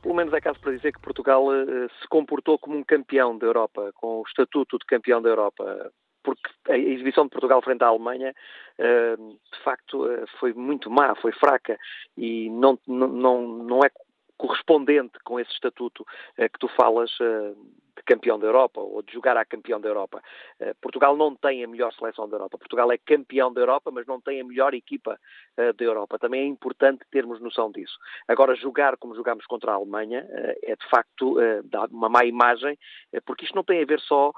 Pelo 0.00 0.14
menos 0.14 0.32
é 0.32 0.40
caso 0.40 0.58
para 0.58 0.72
dizer 0.72 0.90
que 0.90 1.00
Portugal 1.00 1.48
uh, 1.48 1.90
se 2.00 2.08
comportou 2.08 2.58
como 2.58 2.78
um 2.78 2.82
campeão 2.82 3.36
da 3.36 3.44
Europa, 3.44 3.92
com 3.96 4.20
o 4.20 4.22
estatuto 4.26 4.78
de 4.78 4.86
campeão 4.86 5.20
da 5.20 5.28
Europa 5.28 5.92
porque 6.24 6.50
a 6.68 6.76
exibição 6.76 7.24
de 7.24 7.30
Portugal 7.30 7.62
frente 7.62 7.84
à 7.84 7.88
Alemanha, 7.88 8.34
uh, 8.78 9.38
de 9.52 9.62
facto, 9.62 10.04
uh, 10.04 10.26
foi 10.40 10.52
muito 10.54 10.90
má, 10.90 11.14
foi 11.16 11.32
fraca 11.32 11.78
e 12.16 12.50
não, 12.50 12.78
não, 12.88 13.46
não 13.46 13.84
é 13.84 13.90
correspondente 14.36 15.18
com 15.22 15.38
esse 15.38 15.52
estatuto 15.52 16.02
uh, 16.02 16.50
que 16.50 16.58
tu 16.58 16.66
falas 16.68 17.10
de 17.96 18.02
campeão 18.04 18.38
da 18.38 18.46
Europa 18.46 18.80
ou 18.80 19.02
de 19.02 19.12
jogar 19.12 19.36
a 19.36 19.44
campeão 19.44 19.80
da 19.80 19.88
Europa. 19.88 20.20
Portugal 20.80 21.16
não 21.16 21.34
tem 21.36 21.62
a 21.62 21.68
melhor 21.68 21.92
seleção 21.94 22.28
da 22.28 22.34
Europa. 22.36 22.58
Portugal 22.58 22.90
é 22.90 22.98
campeão 22.98 23.52
da 23.52 23.60
Europa, 23.60 23.92
mas 23.92 24.04
não 24.04 24.20
tem 24.20 24.40
a 24.40 24.44
melhor 24.44 24.74
equipa 24.74 25.18
da 25.56 25.84
Europa. 25.84 26.18
Também 26.18 26.42
é 26.42 26.44
importante 26.44 27.04
termos 27.12 27.40
noção 27.40 27.70
disso. 27.70 27.96
Agora, 28.26 28.56
jogar 28.56 28.96
como 28.96 29.14
jogamos 29.14 29.46
contra 29.46 29.70
a 29.70 29.76
Alemanha 29.76 30.26
é 30.64 30.74
de 30.74 30.90
facto 30.90 31.36
dar 31.64 31.88
uma 31.88 32.08
má 32.08 32.24
imagem, 32.24 32.76
porque 33.24 33.44
isto 33.44 33.54
não 33.54 33.62
tem 33.62 33.80
a 33.80 33.86
ver 33.86 34.00
só 34.00 34.32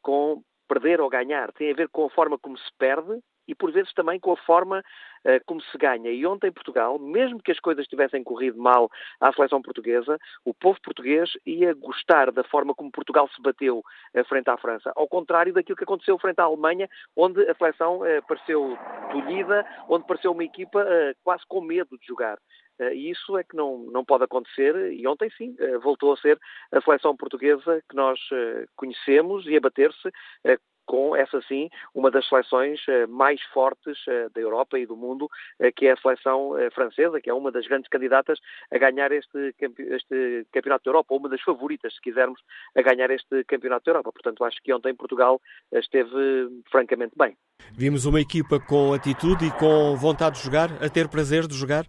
com 0.00 0.40
perder 0.70 1.00
ou 1.00 1.10
ganhar, 1.10 1.50
tem 1.52 1.72
a 1.72 1.74
ver 1.74 1.88
com 1.88 2.04
a 2.06 2.10
forma 2.10 2.38
como 2.38 2.56
se 2.56 2.70
perde 2.78 3.20
e 3.48 3.54
por 3.54 3.72
vezes 3.72 3.92
também 3.94 4.20
com 4.20 4.30
a 4.30 4.36
forma 4.36 4.78
uh, 4.78 5.44
como 5.44 5.60
se 5.60 5.76
ganha. 5.76 6.08
E 6.10 6.24
ontem 6.24 6.46
em 6.46 6.52
Portugal, 6.52 7.00
mesmo 7.00 7.42
que 7.42 7.50
as 7.50 7.58
coisas 7.58 7.84
tivessem 7.88 8.22
corrido 8.22 8.56
mal 8.56 8.88
à 9.20 9.32
seleção 9.32 9.60
portuguesa, 9.60 10.16
o 10.44 10.54
povo 10.54 10.80
português 10.80 11.30
ia 11.44 11.74
gostar 11.74 12.30
da 12.30 12.44
forma 12.44 12.72
como 12.72 12.92
Portugal 12.92 13.28
se 13.34 13.42
bateu 13.42 13.78
uh, 13.78 14.24
frente 14.28 14.48
à 14.48 14.56
França, 14.56 14.92
ao 14.94 15.08
contrário 15.08 15.52
daquilo 15.52 15.76
que 15.76 15.84
aconteceu 15.84 16.16
frente 16.18 16.38
à 16.38 16.44
Alemanha, 16.44 16.88
onde 17.16 17.42
a 17.50 17.54
seleção 17.54 18.02
uh, 18.02 18.22
pareceu 18.28 18.78
tolhida, 19.10 19.66
onde 19.88 20.06
pareceu 20.06 20.30
uma 20.30 20.44
equipa 20.44 20.86
quase 21.24 21.42
com 21.48 21.60
medo 21.60 21.98
de 21.98 22.06
jogar. 22.06 22.38
E 22.92 23.10
isso 23.10 23.36
é 23.36 23.44
que 23.44 23.56
não, 23.56 23.78
não 23.92 24.04
pode 24.04 24.24
acontecer, 24.24 24.92
e 24.92 25.06
ontem 25.06 25.30
sim, 25.36 25.54
voltou 25.82 26.12
a 26.12 26.16
ser 26.16 26.38
a 26.72 26.80
seleção 26.80 27.16
portuguesa 27.16 27.82
que 27.88 27.96
nós 27.96 28.18
conhecemos 28.76 29.46
e 29.46 29.56
a 29.56 29.60
bater-se 29.60 30.10
com 30.86 31.14
essa 31.14 31.40
sim 31.42 31.68
uma 31.94 32.10
das 32.10 32.28
seleções 32.28 32.80
mais 33.08 33.40
fortes 33.52 33.96
da 34.34 34.40
Europa 34.40 34.76
e 34.76 34.86
do 34.86 34.96
mundo, 34.96 35.28
que 35.76 35.86
é 35.86 35.92
a 35.92 35.96
seleção 35.96 36.52
francesa, 36.74 37.20
que 37.20 37.30
é 37.30 37.34
uma 37.34 37.52
das 37.52 37.64
grandes 37.68 37.88
candidatas 37.88 38.40
a 38.72 38.78
ganhar 38.78 39.12
este, 39.12 39.54
este 39.60 40.46
campeonato 40.52 40.84
da 40.84 40.90
Europa, 40.90 41.14
ou 41.14 41.20
uma 41.20 41.28
das 41.28 41.40
favoritas, 41.42 41.94
se 41.94 42.00
quisermos, 42.00 42.40
a 42.76 42.82
ganhar 42.82 43.08
este 43.10 43.44
campeonato 43.44 43.84
da 43.84 43.90
Europa. 43.92 44.10
Portanto, 44.12 44.42
acho 44.42 44.60
que 44.64 44.72
ontem 44.72 44.92
Portugal 44.94 45.40
esteve 45.72 46.48
francamente 46.72 47.12
bem. 47.16 47.36
Vimos 47.72 48.04
uma 48.04 48.20
equipa 48.20 48.58
com 48.58 48.92
atitude 48.92 49.46
e 49.46 49.50
com 49.52 49.94
vontade 49.96 50.38
de 50.38 50.44
jogar, 50.44 50.70
a 50.82 50.88
ter 50.88 51.08
prazer 51.08 51.46
de 51.46 51.54
jogar? 51.54 51.84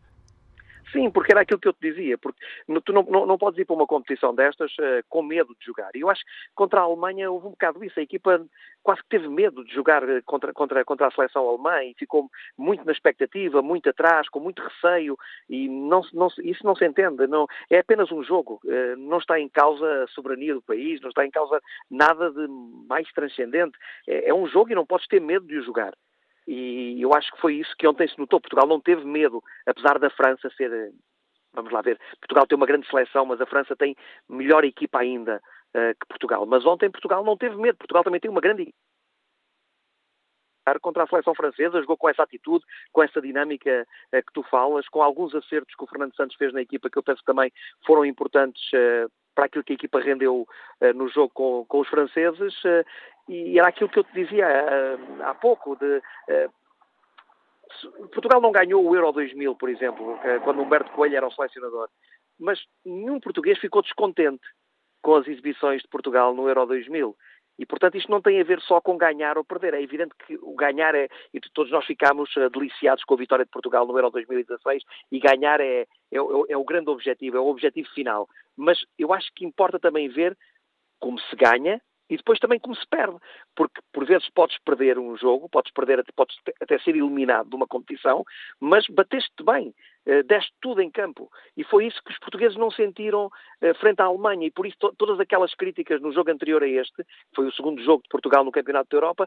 Sim, 0.91 1.09
porque 1.09 1.31
era 1.31 1.41
aquilo 1.41 1.59
que 1.59 1.67
eu 1.67 1.73
te 1.73 1.89
dizia, 1.89 2.17
porque 2.17 2.39
tu 2.83 2.91
não, 2.91 3.03
não, 3.03 3.25
não 3.25 3.37
podes 3.37 3.59
ir 3.59 3.65
para 3.65 3.75
uma 3.75 3.87
competição 3.87 4.35
destas 4.35 4.71
uh, 4.73 5.03
com 5.07 5.21
medo 5.21 5.55
de 5.57 5.65
jogar. 5.65 5.89
E 5.95 6.01
eu 6.01 6.09
acho 6.09 6.21
que 6.21 6.31
contra 6.53 6.81
a 6.81 6.83
Alemanha 6.83 7.31
houve 7.31 7.47
um 7.47 7.51
bocado 7.51 7.83
isso. 7.83 7.99
A 7.99 8.03
equipa 8.03 8.45
quase 8.83 9.01
que 9.03 9.09
teve 9.09 9.27
medo 9.27 9.63
de 9.63 9.73
jogar 9.73 10.07
eh, 10.07 10.21
contra, 10.25 10.51
contra, 10.53 10.83
contra 10.83 11.07
a 11.07 11.11
seleção 11.11 11.47
alemã 11.47 11.83
e 11.83 11.93
ficou 11.93 12.29
muito 12.57 12.83
na 12.83 12.91
expectativa, 12.91 13.61
muito 13.61 13.89
atrás, 13.89 14.27
com 14.27 14.39
muito 14.39 14.61
receio 14.61 15.15
e 15.49 15.69
não, 15.69 16.01
não, 16.13 16.27
isso 16.43 16.65
não 16.65 16.75
se 16.75 16.85
entende. 16.85 17.27
Não, 17.27 17.47
é 17.69 17.79
apenas 17.79 18.11
um 18.11 18.23
jogo. 18.23 18.59
Uh, 18.65 18.97
não 18.97 19.19
está 19.19 19.39
em 19.39 19.47
causa 19.47 20.03
a 20.03 20.07
soberania 20.07 20.53
do 20.55 20.61
país, 20.61 20.99
não 21.01 21.09
está 21.09 21.25
em 21.25 21.31
causa 21.31 21.61
nada 21.89 22.31
de 22.31 22.47
mais 22.89 23.09
transcendente. 23.13 23.77
É, 24.07 24.29
é 24.29 24.33
um 24.33 24.47
jogo 24.47 24.71
e 24.71 24.75
não 24.75 24.85
podes 24.85 25.07
ter 25.07 25.21
medo 25.21 25.45
de 25.45 25.57
o 25.57 25.63
jogar. 25.63 25.93
E 26.47 27.01
eu 27.01 27.13
acho 27.13 27.31
que 27.31 27.39
foi 27.39 27.55
isso 27.55 27.75
que 27.77 27.87
ontem 27.87 28.07
se 28.07 28.17
notou. 28.17 28.41
Portugal 28.41 28.67
não 28.67 28.79
teve 28.79 29.05
medo, 29.05 29.43
apesar 29.65 29.99
da 29.99 30.09
França 30.09 30.49
ser. 30.57 30.91
Vamos 31.53 31.71
lá 31.71 31.81
ver. 31.81 31.99
Portugal 32.19 32.47
tem 32.47 32.55
uma 32.55 32.65
grande 32.65 32.87
seleção, 32.87 33.25
mas 33.25 33.41
a 33.41 33.45
França 33.45 33.75
tem 33.75 33.95
melhor 34.29 34.63
equipa 34.63 34.99
ainda 34.99 35.41
uh, 35.75 35.93
que 35.99 36.07
Portugal. 36.07 36.45
Mas 36.45 36.65
ontem 36.65 36.89
Portugal 36.89 37.23
não 37.23 37.37
teve 37.37 37.55
medo. 37.57 37.77
Portugal 37.77 38.03
também 38.03 38.19
tem 38.19 38.31
uma 38.31 38.41
grande 38.41 38.73
contra 40.79 41.03
a 41.03 41.07
seleção 41.07 41.33
francesa, 41.35 41.81
jogou 41.81 41.97
com 41.97 42.09
essa 42.09 42.23
atitude, 42.23 42.63
com 42.91 43.03
essa 43.03 43.21
dinâmica 43.21 43.85
uh, 44.13 44.17
que 44.17 44.33
tu 44.33 44.43
falas, 44.43 44.87
com 44.89 45.01
alguns 45.01 45.33
acertos 45.35 45.75
que 45.75 45.83
o 45.83 45.87
Fernando 45.87 46.15
Santos 46.15 46.37
fez 46.37 46.53
na 46.53 46.61
equipa 46.61 46.89
que 46.89 46.97
eu 46.97 47.03
penso 47.03 47.19
que 47.19 47.25
também 47.25 47.51
foram 47.85 48.05
importantes 48.05 48.61
uh, 48.73 49.11
para 49.33 49.45
aquilo 49.45 49.63
que 49.63 49.73
a 49.73 49.75
equipa 49.75 49.99
rendeu 49.99 50.41
uh, 50.41 50.93
no 50.93 51.07
jogo 51.09 51.31
com, 51.33 51.65
com 51.65 51.79
os 51.79 51.87
franceses 51.87 52.53
e 53.27 53.57
era 53.57 53.69
aquilo 53.69 53.89
que 53.89 53.99
eu 53.99 54.03
te 54.03 54.13
dizia 54.13 54.45
uh, 54.45 55.23
há 55.23 55.33
pouco, 55.35 55.75
de 55.75 55.97
uh, 55.97 56.51
Portugal 58.11 58.41
não 58.41 58.51
ganhou 58.51 58.83
o 58.83 58.95
Euro 58.95 59.11
2000, 59.11 59.55
por 59.55 59.69
exemplo, 59.69 60.19
quando 60.43 60.61
Humberto 60.61 60.91
Coelho 60.91 61.15
era 61.15 61.27
o 61.27 61.31
selecionador, 61.31 61.87
mas 62.37 62.59
nenhum 62.83 63.19
português 63.19 63.57
ficou 63.59 63.81
descontente 63.81 64.43
com 65.01 65.15
as 65.15 65.27
exibições 65.27 65.81
de 65.81 65.87
Portugal 65.87 66.33
no 66.33 66.47
Euro 66.47 66.65
2000. 66.65 67.15
E, 67.59 67.65
portanto, 67.65 67.95
isto 67.95 68.09
não 68.09 68.21
tem 68.21 68.39
a 68.39 68.43
ver 68.43 68.59
só 68.61 68.81
com 68.81 68.97
ganhar 68.97 69.37
ou 69.37 69.43
perder. 69.43 69.73
É 69.75 69.81
evidente 69.81 70.15
que 70.25 70.35
o 70.41 70.55
ganhar 70.55 70.95
é. 70.95 71.07
E 71.31 71.39
todos 71.53 71.71
nós 71.71 71.85
ficámos 71.85 72.31
deliciados 72.51 73.03
com 73.03 73.13
a 73.13 73.17
vitória 73.17 73.45
de 73.45 73.51
Portugal 73.51 73.85
no 73.85 73.95
Euro 73.97 74.09
2016 74.09 74.83
e 75.11 75.19
ganhar 75.19 75.59
é, 75.59 75.81
é, 75.81 75.87
é 76.11 76.57
o 76.57 76.63
grande 76.63 76.89
objetivo, 76.89 77.37
é 77.37 77.39
o 77.39 77.47
objetivo 77.47 77.87
final. 77.89 78.27
Mas 78.57 78.79
eu 78.97 79.13
acho 79.13 79.31
que 79.35 79.45
importa 79.45 79.79
também 79.79 80.09
ver 80.09 80.35
como 80.99 81.19
se 81.19 81.35
ganha 81.35 81.79
e 82.11 82.17
depois 82.17 82.37
também 82.39 82.59
como 82.59 82.75
se 82.75 82.85
perde, 82.87 83.17
porque 83.55 83.81
por 83.93 84.05
vezes 84.05 84.29
podes 84.31 84.57
perder 84.65 84.99
um 84.99 85.15
jogo, 85.17 85.47
podes 85.47 85.71
perder, 85.71 86.03
podes 86.13 86.35
até 86.61 86.77
ser 86.79 86.91
eliminado 86.91 87.49
de 87.49 87.55
uma 87.55 87.65
competição, 87.65 88.25
mas 88.59 88.85
bateste 88.87 89.41
bem, 89.43 89.73
eh, 90.05 90.21
deste 90.23 90.51
tudo 90.61 90.81
em 90.81 90.91
campo. 90.91 91.31
E 91.55 91.63
foi 91.63 91.87
isso 91.87 92.03
que 92.03 92.11
os 92.11 92.19
portugueses 92.19 92.57
não 92.57 92.69
sentiram 92.69 93.29
eh, 93.61 93.73
frente 93.75 94.01
à 94.01 94.05
Alemanha, 94.05 94.45
e 94.45 94.51
por 94.51 94.65
isso 94.67 94.77
todas 94.97 95.21
aquelas 95.21 95.55
críticas 95.55 96.01
no 96.01 96.11
jogo 96.11 96.29
anterior 96.29 96.61
a 96.61 96.67
este, 96.67 96.97
que 96.97 97.35
foi 97.35 97.47
o 97.47 97.53
segundo 97.53 97.81
jogo 97.81 98.03
de 98.03 98.09
Portugal 98.09 98.43
no 98.43 98.51
Campeonato 98.51 98.89
da 98.89 98.97
Europa, 98.97 99.25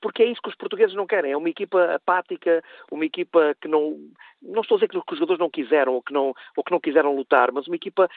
porque 0.00 0.22
é 0.22 0.26
isso 0.26 0.42
que 0.42 0.48
os 0.48 0.56
portugueses 0.56 0.94
não 0.94 1.06
querem. 1.06 1.32
É 1.32 1.36
uma 1.36 1.48
equipa 1.48 1.94
apática, 1.94 2.62
uma 2.90 3.04
equipa 3.04 3.54
que 3.60 3.68
não. 3.68 3.96
Não 4.42 4.60
estou 4.60 4.76
a 4.76 4.78
dizer 4.78 4.88
que 4.88 4.98
os 4.98 5.18
jogadores 5.18 5.40
não 5.40 5.50
quiseram 5.50 5.94
ou 5.94 6.02
que 6.02 6.12
não, 6.12 6.34
ou 6.56 6.62
que 6.62 6.70
não 6.70 6.80
quiseram 6.80 7.16
lutar, 7.16 7.50
mas 7.50 7.66
uma 7.66 7.76
equipa 7.76 8.08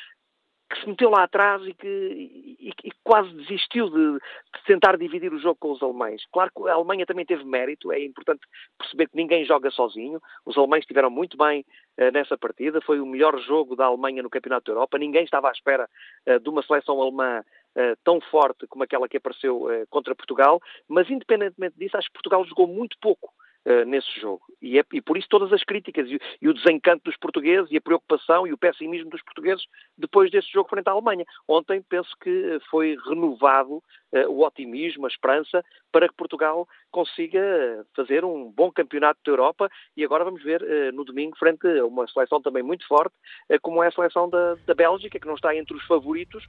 que 0.70 0.80
se 0.80 0.88
meteu 0.88 1.10
lá 1.10 1.24
atrás 1.24 1.66
e 1.66 1.74
que 1.74 1.88
e, 1.88 2.72
e 2.84 2.92
quase 3.04 3.34
desistiu 3.34 3.90
de, 3.90 4.14
de, 4.14 4.64
tentar 4.66 4.98
dividir 4.98 5.34
o 5.34 5.40
jogo 5.40 5.58
com 5.60 5.72
os 5.72 5.82
alemães. 5.82 6.24
Claro 6.32 6.52
que 6.56 6.70
a 6.70 6.74
Alemanha 6.74 7.06
também 7.06 7.26
teve 7.26 7.44
mérito, 7.44 7.92
é 7.92 8.04
importante 8.04 8.42
perceber 8.78 9.08
que 9.08 9.16
ninguém 9.18 9.44
joga 9.46 9.72
sozinho. 9.72 10.22
Os 10.46 10.58
alemães 10.58 10.82
estiveram 10.82 11.10
muito 11.10 11.36
bem 11.38 11.66
uh, 12.00 12.12
nessa 12.12 12.38
partida, 12.38 12.82
foi 12.82 13.00
o 13.00 13.06
melhor 13.06 13.40
jogo 13.40 13.76
da 13.76 13.86
Alemanha 13.86 14.22
no 14.22 14.30
Campeonato 14.30 14.66
da 14.66 14.74
Europa. 14.74 15.00
Ninguém 15.00 15.24
estava 15.24 15.50
à 15.50 15.52
espera 15.52 15.90
uh, 16.28 16.40
de 16.40 16.50
uma 16.50 16.64
seleção 16.64 17.02
alemã 17.02 17.44
Uh, 17.78 17.96
tão 18.04 18.20
forte 18.20 18.66
como 18.66 18.84
aquela 18.84 19.08
que 19.08 19.18
apareceu 19.18 19.66
uh, 19.66 19.86
contra 19.92 20.16
Portugal, 20.16 20.60
mas 20.88 21.08
independentemente 21.08 21.78
disso, 21.78 21.96
acho 21.96 22.08
que 22.08 22.14
Portugal 22.14 22.44
jogou 22.44 22.66
muito 22.66 22.98
pouco 23.00 23.32
uh, 23.66 23.86
nesse 23.86 24.20
jogo. 24.20 24.42
E, 24.62 24.78
é, 24.80 24.84
e, 24.94 25.02
por 25.02 25.18
isso 25.18 25.28
todas 25.30 25.52
as 25.54 25.64
críticas 25.64 26.08
e, 26.10 26.20
e, 26.42 26.50
o 26.50 26.54
desencanto 26.54 27.04
dos 27.06 27.18
portugueses 27.18 27.72
e 27.72 27.78
a 27.78 27.82
preocupação 27.82 28.46
e 28.46 28.54
o 28.54 28.58
pessimismo 28.58 29.10
dos 29.10 29.22
portugueses 29.24 29.64
depois 29.98 30.30
desse 30.32 30.52
jogo 30.52 30.70
frente 30.70 30.88
à 30.88 30.92
Alemanha. 30.92 31.26
Ontem 31.48 31.82
penso 31.82 32.10
que 32.22 32.30
eh, 32.30 32.60
foi 32.70 32.98
renovado 33.08 33.76
uh, 33.78 34.30
o 34.30 34.46
otimismo, 34.46 35.06
a 35.06 35.10
esperança 35.10 35.64
para 35.92 36.08
que 36.08 36.16
Portugal 36.16 36.68
consiga 36.92 37.86
fazer 37.96 38.26
um 38.26 38.52
bom 38.52 38.72
campeonato 38.72 39.20
da 39.26 39.32
Europa 39.32 39.70
e 39.96 40.04
agora 40.04 40.24
vamos 40.24 40.44
ver 40.44 40.62
uh, 40.62 40.92
no 40.94 41.06
domingo 41.06 41.38
frente 41.38 41.68
a 41.68 41.86
uma 41.86 42.08
seleção 42.08 42.42
também 42.42 42.64
muito 42.64 42.86
forte, 42.88 43.16
como 43.62 43.84
é 43.84 43.88
a 43.88 43.92
seleção 43.92 44.30
da, 44.30 44.56
da 44.66 44.74
Bélgica, 44.74 45.20
que 45.20 45.28
não 45.28 45.36
está 45.36 45.56
entre 45.56 45.76
os 45.76 45.86
favoritos 45.86 46.46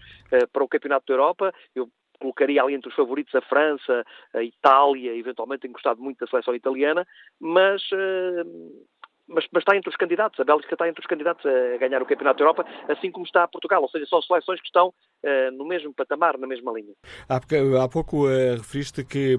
para 0.53 0.65
o 0.65 0.69
campeonato 0.69 1.07
da 1.07 1.15
Europa. 1.15 1.53
Eu 1.75 1.89
colocaria 2.21 2.63
ali 2.63 2.75
entre 2.75 2.91
os 2.91 2.95
favoritos 2.95 3.35
a 3.35 3.41
França, 3.41 4.05
a 4.35 4.43
Itália, 4.43 5.17
eventualmente 5.17 5.63
tenho 5.63 5.73
gostado 5.73 6.01
muito 6.01 6.19
da 6.19 6.27
seleção 6.27 6.55
italiana, 6.55 7.07
mas, 7.41 7.83
uh, 7.93 8.87
mas, 9.27 9.47
mas, 9.53 9.63
está 9.63 9.77
entre 9.77 9.89
os 9.89 9.97
candidatos, 9.97 10.39
a 10.39 10.45
Bélgica 10.45 10.75
está 10.75 10.89
entre 10.89 11.01
os 11.01 11.07
candidatos 11.07 11.45
a 11.47 11.79
ganhar 11.79 12.03
o 12.03 12.07
Campeonato 12.07 12.39
da 12.39 12.45
Europa, 12.45 12.67
assim 12.89 13.11
como 13.11 13.25
está 13.25 13.49
Portugal, 13.49 13.83
ou 13.83 13.89
seja, 13.89 14.07
são 14.07 14.21
seleções 14.23 14.61
que 14.61 14.67
estão 14.67 14.89
uh, 14.89 15.51
no 15.53 15.67
mesmo 15.67 15.95
patamar, 15.95 16.37
na 16.37 16.47
mesma 16.47 16.73
linha. 16.73 16.93
Há, 17.29 17.37
há 17.83 17.89
pouco 17.89 18.27
uh, 18.27 18.57
referiste 18.57 19.05
que 19.05 19.39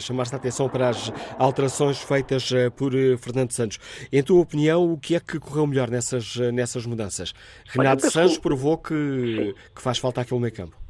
chamaste 0.00 0.34
a 0.34 0.38
atenção 0.38 0.68
para 0.68 0.90
as 0.90 1.10
alterações 1.38 2.02
feitas 2.02 2.50
por 2.76 2.92
Fernando 3.18 3.52
Santos. 3.52 3.78
Em 4.12 4.22
tua 4.22 4.40
opinião, 4.40 4.92
o 4.92 4.98
que 4.98 5.14
é 5.14 5.20
que 5.20 5.38
correu 5.38 5.66
melhor 5.66 5.88
nessas, 5.88 6.36
nessas 6.52 6.84
mudanças? 6.84 7.32
Renato 7.66 8.10
Santos 8.10 8.36
que... 8.36 8.42
provou 8.42 8.76
que, 8.76 9.54
que 9.74 9.80
faz 9.80 9.98
falta 9.98 10.20
aquele 10.20 10.40
meio 10.40 10.54
campo. 10.54 10.87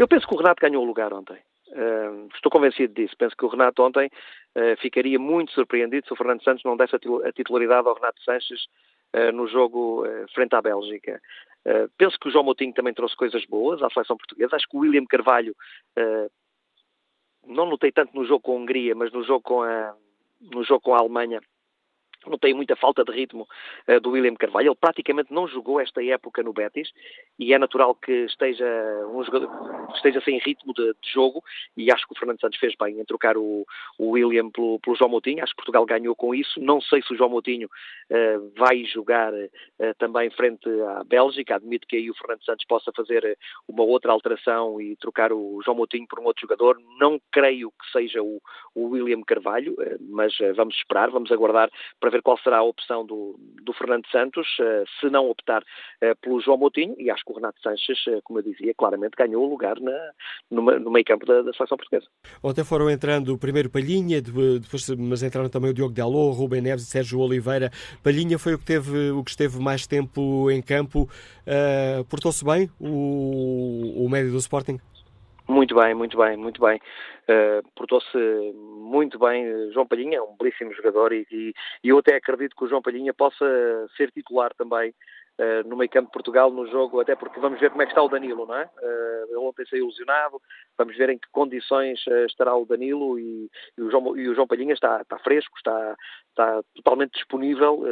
Eu 0.00 0.08
penso 0.08 0.26
que 0.26 0.32
o 0.32 0.38
Renato 0.38 0.62
ganhou 0.62 0.82
o 0.82 0.86
lugar 0.86 1.12
ontem. 1.12 1.36
Uh, 1.68 2.26
estou 2.34 2.50
convencido 2.50 2.94
disso. 2.94 3.14
Penso 3.18 3.36
que 3.36 3.44
o 3.44 3.48
Renato 3.48 3.82
ontem 3.82 4.06
uh, 4.06 4.80
ficaria 4.80 5.18
muito 5.18 5.52
surpreendido 5.52 6.06
se 6.06 6.12
o 6.14 6.16
Fernando 6.16 6.42
Santos 6.42 6.64
não 6.64 6.74
desse 6.74 6.96
a 6.96 7.32
titularidade 7.32 7.86
ao 7.86 7.94
Renato 7.94 8.18
Sanches 8.22 8.64
uh, 9.14 9.30
no 9.30 9.46
jogo 9.46 10.06
frente 10.34 10.54
à 10.54 10.62
Bélgica. 10.62 11.20
penso 11.98 12.18
que 12.18 12.28
o 12.28 12.30
João 12.30 12.44
Moutinho 12.44 12.72
também 12.72 12.94
trouxe 12.94 13.14
coisas 13.14 13.44
boas 13.44 13.82
à 13.82 13.90
seleção 13.90 14.16
portuguesa. 14.16 14.56
Acho 14.56 14.66
que 14.66 14.76
o 14.78 14.80
William 14.80 15.04
Carvalho, 15.04 15.54
não 17.46 17.66
notei 17.66 17.92
tanto 17.92 18.16
no 18.16 18.24
jogo 18.24 18.40
com 18.40 18.52
a 18.52 18.56
Hungria, 18.56 18.94
mas 18.94 19.12
no 19.12 19.22
jogo 19.22 19.42
com 19.42 19.62
a, 19.62 19.94
no 20.40 20.64
jogo 20.64 20.80
com 20.80 20.94
a 20.94 20.98
Alemanha, 20.98 21.42
Notei 22.26 22.52
muita 22.52 22.76
falta 22.76 23.02
de 23.02 23.12
ritmo 23.12 23.48
uh, 23.88 24.00
do 24.00 24.10
William 24.10 24.34
Carvalho. 24.34 24.68
Ele 24.68 24.74
praticamente 24.74 25.32
não 25.32 25.48
jogou 25.48 25.80
esta 25.80 26.04
época 26.04 26.42
no 26.42 26.52
Betis 26.52 26.90
e 27.38 27.54
é 27.54 27.58
natural 27.58 27.94
que 27.94 28.12
esteja, 28.26 28.66
um 29.10 29.24
jogador, 29.24 29.50
esteja 29.94 30.20
sem 30.20 30.38
ritmo 30.38 30.74
de, 30.74 30.92
de, 31.02 31.12
jogo 31.12 31.42
e 31.76 31.90
acho 31.90 32.06
que 32.06 32.12
o 32.12 32.18
Fernando 32.18 32.40
Santos 32.40 32.58
fez 32.58 32.74
bem 32.78 33.00
em 33.00 33.04
trocar 33.04 33.38
o, 33.38 33.66
o 33.98 34.10
William 34.10 34.50
pelo, 34.50 34.78
pelo, 34.80 34.96
João 34.96 35.10
Moutinho. 35.10 35.42
Acho 35.42 35.52
que 35.52 35.62
Portugal 35.62 35.86
ganhou 35.86 36.14
com 36.14 36.34
isso. 36.34 36.60
Não 36.60 36.80
sei 36.80 37.00
se 37.00 37.12
o 37.14 37.16
João 37.16 37.30
Moutinho 37.30 37.68
uh, 37.68 38.52
vai 38.58 38.84
jogar 38.84 39.32
uh, 39.32 39.94
também 39.98 40.28
frente 40.30 40.68
à 40.98 41.02
Bélgica. 41.04 41.56
Admito 41.56 41.86
que 41.86 41.96
aí 41.96 42.10
o 42.10 42.14
Fernando 42.14 42.44
Santos 42.44 42.66
possa 42.66 42.92
fazer 42.92 43.38
uma 43.66 43.82
outra 43.82 44.12
alteração 44.12 44.78
e 44.78 44.94
trocar 44.96 45.32
o 45.32 45.62
João 45.64 45.78
Moutinho 45.78 46.06
por 46.06 46.20
um 46.20 46.24
outro 46.24 46.42
jogador. 46.42 46.78
Não 46.98 47.18
creio 47.32 47.70
que 47.70 47.90
seja 47.92 48.22
o, 48.22 48.42
o 48.74 48.88
William 48.88 49.22
Carvalho, 49.22 49.74
mas 50.00 50.36
vamos 50.54 50.74
esperar, 50.74 51.10
vamos 51.10 51.32
aguardar 51.32 51.70
para 51.98 52.09
para 52.10 52.18
ver 52.18 52.22
qual 52.22 52.38
será 52.38 52.58
a 52.58 52.62
opção 52.62 53.06
do, 53.06 53.38
do 53.62 53.72
Fernando 53.72 54.04
Santos, 54.10 54.46
uh, 54.58 54.84
se 54.98 55.08
não 55.08 55.30
optar 55.30 55.62
uh, 55.62 56.16
pelo 56.20 56.40
João 56.40 56.58
Moutinho, 56.58 56.96
e 56.98 57.08
acho 57.08 57.24
que 57.24 57.30
o 57.30 57.36
Renato 57.36 57.60
Sanches, 57.62 57.98
uh, 58.08 58.20
como 58.24 58.40
eu 58.40 58.42
dizia, 58.42 58.74
claramente 58.76 59.14
ganhou 59.16 59.46
o 59.46 59.48
lugar 59.48 59.78
na, 59.80 60.10
no, 60.50 60.90
meio 60.90 61.04
campo 61.04 61.24
da, 61.24 61.42
da, 61.42 61.52
seleção 61.52 61.78
portuguesa. 61.78 62.06
Ontem 62.42 62.64
foram 62.64 62.90
entrando 62.90 63.38
primeiro 63.38 63.70
Palhinha, 63.70 64.20
depois, 64.20 64.88
mas 64.98 65.22
entraram 65.22 65.48
também 65.48 65.70
o 65.70 65.74
Diogo 65.74 65.94
Dalot, 65.94 66.36
Rubem 66.36 66.60
Neves 66.60 66.84
e 66.84 66.86
Sérgio 66.86 67.20
Oliveira. 67.20 67.70
Palhinha 68.02 68.38
foi 68.38 68.54
o 68.54 68.58
que, 68.58 68.64
teve, 68.64 69.10
o 69.10 69.22
que 69.22 69.30
esteve 69.30 69.60
mais 69.60 69.86
tempo 69.86 70.50
em 70.50 70.60
campo. 70.60 71.08
Portou-se 72.08 72.44
bem 72.44 72.68
o, 72.80 74.04
o 74.04 74.08
médio 74.08 74.32
do 74.32 74.38
Sporting? 74.38 74.78
Muito 75.50 75.74
bem, 75.74 75.94
muito 75.94 76.16
bem, 76.16 76.36
muito 76.36 76.60
bem. 76.60 76.80
Uh, 77.28 77.68
Portou-se 77.74 78.16
muito 78.54 79.18
bem. 79.18 79.72
João 79.72 79.84
Palhinha 79.84 80.18
é 80.18 80.22
um 80.22 80.36
belíssimo 80.36 80.72
jogador 80.72 81.12
e, 81.12 81.26
e, 81.28 81.52
e, 81.82 81.88
eu 81.88 81.98
até 81.98 82.14
acredito 82.14 82.54
que 82.54 82.64
o 82.64 82.68
João 82.68 82.80
Palhinha 82.80 83.12
possa 83.12 83.44
ser 83.96 84.12
titular 84.12 84.54
também 84.54 84.90
uh, 84.90 85.68
no 85.68 85.76
meio 85.76 85.90
campo 85.90 86.06
de 86.06 86.12
Portugal 86.12 86.52
no 86.52 86.68
jogo, 86.68 87.00
até 87.00 87.16
porque 87.16 87.40
vamos 87.40 87.58
ver 87.58 87.70
como 87.70 87.82
é 87.82 87.86
que 87.86 87.90
está 87.90 88.00
o 88.00 88.08
Danilo, 88.08 88.46
não 88.46 88.54
é? 88.54 88.70
Uh, 88.80 89.24
ele 89.28 89.38
ontem 89.38 89.66
saiu 89.66 89.86
ilusionado, 89.86 90.40
vamos 90.78 90.96
ver 90.96 91.10
em 91.10 91.18
que 91.18 91.28
condições 91.32 91.98
estará 92.28 92.54
o 92.54 92.64
Danilo 92.64 93.18
e, 93.18 93.50
e, 93.76 93.82
o 93.82 93.90
João, 93.90 94.04
o 94.04 94.34
João 94.34 94.46
Palhinha 94.46 94.74
está, 94.74 95.02
está 95.02 95.18
fresco, 95.18 95.56
está, 95.56 95.96
está 96.30 96.62
totalmente 96.74 97.12
disponível 97.12 97.82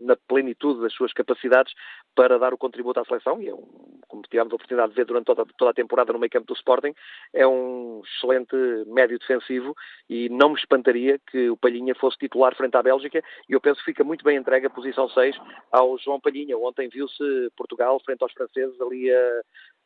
na 0.00 0.16
plenitude 0.16 0.80
das 0.80 0.92
suas 0.92 1.12
capacidades 1.12 1.72
para 2.14 2.38
dar 2.38 2.52
o 2.52 2.58
contributo 2.58 3.00
à 3.00 3.04
seleção 3.04 3.40
e 3.40 3.48
é 3.48 3.54
um, 3.54 4.00
como 4.08 4.22
tivemos 4.22 4.52
a 4.52 4.56
oportunidade 4.56 4.90
de 4.90 4.96
ver 4.96 5.04
durante 5.04 5.26
toda, 5.26 5.44
toda 5.56 5.70
a 5.70 5.74
temporada 5.74 6.12
no 6.12 6.18
meio 6.18 6.30
campo 6.30 6.46
do 6.46 6.54
Sporting, 6.54 6.92
é 7.32 7.46
um 7.46 8.02
excelente 8.04 8.56
médio 8.86 9.18
defensivo 9.18 9.74
e 10.08 10.28
não 10.28 10.50
me 10.50 10.56
espantaria 10.56 11.18
que 11.30 11.48
o 11.48 11.56
Palhinha 11.56 11.94
fosse 11.94 12.18
titular 12.18 12.54
frente 12.56 12.76
à 12.76 12.82
Bélgica 12.82 13.22
e 13.48 13.52
eu 13.52 13.60
penso 13.60 13.78
que 13.80 13.86
fica 13.86 14.04
muito 14.04 14.24
bem 14.24 14.36
entregue 14.36 14.66
a 14.66 14.70
posição 14.70 15.08
6 15.08 15.36
ao 15.70 15.96
João 15.98 16.20
Palhinha. 16.20 16.58
Ontem 16.58 16.88
viu-se 16.88 17.50
Portugal 17.56 18.00
frente 18.04 18.22
aos 18.22 18.32
franceses 18.32 18.80
ali 18.80 19.10
a, 19.12 19.42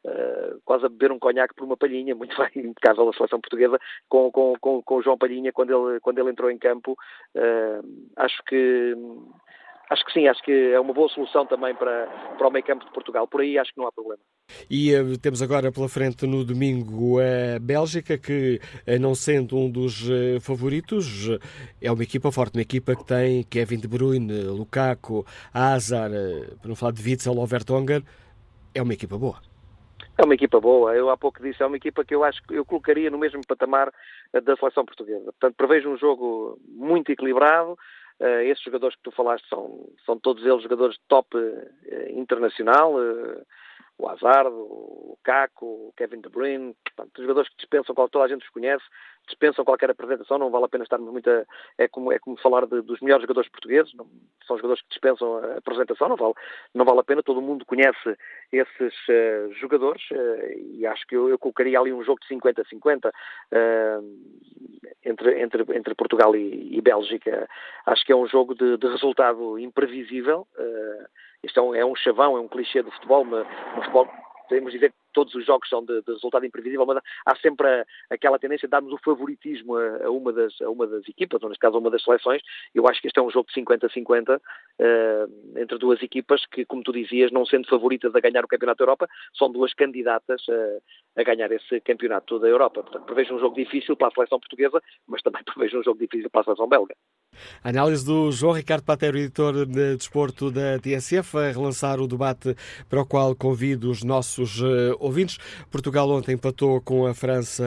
Uh, 0.06 0.60
quase 0.66 0.84
a 0.84 0.88
beber 0.90 1.10
um 1.12 1.18
conhaque 1.18 1.54
por 1.54 1.64
uma 1.64 1.78
palhinha, 1.78 2.14
muito 2.14 2.36
bem, 2.54 2.66
impecável 2.66 3.08
a 3.08 3.12
seleção 3.14 3.40
portuguesa 3.40 3.78
com, 4.06 4.30
com, 4.30 4.54
com, 4.60 4.82
com 4.82 4.96
o 4.96 5.02
João 5.02 5.16
Palhinha 5.16 5.50
quando 5.50 5.70
ele, 5.70 5.98
quando 6.00 6.18
ele 6.18 6.28
entrou 6.28 6.50
em 6.50 6.58
campo. 6.58 6.94
Uh, 7.34 7.82
acho 8.16 8.42
que 8.44 8.94
acho 9.90 10.04
que 10.06 10.12
sim, 10.12 10.26
acho 10.26 10.42
que 10.42 10.52
é 10.72 10.80
uma 10.80 10.92
boa 10.92 11.08
solução 11.08 11.46
também 11.46 11.74
para, 11.74 12.06
para 12.38 12.48
o 12.48 12.50
meio 12.50 12.64
campo 12.64 12.84
de 12.84 12.92
Portugal. 12.92 13.28
Por 13.28 13.40
aí 13.40 13.58
acho 13.58 13.72
que 13.72 13.78
não 13.78 13.86
há 13.86 13.92
problema. 13.92 14.20
E 14.70 14.94
uh, 14.94 15.18
temos 15.18 15.42
agora 15.42 15.72
pela 15.72 15.88
frente 15.88 16.26
no 16.26 16.44
domingo 16.44 17.18
a 17.18 17.58
Bélgica, 17.58 18.18
que 18.18 18.60
uh, 18.86 18.98
não 19.00 19.14
sendo 19.14 19.56
um 19.56 19.70
dos 19.70 20.08
uh, 20.08 20.40
favoritos, 20.40 21.28
é 21.80 21.90
uma 21.90 22.02
equipa 22.02 22.30
forte, 22.30 22.56
uma 22.56 22.62
equipa 22.62 22.94
que 22.96 23.04
tem 23.04 23.42
Kevin 23.44 23.78
De 23.78 23.88
Bruyne, 23.88 24.42
Lukaku, 24.44 25.24
Hazard, 25.52 26.14
para 26.60 26.68
não 26.68 26.76
falar 26.76 26.92
de 26.92 27.02
Witzel 27.02 27.36
ou 27.36 27.46
Vertonghen, 27.46 28.02
é 28.74 28.82
uma 28.82 28.92
equipa 28.92 29.16
boa. 29.16 29.40
É 30.16 30.24
uma 30.24 30.34
equipa 30.34 30.60
boa, 30.60 30.94
eu 30.94 31.10
há 31.10 31.16
pouco 31.16 31.42
disse, 31.42 31.60
é 31.62 31.66
uma 31.66 31.76
equipa 31.76 32.04
que 32.04 32.14
eu 32.14 32.22
acho 32.22 32.40
que 32.44 32.54
eu 32.54 32.64
colocaria 32.64 33.10
no 33.10 33.18
mesmo 33.18 33.40
patamar 33.46 33.92
da 34.40 34.56
seleção 34.56 34.84
portuguesa. 34.84 35.24
Portanto, 35.24 35.56
prevejo 35.56 35.90
um 35.90 35.96
jogo 35.96 36.58
muito 36.66 37.10
equilibrado, 37.10 37.76
Uh, 38.20 38.46
esses 38.46 38.62
jogadores 38.62 38.94
que 38.94 39.02
tu 39.02 39.10
falaste 39.10 39.44
são, 39.48 39.88
são 40.06 40.16
todos 40.16 40.46
eles 40.46 40.62
jogadores 40.62 40.94
de 40.94 41.02
top 41.08 41.36
uh, 41.36 42.10
internacional, 42.10 42.94
o 43.98 44.08
Hazard, 44.08 44.50
o 44.52 45.18
Caco, 45.24 45.66
o 45.66 45.92
Kevin 45.96 46.20
De 46.20 46.28
Bruyne, 46.28 46.76
portanto, 46.84 47.20
jogadores 47.20 47.48
que 47.50 47.56
dispensam, 47.56 47.92
toda 48.08 48.24
a 48.24 48.28
gente 48.28 48.44
os 48.44 48.50
conhece, 48.50 48.84
dispensam 49.26 49.64
qualquer 49.64 49.90
apresentação, 49.90 50.38
não 50.38 50.50
vale 50.50 50.64
a 50.66 50.68
pena 50.68 50.84
estarmos 50.84 51.10
muito 51.10 51.28
a, 51.28 51.44
é 51.78 51.88
como 51.88 52.12
é 52.12 52.18
como 52.18 52.36
falar 52.38 52.66
de, 52.66 52.80
dos 52.82 53.00
melhores 53.00 53.22
jogadores 53.22 53.50
portugueses, 53.50 53.92
não, 53.94 54.06
são 54.46 54.56
jogadores 54.56 54.82
que 54.82 54.88
dispensam 54.88 55.36
a 55.36 55.58
apresentação, 55.58 56.08
não 56.08 56.16
vale 56.16 56.34
não 56.74 56.84
vale 56.84 57.00
a 57.00 57.04
pena, 57.04 57.22
todo 57.22 57.40
mundo 57.40 57.64
conhece 57.64 58.16
esses 58.52 58.94
uh, 59.08 59.52
jogadores 59.54 60.02
uh, 60.10 60.58
e 60.72 60.86
acho 60.86 61.06
que 61.06 61.16
eu, 61.16 61.28
eu, 61.28 61.38
colocaria 61.38 61.78
ali 61.78 61.92
um 61.92 62.04
jogo 62.04 62.20
de 62.20 62.34
50-50 62.34 63.08
uh, 63.08 63.12
entre, 65.04 65.40
entre, 65.40 65.64
entre 65.76 65.94
Portugal 65.94 66.34
e, 66.34 66.76
e, 66.76 66.80
Bélgica. 66.80 67.48
Acho 67.86 68.04
que 68.04 68.12
é 68.12 68.16
um 68.16 68.26
jogo 68.26 68.54
de, 68.54 68.76
de 68.76 68.86
resultado 68.88 69.58
imprevisível. 69.58 70.46
isto 71.42 71.60
é 71.60 71.62
um, 71.62 71.74
é 71.74 71.84
um 71.84 71.94
chavão, 71.94 72.36
é 72.36 72.40
um 72.40 72.48
clichê 72.48 72.82
do 72.82 72.90
futebol, 72.90 73.24
mas 73.24 73.46
podemos 74.48 74.72
dizer 74.72 74.92
todos 75.14 75.34
os 75.34 75.46
jogos 75.46 75.68
são 75.68 75.84
de, 75.84 76.02
de 76.02 76.12
resultado 76.12 76.44
imprevisível, 76.44 76.84
mas 76.84 76.98
há 77.24 77.36
sempre 77.36 77.66
a, 77.66 77.86
aquela 78.10 78.38
tendência 78.38 78.66
de 78.66 78.70
darmos 78.70 78.92
o 78.92 78.98
favoritismo 78.98 79.76
a, 79.76 80.04
a, 80.04 80.10
uma 80.10 80.32
das, 80.32 80.60
a 80.60 80.68
uma 80.68 80.86
das 80.86 81.08
equipas, 81.08 81.42
ou 81.42 81.48
neste 81.48 81.60
caso 81.60 81.76
a 81.76 81.80
uma 81.80 81.90
das 81.90 82.02
seleções. 82.02 82.42
Eu 82.74 82.86
acho 82.86 83.00
que 83.00 83.06
este 83.06 83.18
é 83.18 83.22
um 83.22 83.30
jogo 83.30 83.48
de 83.48 83.60
50-50 83.62 84.36
uh, 84.36 85.58
entre 85.58 85.78
duas 85.78 86.02
equipas 86.02 86.44
que, 86.46 86.64
como 86.66 86.82
tu 86.82 86.92
dizias, 86.92 87.30
não 87.30 87.46
sendo 87.46 87.68
favoritas 87.68 88.14
a 88.14 88.20
ganhar 88.20 88.44
o 88.44 88.48
Campeonato 88.48 88.78
da 88.78 88.84
Europa, 88.84 89.08
são 89.38 89.50
duas 89.50 89.72
candidatas 89.72 90.42
a, 90.48 91.20
a 91.20 91.24
ganhar 91.24 91.50
esse 91.52 91.80
Campeonato 91.80 92.38
da 92.38 92.48
Europa. 92.48 92.82
Portanto, 92.82 93.06
prevejo 93.06 93.34
um 93.34 93.38
jogo 93.38 93.54
difícil 93.54 93.96
para 93.96 94.08
a 94.08 94.10
seleção 94.10 94.40
portuguesa, 94.40 94.82
mas 95.06 95.22
também 95.22 95.42
prevejo 95.44 95.78
um 95.78 95.82
jogo 95.82 95.98
difícil 95.98 96.28
para 96.30 96.40
a 96.40 96.44
seleção 96.44 96.68
belga. 96.68 96.94
A 97.62 97.68
análise 97.68 98.04
do 98.04 98.30
João 98.32 98.52
Ricardo 98.52 98.82
Patero, 98.82 99.18
editor 99.18 99.66
de 99.66 99.96
desporto 99.96 100.50
da 100.50 100.78
TSF, 100.78 101.36
a 101.38 101.50
relançar 101.50 102.00
o 102.00 102.06
debate 102.06 102.56
para 102.88 103.00
o 103.00 103.06
qual 103.06 103.34
convido 103.34 103.90
os 103.90 104.02
nossos 104.02 104.60
uh, 104.60 104.96
ouvintes. 104.98 105.38
Portugal 105.70 106.10
ontem 106.10 106.32
empatou 106.32 106.80
com 106.80 107.06
a 107.06 107.14
França 107.14 107.64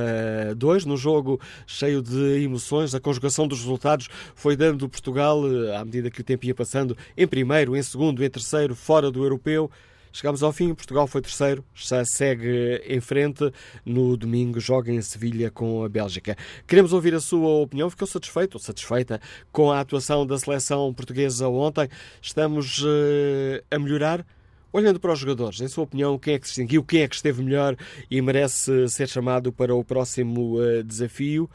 2, 0.56 0.86
num 0.86 0.98
jogo 0.98 1.40
cheio 1.66 2.02
de 2.02 2.44
emoções. 2.44 2.94
A 2.96 3.00
conjugação 3.00 3.48
dos 3.48 3.60
resultados 3.60 4.10
foi 4.36 4.56
dando 4.56 4.88
Portugal, 4.90 5.42
uh, 5.42 5.76
à 5.76 5.86
medida 5.86 6.10
que 6.10 6.22
o 6.22 6.24
tempo 6.24 6.46
ia 6.46 6.56
passando, 6.56 6.98
em 7.16 7.28
primeiro, 7.28 7.76
em 7.76 7.84
segundo, 7.84 8.24
em 8.24 8.30
terceiro, 8.30 8.76
fora 8.76 9.12
do 9.12 9.24
europeu. 9.24 9.70
Chegámos 10.18 10.42
ao 10.42 10.52
fim, 10.52 10.74
Portugal 10.74 11.06
foi 11.06 11.22
terceiro, 11.22 11.64
já 11.76 12.04
segue 12.04 12.82
em 12.88 13.00
frente. 13.00 13.52
No 13.86 14.18
domingo 14.18 14.60
joga 14.60 14.92
em 14.92 15.00
Sevilha 15.00 15.52
com 15.52 15.84
a 15.84 15.90
Bélgica. 15.90 16.36
Queremos 16.66 16.92
ouvir 16.92 17.14
a 17.14 17.20
sua 17.20 17.48
opinião. 17.62 17.88
Ficou 17.88 18.08
satisfeito 18.08 18.56
ou 18.56 18.60
satisfeita 18.60 19.22
com 19.52 19.72
a 19.72 19.80
atuação 19.80 20.26
da 20.26 20.36
seleção 20.40 20.92
portuguesa 20.92 21.48
ontem? 21.48 21.88
Estamos 22.20 22.80
uh, 22.80 23.64
a 23.70 23.78
melhorar? 23.78 24.26
Olhando 24.74 25.00
para 25.00 25.14
os 25.14 25.20
jogadores, 25.20 25.62
em 25.62 25.68
sua 25.68 25.84
opinião, 25.84 26.18
quem 26.18 26.34
é 26.34 26.40
que 26.40 26.48
se 26.48 26.54
distinguiu, 26.56 26.84
quem 26.84 27.04
é 27.04 27.08
que 27.08 27.16
esteve 27.16 27.44
melhor 27.44 27.78
e 28.10 28.20
merece 28.20 28.90
ser 28.90 29.08
chamado 29.08 29.54
para 29.54 29.76
o 29.76 29.84
próximo 29.84 30.60
uh, 30.60 30.84
desafio? 30.84 31.48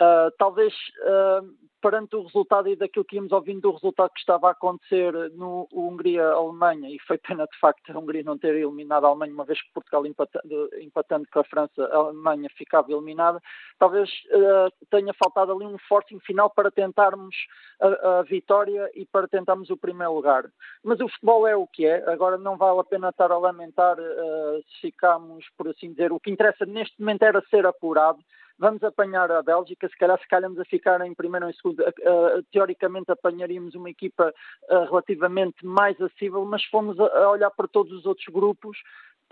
Uh, 0.04 0.32
talvez 0.38 0.74
uh, 1.02 1.48
perante 1.84 2.16
o 2.16 2.24
resultado 2.24 2.70
e 2.70 2.78
daquilo 2.78 3.04
que 3.04 3.18
íamos 3.18 3.34
ouvindo 3.34 3.62
do 3.62 3.72
resultado 3.72 4.12
que 4.12 4.22
estava 4.22 4.48
a 4.48 4.52
acontecer 4.52 5.14
no 5.32 5.68
Hungria-Alemanha, 5.72 6.90
e 6.90 6.98
foi 7.06 7.18
pena 7.18 7.46
de 7.46 7.60
facto 7.60 7.92
a 7.92 8.00
Hungria 8.00 8.24
não 8.24 8.38
ter 8.38 8.56
eliminado 8.56 9.06
a 9.06 9.10
Alemanha, 9.10 9.34
uma 9.34 9.44
vez 9.44 9.62
que 9.62 9.74
Portugal 9.74 10.06
empatando, 10.06 10.70
empatando 10.82 11.28
com 11.32 11.40
a 11.40 11.44
França, 11.44 11.84
a 11.84 11.98
Alemanha 11.98 12.50
ficava 12.58 12.90
eliminada, 12.90 13.42
talvez 13.78 14.10
uh, 14.10 14.72
tenha 14.90 15.14
faltado 15.14 15.52
ali 15.52 15.66
um 15.66 15.78
forcing 15.90 16.22
final 16.22 16.50
para 16.50 16.72
tentarmos 16.72 17.36
a, 17.82 18.20
a, 18.20 18.22
vitória 18.24 18.90
e 18.96 19.06
para 19.06 19.28
tentarmos 19.28 19.70
o 19.70 19.76
primeiro 19.76 20.14
lugar. 20.14 20.46
Mas 20.84 21.02
o 21.02 21.10
futebol 21.10 21.46
é 21.46 21.56
o 21.56 21.68
que 21.68 21.86
é, 21.86 22.10
agora 22.10 22.38
não 22.38 22.56
vale 22.56 22.80
a 22.80 22.86
pena 22.86 23.10
estar 23.10 23.30
a 23.30 23.38
lamentar 23.38 23.98
se 23.98 24.82
ficamos, 24.82 25.46
por 25.58 25.68
assim 25.68 25.92
dizer, 25.92 26.14
o 26.14 26.20
que 26.20 26.32
interessa 26.32 26.66
neste 26.66 26.98
momento 27.00 27.24
era 27.24 27.44
ser 27.50 27.66
apurado, 27.66 28.20
vamos 28.58 28.84
apanhar 28.84 29.32
a 29.32 29.42
Bélgica, 29.42 29.88
se 29.88 29.98
calhar 29.98 30.20
se 30.20 30.28
calhamos 30.28 30.60
a 30.60 30.66
ficar 30.66 31.02
em 31.02 31.14
primeiro 31.14 31.46
ou 31.46 31.52
em 31.52 31.54
segundo, 31.54 31.80
uh, 31.82 32.44
teoricamente 32.52 33.12
apanharíamos 33.12 33.76
uma 33.76 33.90
equipa 33.90 34.34
uh, 34.70 34.84
relativamente 34.86 35.66
mais 35.66 36.00
acessível, 36.02 36.46
mas 36.46 36.64
fomos 36.66 37.00
a, 37.00 37.06
a 37.06 37.32
olhar 37.32 37.52
para 37.52 37.68
todos 37.68 37.92
os 37.92 38.06
outros 38.06 38.28
grupos, 38.28 38.78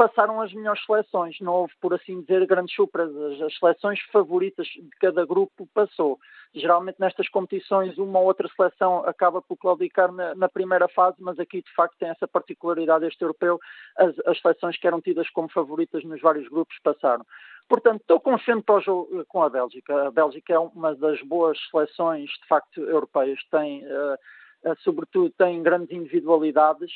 passaram 0.02 0.42
as 0.42 0.52
melhores 0.52 0.84
seleções, 0.84 1.40
não 1.42 1.54
houve, 1.54 1.74
por 1.80 1.94
assim 1.94 2.22
dizer, 2.22 2.48
grandes 2.48 2.74
surpresas. 2.74 3.40
As 3.40 3.56
seleções 3.60 4.00
favoritas 4.12 4.66
de 4.66 4.90
cada 5.00 5.24
grupo 5.28 5.68
passou. 5.76 6.18
Geralmente 6.56 7.00
nestas 7.00 7.30
competições 7.30 7.96
uma 8.00 8.20
ou 8.20 8.26
outra 8.26 8.50
seleção 8.56 9.06
acaba 9.06 9.44
por 9.44 9.58
claudicar 9.58 10.12
na, 10.12 10.34
na 10.34 10.50
primeira 10.50 10.88
fase, 10.88 11.18
mas 11.20 11.40
aqui 11.40 11.62
de 11.62 11.72
facto 11.76 11.96
tem 12.00 12.10
essa 12.10 12.28
particularidade 12.28 13.06
este 13.06 13.22
europeu, 13.22 13.60
as, 13.96 14.18
as 14.26 14.42
seleções 14.42 14.76
que 14.76 14.88
eram 14.88 15.00
tidas 15.00 15.30
como 15.30 15.48
favoritas 15.50 16.04
nos 16.04 16.20
vários 16.20 16.48
grupos 16.48 16.76
passaram. 16.84 17.24
Portanto, 17.70 18.02
estou 18.02 18.20
confiante 18.20 18.64
para 18.64 18.78
o 18.78 18.82
jogo 18.82 19.26
com 19.28 19.44
a 19.44 19.50
Bélgica. 19.52 20.08
A 20.08 20.12
Bélgica 20.12 20.52
é 20.52 20.58
uma 20.58 20.96
das 20.96 21.22
boas 21.22 21.60
seleções, 21.70 22.28
de 22.28 22.48
facto, 22.48 22.82
europeias. 22.82 23.40
Tem, 23.52 23.86
uh, 23.86 24.76
sobretudo, 24.80 25.30
tem 25.38 25.62
grandes 25.62 25.92
individualidades. 25.92 26.92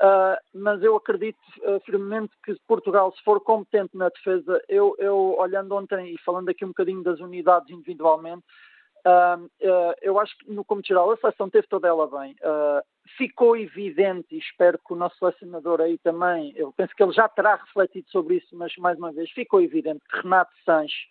Uh, 0.00 0.38
mas 0.54 0.80
eu 0.80 0.94
acredito 0.94 1.40
uh, 1.62 1.80
firmemente 1.80 2.32
que 2.44 2.54
Portugal, 2.68 3.12
se 3.12 3.22
for 3.24 3.40
competente 3.40 3.96
na 3.96 4.08
defesa, 4.08 4.62
eu, 4.68 4.94
eu, 4.98 5.34
olhando 5.36 5.74
ontem 5.74 6.14
e 6.14 6.18
falando 6.18 6.48
aqui 6.48 6.64
um 6.64 6.68
bocadinho 6.68 7.02
das 7.02 7.18
unidades 7.18 7.68
individualmente, 7.70 8.44
uh, 9.04 9.50
eu 10.00 10.20
acho 10.20 10.38
que 10.38 10.52
no 10.52 10.64
como 10.64 10.82
geral 10.86 11.10
a 11.10 11.16
seleção 11.16 11.50
teve 11.50 11.66
toda 11.66 11.88
ela 11.88 12.06
bem. 12.06 12.36
Ficou 13.16 13.56
evidente, 13.56 14.36
e 14.36 14.38
espero 14.38 14.78
que 14.78 14.92
o 14.92 14.96
nosso 14.96 15.18
selecionador 15.18 15.80
aí 15.80 15.98
também, 15.98 16.52
eu 16.54 16.72
penso 16.72 16.94
que 16.94 17.02
ele 17.02 17.12
já 17.12 17.28
terá 17.28 17.56
refletido 17.56 18.08
sobre 18.10 18.36
isso, 18.36 18.54
mas 18.56 18.72
mais 18.76 18.98
uma 18.98 19.10
vez, 19.10 19.28
ficou 19.32 19.60
evidente 19.60 20.00
que 20.08 20.20
Renato 20.20 20.52
Sanches, 20.64 21.08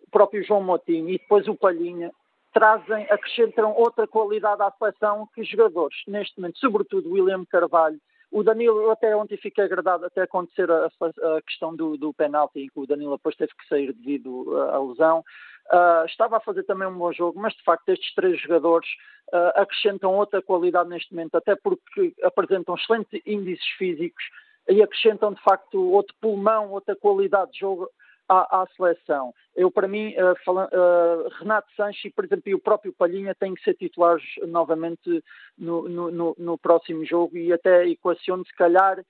o 0.00 0.10
próprio 0.10 0.42
João 0.42 0.62
Motinho 0.62 1.08
e 1.10 1.18
depois 1.18 1.46
o 1.46 1.54
Palhinha 1.54 2.10
trazem, 2.52 3.06
acrescentam 3.10 3.72
outra 3.72 4.06
qualidade 4.06 4.62
à 4.62 4.70
seleção 4.72 5.28
que 5.34 5.40
os 5.40 5.48
jogadores, 5.48 5.96
neste 6.06 6.38
momento, 6.38 6.58
sobretudo 6.58 7.12
William 7.12 7.44
Carvalho, 7.44 8.00
o 8.30 8.44
Danilo, 8.44 8.90
até 8.90 9.14
ontem 9.14 9.36
fiquei 9.36 9.64
agradado 9.64 10.06
até 10.06 10.22
acontecer 10.22 10.70
a, 10.70 10.86
a 10.86 11.42
questão 11.42 11.74
do, 11.74 11.96
do 11.96 12.12
penalti, 12.14 12.60
em 12.60 12.68
que 12.68 12.78
o 12.78 12.86
Danilo 12.86 13.16
depois 13.16 13.34
teve 13.34 13.52
que 13.56 13.66
sair 13.68 13.92
devido 13.92 14.56
à 14.70 14.78
lesão. 14.78 15.24
Uh, 15.72 16.06
estava 16.06 16.36
a 16.36 16.40
fazer 16.40 16.62
também 16.62 16.86
um 16.86 16.96
bom 16.96 17.12
jogo, 17.12 17.40
mas 17.40 17.52
de 17.54 17.62
facto 17.64 17.88
estes 17.88 18.14
três 18.14 18.40
jogadores 18.40 18.88
uh, 19.32 19.60
acrescentam 19.60 20.14
outra 20.14 20.40
qualidade 20.40 20.88
neste 20.88 21.12
momento, 21.12 21.34
até 21.34 21.56
porque 21.56 22.14
apresentam 22.22 22.76
excelentes 22.76 23.20
índices 23.26 23.66
físicos 23.76 24.22
e 24.68 24.80
acrescentam 24.80 25.32
de 25.32 25.42
facto 25.42 25.90
outro 25.90 26.14
pulmão, 26.20 26.70
outra 26.70 26.94
qualidade 26.94 27.50
de 27.52 27.58
jogo 27.58 27.88
à, 28.30 28.62
à 28.62 28.66
seleção. 28.76 29.34
Eu, 29.56 29.70
para 29.70 29.88
mim, 29.88 30.14
uh, 30.14 30.36
fala, 30.44 30.68
uh, 30.72 31.28
Renato 31.40 31.68
Sanches 31.74 32.04
e, 32.04 32.10
por 32.10 32.24
exemplo, 32.24 32.44
e 32.46 32.54
o 32.54 32.60
próprio 32.60 32.92
Palhinha 32.92 33.34
têm 33.34 33.54
que 33.54 33.62
ser 33.64 33.74
titulares 33.74 34.24
novamente 34.46 35.22
no, 35.58 35.88
no, 35.88 36.10
no, 36.10 36.36
no 36.38 36.58
próximo 36.58 37.04
jogo 37.04 37.36
e 37.36 37.52
até 37.52 37.88
equaciono, 37.88 38.46
se 38.46 38.54
calhar, 38.54 39.04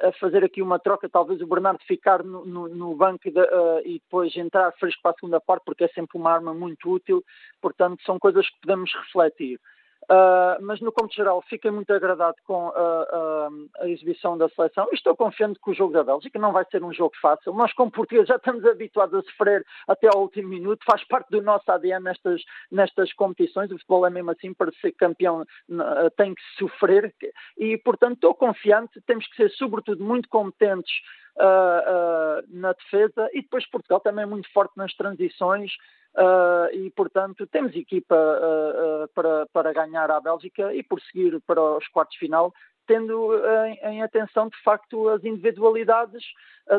a 0.00 0.10
fazer 0.12 0.42
aqui 0.42 0.62
uma 0.62 0.78
troca, 0.78 1.08
talvez 1.08 1.40
o 1.42 1.46
Bernardo 1.46 1.80
ficar 1.86 2.24
no, 2.24 2.46
no, 2.46 2.68
no 2.68 2.96
banco 2.96 3.30
de, 3.30 3.38
uh, 3.38 3.80
e 3.84 4.00
depois 4.00 4.34
entrar 4.36 4.72
fresco 4.72 5.02
para 5.02 5.12
a 5.12 5.14
segunda 5.14 5.40
parte, 5.40 5.64
porque 5.64 5.84
é 5.84 5.88
sempre 5.88 6.16
uma 6.18 6.32
arma 6.32 6.54
muito 6.54 6.90
útil, 6.90 7.22
portanto 7.60 8.02
são 8.04 8.18
coisas 8.18 8.48
que 8.48 8.60
podemos 8.62 8.90
refletir. 8.94 9.60
Uh, 10.10 10.58
mas 10.60 10.80
no 10.80 10.90
cômputo 10.90 11.14
geral 11.14 11.40
fiquei 11.42 11.70
muito 11.70 11.92
agradado 11.92 12.36
com 12.44 12.68
a, 12.68 13.48
a, 13.80 13.88
exibição 13.88 14.36
da 14.36 14.48
seleção 14.48 14.88
e 14.90 14.96
estou 14.96 15.14
confiante 15.16 15.60
que 15.62 15.70
o 15.70 15.74
jogo 15.74 15.92
da 15.92 16.02
Bélgica 16.02 16.40
não 16.40 16.52
vai 16.52 16.64
ser 16.70 16.82
um 16.82 16.92
jogo 16.92 17.12
fácil. 17.22 17.54
Nós, 17.54 17.72
como 17.72 17.90
portugueses, 17.90 18.28
já 18.28 18.36
estamos 18.36 18.64
habituados 18.64 19.14
a 19.14 19.22
sofrer 19.22 19.64
até 19.86 20.08
ao 20.08 20.22
último 20.22 20.48
minuto, 20.48 20.84
faz 20.84 21.04
parte 21.06 21.30
do 21.30 21.40
nosso 21.40 21.70
ADN 21.70 22.02
nestas, 22.02 22.42
nestas 22.70 23.12
competições. 23.12 23.70
O 23.70 23.78
futebol 23.78 24.04
é 24.04 24.10
mesmo 24.10 24.32
assim, 24.32 24.52
para 24.52 24.72
ser 24.80 24.92
campeão 24.92 25.44
tem 26.16 26.34
que 26.34 26.42
sofrer 26.58 27.14
e, 27.56 27.78
portanto, 27.78 28.14
estou 28.14 28.34
confiante. 28.34 29.00
Temos 29.02 29.26
que 29.28 29.36
ser, 29.36 29.50
sobretudo, 29.50 30.02
muito 30.02 30.28
competentes 30.28 30.92
uh, 31.36 32.42
uh, 32.42 32.42
na 32.48 32.72
defesa 32.72 33.28
e 33.32 33.42
depois 33.42 33.68
Portugal 33.70 34.00
também 34.00 34.24
é 34.24 34.26
muito 34.26 34.50
forte 34.52 34.76
nas 34.76 34.92
transições. 34.94 35.72
Uh, 36.14 36.68
e, 36.74 36.90
portanto, 36.90 37.46
temos 37.46 37.74
equipa 37.74 38.14
uh, 38.14 39.04
uh, 39.04 39.08
para, 39.14 39.46
para 39.46 39.72
ganhar 39.72 40.10
a 40.10 40.20
Bélgica 40.20 40.74
e 40.74 40.82
prosseguir 40.82 41.40
para 41.46 41.62
os 41.78 41.88
quartos 41.88 42.14
de 42.14 42.18
final, 42.20 42.52
tendo 42.86 43.32
em, 43.64 43.78
em, 43.94 44.02
atenção, 44.02 44.48
de 44.48 44.62
facto, 44.62 45.08
as 45.08 45.24
individualidades 45.24 46.22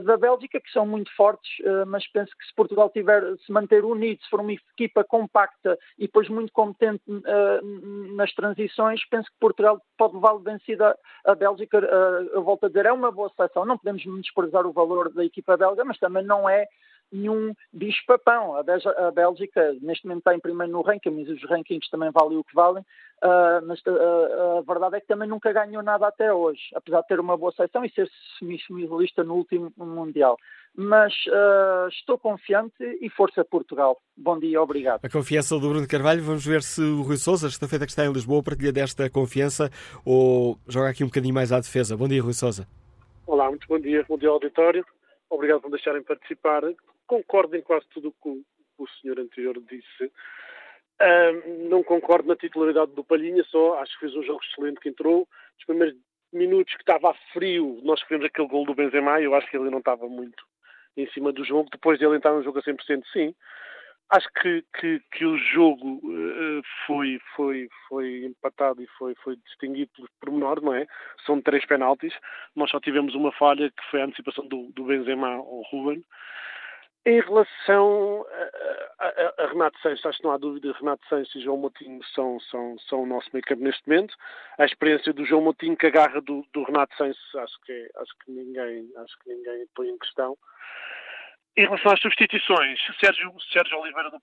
da 0.04 0.18
Bélgica, 0.18 0.60
que 0.60 0.70
são 0.70 0.86
muito 0.86 1.10
fortes, 1.16 1.50
mas 1.88 2.06
penso 2.12 2.32
que 2.38 2.46
se 2.46 2.54
Portugal 2.54 2.90
tiver, 2.90 3.24
se 3.38 3.52
manter 3.52 3.86
unido, 3.86 4.22
se 4.22 4.30
for 4.30 4.42
uma 4.42 4.52
equipa 4.52 5.04
compacta 5.06 5.80
e 5.98 6.06
depois 6.06 6.28
muito 6.28 6.52
competente 6.52 7.02
nas 8.16 8.34
transições, 8.34 9.00
penso 9.10 9.30
que 9.30 9.40
Portugal 9.40 9.82
pode 9.98 10.16
levar 10.16 10.38
vencida 10.40 10.94
a 11.26 11.36
Bélgica. 11.36 11.78
eu 12.34 12.44
volto 12.44 12.66
a 12.66 12.68
dizer, 12.68 12.86
é 12.86 12.92
uma 12.92 13.12
boa 13.12 13.32
seleção, 13.34 13.66
não 13.66 13.78
podemos 13.78 14.04
desprezar 14.22 14.68
o 14.68 14.74
valor 14.74 15.10
da 15.10 15.24
equipa 15.24 15.56
belga, 15.56 15.86
mas 15.86 15.98
também 16.00 16.24
não 16.24 16.50
é 16.50 16.68
nenhum 17.14 17.54
bicho-papão. 17.72 18.56
A, 18.56 19.12
Bélgica, 19.12 19.76
neste 19.82 20.06
momento, 20.06 20.20
está 20.20 20.36
em 20.36 20.40
primeiro 20.40 20.74
no 20.74 20.82
ranking, 20.82 21.12
mas 21.12 21.30
os 21.30 21.50
rankings 21.50 21.90
também 21.90 22.12
valem 22.12 22.38
o 22.38 22.44
que 22.44 22.56
valem. 22.56 22.84
Uh, 23.24 23.66
mas 23.66 23.80
uh, 23.86 24.58
a 24.58 24.62
verdade 24.62 24.98
é 24.98 25.00
que 25.00 25.08
também 25.08 25.30
nunca 25.30 25.54
ganhou 25.54 25.82
nada 25.82 26.06
até 26.08 26.34
hoje, 26.34 26.60
apesar 26.76 27.00
de 27.02 27.08
ter 27.08 27.22
uma 27.22 27.38
boa 27.38 27.54
seleção 27.54 27.86
e 27.86 27.90
ser 27.90 28.10
semifinalista 28.38 29.24
no 29.24 29.36
último 29.36 29.72
Mundial. 29.78 30.38
Mas 30.76 31.14
uh, 31.28 31.88
estou 31.88 32.18
confiante 32.18 32.84
e 33.00 33.10
força 33.10 33.46
Portugal. 33.46 33.98
Bom 34.18 34.38
dia, 34.38 34.62
obrigado. 34.62 35.06
A 35.06 35.10
confiança 35.10 35.58
do 35.58 35.70
Bruno 35.70 35.88
Carvalho, 35.88 36.22
vamos 36.22 36.46
ver 36.46 36.62
se 36.64 36.82
o 36.82 37.04
Rui 37.04 37.16
Sousa, 37.16 37.48
esta 37.48 37.68
feita 37.68 37.86
que 37.86 37.92
está 37.92 38.04
em 38.04 38.12
Lisboa, 38.12 38.44
partilha 38.44 38.74
desta 38.74 39.10
confiança 39.10 39.70
ou 40.04 40.58
joga 40.68 40.90
aqui 40.90 41.04
um 41.04 41.08
bocadinho 41.08 41.34
mais 41.34 41.54
à 41.54 41.60
defesa. 41.62 41.96
Bom 41.96 42.10
dia, 42.10 42.22
Rui 42.22 42.34
Sousa. 42.34 42.68
Olá, 43.26 43.48
muito 43.50 43.66
bom 43.70 43.80
dia, 43.80 44.04
bom 44.10 44.18
dia 44.18 44.30
auditório. 44.30 44.86
Obrigado 45.30 45.62
por 45.62 45.72
deixarem 45.72 46.04
participar 46.04 46.64
concordo 47.08 47.56
em 47.56 47.62
quase 47.62 47.86
tudo 47.90 48.10
o 48.10 48.12
que 48.12 48.44
o 48.78 48.88
senhor 49.02 49.20
anterior 49.20 49.60
disse. 49.62 50.12
Uh, 51.02 51.70
não 51.70 51.84
concordo 51.84 52.28
na 52.28 52.36
titularidade 52.36 52.92
do 52.94 53.04
Palhinha, 53.04 53.44
só 53.46 53.80
acho 53.80 53.94
que 53.94 54.02
fez 54.02 54.16
um 54.16 54.24
jogo 54.24 54.40
excelente 54.44 54.80
que 54.80 54.90
entrou. 54.90 55.28
Os 55.60 55.66
primeiros 55.66 55.98
minutos 56.32 56.74
que 56.74 56.82
estava 56.82 57.12
a 57.12 57.16
frio, 57.32 57.80
nós 57.84 58.00
sofremos 58.00 58.26
aquele 58.26 58.48
gol 58.48 58.66
do 58.66 58.76
Benzema 58.76 59.20
e 59.20 59.26
eu 59.26 59.36
acho 59.36 59.50
que 59.50 59.58
ele 59.58 59.70
não 59.70 59.80
estava 59.80 60.08
muito 60.08 60.44
em 60.98 61.08
cima 61.12 61.32
do 61.32 61.44
jogo. 61.44 61.70
Depois 61.72 62.00
de 62.00 62.06
ele 62.06 62.18
entrar 62.18 62.34
no 62.34 62.44
jogo 62.44 62.60
a 62.60 62.62
100%, 62.62 63.04
sim. 63.12 63.36
Acho 64.10 64.28
que, 64.42 64.64
que, 64.80 65.02
que 65.12 65.26
o 65.26 65.38
jogo 65.38 66.00
uh, 66.04 66.62
foi, 66.86 67.20
foi, 67.36 67.68
foi 67.88 68.26
empatado 68.26 68.82
e 68.82 68.88
foi, 68.98 69.16
foi 69.24 69.36
distinguido 69.38 69.92
por 69.96 70.10
pormenor, 70.20 70.62
não 70.62 70.74
é? 70.74 70.86
São 71.26 71.42
três 71.42 71.66
penaltis. 71.66 72.14
Nós 72.56 72.70
só 72.70 72.80
tivemos 72.80 73.16
uma 73.16 73.32
falha, 73.32 73.72
que 73.72 73.84
foi 73.90 74.02
a 74.02 74.06
antecipação 74.06 74.48
do, 74.48 74.72
do 74.74 74.84
Benzema 74.84 75.30
ao 75.30 75.64
Ruben. 75.72 76.04
Em 77.06 77.20
relação 77.20 78.26
a, 78.98 79.06
a, 79.06 79.44
a, 79.44 79.48
Renato 79.48 79.78
Sanches, 79.82 80.06
acho 80.06 80.20
que 80.20 80.24
não 80.24 80.32
há 80.32 80.38
dúvida, 80.38 80.72
Renato 80.72 81.06
Sanches 81.10 81.36
e 81.36 81.42
João 81.42 81.58
Moutinho 81.58 82.00
são, 82.16 82.40
são, 82.40 82.78
são 82.88 83.04
o 83.04 83.06
nosso 83.06 83.30
meio 83.34 83.44
campo 83.44 83.62
neste 83.62 83.86
momento. 83.88 84.16
A 84.58 84.64
experiência 84.64 85.12
do 85.12 85.26
João 85.26 85.42
Moutinho 85.42 85.76
que 85.76 85.88
agarra 85.88 86.22
do, 86.22 86.46
do 86.54 86.64
Renato 86.64 86.96
Sanches, 86.96 87.36
acho 87.36 87.60
que, 87.66 87.92
acho 87.98 88.14
que 88.24 88.32
ninguém, 88.32 88.90
acho 88.96 89.20
que 89.20 89.34
ninguém 89.34 89.68
põe 89.76 89.90
em 89.90 89.98
questão. 89.98 90.38
Em 91.56 91.66
relação 91.66 91.92
às 91.92 92.00
substituições, 92.00 92.80
Sérgio, 93.00 93.32
Sérgio 93.52 93.78
Oliveira 93.78 94.10
do, 94.10 94.20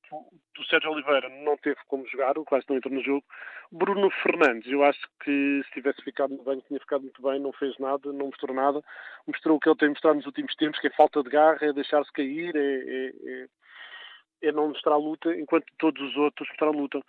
do, 0.56 0.64
Sérgio 0.64 0.90
Oliveira 0.90 1.28
não 1.28 1.56
teve 1.58 1.78
como 1.86 2.04
jogar, 2.08 2.36
o 2.36 2.44
quase 2.44 2.66
não 2.68 2.76
entrou 2.76 2.92
no 2.92 3.04
jogo. 3.04 3.24
Bruno 3.70 4.10
Fernandes, 4.10 4.68
eu 4.68 4.82
acho 4.82 4.98
que 5.22 5.62
se 5.64 5.70
tivesse 5.70 6.02
ficado 6.02 6.36
banco 6.42 6.66
tinha 6.66 6.80
ficado 6.80 7.02
muito 7.02 7.22
bem, 7.22 7.38
não 7.38 7.52
fez 7.52 7.78
nada, 7.78 8.12
não 8.12 8.26
mostrou 8.26 8.52
nada. 8.52 8.82
Mostrou 9.28 9.56
o 9.56 9.60
que 9.60 9.68
ele 9.68 9.78
tem 9.78 9.90
mostrado 9.90 10.16
nos 10.16 10.26
últimos 10.26 10.56
tempos, 10.56 10.80
que 10.80 10.88
é 10.88 10.90
falta 10.90 11.22
de 11.22 11.30
garra, 11.30 11.58
é 11.62 11.72
deixar-se 11.72 12.12
cair, 12.12 12.52
é, 12.56 12.58
é, 12.58 13.12
é, 13.24 14.48
é, 14.48 14.52
não 14.52 14.66
mostrar 14.66 14.96
luta, 14.96 15.32
enquanto 15.36 15.66
todos 15.78 16.02
os 16.02 16.16
outros 16.16 16.48
mostraram 16.48 16.72
luta. 16.76 17.00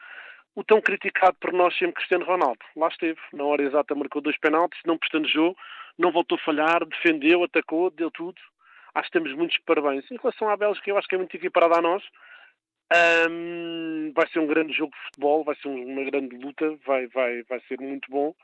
O 0.54 0.63
tão 0.63 0.80
criticado 0.82 1.36
por 1.42 1.51
nós 1.51 1.75
sempre 1.75 1.96
Cristiano 1.96 2.25
Ronaldo, 2.25 2.60
lá 2.75 2.90
esteve, 2.90 3.20
na 3.34 3.44
hora 3.44 3.63
exata 3.63 3.96
marcou 3.96 4.22
dois 4.22 4.38
penaltis, 4.38 4.80
não 4.86 5.00
prestando 5.00 5.28
jogo, 5.28 5.58
não 5.98 6.12
voltou 6.12 6.38
a 6.38 6.46
falhar, 6.46 6.86
defendeu, 6.86 7.44
atacou, 7.44 7.90
deu 7.90 8.12
tudo 8.12 8.40
acho 8.96 9.12
que 9.12 9.20
temos 9.20 9.36
muitos 9.36 9.58
parabéns. 9.66 10.10
Em 10.12 10.18
relação 10.18 10.50
à 10.50 10.58
Bélgica, 10.58 10.90
eu 10.90 10.98
acho 10.98 11.08
que 11.08 11.16
é 11.16 11.18
muito 11.18 11.36
equiparada 11.36 11.78
a 11.78 11.82
nós. 11.82 12.04
Um, 13.30 14.12
vai 14.14 14.28
ser 14.30 14.40
um 14.40 14.48
grande 14.48 14.74
jogo 14.74 14.92
de 14.92 15.04
futebol, 15.06 15.44
vai 15.46 15.56
ser 15.56 15.70
uma 15.70 16.04
grande 16.04 16.36
luta, 16.36 16.78
vai, 16.86 17.08
vai, 17.08 17.44
vai 17.44 17.62
ser 17.68 17.80
muito 17.80 18.10
bom 18.12 18.36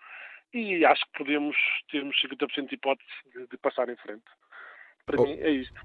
e 0.54 0.86
acho 0.86 1.04
que 1.06 1.24
podemos 1.24 1.56
termos 1.92 2.16
50% 2.22 2.70
de 2.70 2.76
hipótese 2.76 3.10
de, 3.34 3.48
de, 3.48 3.58
passar 3.58 3.90
em 3.90 3.96
frente. 3.98 4.24
Para 5.06 5.22
oh. 5.22 5.26
mim 5.26 5.34
é 5.40 5.50
isto. 5.52 5.80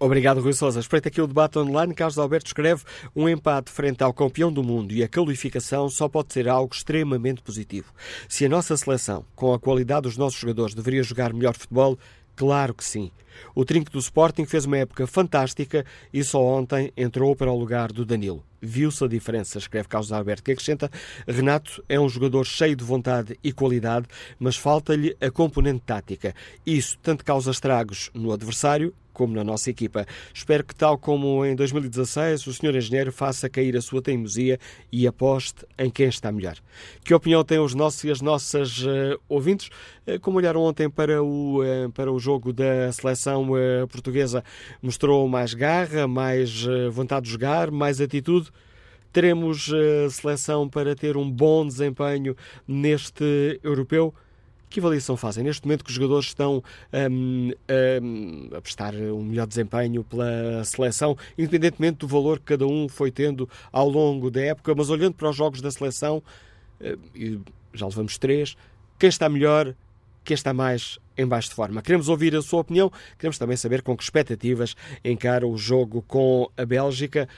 Obrigado, 0.00 0.40
Rui 0.40 0.52
Sousa. 0.52 0.78
Espreita 0.78 1.08
aqui 1.08 1.20
o 1.20 1.26
debate 1.26 1.58
online. 1.58 1.94
Carlos 1.94 2.18
Alberto 2.18 2.46
escreve 2.46 2.84
um 3.14 3.28
empate 3.28 3.70
frente 3.70 4.02
ao 4.02 4.14
campeão 4.14 4.52
do 4.52 4.62
mundo 4.62 4.92
e 4.92 5.02
a 5.02 5.08
qualificação 5.08 5.88
só 5.88 6.08
pode 6.08 6.32
ser 6.32 6.48
algo 6.48 6.72
extremamente 6.72 7.42
positivo. 7.42 7.92
Se 8.28 8.44
a 8.44 8.48
nossa 8.48 8.76
seleção, 8.76 9.24
com 9.34 9.52
a 9.52 9.58
qualidade 9.58 10.02
dos 10.02 10.16
nossos 10.16 10.38
jogadores, 10.38 10.74
deveria 10.74 11.02
jogar 11.02 11.32
melhor 11.32 11.54
futebol, 11.54 11.98
Claro 12.38 12.72
que 12.72 12.84
sim. 12.84 13.10
O 13.52 13.64
trinco 13.64 13.90
do 13.90 13.98
Sporting 13.98 14.46
fez 14.46 14.64
uma 14.64 14.78
época 14.78 15.08
fantástica 15.08 15.84
e 16.12 16.22
só 16.22 16.40
ontem 16.40 16.92
entrou 16.96 17.34
para 17.34 17.50
o 17.50 17.58
lugar 17.58 17.90
do 17.90 18.04
Danilo. 18.04 18.44
Viu-se 18.62 19.02
a 19.02 19.08
diferença, 19.08 19.58
escreve 19.58 19.88
Carlos 19.88 20.12
Alberto, 20.12 20.44
que 20.44 20.52
acrescenta 20.52 20.88
Renato 21.26 21.82
é 21.88 21.98
um 21.98 22.08
jogador 22.08 22.44
cheio 22.44 22.76
de 22.76 22.84
vontade 22.84 23.36
e 23.42 23.52
qualidade, 23.52 24.06
mas 24.38 24.56
falta-lhe 24.56 25.16
a 25.20 25.32
componente 25.32 25.82
tática. 25.84 26.32
Isso 26.64 26.96
tanto 27.02 27.24
causa 27.24 27.50
estragos 27.50 28.08
no 28.14 28.30
adversário 28.30 28.94
como 29.18 29.34
na 29.34 29.42
nossa 29.42 29.68
equipa. 29.68 30.06
Espero 30.32 30.64
que, 30.64 30.72
tal 30.72 30.96
como 30.96 31.44
em 31.44 31.56
2016, 31.56 32.46
o 32.46 32.52
Sr. 32.52 32.76
Engenheiro 32.76 33.10
faça 33.10 33.50
cair 33.50 33.76
a 33.76 33.80
sua 33.80 34.00
teimosia 34.00 34.60
e 34.92 35.08
aposte 35.08 35.66
em 35.76 35.90
quem 35.90 36.06
está 36.06 36.30
melhor. 36.30 36.56
Que 37.02 37.12
opinião 37.12 37.42
têm 37.42 37.58
os 37.58 37.74
nossos 37.74 38.04
e 38.04 38.10
as 38.12 38.20
nossas 38.20 38.78
uh, 38.84 39.18
ouvintes? 39.28 39.70
Uh, 40.06 40.20
como 40.20 40.38
olharam 40.38 40.62
ontem 40.62 40.88
para 40.88 41.20
o, 41.20 41.62
uh, 41.64 41.90
para 41.90 42.12
o 42.12 42.18
jogo 42.20 42.52
da 42.52 42.92
seleção 42.92 43.48
portuguesa? 43.90 44.44
Mostrou 44.80 45.26
mais 45.28 45.52
garra, 45.52 46.06
mais 46.06 46.64
vontade 46.92 47.26
de 47.26 47.32
jogar, 47.32 47.72
mais 47.72 48.00
atitude? 48.00 48.50
Teremos 49.12 49.70
seleção 50.10 50.68
para 50.68 50.94
ter 50.94 51.16
um 51.16 51.28
bom 51.28 51.66
desempenho 51.66 52.36
neste 52.68 53.58
europeu? 53.64 54.14
Que 54.68 54.80
avaliação 54.80 55.16
fazem 55.16 55.44
neste 55.44 55.66
momento 55.66 55.82
que 55.84 55.90
os 55.90 55.96
jogadores 55.96 56.26
estão 56.26 56.62
um, 56.92 57.52
um, 58.02 58.56
a 58.56 58.60
prestar 58.60 58.94
um 58.94 59.22
melhor 59.22 59.46
desempenho 59.46 60.04
pela 60.04 60.62
seleção, 60.64 61.16
independentemente 61.38 61.98
do 61.98 62.08
valor 62.08 62.38
que 62.38 62.44
cada 62.44 62.66
um 62.66 62.88
foi 62.88 63.10
tendo 63.10 63.48
ao 63.72 63.88
longo 63.88 64.30
da 64.30 64.40
época, 64.42 64.74
mas 64.74 64.90
olhando 64.90 65.14
para 65.14 65.30
os 65.30 65.36
jogos 65.36 65.62
da 65.62 65.70
seleção, 65.70 66.22
uh, 66.80 67.44
já 67.72 67.86
levamos 67.86 68.18
três, 68.18 68.56
quem 68.98 69.08
está 69.08 69.28
melhor, 69.28 69.74
quem 70.22 70.34
está 70.34 70.52
mais 70.52 70.98
em 71.16 71.26
baixo 71.26 71.48
de 71.48 71.54
forma. 71.54 71.80
Queremos 71.80 72.08
ouvir 72.08 72.36
a 72.36 72.42
sua 72.42 72.60
opinião, 72.60 72.92
queremos 73.18 73.38
também 73.38 73.56
saber 73.56 73.82
com 73.82 73.96
que 73.96 74.02
expectativas 74.02 74.76
encara 75.04 75.46
o 75.46 75.56
jogo 75.56 76.02
com 76.02 76.50
a 76.56 76.66
Bélgica. 76.66 77.28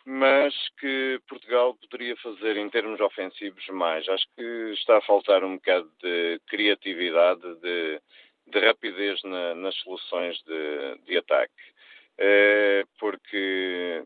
mas 0.09 0.55
que 0.79 1.19
Portugal 1.27 1.75
poderia 1.75 2.15
fazer 2.17 2.55
em 2.55 2.69
termos 2.69 2.97
ofensivos 3.01 3.67
mais. 3.67 4.07
Acho 4.07 4.25
que 4.37 4.71
está 4.71 4.99
a 4.99 5.01
faltar 5.01 5.43
um 5.43 5.55
bocado 5.55 5.91
de 6.01 6.39
criatividade, 6.47 7.41
de, 7.55 8.01
de 8.47 8.59
rapidez 8.65 9.21
na, 9.23 9.53
nas 9.55 9.75
soluções 9.75 10.41
de, 10.43 10.97
de 11.05 11.17
ataque. 11.17 11.51
É, 12.17 12.85
porque 12.97 14.01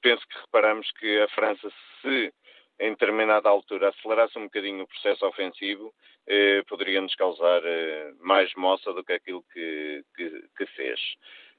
penso 0.00 0.24
que 0.28 0.38
reparamos 0.38 0.88
que 0.92 1.18
a 1.18 1.28
França, 1.30 1.68
se 2.00 2.32
em 2.78 2.90
determinada 2.90 3.48
altura 3.48 3.88
acelerasse 3.88 4.38
um 4.38 4.44
bocadinho 4.44 4.84
o 4.84 4.86
processo 4.86 5.26
ofensivo, 5.26 5.92
eh, 6.28 6.62
poderia 6.68 7.00
nos 7.00 7.14
causar 7.14 7.60
eh, 7.64 8.12
mais 8.20 8.54
moça 8.54 8.90
do 8.94 9.04
que 9.04 9.12
aquilo 9.12 9.44
que, 9.52 10.02
que, 10.16 10.44
que 10.56 10.66
fez. 10.66 11.00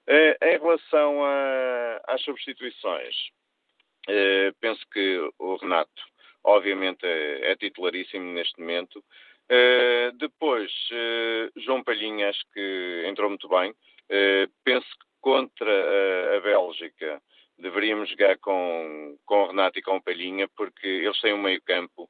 Em 0.08 0.58
relação 0.58 1.24
a, 1.24 2.02
às 2.08 2.22
substituições, 2.24 3.16
eh, 4.08 4.52
penso 4.60 4.82
que 4.92 5.20
o 5.38 5.56
Renato, 5.56 6.02
obviamente, 6.44 7.06
é, 7.06 7.52
é 7.52 7.56
titularíssimo 7.56 8.34
neste 8.34 8.60
momento. 8.60 9.04
Uh, 9.52 10.16
depois, 10.18 10.72
uh, 10.92 11.60
João 11.60 11.84
Palhinha, 11.84 12.30
acho 12.30 12.42
que 12.54 13.04
entrou 13.06 13.30
muito 13.30 13.50
bem. 13.50 13.74
penso 14.64 14.88
que 14.88 15.06
contra 15.20 15.72
a, 15.72 16.38
a 16.38 16.40
Bélgica 16.40 17.22
deveríamos 17.58 18.10
jogar 18.10 18.38
com, 18.40 19.18
com 19.26 19.44
o 19.44 19.48
Renato 19.48 19.78
e 19.78 19.82
com 19.82 19.98
o 19.98 20.02
Palhinha, 20.02 20.48
porque 20.56 20.88
eles 20.88 21.20
têm 21.22 21.34
um 21.34 21.42
meio-campo 21.42 22.10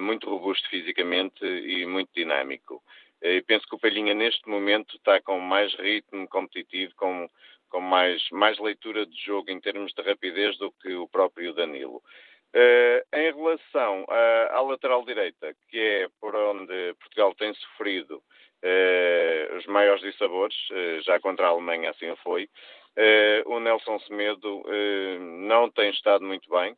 muito 0.00 0.28
robusto 0.28 0.68
fisicamente 0.68 1.44
e 1.44 1.86
muito 1.86 2.10
dinâmico. 2.12 2.82
E 3.22 3.42
penso 3.42 3.66
que 3.68 3.74
o 3.76 3.78
Palhinha 3.78 4.14
neste 4.14 4.48
momento 4.48 4.96
está 4.96 5.20
com 5.20 5.38
mais 5.38 5.72
ritmo 5.74 6.26
competitivo, 6.28 6.92
com, 6.96 7.28
com 7.68 7.80
mais, 7.80 8.22
mais 8.30 8.58
leitura 8.58 9.06
de 9.06 9.16
jogo 9.24 9.50
em 9.50 9.60
termos 9.60 9.92
de 9.92 10.02
rapidez 10.02 10.56
do 10.58 10.72
que 10.72 10.94
o 10.94 11.08
próprio 11.08 11.52
Danilo. 11.52 12.02
Uh, 12.54 13.04
em 13.14 13.30
relação 13.30 14.06
à, 14.08 14.56
à, 14.56 14.62
lateral 14.62 15.04
direita, 15.04 15.54
que 15.68 15.78
é 15.78 16.08
por 16.18 16.34
onde 16.34 16.94
Portugal 16.98 17.34
tem 17.34 17.52
sofrido 17.52 18.16
uh, 18.16 19.56
os 19.58 19.66
maiores 19.66 20.00
dissabores, 20.02 20.56
uh, 20.70 21.02
já 21.02 21.20
contra 21.20 21.46
a 21.46 21.50
Alemanha 21.50 21.90
assim 21.90 22.14
foi, 22.22 22.48
o 23.46 23.60
Nelson 23.60 24.00
Semedo 24.00 24.64
não 25.20 25.70
tem 25.70 25.88
estado 25.90 26.24
muito 26.24 26.50
bem. 26.50 26.76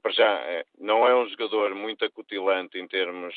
para 0.00 0.12
já, 0.12 0.64
não 0.78 1.06
é 1.06 1.14
um 1.14 1.28
jogador 1.28 1.74
muito 1.74 2.06
acutilante 2.06 2.78
em 2.78 2.88
termos 2.88 3.34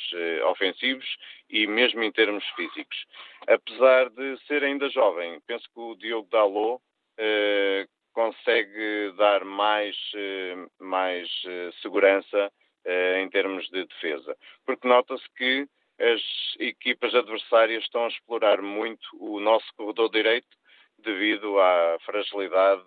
ofensivos 0.50 1.18
e 1.50 1.68
mesmo 1.68 2.02
em 2.02 2.10
termos 2.10 2.48
físicos. 2.56 3.06
Apesar 3.46 4.10
de 4.12 4.38
ser 4.48 4.64
ainda 4.64 4.88
jovem, 4.90 5.42
penso 5.46 5.66
que 5.74 5.80
o 5.82 5.96
Diogo 5.96 6.30
Dalot 6.32 6.82
consegue 8.14 9.14
dar 9.18 9.44
mais, 9.44 9.96
eh, 10.16 10.56
mais 10.80 11.30
eh, 11.46 11.70
segurança 11.82 12.52
eh, 12.86 13.22
em 13.22 13.30
termos 13.30 13.68
de 13.70 13.86
defesa. 13.86 14.36
Porque 14.66 14.88
nota-se 14.88 15.24
que 15.36 15.68
as 16.00 16.22
equipas 16.60 17.14
adversárias 17.14 17.84
estão 17.84 18.06
a 18.06 18.10
explorar 18.10 18.62
muito 18.62 19.08
o 19.20 19.40
nosso 19.40 19.66
corredor 19.76 20.10
direito 20.10 20.48
devido 20.98 21.60
à 21.60 21.98
fragilidade 22.06 22.84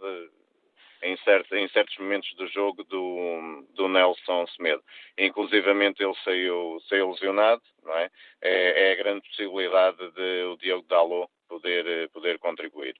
em 1.02 1.16
certos, 1.18 1.52
em 1.52 1.68
certos 1.68 1.96
momentos 1.98 2.32
do 2.34 2.46
jogo 2.48 2.82
do, 2.84 3.66
do 3.74 3.88
Nelson 3.88 4.46
Semedo. 4.48 4.82
Inclusivamente 5.18 6.02
ele 6.02 6.14
saiu, 6.24 6.80
saiu 6.88 7.10
lesionado, 7.10 7.62
não 7.82 7.96
é? 7.96 8.10
é? 8.42 8.88
É, 8.88 8.92
a 8.92 8.96
grande 8.96 9.28
possibilidade 9.28 10.10
de 10.12 10.44
o 10.44 10.56
Diogo 10.56 10.86
Dalot 10.88 11.30
poder, 11.48 12.08
poder 12.10 12.38
contribuir. 12.38 12.96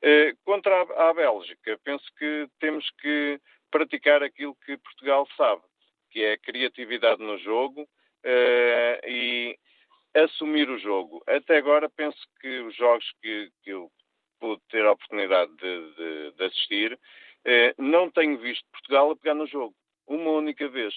Eh, 0.00 0.34
contra 0.44 0.82
a, 0.82 1.12
Bélgica, 1.12 1.78
penso 1.82 2.04
que 2.16 2.48
temos 2.60 2.88
que 3.00 3.40
praticar 3.70 4.22
aquilo 4.22 4.56
que 4.64 4.76
Portugal 4.78 5.26
sabe, 5.36 5.62
que 6.10 6.22
é 6.22 6.32
a 6.32 6.38
criatividade 6.38 7.20
no 7.20 7.36
jogo 7.38 7.82
uh, 7.82 9.06
e 9.06 9.58
assumir 10.14 10.70
o 10.70 10.78
jogo. 10.78 11.22
Até 11.26 11.56
agora 11.56 11.90
penso 11.90 12.18
que 12.40 12.60
os 12.60 12.74
jogos 12.76 13.04
que, 13.20 13.50
eu 13.66 13.90
pude 14.38 14.62
ter 14.70 14.86
a 14.86 14.92
oportunidade 14.92 15.50
de, 15.56 15.94
de, 15.94 16.32
de 16.32 16.44
assistir, 16.44 16.94
uh, 16.94 17.82
não 17.82 18.08
tenho 18.08 18.38
visto 18.38 18.64
Portugal 18.70 19.10
a 19.10 19.16
pegar 19.16 19.34
no 19.34 19.46
jogo. 19.46 19.74
Uma 20.06 20.30
única 20.30 20.68
vez. 20.68 20.94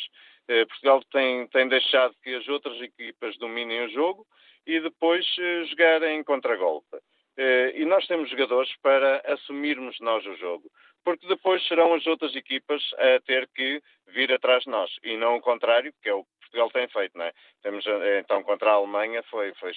Portugal 0.68 1.02
tem, 1.12 1.48
tem 1.48 1.68
deixado 1.70 2.14
que 2.22 2.34
as 2.34 2.46
outras 2.50 2.82
equipas 2.82 3.38
dominem 3.38 3.86
o 3.86 3.90
jogo 3.90 4.28
e 4.66 4.82
depois 4.82 5.26
jogar 5.70 6.04
em 6.04 6.24
contragolpe. 6.24 6.98
Eh, 7.38 7.74
e 7.76 7.86
nós 7.86 8.06
temos 8.08 8.30
jogadores 8.30 8.72
para 8.82 9.22
assumirmos 9.26 9.98
nós 10.00 10.26
o 10.26 10.36
jogo, 10.36 10.70
porque 11.04 11.28
depois 11.28 11.66
serão 11.68 11.94
as 11.94 12.06
outras 12.06 12.36
equipas 12.36 12.84
a 12.98 13.20
ter 13.22 13.48
que 13.56 13.82
vir 14.08 14.32
atrás 14.34 14.64
de 14.64 14.70
nós 14.70 14.92
e 15.04 15.16
não 15.18 15.38
o 15.38 15.42
contrário, 15.42 15.94
que 16.02 16.10
é 16.10 16.14
o 16.14 16.24
que 16.24 16.30
Portugal 16.42 16.70
tem 16.72 16.88
feito, 16.90 17.18
não 17.18 17.26
é? 17.26 17.34
Temos, 17.64 17.86
eh, 17.86 18.20
então, 18.20 18.44
contra 18.44 18.72
a 18.72 18.74
Alemanha 18.74 19.24
foi, 19.24 19.54
foi, 19.56 19.72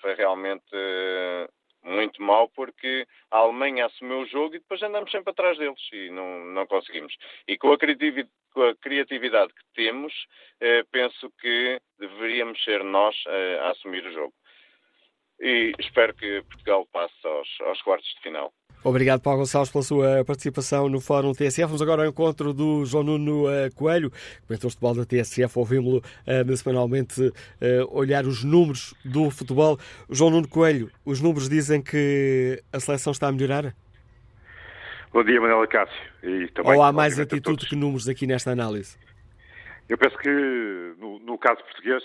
foi 0.00 0.14
realmente 0.14 0.64
uh, 0.72 1.48
muito 1.82 2.22
mal 2.22 2.48
porque 2.50 3.06
a 3.30 3.38
Alemanha 3.38 3.86
assumiu 3.86 4.20
o 4.20 4.26
jogo 4.26 4.54
e 4.54 4.60
depois 4.60 4.82
andamos 4.82 5.10
sempre 5.10 5.30
atrás 5.32 5.58
deles 5.58 5.80
e 5.92 6.10
não, 6.10 6.44
não 6.46 6.66
conseguimos. 6.66 7.14
E 7.48 7.58
com 7.58 7.72
a 7.72 7.78
criatividade, 7.78 8.30
com 8.52 8.62
a 8.62 8.74
criatividade 8.76 9.52
que 9.54 9.62
temos, 9.74 10.12
penso 10.90 11.32
que 11.40 11.80
deveríamos 11.98 12.62
ser 12.64 12.82
nós 12.82 13.16
a 13.62 13.70
assumir 13.70 14.04
o 14.04 14.12
jogo 14.12 14.34
e 15.40 15.72
espero 15.78 16.14
que 16.14 16.42
Portugal 16.42 16.86
passe 16.92 17.14
aos, 17.24 17.48
aos 17.62 17.82
quartos 17.82 18.08
de 18.16 18.22
final. 18.22 18.52
Obrigado, 18.82 19.20
Paulo 19.20 19.40
Gonçalves, 19.40 19.70
pela 19.70 19.84
sua 19.84 20.24
participação 20.24 20.88
no 20.88 21.02
Fórum 21.02 21.32
TSF. 21.32 21.66
Vamos 21.66 21.82
agora 21.82 22.02
ao 22.02 22.08
encontro 22.08 22.54
do 22.54 22.86
João 22.86 23.04
Nuno 23.04 23.44
uh, 23.44 23.74
Coelho, 23.74 24.10
comentador 24.46 24.70
de 24.70 24.76
futebol 24.76 24.94
da 24.94 25.04
TSF. 25.04 25.58
Ouvimos-lo 25.58 25.98
uh, 25.98 26.56
semanalmente 26.56 27.20
uh, 27.20 27.32
olhar 27.90 28.24
os 28.24 28.42
números 28.42 28.94
do 29.04 29.30
futebol. 29.30 29.78
João 30.08 30.30
Nuno 30.30 30.48
Coelho, 30.48 30.90
os 31.04 31.20
números 31.20 31.46
dizem 31.46 31.82
que 31.82 32.62
a 32.72 32.80
seleção 32.80 33.10
está 33.10 33.28
a 33.28 33.32
melhorar? 33.32 33.74
Bom 35.12 35.24
dia, 35.24 35.38
Manuela 35.38 35.66
Cássio. 35.66 35.94
E 36.22 36.48
também, 36.48 36.72
Ou 36.72 36.82
há 36.82 36.90
mais 36.90 37.20
atitude 37.20 37.66
que 37.66 37.76
números 37.76 38.08
aqui 38.08 38.26
nesta 38.26 38.50
análise? 38.50 38.96
Eu 39.90 39.98
penso 39.98 40.16
que, 40.16 40.94
no, 40.98 41.18
no 41.18 41.36
caso 41.36 41.62
português, 41.64 42.02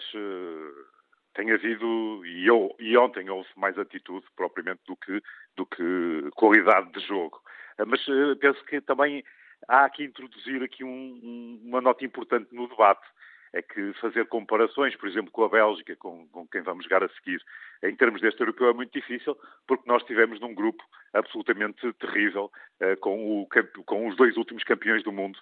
tem 1.36 1.52
havido, 1.52 2.26
e, 2.26 2.48
eu, 2.48 2.74
e 2.80 2.98
ontem 2.98 3.30
houve 3.30 3.48
mais 3.56 3.78
atitude 3.78 4.26
propriamente 4.36 4.82
do 4.88 4.95
que, 4.95 5.21
do 5.56 5.65
que 5.65 6.32
qualidade 6.34 6.91
de 6.93 7.06
jogo. 7.06 7.39
Ah, 7.78 7.86
mas 7.86 8.06
uh, 8.08 8.36
penso 8.39 8.63
que 8.65 8.82
também 8.82 9.24
há 9.67 9.88
que 9.89 10.04
introduzir 10.04 10.63
aqui 10.63 10.84
um, 10.84 10.88
um, 10.89 11.62
uma 11.65 11.82
nota 11.82 12.06
importante 12.06 12.48
no 12.56 12.67
debate. 12.67 13.06
É 13.54 13.62
que 13.62 13.93
fazer 14.02 14.26
comparações, 14.28 14.95
por 14.98 15.08
exemplo, 15.08 15.32
com 15.32 15.43
a 15.45 15.50
Bélgica, 15.50 15.95
com, 15.95 16.28
com 16.28 16.45
quem 16.48 16.62
vamos 16.62 16.84
jogar 16.84 17.04
a 17.04 17.10
seguir, 17.10 17.41
em 17.84 17.95
termos 17.95 18.19
deste 18.19 18.41
europeu 18.41 18.69
é 18.69 18.74
muito 18.74 18.91
difícil, 18.91 19.38
porque 19.65 19.88
nós 19.88 20.02
estivemos 20.02 20.41
num 20.41 20.54
grupo 20.54 20.84
absolutamente 21.13 21.93
terrível, 21.93 22.52
uh, 22.82 22.98
com, 23.00 23.41
o, 23.41 23.48
com, 23.86 24.08
os 24.08 24.15
dois 24.17 24.36
últimos 24.36 24.63
campeões 24.63 25.04
do 25.04 25.12
mundo, 25.12 25.39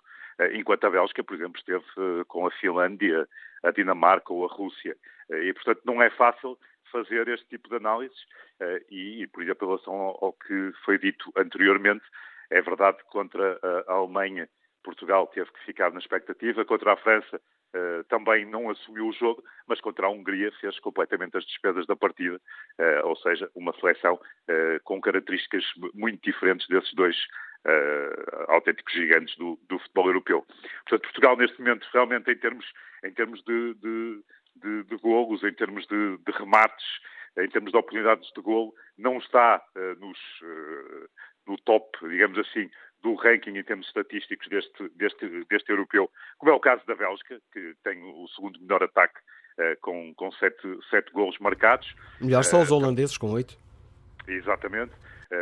enquanto 0.53 0.85
a 0.85 0.89
Bélgica, 0.89 1.23
por 1.23 1.35
exemplo, 1.35 1.59
esteve 1.59 1.85
com 2.27 2.47
a 2.47 2.51
Finlândia, 2.51 3.27
a 3.61 3.69
Dinamarca 3.69 4.33
ou 4.33 4.43
a 4.45 4.51
Rússia. 4.51 4.97
Eh, 5.31 5.45
e, 5.45 5.53
portanto, 5.53 5.81
não 5.85 6.01
é 6.01 6.09
fácil 6.11 6.57
fazer 6.91 7.27
este 7.27 7.47
tipo 7.47 7.69
de 7.69 7.75
análises 7.75 8.17
eh, 8.59 8.83
e, 8.89 9.27
por 9.27 9.43
exemplo, 9.43 9.65
em 9.65 9.71
relação 9.71 9.93
ao 9.93 10.33
que 10.33 10.71
foi 10.85 10.97
dito 10.97 11.31
anteriormente, 11.35 12.03
é 12.49 12.61
verdade 12.61 12.97
que 12.97 13.05
contra 13.05 13.59
a 13.87 13.93
Alemanha 13.93 14.47
Portugal 14.83 15.27
teve 15.27 15.51
que 15.51 15.65
ficar 15.65 15.91
na 15.91 15.99
expectativa, 15.99 16.65
contra 16.65 16.93
a 16.93 16.97
França 16.97 17.41
Uh, 17.75 18.03
também 18.03 18.45
não 18.45 18.69
assumiu 18.69 19.07
o 19.07 19.13
jogo, 19.13 19.43
mas 19.65 19.81
contra 19.81 20.05
a 20.05 20.09
Hungria 20.11 20.51
fez 20.61 20.79
completamente 20.79 21.35
as 21.35 21.43
despesas 21.43 21.87
da 21.87 21.95
partida, 21.95 22.39
ou 23.03 23.15
seja, 23.15 23.49
uma 23.55 23.73
seleção 23.79 24.19
com 24.83 25.01
características 25.01 25.63
muito 25.91 26.21
diferentes 26.21 26.67
desses 26.67 26.93
dois 26.93 27.17
autênticos 28.49 28.93
gigantes 28.93 29.35
do, 29.37 29.59
do, 29.67 29.79
futebol 29.79 30.05
europeu. 30.05 30.45
Portanto, 30.87 31.01
Portugal 31.01 31.35
neste 31.35 31.57
momento 31.59 31.87
realmente 31.91 32.29
em 32.29 32.37
termos, 32.37 32.65
em 33.03 33.11
termos 33.11 33.43
de, 33.43 33.73
de 33.73 34.23
de, 34.55 34.83
de 34.83 34.97
golos, 34.97 35.43
em 35.43 35.53
termos 35.53 35.85
de, 35.87 36.17
de, 36.17 36.31
remates, 36.31 36.85
em 37.37 37.49
termos 37.49 37.71
de 37.71 37.77
oportunidades 37.77 38.29
de 38.35 38.41
golo, 38.41 38.73
não 38.97 39.17
está 39.17 39.61
uh, 39.75 39.99
nos, 39.99 40.17
uh, 40.41 41.09
no 41.47 41.57
top, 41.59 41.97
digamos 42.07 42.37
assim, 42.37 42.69
do 43.01 43.15
ranking 43.15 43.57
em 43.57 43.63
termos 43.63 43.87
estatísticos 43.87 44.47
deste, 44.47 44.89
deste, 44.95 45.45
deste 45.49 45.69
europeu, 45.69 46.09
como 46.37 46.51
é 46.51 46.55
o 46.55 46.59
caso 46.59 46.85
da 46.85 46.95
Bélgica, 46.95 47.39
que 47.51 47.75
tem 47.83 48.01
o 48.01 48.27
segundo 48.29 48.59
melhor 48.61 48.83
ataque 48.83 49.19
uh, 49.19 49.79
com, 49.81 50.13
com 50.15 50.31
sete, 50.33 50.61
sete 50.89 51.11
golos 51.11 51.37
marcados. 51.39 51.93
Melhor 52.21 52.43
são 52.43 52.61
os 52.61 52.71
holandeses 52.71 53.17
com 53.17 53.31
oito. 53.31 53.57
Exatamente. 54.27 54.93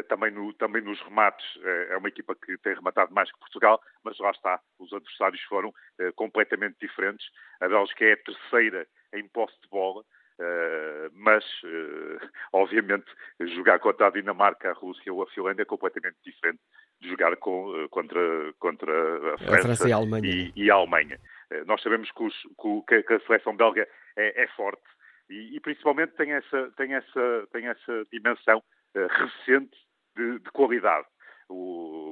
Também, 0.07 0.31
no, 0.31 0.53
também 0.53 0.81
nos 0.81 1.01
remates, 1.01 1.45
é 1.89 1.97
uma 1.97 2.07
equipa 2.07 2.33
que 2.33 2.57
tem 2.59 2.73
rematado 2.73 3.13
mais 3.13 3.29
que 3.29 3.37
Portugal, 3.37 3.77
mas 4.05 4.17
lá 4.19 4.31
está, 4.31 4.57
os 4.79 4.91
adversários 4.93 5.41
foram 5.43 5.73
completamente 6.15 6.77
diferentes. 6.79 7.27
A 7.59 7.67
Bélgica 7.67 8.05
é 8.05 8.13
a 8.13 8.17
terceira 8.17 8.87
em 9.13 9.27
posse 9.27 9.59
de 9.61 9.69
bola, 9.69 10.03
mas, 11.13 11.45
obviamente, 12.51 13.05
jogar 13.55 13.79
contra 13.79 14.07
a 14.07 14.09
Dinamarca, 14.09 14.71
a 14.71 14.73
Rússia 14.73 15.13
ou 15.13 15.21
a 15.21 15.27
Finlândia 15.27 15.63
é 15.63 15.65
completamente 15.65 16.17
diferente 16.23 16.59
de 16.99 17.09
jogar 17.09 17.35
com, 17.37 17.87
contra, 17.89 18.19
contra 18.59 19.35
a 19.35 19.37
França, 19.37 19.55
a 19.55 19.61
França 19.61 19.89
e, 19.89 19.93
a 19.93 19.95
Alemanha. 19.95 20.27
E, 20.27 20.53
e 20.55 20.71
a 20.71 20.75
Alemanha. 20.75 21.19
Nós 21.65 21.81
sabemos 21.81 22.09
que, 22.11 22.23
os, 22.23 22.35
que, 22.87 23.13
a 23.13 23.19
seleção 23.21 23.55
belga 23.55 23.87
é, 24.15 24.43
é 24.43 24.47
forte 24.49 24.81
e, 25.29 25.55
e, 25.55 25.59
principalmente 25.59 26.13
tem 26.15 26.31
essa, 26.33 26.71
tem 26.75 26.93
essa, 26.93 27.47
tem 27.51 27.67
essa 27.67 28.05
dimensão 28.11 28.63
recente 28.93 29.77
de, 30.15 30.39
de 30.39 30.51
qualidade. 30.51 31.07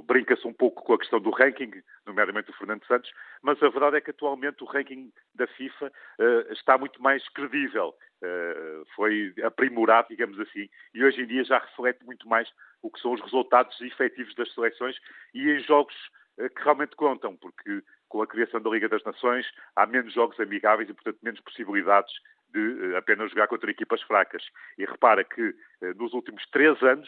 Brinca-se 0.06 0.48
um 0.48 0.54
pouco 0.54 0.84
com 0.84 0.94
a 0.94 0.98
questão 0.98 1.20
do 1.20 1.30
ranking, 1.30 1.72
nomeadamente 2.06 2.50
o 2.50 2.54
Fernando 2.54 2.84
Santos, 2.86 3.12
mas 3.42 3.62
a 3.62 3.70
verdade 3.70 3.98
é 3.98 4.02
que 4.02 4.10
atualmente 4.10 4.64
o 4.64 4.66
ranking 4.66 5.12
da 5.36 5.46
FIFA 5.48 5.88
uh, 5.88 6.54
está 6.54 6.78
muito 6.78 7.02
mais 7.02 7.28
credível, 7.30 7.94
uh, 8.24 8.86
foi 8.96 9.34
aprimorado, 9.44 10.08
digamos 10.10 10.40
assim, 10.40 10.68
e 10.94 11.04
hoje 11.04 11.22
em 11.22 11.28
dia 11.28 11.44
já 11.44 11.60
reflete 11.60 12.04
muito 12.06 12.28
mais 12.28 12.50
o 12.82 12.90
que 12.90 13.00
são 13.00 13.14
os 13.14 13.22
resultados 13.22 13.80
efetivos 13.82 14.34
das 14.36 14.52
seleções 14.54 14.98
e 15.34 15.48
em 15.48 15.60
jogos 15.60 15.96
uh, 16.40 16.50
que 16.50 16.64
realmente 16.64 16.96
contam, 16.96 17.36
porque 17.38 17.84
com 18.08 18.22
a 18.24 18.28
criação 18.28 18.60
da 18.60 18.70
Liga 18.72 18.90
das 18.90 19.04
Nações 19.04 19.46
há 19.76 19.86
menos 19.86 20.12
jogos 20.14 20.40
amigáveis 20.40 20.90
e, 20.90 20.94
portanto, 20.94 21.20
menos 21.22 21.40
possibilidades 21.42 22.14
de 22.52 22.96
apenas 22.96 23.30
jogar 23.30 23.48
contra 23.48 23.70
equipas 23.70 24.02
fracas. 24.02 24.44
E 24.76 24.84
repara 24.84 25.24
que 25.24 25.54
nos 25.98 26.14
últimos 26.14 26.44
três 26.50 26.82
anos 26.82 27.08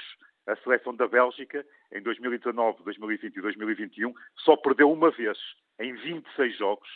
a 0.52 0.56
seleção 0.58 0.96
da 0.96 1.08
Bélgica, 1.08 1.66
em 1.92 2.02
2019, 2.02 2.84
2020 2.84 3.36
e 3.36 3.42
2021, 3.42 4.14
só 4.38 4.56
perdeu 4.56 4.92
uma 4.92 5.12
vez 5.12 5.38
em 5.80 5.94
26 5.94 6.58
jogos 6.58 6.90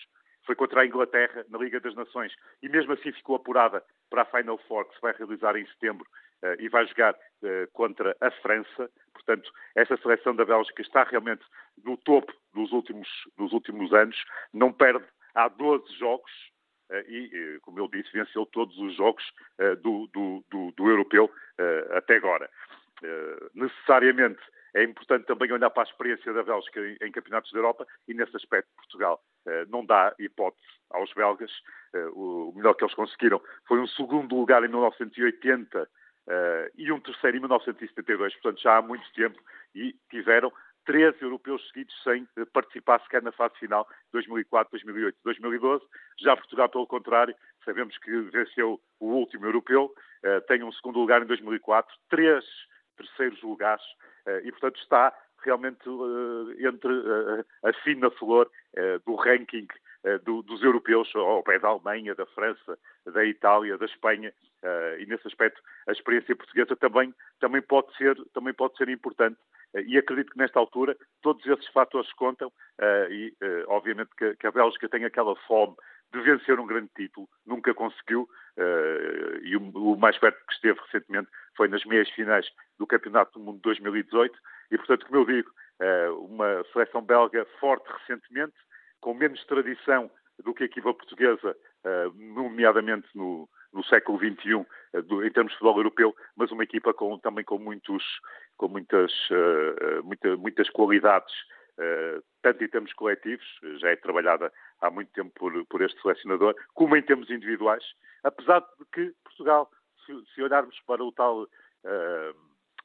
foi 0.46 0.56
contra 0.56 0.82
a 0.82 0.86
Inglaterra 0.86 1.44
na 1.50 1.58
Liga 1.58 1.80
das 1.80 1.96
Nações 1.96 2.34
e 2.62 2.70
mesmo 2.70 2.94
assim 2.94 3.12
ficou 3.12 3.36
apurada 3.36 3.84
para 4.10 4.22
a 4.22 4.26
Final 4.26 4.58
Four 4.68 4.86
que 4.86 4.96
se 4.96 5.02
vai 5.02 5.14
realizar 5.14 5.56
em 5.58 5.66
setembro 5.68 6.06
uh, 6.44 6.62
e 6.62 6.70
vai 6.70 6.86
jogar 6.86 7.14
uh, 7.14 7.72
contra 7.74 8.16
a 8.22 8.32
França. 8.32 8.90
Portanto, 9.14 9.52
essa 9.76 9.98
seleção 9.98 10.36
da 10.36 10.46
Bélgica 10.46 10.82
está 10.82 11.04
realmente 11.04 11.44
no 11.84 11.98
topo 11.98 12.32
dos 12.54 12.72
últimos, 12.72 13.08
dos 13.38 13.52
últimos 13.54 13.92
anos, 13.94 14.16
não 14.54 14.72
perde 14.72 15.06
há 15.34 15.48
12 15.48 15.92
jogos 15.98 16.32
uh, 16.92 17.12
e, 17.12 17.60
como 17.62 17.80
eu 17.80 17.88
disse, 17.88 18.12
venceu 18.14 18.46
todos 18.46 18.78
os 18.78 18.96
jogos 18.96 19.24
do, 19.82 20.08
do, 20.14 20.44
do, 20.52 20.72
do, 20.72 20.90
europeu 20.90 21.32
até 21.92 22.18
agora. 22.18 22.50
Necessariamente 23.54 24.42
é 24.76 24.84
importante 24.84 25.26
também 25.26 25.52
olhar 25.54 25.70
para 25.70 25.84
a 25.84 25.90
experiência 25.90 26.34
da 26.34 26.44
Bélgica 26.44 26.82
em, 27.02 27.12
campeonatos 27.12 27.50
da 27.54 27.60
Europa 27.60 27.88
e, 28.10 28.14
nesse 28.14 28.36
aspecto, 28.36 28.70
Portugal 28.76 29.24
uh, 29.48 29.70
não 29.70 29.86
dá 29.86 30.14
hipótese 30.20 30.68
aos 30.92 31.12
belgas. 31.14 31.50
Uh, 31.96 32.50
o, 32.50 32.54
melhor 32.54 32.74
que 32.74 32.84
eles 32.84 32.94
conseguiram 32.94 33.42
foi 33.66 33.80
um 33.80 33.88
segundo 33.88 34.36
lugar 34.36 34.66
em 34.66 34.68
1980 34.68 35.82
uh, 35.82 35.88
eh, 36.28 36.72
e 36.76 36.92
um 36.92 37.00
terceiro 37.00 37.38
em 37.38 37.40
1972, 37.40 38.34
portanto, 38.34 38.62
já 38.62 38.78
há 38.78 38.82
muito 38.82 39.10
tempo, 39.14 39.40
e 39.74 39.96
tiveram 40.10 40.52
13 40.86 41.22
europeus 41.22 41.66
seguidos 41.70 41.96
sem 42.04 42.28
participar 42.52 43.00
sequer 43.02 43.22
na 43.22 43.32
fase 43.32 43.58
final 43.58 43.88
2004, 44.12 44.72
2008, 44.72 45.18
2012. 45.24 45.86
Já 46.20 46.36
Portugal, 46.36 46.68
pelo 46.68 46.86
contrário, 46.86 47.34
sabemos 47.64 47.98
que 48.00 48.12
venceu 48.24 48.80
o 49.00 49.06
último 49.08 49.46
europeu, 49.46 49.92
tem 50.48 50.64
um 50.64 50.72
segundo 50.74 51.00
lugar 51.00 51.24
em 51.24 51.26
2004, 51.26 51.92
três 52.08 52.46
terceiros 52.96 53.42
lugares 53.42 53.84
eh, 54.26 54.42
e, 54.46 54.52
portanto, 54.52 54.80
está 54.82 55.14
realmente 55.44 55.88
eh, 55.88 56.68
entre 56.68 56.92
eh, 56.92 57.70
a 57.70 57.74
fina 57.84 58.10
flor 58.12 58.50
do 59.06 59.16
ranking 59.16 59.68
dos 60.24 60.62
europeus, 60.62 61.10
ao 61.16 61.42
pé 61.42 61.58
da 61.58 61.70
Alemanha, 61.70 62.14
da 62.14 62.26
França, 62.26 62.78
da 63.06 63.24
Itália, 63.24 63.78
da 63.78 63.86
Espanha, 63.86 64.34
e 65.00 65.06
nesse 65.06 65.26
aspecto 65.26 65.62
a 65.88 65.94
experiência 65.94 66.36
portuguesa 66.36 66.76
também, 66.76 67.16
também, 67.40 67.62
pode, 67.62 67.96
ser, 67.96 68.16
também 68.34 68.54
pode 68.54 68.76
ser 68.76 68.90
importante. 68.90 69.40
E 69.88 69.98
acredito 69.98 70.34
que 70.34 70.38
nesta 70.38 70.60
altura 70.60 70.98
todos 71.22 71.44
esses 71.48 71.68
fatores 71.70 72.12
contam 72.14 72.52
e, 73.10 73.34
obviamente, 73.68 74.12
que, 74.18 74.36
que 74.36 74.46
a 74.46 74.52
Bélgica 74.52 74.90
tem 74.90 75.06
aquela 75.06 75.36
fome 75.48 75.76
de 76.14 76.22
vencer 76.22 76.60
um 76.60 76.66
grande 76.66 76.90
título, 76.96 77.28
nunca 77.46 77.74
conseguiu, 77.74 78.24
uh, 78.58 79.38
e 79.44 79.56
o, 79.58 79.98
mais 79.98 80.18
perto 80.18 80.40
que 80.48 80.54
esteve 80.54 80.80
recentemente 80.80 81.30
foi 81.56 81.68
nas 81.68 81.84
meias 81.86 82.10
finais 82.12 82.48
do 82.78 82.88
Campeonato 82.88 83.38
do 83.38 83.44
Mundo 83.44 83.60
2018, 83.62 84.38
e 84.72 84.78
portanto, 84.78 85.06
como 85.06 85.20
eu 85.20 85.26
digo, 85.26 85.50
uh, 85.82 86.26
uma 86.26 86.64
seleção 86.72 87.02
belga 87.02 87.46
forte 87.60 87.88
recentemente, 88.00 88.56
com 89.02 89.14
menos 89.14 89.44
tradição 89.46 90.10
do 90.44 90.54
que 90.54 90.64
a 90.64 90.66
equipa 90.66 90.94
portuguesa, 90.94 91.52
uh, 91.52 92.14
nomeadamente 92.34 93.08
no, 93.14 93.50
no 93.74 93.84
século 93.84 94.18
XXI, 94.18 94.66
em 95.26 95.32
termos 95.32 95.52
de 95.52 95.60
futebol 95.60 95.78
europeu, 95.78 96.16
mas 96.36 96.52
uma 96.52 96.64
equipa 96.64 96.94
com, 96.94 97.18
também 97.20 97.44
com, 97.44 97.60
muitos, 97.60 98.04
com 98.56 98.70
muitas, 98.70 99.12
muita, 100.04 100.38
muitas 100.38 100.70
qualidades 100.70 101.34
eh, 101.78 102.22
tanto 102.42 102.64
em 102.64 102.70
termos 102.70 102.94
coletivos, 102.94 103.46
já 103.80 103.90
é 103.90 103.96
trabalhada 103.98 104.52
há 104.86 104.92
muito 104.92 105.12
tempo 105.12 105.32
por, 105.36 105.66
por 105.66 105.82
este 105.82 106.00
selecionador, 106.02 106.56
como 106.74 106.96
em 106.96 107.02
termos 107.02 107.30
individuais, 107.30 107.84
apesar 108.24 108.62
de 108.80 108.86
que 108.92 109.14
Portugal, 109.24 109.70
se, 110.06 110.14
se 110.34 110.42
olharmos 110.42 110.80
para 110.86 111.04
o 111.04 111.12
tal 111.12 111.44
uh, 111.44 112.36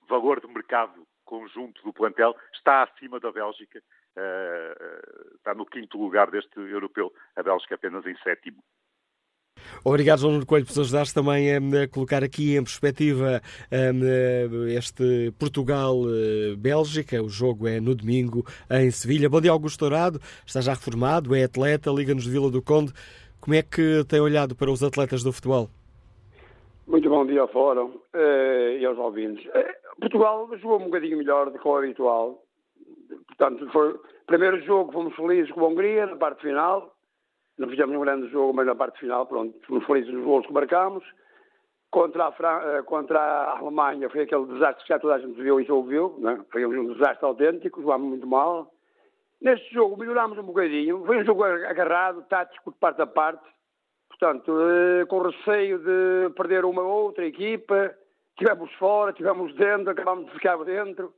valor 0.08 0.40
de 0.40 0.48
mercado 0.48 1.06
conjunto 1.24 1.82
do 1.82 1.92
plantel, 1.92 2.34
está 2.52 2.82
acima 2.82 3.20
da 3.20 3.30
Bélgica, 3.30 3.80
uh, 4.16 5.36
está 5.36 5.54
no 5.54 5.66
quinto 5.66 5.98
lugar 5.98 6.30
deste 6.30 6.58
europeu, 6.58 7.12
a 7.36 7.42
Bélgica 7.42 7.76
apenas 7.76 8.04
em 8.06 8.16
sétimo. 8.18 8.62
Obrigado, 9.85 10.20
João 10.20 10.35
Nuno 10.35 10.46
Coelho, 10.46 10.66
por 10.66 10.76
nos 10.76 10.87
ajudares 10.87 11.12
também 11.12 11.54
a, 11.54 11.88
colocar 11.88 12.22
aqui 12.22 12.56
em 12.56 12.62
perspectiva 12.62 13.40
este 14.68 15.33
Portugal-Bélgica. 15.38 17.22
O 17.22 17.28
jogo 17.28 17.66
é 17.66 17.80
no 17.80 17.94
domingo 17.94 18.44
em 18.70 18.90
Sevilha. 18.90 19.28
Bom 19.28 19.40
dia, 19.40 19.50
Augusto 19.50 19.80
Dourado. 19.80 20.20
Está 20.46 20.61
já 20.61 20.72
reformado, 20.72 21.35
é 21.35 21.44
atleta, 21.44 21.90
liga-nos 21.90 22.24
de 22.24 22.30
Vila 22.30 22.50
do 22.50 22.62
Conde. 22.62 22.92
Como 23.40 23.54
é 23.54 23.62
que 23.62 24.04
tem 24.06 24.20
olhado 24.20 24.54
para 24.54 24.70
os 24.70 24.83
atletas 24.83 25.22
do 25.22 25.33
futebol? 25.33 25.70
Muito 26.87 27.09
bom 27.09 27.24
dia 27.24 27.40
ao 27.40 27.48
Fórum 27.48 28.00
eh, 28.12 28.78
e 28.80 28.85
aos 28.85 28.98
ouvintes. 28.98 29.48
Eh, 29.54 29.76
Portugal 30.00 30.48
jogou 30.59 30.80
um 30.80 30.87
bocadinho 30.87 31.18
melhor 31.18 31.50
do 31.50 31.59
que 31.59 31.66
o 31.66 31.76
habitual. 31.76 32.42
Portanto, 33.28 33.66
foi 33.72 33.94
primeiro 34.26 34.61
jogo 34.64 34.92
fomos 34.92 35.14
felizes 35.14 35.50
com 35.52 35.64
a 35.64 35.68
Hungria, 35.68 36.06
na 36.06 36.16
parte 36.16 36.42
final. 36.42 36.94
Não 37.60 37.68
fizemos 37.68 37.94
um 37.94 38.00
grande 38.00 38.26
jogo, 38.28 38.54
mas 38.54 38.66
na 38.66 38.74
parte 38.74 38.98
final, 38.98 39.26
pronto, 39.26 39.54
fomos 39.66 39.84
felizes 39.84 40.10
nos 40.14 40.24
gols 40.24 40.46
que 40.46 40.52
marcámos. 40.52 41.04
Contra 41.90 42.28
a, 42.28 42.32
Fran... 42.32 42.58
Eh, 42.62 42.82
contra 42.84 43.20
a 43.20 43.58
Alemanha 43.58 44.08
foi 44.08 44.22
aquele 44.22 44.46
desastre 44.46 44.82
que 44.82 44.88
já 44.88 44.98
toda 44.98 45.16
a 45.16 45.18
gente 45.18 45.38
viu 45.38 45.60
e 45.60 45.70
ouviu, 45.70 46.16
né? 46.20 46.42
foi 46.50 46.64
um 46.64 46.94
desastre 46.94 47.26
autêntico, 47.26 47.82
jogámos 47.82 48.08
muito 48.08 48.26
mal. 48.26 48.72
Neste 49.42 49.74
jogo 49.74 49.98
melhorámos 49.98 50.38
um 50.38 50.42
bocadinho, 50.42 51.04
foi 51.04 51.18
um 51.18 51.24
jogo 51.24 51.44
agarrado, 51.44 52.22
tático 52.30 52.72
de 52.72 52.78
parte 52.78 53.02
a 53.02 53.06
parte, 53.06 53.44
portanto, 54.08 54.56
eh, 54.58 55.04
com 55.04 55.18
receio 55.18 55.80
de 55.80 56.30
perder 56.34 56.64
uma 56.64 56.80
ou 56.80 57.04
outra 57.04 57.26
equipa, 57.26 57.94
tivemos 58.38 58.72
fora, 58.76 59.12
tivemos 59.12 59.54
dentro, 59.54 59.90
acabámos 59.90 60.24
de 60.24 60.32
ficar 60.32 60.56
dentro. 60.64 61.12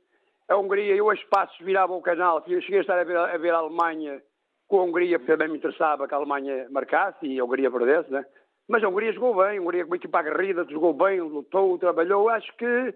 A 0.49 0.57
Hungria, 0.57 0.93
eu 0.93 1.09
a 1.09 1.13
espaços 1.13 1.57
virava 1.59 1.93
o 1.93 2.01
canal, 2.01 2.43
cheguei 2.45 2.79
a 2.79 2.81
estar 2.81 2.99
a 2.99 3.05
ver 3.05 3.15
a, 3.15 3.37
ver 3.37 3.53
a 3.53 3.59
Alemanha 3.59 4.21
com 4.67 4.79
a 4.79 4.83
Hungria, 4.83 5.19
também 5.19 5.49
me 5.49 5.57
interessava 5.57 6.07
que 6.07 6.13
a 6.13 6.17
Alemanha 6.17 6.67
marcasse 6.69 7.25
e 7.25 7.39
a 7.39 7.45
Hungria 7.45 7.69
perdesse, 7.69 8.11
né? 8.11 8.25
Mas 8.67 8.83
a 8.83 8.87
Hungria 8.87 9.11
jogou 9.11 9.35
bem, 9.35 9.57
a 9.57 9.61
Hungria 9.61 9.83
com 9.83 9.91
uma 9.91 9.97
equipa 9.97 10.19
aguerrida, 10.19 10.65
jogou 10.69 10.93
bem, 10.93 11.19
lutou, 11.19 11.77
trabalhou. 11.77 12.29
Acho 12.29 12.55
que, 12.55 12.65
eh, 12.65 12.95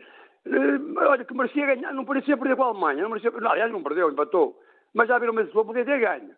olha, 0.97 1.25
que 1.25 1.33
merecia 1.33 1.65
ganhar, 1.65 1.93
não 1.93 2.05
parecia 2.05 2.37
perder 2.37 2.55
com 2.55 2.63
a 2.63 2.67
Alemanha, 2.67 3.03
não 3.03 3.09
merecia, 3.09 3.31
não, 3.31 3.51
aliás, 3.51 3.71
não 3.71 3.83
perdeu, 3.83 4.09
empatou. 4.09 4.57
Mas 4.93 5.09
já 5.09 5.19
viram 5.19 5.33
uma 5.33 5.43
pessoa 5.43 5.65
poder 5.65 5.85
ter 5.85 5.99
ganho. 5.99 6.31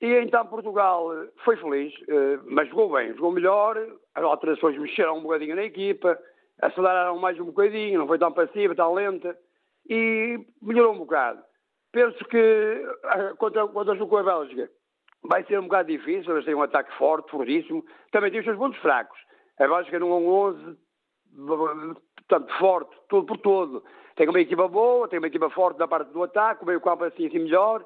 E 0.00 0.14
então 0.18 0.46
Portugal 0.46 1.12
eh, 1.12 1.28
foi 1.44 1.56
feliz, 1.56 1.92
eh, 2.08 2.38
mas 2.46 2.68
jogou 2.68 2.92
bem, 2.92 3.14
jogou 3.14 3.32
melhor, 3.32 3.76
as 4.14 4.24
alterações 4.24 4.78
mexeram 4.78 5.18
um 5.18 5.22
bocadinho 5.22 5.56
na 5.56 5.64
equipa, 5.64 6.18
aceleraram 6.60 7.18
mais 7.18 7.38
um 7.38 7.46
bocadinho, 7.46 7.98
não 7.98 8.06
foi 8.06 8.18
tão 8.18 8.32
passiva, 8.32 8.74
tão 8.74 8.94
lenta, 8.94 9.36
e 9.88 10.38
melhorou 10.60 10.94
um 10.94 10.98
bocado. 10.98 11.42
Penso 11.92 12.24
que 12.24 12.86
contra, 13.38 13.66
contra 13.68 14.02
o 14.02 14.08
com 14.08 14.16
a 14.16 14.22
Bélgica 14.22 14.70
vai 15.24 15.44
ser 15.44 15.58
um 15.58 15.64
bocado 15.64 15.88
difícil, 15.88 16.32
eles 16.32 16.44
têm 16.44 16.54
um 16.54 16.62
ataque 16.62 16.92
forte, 16.96 17.30
fortíssimo. 17.30 17.84
Também 18.10 18.30
tem 18.30 18.40
os 18.40 18.46
seus 18.46 18.58
pontos 18.58 18.80
fracos. 18.80 19.18
A 19.58 19.68
Bélgica 19.68 19.98
não 19.98 20.10
é 20.10 20.14
um 20.14 20.28
11, 20.28 20.78
portanto, 22.16 22.58
forte, 22.58 22.96
todo 23.08 23.26
por 23.26 23.38
todo. 23.38 23.84
Tem 24.16 24.28
uma 24.28 24.40
equipa 24.40 24.66
boa, 24.68 25.06
tem 25.08 25.18
uma 25.18 25.28
equipa 25.28 25.48
forte 25.50 25.78
na 25.78 25.86
parte 25.86 26.10
do 26.12 26.22
ataque, 26.22 26.64
o 26.64 26.66
meio 26.66 26.80
campo 26.80 27.04
assim, 27.04 27.26
assim 27.26 27.38
melhor. 27.38 27.84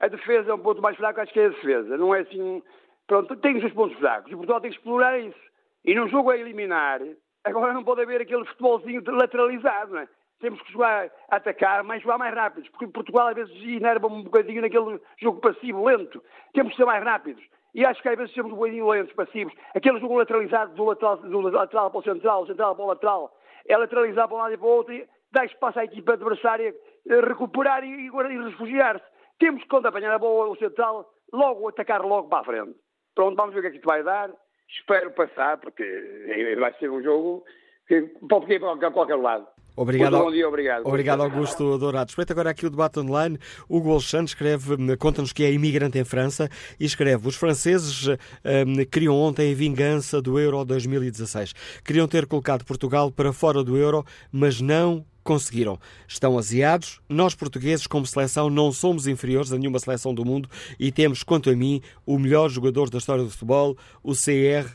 A 0.00 0.08
defesa 0.08 0.50
é 0.50 0.54
um 0.54 0.58
ponto 0.58 0.82
mais 0.82 0.96
fraco, 0.96 1.20
acho 1.20 1.32
que 1.32 1.40
é 1.40 1.46
a 1.46 1.50
defesa. 1.50 1.96
Não 1.96 2.14
é 2.14 2.20
assim. 2.20 2.62
Pronto, 3.06 3.36
tem 3.36 3.54
os 3.54 3.60
seus 3.60 3.72
pontos 3.72 3.98
fracos. 3.98 4.30
E 4.30 4.34
Portugal 4.34 4.60
tem 4.60 4.70
que 4.70 4.76
explorar 4.76 5.18
isso. 5.18 5.38
E 5.84 5.94
num 5.94 6.08
jogo 6.08 6.30
a 6.30 6.36
eliminar, 6.36 7.00
agora 7.44 7.72
não 7.72 7.84
pode 7.84 8.02
haver 8.02 8.20
aquele 8.20 8.44
futebolzinho 8.44 9.02
lateralizado, 9.06 9.94
não 9.94 10.00
é? 10.00 10.08
Temos 10.40 10.60
que 10.62 10.72
jogar 10.72 11.10
a 11.30 11.36
atacar, 11.36 11.82
mas 11.82 12.02
jogar 12.02 12.18
mais 12.18 12.34
rápidos, 12.34 12.68
porque 12.70 12.86
Portugal 12.86 13.28
às 13.28 13.34
vezes 13.34 13.54
inerva 13.62 14.06
um 14.06 14.22
bocadinho 14.22 14.62
naquele 14.62 15.00
jogo 15.18 15.40
passivo, 15.40 15.84
lento. 15.84 16.22
Temos 16.52 16.72
que 16.72 16.76
ser 16.76 16.84
mais 16.84 17.02
rápidos. 17.02 17.42
E 17.74 17.84
acho 17.84 18.00
que 18.00 18.08
às 18.08 18.16
vezes 18.16 18.34
somos 18.34 18.52
um 18.52 18.56
bocadinho 18.56 18.88
lentos, 18.88 19.12
passivos. 19.14 19.52
Aquele 19.74 20.00
jogo 20.00 20.16
lateralizado 20.16 20.74
do 20.74 20.84
lateral, 20.84 21.16
do 21.18 21.40
lateral 21.40 21.90
para 21.90 22.00
o 22.00 22.02
central, 22.02 22.42
o 22.42 22.46
central 22.46 22.74
para 22.74 22.84
o 22.84 22.88
lateral, 22.88 23.36
é 23.68 23.76
lateralizar 23.76 24.28
para 24.28 24.36
um 24.36 24.40
lado 24.40 24.54
e 24.54 24.56
para 24.56 24.66
o 24.66 24.70
outro 24.70 24.94
e 24.94 25.06
dá 25.30 25.44
espaço 25.44 25.78
à 25.78 25.84
equipa 25.84 26.14
adversária 26.14 26.74
eh, 27.08 27.20
recuperar 27.20 27.84
e, 27.84 27.88
e, 27.88 28.06
e 28.06 28.44
refugiar-se. 28.44 29.04
Temos 29.38 29.62
que, 29.62 29.68
quando 29.68 29.86
apanhar 29.86 30.12
a 30.12 30.18
bola, 30.18 30.50
o 30.50 30.56
central, 30.56 31.06
logo 31.32 31.68
atacar 31.68 32.02
logo 32.02 32.28
para 32.28 32.40
a 32.40 32.44
frente. 32.44 32.76
Pronto, 33.14 33.36
vamos 33.36 33.54
ver 33.54 33.60
o 33.60 33.62
que 33.62 33.68
é 33.68 33.70
que 33.72 33.76
isto 33.76 33.86
vai 33.86 34.02
dar. 34.02 34.30
Espero 34.68 35.10
passar, 35.12 35.58
porque 35.58 36.56
vai 36.58 36.72
ser 36.74 36.90
um 36.90 37.02
jogo 37.02 37.44
que 37.86 38.02
pode 38.28 38.52
ir 38.52 38.60
para 38.60 38.90
qualquer 38.90 39.16
lado. 39.16 39.46
Obrigado, 39.76 40.16
bom 40.16 40.30
dia, 40.30 40.48
obrigado. 40.48 40.86
Obrigado, 40.86 41.22
Augusto 41.22 41.76
Dourado. 41.76 42.08
Espreita 42.08 42.32
agora 42.32 42.50
aqui 42.50 42.64
o 42.64 42.70
debate 42.70 42.98
online. 42.98 43.38
Hugo 43.68 43.92
Alexandre 43.92 44.26
escreve, 44.26 44.96
conta-nos 44.96 45.34
que 45.34 45.44
é 45.44 45.52
imigrante 45.52 45.98
em 45.98 46.04
França 46.04 46.48
e 46.80 46.86
escreve: 46.86 47.28
Os 47.28 47.36
franceses 47.36 48.08
um, 48.08 48.84
queriam 48.90 49.14
ontem 49.14 49.52
a 49.52 49.54
vingança 49.54 50.22
do 50.22 50.38
Euro 50.38 50.64
2016. 50.64 51.52
Queriam 51.84 52.08
ter 52.08 52.26
colocado 52.26 52.64
Portugal 52.64 53.10
para 53.10 53.34
fora 53.34 53.62
do 53.62 53.76
Euro, 53.76 54.02
mas 54.32 54.62
não 54.62 55.04
conseguiram. 55.22 55.78
Estão 56.08 56.38
aziados. 56.38 57.00
Nós, 57.06 57.34
portugueses, 57.34 57.86
como 57.86 58.06
seleção, 58.06 58.48
não 58.48 58.72
somos 58.72 59.06
inferiores 59.06 59.52
a 59.52 59.58
nenhuma 59.58 59.78
seleção 59.78 60.14
do 60.14 60.24
mundo 60.24 60.48
e 60.78 60.90
temos, 60.90 61.22
quanto 61.22 61.50
a 61.50 61.56
mim, 61.56 61.82
o 62.06 62.18
melhor 62.18 62.48
jogador 62.48 62.88
da 62.88 62.96
história 62.96 63.24
do 63.24 63.30
futebol, 63.30 63.76
o 64.02 64.12
CR 64.12 64.70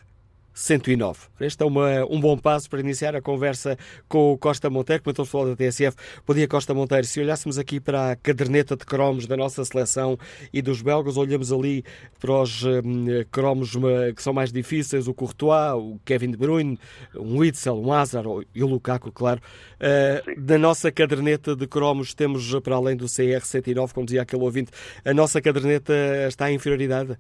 109. 0.54 1.28
Este 1.40 1.64
é 1.64 1.66
uma, 1.66 2.06
um 2.10 2.20
bom 2.20 2.38
passo 2.38 2.70
para 2.70 2.80
iniciar 2.80 3.16
a 3.16 3.22
conversa 3.22 3.78
com 4.08 4.34
o 4.34 4.38
Costa 4.38 4.70
Monteiro, 4.70 5.04
comentou 5.04 5.26
falou 5.26 5.48
da 5.48 5.56
TSF. 5.56 5.96
Bom 6.26 6.34
dia, 6.34 6.48
Costa 6.48 6.74
Monteiro. 6.74 7.06
Se 7.06 7.20
olhássemos 7.20 7.58
aqui 7.58 7.80
para 7.80 8.12
a 8.12 8.16
caderneta 8.16 8.76
de 8.76 8.86
cromos 8.86 9.26
da 9.26 9.38
nossa 9.38 9.64
seleção 9.64 10.18
e 10.52 10.62
dos 10.62 10.82
belgas, 10.82 11.18
olhamos 11.18 11.52
ali 11.52 11.84
para 12.20 12.32
os 12.42 12.64
um, 12.64 13.06
cromos 13.32 13.72
que 14.16 14.22
são 14.22 14.34
mais 14.34 14.52
difíceis, 14.52 15.08
o 15.08 15.14
Courtois, 15.14 15.74
o 15.74 16.00
Kevin 16.06 16.32
De 16.32 16.38
Bruyne, 16.38 16.80
um 17.16 17.38
Witzel, 17.38 17.80
um 17.82 17.92
Hazard 17.92 18.28
e 18.54 18.64
o 18.64 18.68
Lukaku, 18.68 19.12
claro. 19.12 19.42
Uh, 19.78 20.42
da 20.42 20.58
nossa 20.58 20.92
caderneta 20.92 21.56
de 21.56 21.68
cromos 21.68 22.14
temos, 22.14 22.54
para 22.60 22.76
além 22.76 22.96
do 22.96 23.06
CR 23.06 23.44
109, 23.44 23.94
como 23.94 24.06
dizia 24.06 24.22
aquele 24.22 24.44
ouvinte, 24.44 24.72
a 25.04 25.14
nossa 25.14 25.42
caderneta 25.42 25.94
está 26.28 26.52
em 26.52 26.56
inferioridade? 26.56 27.18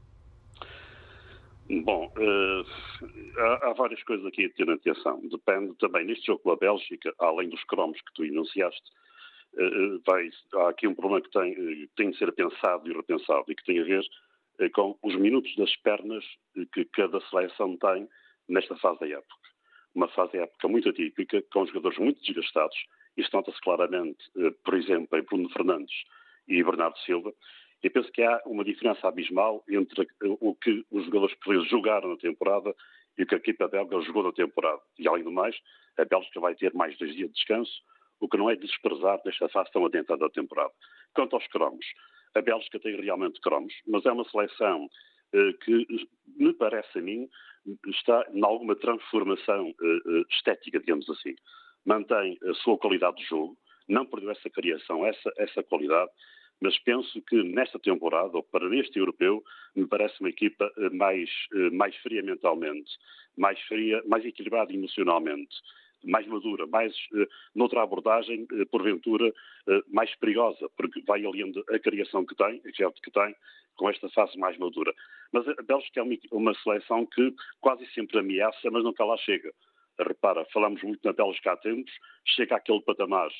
Bom, 1.79 2.11
uh, 2.17 3.39
há, 3.39 3.69
há, 3.69 3.73
várias 3.73 4.03
coisas 4.03 4.25
aqui 4.25 4.43
a 4.45 4.49
ter 4.49 4.69
atenção. 4.69 5.21
Depende 5.29 5.73
também, 5.77 6.05
neste 6.05 6.25
jogo 6.25 6.41
com 6.43 6.51
a 6.51 6.57
Bélgica, 6.57 7.13
além 7.17 7.47
dos 7.47 7.63
cromos 7.63 7.97
que 8.01 8.13
tu 8.13 8.25
enunciaste, 8.25 8.91
uh, 9.53 10.01
vai, 10.05 10.29
há 10.55 10.69
aqui 10.69 10.85
um 10.85 10.93
problema 10.93 11.21
que 11.21 11.29
tem, 11.29 11.53
uh, 11.53 11.89
tem 11.95 12.11
de 12.11 12.17
ser 12.17 12.33
pensado 12.33 12.89
e 12.89 12.93
repensado 12.93 13.45
e 13.47 13.55
que 13.55 13.63
tem 13.63 13.79
a 13.79 13.85
ver 13.85 14.03
com 14.73 14.97
os 15.01 15.15
minutos 15.15 15.55
das 15.55 15.73
pernas 15.77 16.25
que 16.73 16.83
cada 16.85 17.21
seleção 17.29 17.77
tem 17.77 18.07
nesta 18.49 18.75
fase 18.75 18.99
da 18.99 19.07
época. 19.07 19.49
Uma 19.95 20.09
fase 20.09 20.33
da 20.33 20.43
época 20.43 20.67
muito 20.67 20.89
atípica, 20.89 21.41
com 21.53 21.65
jogadores 21.65 21.97
muito 21.97 22.21
desgastados. 22.21 22.77
Isto 23.15 23.35
nota-se 23.35 23.59
claramente, 23.61 24.23
por 24.63 24.75
exemplo, 24.75 25.17
em 25.17 25.23
Bruno 25.23 25.49
Fernandes 25.49 25.95
e 26.47 26.61
Bernardo 26.63 26.97
Silva, 26.99 27.33
eu 27.83 27.91
penso 27.91 28.11
que 28.11 28.21
há 28.21 28.41
uma 28.45 28.63
diferença 28.63 29.07
abismal 29.07 29.63
entre 29.69 30.07
o 30.21 30.55
que 30.55 30.85
os 30.91 31.05
jogadores 31.05 31.35
portugueses 31.35 31.69
jogaram 31.69 32.09
na 32.09 32.17
temporada 32.17 32.75
e 33.17 33.23
o 33.23 33.25
que 33.25 33.35
a 33.35 33.37
equipa 33.37 33.67
belga 33.67 33.99
jogou 34.01 34.23
na 34.23 34.31
temporada. 34.31 34.81
E, 34.99 35.07
além 35.07 35.23
do 35.23 35.31
mais, 35.31 35.55
a 35.97 36.05
Bélgica 36.05 36.39
vai 36.39 36.55
ter 36.55 36.73
mais 36.73 36.97
dois 36.97 37.15
dias 37.15 37.29
de 37.29 37.35
descanso, 37.35 37.71
o 38.19 38.29
que 38.29 38.37
não 38.37 38.49
é 38.49 38.55
desprezar 38.55 39.19
nesta 39.25 39.49
fase 39.49 39.71
tão 39.71 39.85
adiantada 39.85 40.19
da 40.19 40.29
temporada. 40.29 40.71
Quanto 41.13 41.35
aos 41.35 41.47
cromos, 41.47 41.85
a 42.35 42.41
Bélgica 42.41 42.79
tem 42.79 42.95
realmente 43.01 43.41
cromos, 43.41 43.73
mas 43.87 44.05
é 44.05 44.11
uma 44.11 44.29
seleção 44.29 44.87
eh, 45.33 45.53
que, 45.63 46.07
me 46.37 46.53
parece 46.53 46.99
a 46.99 47.01
mim, 47.01 47.27
está 47.87 48.25
em 48.31 48.43
alguma 48.43 48.75
transformação 48.75 49.69
eh, 49.69 49.99
eh, 50.05 50.23
estética, 50.29 50.79
digamos 50.79 51.09
assim. 51.09 51.35
Mantém 51.85 52.37
a 52.47 52.53
sua 52.55 52.77
qualidade 52.77 53.17
de 53.17 53.25
jogo, 53.25 53.57
não 53.87 54.05
perdeu 54.05 54.31
essa 54.31 54.49
criação, 54.49 55.05
essa, 55.05 55.31
essa 55.37 55.63
qualidade, 55.63 56.11
mas 56.61 56.77
penso 56.79 57.19
que 57.23 57.41
nesta 57.41 57.79
temporada, 57.79 58.37
ou 58.37 58.43
para 58.43 58.73
este 58.77 58.99
europeu, 58.99 59.43
me 59.75 59.87
parece 59.87 60.19
uma 60.19 60.29
equipa 60.29 60.71
eh, 60.77 60.89
mais, 60.91 61.29
eh, 61.53 61.71
mais 61.71 61.95
fria 61.97 62.21
mentalmente, 62.21 62.91
mais 63.35 63.59
fria, 63.61 64.01
mais 64.05 64.23
equilibrada 64.23 64.71
emocionalmente, 64.71 65.55
mais 66.05 66.27
madura, 66.27 66.67
mais, 66.67 66.93
eh, 67.15 67.27
noutra 67.55 67.81
abordagem, 67.81 68.45
porventura, 68.69 69.33
mais 69.87 70.13
perigosa, 70.15 70.69
porque 70.77 71.01
vai 71.01 71.25
aliando 71.25 71.63
a 71.69 71.79
criação 71.79 72.25
que 72.25 72.35
tem, 72.35 72.61
a 72.63 72.69
gente 72.69 73.01
que 73.01 73.11
tem, 73.11 73.35
com 73.75 73.89
esta 73.89 74.07
fase 74.09 74.37
mais 74.37 74.57
madura. 74.57 74.93
Mas 75.31 75.47
a 75.47 75.55
Bélgica 75.63 76.01
é 76.01 76.03
uma, 76.31 76.53
seleção 76.55 77.05
que 77.07 77.33
quase 77.59 77.85
sempre 77.93 78.19
ameaça, 78.19 78.69
mas 78.69 78.83
nunca 78.83 79.03
lá 79.03 79.17
chega. 79.17 79.51
Repara, 79.97 80.45
falamos 80.53 80.81
muito 80.83 80.99
na 81.03 81.13
Bélgica 81.13 81.53
há 81.53 81.57
tempos, 81.57 81.91
chega 82.25 82.55
àquele 82.57 82.81
patamar 82.81 83.31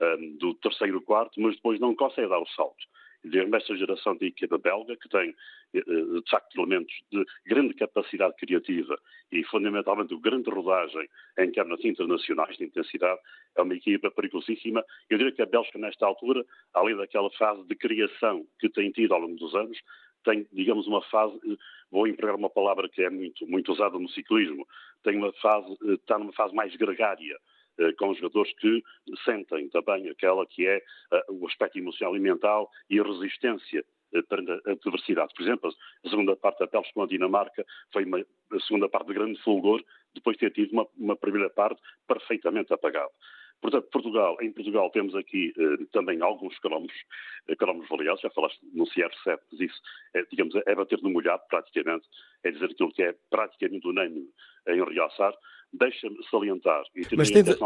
um, 0.00 0.36
do 0.36 0.54
terceiro 0.54 1.00
quarto, 1.02 1.40
mas 1.40 1.56
depois 1.56 1.80
não 1.80 1.94
consegue 1.94 2.28
dar 2.28 2.38
o 2.38 2.46
salto. 2.48 2.84
Vemos 3.24 3.54
esta 3.54 3.74
geração 3.74 4.14
de 4.16 4.26
equipa 4.26 4.58
belga, 4.58 4.96
que 4.96 5.08
tem, 5.08 5.34
eh, 5.72 5.78
eh, 5.78 6.20
de 6.20 6.30
facto, 6.30 6.58
elementos 6.58 6.94
de 7.10 7.24
grande 7.46 7.72
capacidade 7.72 8.36
criativa 8.36 8.98
e, 9.32 9.42
fundamentalmente, 9.44 10.14
de 10.14 10.20
grande 10.20 10.50
rodagem 10.50 11.08
em 11.38 11.50
termos 11.50 11.82
internacionais 11.82 12.54
de 12.58 12.64
intensidade, 12.64 13.18
é 13.56 13.62
uma 13.62 13.74
equipa 13.74 14.10
perigosíssima. 14.10 14.84
Eu 15.08 15.16
diria 15.16 15.32
que 15.32 15.40
a 15.40 15.46
Bélgica, 15.46 15.78
nesta 15.78 16.04
altura, 16.04 16.44
além 16.74 16.96
daquela 16.96 17.30
fase 17.30 17.66
de 17.66 17.74
criação 17.74 18.46
que 18.60 18.68
tem 18.68 18.90
tido 18.90 19.14
ao 19.14 19.20
longo 19.20 19.36
dos 19.36 19.54
anos, 19.54 19.78
tem, 20.22 20.46
digamos, 20.52 20.86
uma 20.86 21.00
fase, 21.04 21.34
eh, 21.50 21.56
vou 21.90 22.06
empregar 22.06 22.36
uma 22.36 22.50
palavra 22.50 22.90
que 22.90 23.02
é 23.02 23.08
muito, 23.08 23.46
muito 23.46 23.72
usada 23.72 23.98
no 23.98 24.08
ciclismo, 24.10 24.66
tem 25.02 25.16
uma 25.16 25.32
fase, 25.34 25.74
está 25.94 26.18
numa 26.18 26.32
fase 26.34 26.54
mais 26.54 26.76
gregária, 26.76 27.38
com 27.98 28.14
jogadores 28.14 28.52
que 28.58 28.82
sentem 29.24 29.68
também 29.68 30.08
aquela 30.08 30.46
que 30.46 30.66
é 30.66 30.76
eh, 31.12 31.24
o 31.28 31.46
aspecto 31.46 31.78
emocional 31.78 32.16
e 32.16 32.20
mental 32.20 32.70
e 32.88 33.00
a 33.00 33.02
resistência 33.02 33.84
eh, 34.12 34.22
perante 34.22 34.52
a 34.52 34.72
adversidade. 34.72 35.34
Por 35.34 35.42
exemplo, 35.42 35.74
a 36.04 36.08
segunda 36.08 36.36
parte 36.36 36.60
da 36.60 36.66
Pels 36.66 36.90
com 36.92 37.02
a 37.02 37.06
Dinamarca 37.06 37.64
foi 37.92 38.04
uma 38.04 38.20
a 38.20 38.60
segunda 38.60 38.88
parte 38.88 39.08
de 39.08 39.14
grande 39.14 39.40
fulgor, 39.42 39.82
depois 40.14 40.36
de 40.36 40.40
ter 40.40 40.52
tido 40.52 40.72
uma, 40.72 40.86
uma 40.96 41.16
primeira 41.16 41.50
parte 41.50 41.80
perfeitamente 42.06 42.72
apagada. 42.72 43.10
Portanto, 43.60 43.88
Portugal, 43.90 44.36
em 44.42 44.52
Portugal 44.52 44.90
temos 44.90 45.14
aqui 45.14 45.52
eh, 45.58 45.84
também 45.90 46.20
alguns 46.20 46.58
cromos, 46.58 46.92
eh, 47.48 47.56
cromos 47.56 47.88
valiosos, 47.88 48.20
já 48.20 48.30
falaste 48.30 48.58
no 48.74 48.84
CR7, 48.84 49.38
mas 49.50 49.60
isso 49.60 49.80
é, 50.14 50.22
digamos, 50.30 50.54
é 50.66 50.74
bater 50.74 51.00
no 51.02 51.10
molhado 51.10 51.42
praticamente, 51.48 52.04
é 52.42 52.50
dizer 52.50 52.66
aquilo 52.66 52.92
que 52.92 53.02
é 53.02 53.14
praticamente 53.30 53.88
unânime 53.88 54.28
em 54.68 54.84
realçar, 54.84 55.32
deixa-me 55.72 56.16
salientar. 56.30 56.82
E 56.94 57.16
mas 57.16 57.30
tem-te 57.30 57.56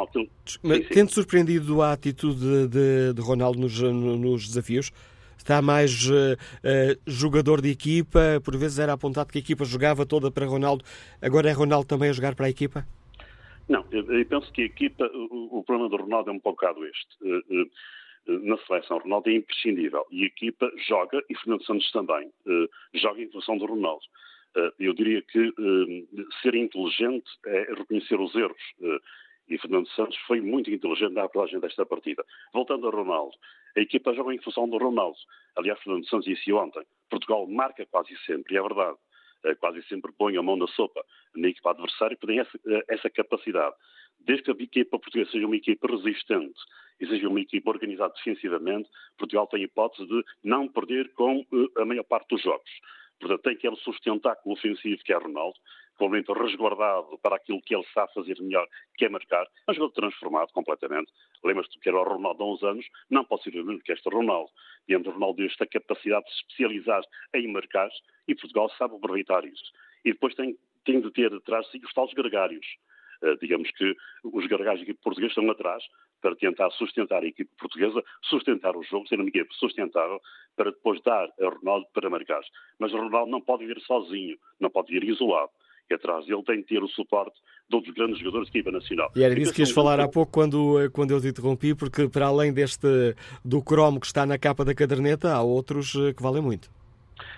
tem 0.89 1.09
surpreendido 1.09 1.83
a 1.83 1.93
atitude 1.93 2.69
de, 2.69 3.13
de 3.13 3.21
Ronaldo 3.21 3.59
nos, 3.59 3.81
nos, 3.81 4.47
desafios? 4.47 4.93
Está 5.37 5.63
mais 5.63 6.09
uh, 6.11 6.35
uh, 6.35 7.01
jogador 7.07 7.61
de 7.61 7.71
equipa? 7.71 8.41
Por 8.45 8.57
vezes 8.57 8.79
era 8.79 8.93
apontado 8.93 9.33
que 9.33 9.39
a 9.39 9.41
equipa 9.41 9.65
jogava 9.65 10.05
toda 10.05 10.31
para 10.31 10.47
Ronaldo, 10.47 10.85
agora 11.23 11.49
é 11.49 11.53
Ronaldo 11.53 11.87
também 11.87 12.11
a 12.11 12.13
jogar 12.13 12.35
para 12.35 12.47
a 12.47 12.51
equipa? 12.51 12.87
Não, 13.69 13.85
eu, 13.91 14.05
penso 14.27 14.51
que 14.53 14.63
a 14.63 14.67
equipa, 14.67 15.11
o, 15.13 15.59
o, 15.59 15.65
problema 15.65 15.91
do 15.91 15.97
Ronaldo 15.97 16.31
é 16.31 16.33
um 16.33 16.39
bocado 16.39 16.85
este. 16.87 17.17
Uh, 17.23 17.71
na 18.45 18.59
seleção, 18.59 18.99
Ronaldo 18.99 19.31
é 19.31 19.35
imprescindível 19.35 20.05
e 20.11 20.25
a 20.25 20.27
equipa 20.27 20.71
joga, 20.87 21.23
e 21.31 21.37
Fernando 21.37 21.65
Santos 21.65 21.91
também, 21.93 22.31
joga 22.93 23.23
em 23.23 23.31
função 23.31 23.57
do 23.57 23.65
Ronaldo. 23.65 24.05
Eh, 24.57 24.73
eu 24.81 24.95
diria 24.95 25.23
que 25.23 25.39
eh, 25.39 26.27
ser 26.43 26.55
inteligente 26.55 27.31
é 27.47 27.75
reconhecer 27.75 28.21
os 28.21 28.35
erros. 28.35 28.63
Eh, 28.83 28.99
e 29.51 29.59
Fernando 29.59 29.89
Santos 29.91 30.17
foi 30.27 30.41
muito 30.41 30.71
inteligente 30.71 31.15
na 31.15 31.25
abordagem 31.25 31.61
desta 31.61 31.87
partida. 31.87 32.25
Voltando 32.53 32.89
a 32.89 32.91
Ronaldo, 32.91 33.35
a 33.77 33.81
equipa 33.81 34.13
joga 34.13 34.35
em 34.35 34.43
função 34.43 34.69
do 34.69 34.77
Ronaldo. 34.77 35.17
Aliás, 35.57 35.81
Fernando 35.83 36.07
Santos 36.07 36.27
disse 36.27 36.53
ontem, 36.53 36.85
Portugal 37.09 37.47
marca 37.47 37.87
quase 37.87 38.15
sempre, 38.27 38.55
e 38.55 38.59
é 38.59 38.63
verdade, 38.63 38.99
quase 39.57 39.83
sempre 39.85 40.13
põe 40.13 40.37
a 40.37 40.43
mão 40.43 40.57
na 40.57 40.67
sopa 40.69 41.05
na 41.35 41.49
equipa 41.49 41.71
adversária 41.71 42.15
e 42.15 42.27
tem 42.27 42.39
essa, 42.41 42.59
essa 42.89 43.11
capacidade. 43.11 43.75
Desde 44.21 44.45
que 44.45 44.51
a 44.51 44.65
equipa 44.65 44.99
portuguesa 44.99 45.31
seja 45.31 45.47
uma 45.47 45.57
equipa 45.57 45.87
resistente 45.89 46.59
e 47.01 47.07
seja 47.07 47.29
uma 47.29 47.41
equipa 47.41 47.71
organizada 47.71 48.13
defensivamente, 48.15 48.89
Portugal 49.17 49.47
tem 49.47 49.61
a 49.61 49.65
hipótese 49.65 50.07
de 50.09 50.25
não 50.43 50.69
perder 50.69 51.13
com 51.15 51.45
a 51.77 51.85
maior 51.85 52.05
parte 52.05 52.29
dos 52.31 52.43
jogos. 52.43 52.71
Portanto, 53.21 53.43
tem 53.43 53.57
que 53.57 53.67
ele 53.67 53.77
sustentar 53.77 54.37
com 54.37 54.51
o 54.51 54.53
ofensivo 54.53 55.03
que 55.05 55.13
é 55.13 55.17
Ronaldo, 55.17 55.59
provavelmente 55.99 56.33
resguardado 56.33 57.19
para 57.19 57.37
aquilo 57.37 57.61
que 57.61 57.75
ele 57.75 57.85
sabe 57.93 58.15
fazer 58.15 58.41
melhor, 58.41 58.67
que 58.97 59.05
é 59.05 59.09
marcar. 59.09 59.45
É 59.67 59.71
um 59.71 59.75
jogador 59.75 59.93
transformado 59.93 60.53
completamente. 60.53 61.13
Lembras-te 61.45 61.79
que 61.79 61.89
era 61.89 61.99
o 61.99 62.05
Ronaldo 62.05 62.43
há 62.43 62.53
uns 62.55 62.63
anos, 62.63 62.87
não 63.11 63.25
pode 63.25 63.43
ser 63.43 63.51
o 63.61 63.65
mesmo 63.65 63.83
que 63.83 63.93
este 63.93 64.09
Ronaldo. 64.09 64.51
Entre 64.89 65.09
o 65.09 65.13
Ronaldo 65.13 65.45
esta 65.45 65.67
capacidade 65.67 66.25
de 66.25 66.31
se 66.31 66.37
especializar 66.39 67.03
em 67.35 67.53
marcar, 67.53 67.91
e 68.27 68.35
Portugal 68.35 68.71
sabe 68.79 68.95
aproveitar 68.95 69.45
isso. 69.45 69.73
E 70.05 70.13
depois 70.13 70.35
tem, 70.35 70.57
tem 70.85 71.01
de 71.01 71.11
ter 71.11 71.35
atrás 71.35 71.67
de 71.67 71.73
si 71.73 71.85
os 71.85 71.93
tais 71.93 72.13
gregários. 72.15 72.67
Uh, 73.21 73.37
digamos 73.39 73.69
que 73.73 73.97
os 74.23 74.47
gregários 74.47 74.83
aqui 74.83 74.95
portugueses 74.95 75.37
estão 75.37 75.51
atrás, 75.51 75.83
para 76.21 76.37
tentar 76.37 76.71
sustentar 76.71 77.23
a 77.23 77.27
equipe 77.27 77.51
portuguesa, 77.59 78.03
sustentar 78.23 78.77
o 78.77 78.83
jogo, 78.85 79.09
ser 79.09 79.19
uma 79.19 79.29
equipe 79.29 79.53
sustentável, 79.55 80.21
para 80.57 80.71
depois 80.71 81.01
dar 81.03 81.29
a 81.41 81.49
Ronaldo 81.49 81.87
para 81.93 82.11
marcar. 82.11 82.41
Mas 82.79 82.93
o 82.93 82.97
Ronaldo 82.97 83.31
não 83.31 83.41
pode 83.41 83.67
vir 83.67 83.81
sozinho, 83.81 84.37
não 84.61 84.71
pode 84.71 84.93
vir 84.93 85.03
isolado. 85.03 85.51
E 85.91 85.95
atrás 85.95 86.27
dele 86.27 86.43
tem 86.43 86.63
que 86.63 86.69
ter 86.69 86.83
o 86.83 86.89
suporte 86.89 87.37
de 87.69 87.77
outros 87.77 87.95
grandes 87.95 88.19
jogadores 88.19 88.49
da 88.51 88.59
equipa 88.59 88.71
nacional. 88.71 89.11
E 89.15 89.23
era 89.23 89.35
disso 89.35 89.53
que 89.53 89.61
ias 89.61 89.71
falar 89.71 90.01
há 90.01 90.09
pouco 90.09 90.33
quando, 90.33 90.91
quando 90.93 91.13
eu 91.13 91.21
te 91.21 91.29
interrompi, 91.29 91.75
porque 91.75 92.09
para 92.09 92.27
além 92.27 92.53
deste 92.53 93.15
do 93.45 93.63
cromo 93.63 94.01
que 94.01 94.07
está 94.07 94.25
na 94.25 94.39
capa 94.39 94.65
da 94.65 94.75
caderneta, 94.75 95.33
há 95.33 95.43
outros 95.43 95.95
eh, 95.95 96.13
que 96.13 96.23
valem 96.23 96.43
muito. 96.43 96.71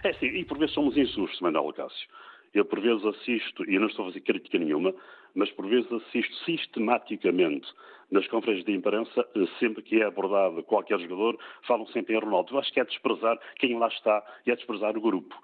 É 0.04 0.12
sim, 0.14 0.26
e 0.26 0.44
por 0.44 0.58
vezes 0.58 0.74
somos 0.74 0.96
insustos, 0.96 1.40
Manuel 1.40 1.72
Cássio. 1.72 2.08
Eu 2.52 2.64
por 2.64 2.80
vezes 2.80 3.04
assisto, 3.04 3.68
e 3.68 3.78
não 3.78 3.86
estou 3.86 4.04
a 4.04 4.08
fazer 4.08 4.20
crítica 4.20 4.58
nenhuma, 4.58 4.92
mas 5.34 5.50
por 5.52 5.66
vezes 5.68 5.90
assisto 5.92 6.34
sistematicamente 6.44 7.68
nas 8.10 8.26
conferências 8.26 8.66
de 8.66 8.72
imprensa, 8.72 9.26
eh, 9.36 9.46
sempre 9.58 9.82
que 9.82 10.00
é 10.00 10.04
abordado 10.04 10.62
qualquer 10.64 10.98
jogador, 11.00 11.38
falam 11.66 11.86
sempre 11.88 12.14
em 12.14 12.18
Ronaldo. 12.18 12.54
Eu 12.54 12.58
acho 12.58 12.72
que 12.72 12.80
é 12.80 12.84
desprezar 12.84 13.38
quem 13.58 13.78
lá 13.78 13.88
está 13.88 14.24
e 14.46 14.50
é 14.50 14.56
desprezar 14.56 14.96
o 14.96 15.00
grupo 15.00 15.34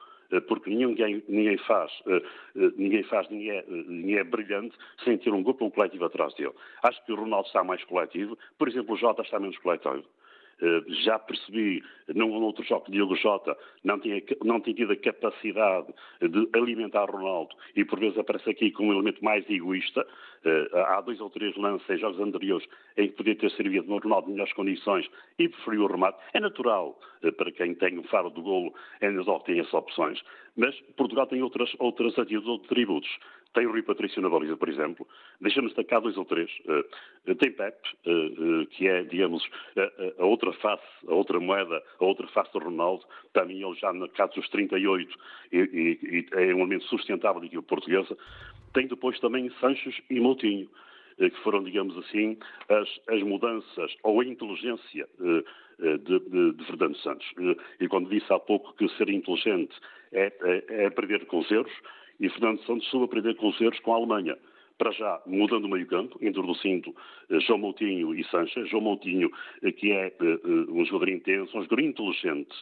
porque 0.48 0.70
ninguém, 0.70 1.22
ninguém 1.28 1.58
faz, 1.58 1.92
eh, 2.06 2.22
ninguém 2.77 3.02
faz, 3.04 3.29
ninguém 3.31 3.50
é, 3.50 3.64
ninguém 3.68 4.16
é 4.16 4.24
brilhante 4.24 4.77
sem 5.04 5.18
ter 5.18 5.33
um 5.33 5.42
grupo, 5.42 5.64
um 5.64 5.70
coletivo 5.70 6.04
atrás 6.04 6.35
dele. 6.35 6.52
Acho 6.83 7.04
que 7.04 7.12
o 7.12 7.16
Ronaldo 7.16 7.46
está 7.46 7.62
mais 7.62 7.83
coletivo, 7.85 8.37
por 8.58 8.68
exemplo, 8.68 8.94
o 8.94 8.98
Jota 8.98 9.22
está 9.22 9.38
menos 9.38 9.58
coletivo. 9.58 10.04
Eh, 10.61 10.83
já 11.04 11.19
percebi, 11.19 11.83
num 12.15 12.33
outro 12.42 12.65
jogo, 12.65 12.90
Diogo 12.90 13.15
Jota 13.17 13.57
não 13.85 14.00
tinha, 14.00 14.23
não 14.42 14.61
tinha 14.61 14.75
tido 14.75 14.92
a 14.92 14.96
capacidade 14.96 15.88
de 16.21 16.48
alimentar 16.54 17.11
Ronaldo 17.11 17.54
e 17.75 17.85
por 17.85 18.00
vezes 18.00 18.19
aparece 18.19 18.50
aqui 18.50 18.71
com 18.71 18.88
um 18.88 18.92
elemento 18.92 19.23
mais 19.23 19.48
egoísta. 19.50 20.07
Eh, 20.44 20.69
há 20.73 21.00
dois 21.00 21.21
ou 21.21 21.29
três 21.29 21.54
lances 21.57 21.88
em 21.90 21.98
jogos 21.98 22.21
anteriores 22.21 22.67
em 22.96 23.09
que 23.09 23.17
podia 23.17 23.37
ter 23.37 23.50
servido 23.50 23.87
no 23.88 23.98
Ronaldo 23.98 24.29
em 24.29 24.33
melhores 24.33 24.52
condições 24.54 25.07
e 25.38 25.48
preferiu 25.48 25.83
o 25.83 25.87
remate. 25.87 26.19
É 26.33 26.40
natural 26.40 26.98
eh, 27.23 27.31
para 27.33 27.52
quem 27.52 27.75
tem 27.75 27.98
o 27.98 28.04
faro 28.04 28.31
do 28.31 28.42
golo, 28.42 28.73
é 29.00 29.11
natural 29.11 29.40
que 29.40 29.46
tenha 29.46 29.61
essas 29.61 29.75
opções. 29.75 30.23
Mas 30.57 30.75
Portugal 30.96 31.27
tem 31.27 31.42
outras, 31.42 31.71
outras 31.79 32.19
atitudes, 32.19 32.48
outros 32.48 32.69
tributos. 32.69 33.11
Tem 33.57 33.67
o 33.67 33.71
Rui 33.71 33.83
Patrício 33.83 34.21
na 34.21 34.29
baliza, 34.29 34.54
por 34.54 34.69
exemplo. 34.69 35.09
Deixa-me 35.40 35.69
destacar 35.69 36.02
dois 36.02 36.15
ou 36.19 36.27
três. 36.27 36.50
Tem 37.38 37.50
Pep, 37.50 37.75
que 38.73 38.87
é, 38.87 39.02
digamos, 39.04 39.42
a 40.19 40.27
outra 40.27 40.52
face, 40.52 40.85
a 41.09 41.15
outra 41.15 41.40
moeda, 41.40 41.83
a 41.98 42.04
outra 42.04 42.27
face 42.27 42.52
do 42.52 42.59
Ronaldo. 42.59 43.02
Para 43.33 43.46
mim, 43.46 43.65
ele 43.65 43.75
já 43.77 43.94
na 43.94 44.09
casa 44.09 44.35
dos 44.35 44.46
38 44.50 45.19
e, 45.50 45.57
e, 45.57 46.17
e 46.19 46.27
é 46.33 46.54
um 46.54 46.59
elemento 46.59 46.85
sustentável 46.85 47.40
da 47.40 47.46
equipe 47.46 47.63
portuguesa. 47.63 48.15
Tem 48.75 48.87
depois 48.88 49.19
também 49.21 49.50
Sanches 49.59 49.98
e 50.11 50.21
Moutinho 50.21 50.69
que 51.17 51.42
foram, 51.42 51.65
digamos 51.65 51.96
assim, 51.96 52.37
as, 52.69 53.00
as 53.09 53.23
mudanças 53.23 53.96
ou 54.02 54.21
a 54.21 54.25
inteligência 54.27 55.09
de, 55.19 55.98
de, 56.19 56.52
de, 56.52 56.65
Fernando 56.67 56.94
Santos. 56.98 57.27
E 57.81 57.88
quando 57.88 58.11
disse 58.11 58.31
há 58.31 58.38
pouco 58.38 58.75
que 58.75 58.87
ser 58.98 59.09
inteligente 59.09 59.75
é, 60.13 60.31
é, 60.42 60.65
é 60.83 60.87
aprender 60.88 61.25
com 61.25 61.38
os 61.38 61.50
erros, 61.50 61.73
e 62.21 62.29
Fernando 62.31 62.62
Santos 62.64 62.88
soube 62.88 63.06
aprender 63.06 63.35
com 63.37 63.48
os 63.48 63.60
erros 63.60 63.79
com 63.81 63.92
a 63.92 63.96
Alemanha 63.96 64.37
para 64.79 64.90
já 64.92 65.23
mudando 65.27 65.64
o 65.64 65.69
meio-campo, 65.69 66.19
introduzindo 66.21 66.90
uh, 66.90 67.40
João 67.40 67.58
Moutinho 67.58 68.14
e 68.14 68.25
Sanches. 68.25 68.69
João 68.69 68.83
Moutinho, 68.83 69.31
uh, 69.62 69.73
que 69.73 69.92
é 69.92 70.12
uh, 70.21 70.73
um 70.73 70.85
jogador 70.85 71.08
intenso, 71.08 71.56
um 71.56 71.62
jogador 71.62 71.81
inteligente, 71.81 72.54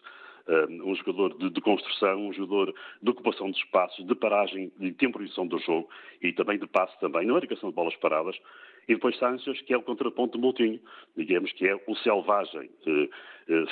um 0.85 0.95
jogador 0.95 1.39
de, 1.39 1.49
de, 1.49 1.61
construção, 1.63 2.29
um 2.29 2.33
jogador 2.35 2.75
de 3.03 3.11
ocupação 3.11 3.51
de 3.51 3.57
espaços, 3.57 4.07
de 4.07 4.15
paragem, 4.15 4.71
de 4.79 4.93
temporização 4.93 5.47
do 5.47 5.59
jogo 5.59 5.89
e 6.21 6.35
também 6.35 6.59
de 6.59 6.67
passe 6.67 7.01
também, 7.01 7.27
na 7.27 7.33
marcação 7.33 7.71
de 7.71 7.75
bolas 7.75 7.97
paradas. 7.97 8.37
E 8.89 8.95
depois 8.95 9.19
Sanches, 9.19 9.61
que 9.63 9.73
é 9.73 9.77
o 9.77 9.83
contraponto 9.83 10.37
de 10.37 10.43
Moutinho, 10.43 10.81
digamos 11.17 11.53
que 11.53 11.67
é 11.67 11.75
o 11.87 11.97
selvagem, 11.97 12.71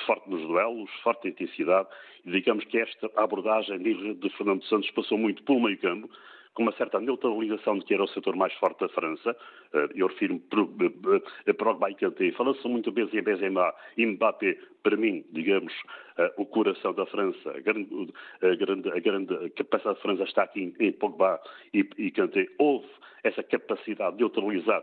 forte 0.07 0.29
nos 0.29 0.43
duelos, 0.43 0.91
forte 1.03 1.29
intensidade, 1.29 1.89
e 2.25 2.31
digamos 2.31 2.65
que 2.65 2.79
esta 2.79 3.11
abordagem 3.17 3.79
de 3.79 4.31
Fernando 4.31 4.65
Santos 4.65 4.91
passou 4.91 5.19
muito 5.19 5.43
pelo 5.43 5.61
meio-campo, 5.61 6.09
com 6.55 6.63
uma 6.63 6.73
certa 6.73 7.01
neutralização 7.01 7.79
de 7.79 7.85
que 7.85 7.95
era 7.95 8.05
o 8.05 8.09
setor 8.09 8.37
mais 8.37 8.53
forte 8.55 8.81
da 8.81 8.89
França. 8.89 9.37
Eh, 9.73 9.89
eu 9.95 10.07
refiro-me 10.07 10.43
a 11.47 11.55
Progba 11.55 11.91
e 11.91 11.95
Kanté. 11.95 12.31
Fala-se 12.33 12.67
muito 12.69 12.91
em 12.91 13.23
Benzema 13.23 13.75
e 13.97 14.07
Mbappé, 14.07 14.59
para 14.83 14.97
mim, 14.97 15.25
digamos, 15.31 15.73
eh, 16.19 16.33
o 16.37 16.45
coração 16.45 16.93
da 16.93 17.07
França, 17.07 17.51
a 17.51 17.61
grande, 17.61 18.13
a 18.43 18.55
grande, 18.55 18.91
a 18.91 19.01
grande 19.01 19.51
capacidade 19.51 19.97
da 19.97 20.03
França 20.03 20.25
está 20.25 20.43
aqui 20.43 20.75
em 20.79 20.93
Pogba 20.93 21.41
e, 21.73 21.89
e 21.97 22.11
Kanté. 22.11 22.47
Houve 22.59 22.89
essa 23.25 23.43
capacidade 23.43 24.17
de 24.17 24.23
neutralizar 24.23 24.83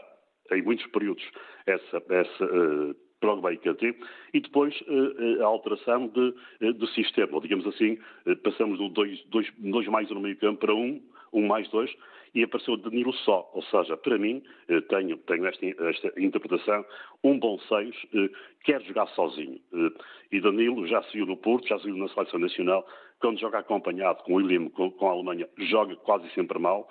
em 0.51 0.61
muitos 0.61 0.85
períodos 0.87 1.23
essa, 1.65 2.03
essa 2.09 2.45
uh, 2.45 2.95
Progba 3.19 3.53
e 3.53 3.57
Kanté, 3.57 3.93
e 4.33 4.39
depois 4.39 4.79
uh, 4.81 5.43
a 5.43 5.45
alteração 5.45 6.07
de, 6.07 6.33
uh, 6.61 6.73
do 6.73 6.87
sistema, 6.87 7.39
digamos 7.41 7.67
assim, 7.67 7.97
passamos 8.43 8.77
do 8.77 8.89
2 8.89 9.87
mais 9.87 10.09
no 10.09 10.19
meio 10.19 10.37
campo 10.37 10.59
para 10.59 10.73
1, 10.73 10.77
um, 10.77 11.01
um 11.33 11.47
mais 11.47 11.67
dois, 11.69 11.91
e 12.33 12.43
apareceu 12.43 12.77
Danilo 12.77 13.13
só. 13.13 13.49
Ou 13.53 13.63
seja, 13.63 13.97
para 13.97 14.17
mim, 14.17 14.43
eh, 14.67 14.81
tenho, 14.81 15.17
tenho 15.17 15.45
esta, 15.45 15.65
esta 15.65 16.13
interpretação, 16.19 16.85
um 17.23 17.39
bom 17.39 17.59
seis 17.67 17.95
eh, 18.13 18.29
quer 18.63 18.81
jogar 18.83 19.07
sozinho. 19.07 19.59
Eh, 19.73 19.91
e 20.31 20.41
Danilo 20.41 20.87
já 20.87 21.01
se 21.03 21.13
viu 21.13 21.25
no 21.25 21.37
Porto, 21.37 21.67
já 21.67 21.77
se 21.79 21.85
viu 21.85 21.97
na 21.97 22.07
Seleção 22.09 22.39
Nacional, 22.39 22.87
quando 23.19 23.39
joga 23.39 23.59
acompanhado 23.59 24.23
com 24.23 24.33
o 24.33 24.35
William, 24.37 24.69
com, 24.69 24.91
com 24.91 25.07
a 25.07 25.11
Alemanha, 25.11 25.47
joga 25.57 25.95
quase 25.97 26.29
sempre 26.31 26.59
mal. 26.59 26.87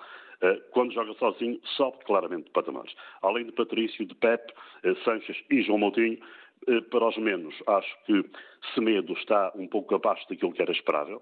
Quando 0.71 0.93
joga 0.93 1.13
sozinho, 1.15 1.59
sobe 1.75 1.97
claramente 2.05 2.45
de 2.45 2.51
patamares. 2.51 2.93
Além 3.21 3.45
de 3.45 3.51
Patrício, 3.51 4.05
de 4.05 4.15
Pep, 4.15 4.53
Sanches 5.03 5.37
e 5.49 5.61
João 5.61 5.79
Moutinho, 5.79 6.17
para 6.89 7.07
os 7.07 7.17
menos, 7.17 7.55
acho 7.67 8.05
que 8.05 8.23
Semedo 8.73 9.13
está 9.13 9.51
um 9.55 9.67
pouco 9.67 9.95
abaixo 9.95 10.25
daquilo 10.29 10.53
que 10.53 10.61
era 10.61 10.71
esperável. 10.71 11.21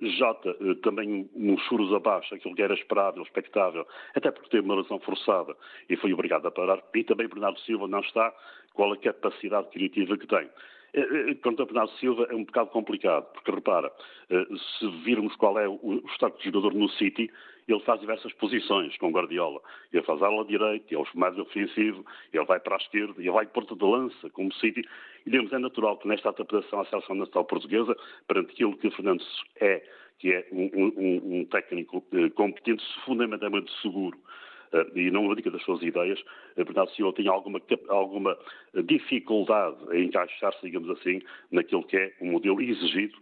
Jota 0.00 0.56
eh, 0.60 0.74
também 0.82 1.28
nos 1.36 1.62
furos 1.66 1.92
abaixo, 1.92 2.34
aquilo 2.34 2.54
que 2.54 2.62
era 2.62 2.72
esperável, 2.72 3.22
expectável, 3.22 3.86
até 4.14 4.30
porque 4.30 4.48
teve 4.48 4.64
uma 4.64 4.76
lesão 4.76 4.98
forçada 5.00 5.54
e 5.88 5.96
foi 5.96 6.14
obrigado 6.14 6.46
a 6.46 6.50
parar. 6.50 6.82
E 6.94 7.04
também 7.04 7.28
Bernardo 7.28 7.60
Silva 7.60 7.86
não 7.86 8.00
está 8.00 8.32
com 8.72 8.90
a 8.90 8.96
capacidade 8.96 9.68
criativa 9.68 10.16
que 10.16 10.26
tem. 10.26 10.48
Eh, 10.94 11.30
eh, 11.30 11.34
quanto 11.42 11.62
a 11.62 11.66
Bernardo 11.66 11.90
Silva 11.98 12.26
é 12.30 12.34
um 12.34 12.44
bocado 12.44 12.70
complicado, 12.70 13.26
porque 13.32 13.50
repara, 13.50 13.92
se 14.28 14.88
virmos 15.04 15.34
qual 15.36 15.58
é 15.58 15.68
o 15.68 16.02
estado 16.06 16.38
de 16.38 16.44
jogador 16.44 16.72
no 16.72 16.88
City, 16.90 17.30
ele 17.66 17.80
faz 17.80 18.00
diversas 18.00 18.32
posições 18.34 18.96
com 18.98 19.10
Guardiola. 19.10 19.60
Ele 19.92 20.02
faz 20.02 20.22
ala 20.22 20.44
direita, 20.44 20.94
ele 20.94 21.02
é 21.02 21.18
mais 21.18 21.38
ofensivo, 21.38 22.04
ele 22.32 22.44
vai 22.44 22.60
para 22.60 22.76
a 22.76 22.78
esquerda, 22.78 23.14
ele 23.18 23.30
vai 23.30 23.46
porta 23.46 23.74
de 23.74 23.84
lança, 23.84 24.30
como 24.30 24.52
City. 24.54 24.82
E, 25.26 25.30
digamos, 25.30 25.52
é 25.52 25.58
natural 25.58 25.98
que 25.98 26.06
nesta 26.06 26.28
adaptação 26.28 26.80
à 26.80 26.84
seleção 26.86 27.16
nacional 27.16 27.44
portuguesa, 27.44 27.96
perante 28.28 28.52
aquilo 28.52 28.76
que 28.76 28.90
Fernandes 28.90 29.26
é, 29.60 29.82
que 30.18 30.32
é 30.32 30.46
um, 30.52 30.70
um, 30.74 31.40
um 31.40 31.44
técnico 31.46 32.04
eh, 32.12 32.30
competente, 32.30 32.84
fundamentalmente 33.04 33.72
seguro, 33.80 34.18
e 34.94 35.10
não 35.10 35.30
abdica 35.30 35.50
das 35.50 35.62
suas 35.62 35.82
ideias, 35.82 36.22
a 36.56 36.62
verdade 36.62 36.94
se 36.94 37.02
eu 37.02 37.12
tenho 37.12 37.32
alguma, 37.32 37.60
alguma 37.88 38.36
dificuldade 38.84 39.76
em 39.92 40.06
encaixar-se, 40.06 40.60
digamos 40.62 40.90
assim, 40.90 41.20
naquilo 41.50 41.84
que 41.84 41.96
é 41.96 42.12
o 42.20 42.26
modelo 42.26 42.60
exigido 42.60 43.16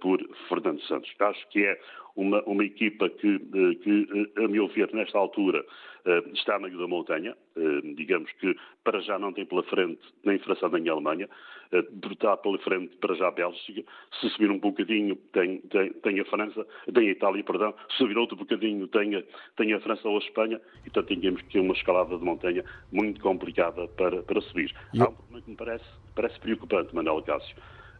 por 0.00 0.20
Fernando 0.48 0.80
Santos. 0.82 1.12
Acho 1.18 1.48
que 1.48 1.64
é 1.64 1.78
uma, 2.16 2.42
uma 2.44 2.64
equipa 2.64 3.08
que, 3.10 3.34
eh, 3.36 3.74
que, 3.82 4.08
eh, 4.36 4.44
a 4.44 4.48
meu 4.48 4.66
ver, 4.68 4.92
nesta 4.94 5.18
altura, 5.18 5.64
eh, 6.06 6.22
está 6.32 6.56
a 6.56 6.58
meio 6.58 6.78
da 6.78 6.88
montanha, 6.88 7.36
digamos 7.94 8.30
que 8.32 8.54
para 8.84 9.00
já 9.00 9.18
não 9.18 9.32
tem 9.32 9.46
pela 9.46 9.62
frente 9.62 10.00
nem 10.24 10.38
França 10.38 10.68
nem 10.68 10.88
Alemanha, 10.88 11.28
está 12.10 12.36
pela 12.36 12.58
frente 12.58 12.94
para 12.96 13.14
já 13.14 13.28
a 13.28 13.30
Bélgica, 13.30 13.82
se 14.20 14.28
subir 14.30 14.50
um 14.50 14.58
bocadinho 14.58 15.16
tem, 15.32 15.58
tem, 15.62 15.92
tem, 15.92 16.20
a 16.20 16.24
França, 16.26 16.66
tem 16.92 17.08
a 17.08 17.12
Itália, 17.12 17.42
perdão, 17.42 17.74
se 17.90 17.96
subir 17.96 18.16
outro 18.16 18.36
bocadinho 18.36 18.86
tem 18.88 19.16
a, 19.16 19.22
tem 19.56 19.72
a 19.72 19.80
França 19.80 20.06
ou 20.08 20.16
a 20.16 20.18
Espanha, 20.18 20.60
e 20.84 20.90
portanto 20.90 21.20
temos 21.20 21.42
que 21.42 21.52
ter 21.52 21.60
uma 21.60 21.74
escalada 21.74 22.16
de 22.16 22.24
montanha 22.24 22.64
muito 22.92 23.20
complicada 23.20 23.88
para, 23.88 24.22
para 24.22 24.40
subir. 24.42 24.74
E... 24.94 25.00
Há 25.00 25.08
um 25.08 25.14
problema 25.14 25.42
que 25.42 25.50
me 25.50 25.56
parece, 25.56 25.84
parece 26.14 26.38
preocupante, 26.40 26.94
Manuel 26.94 27.22
Cássio, 27.22 27.56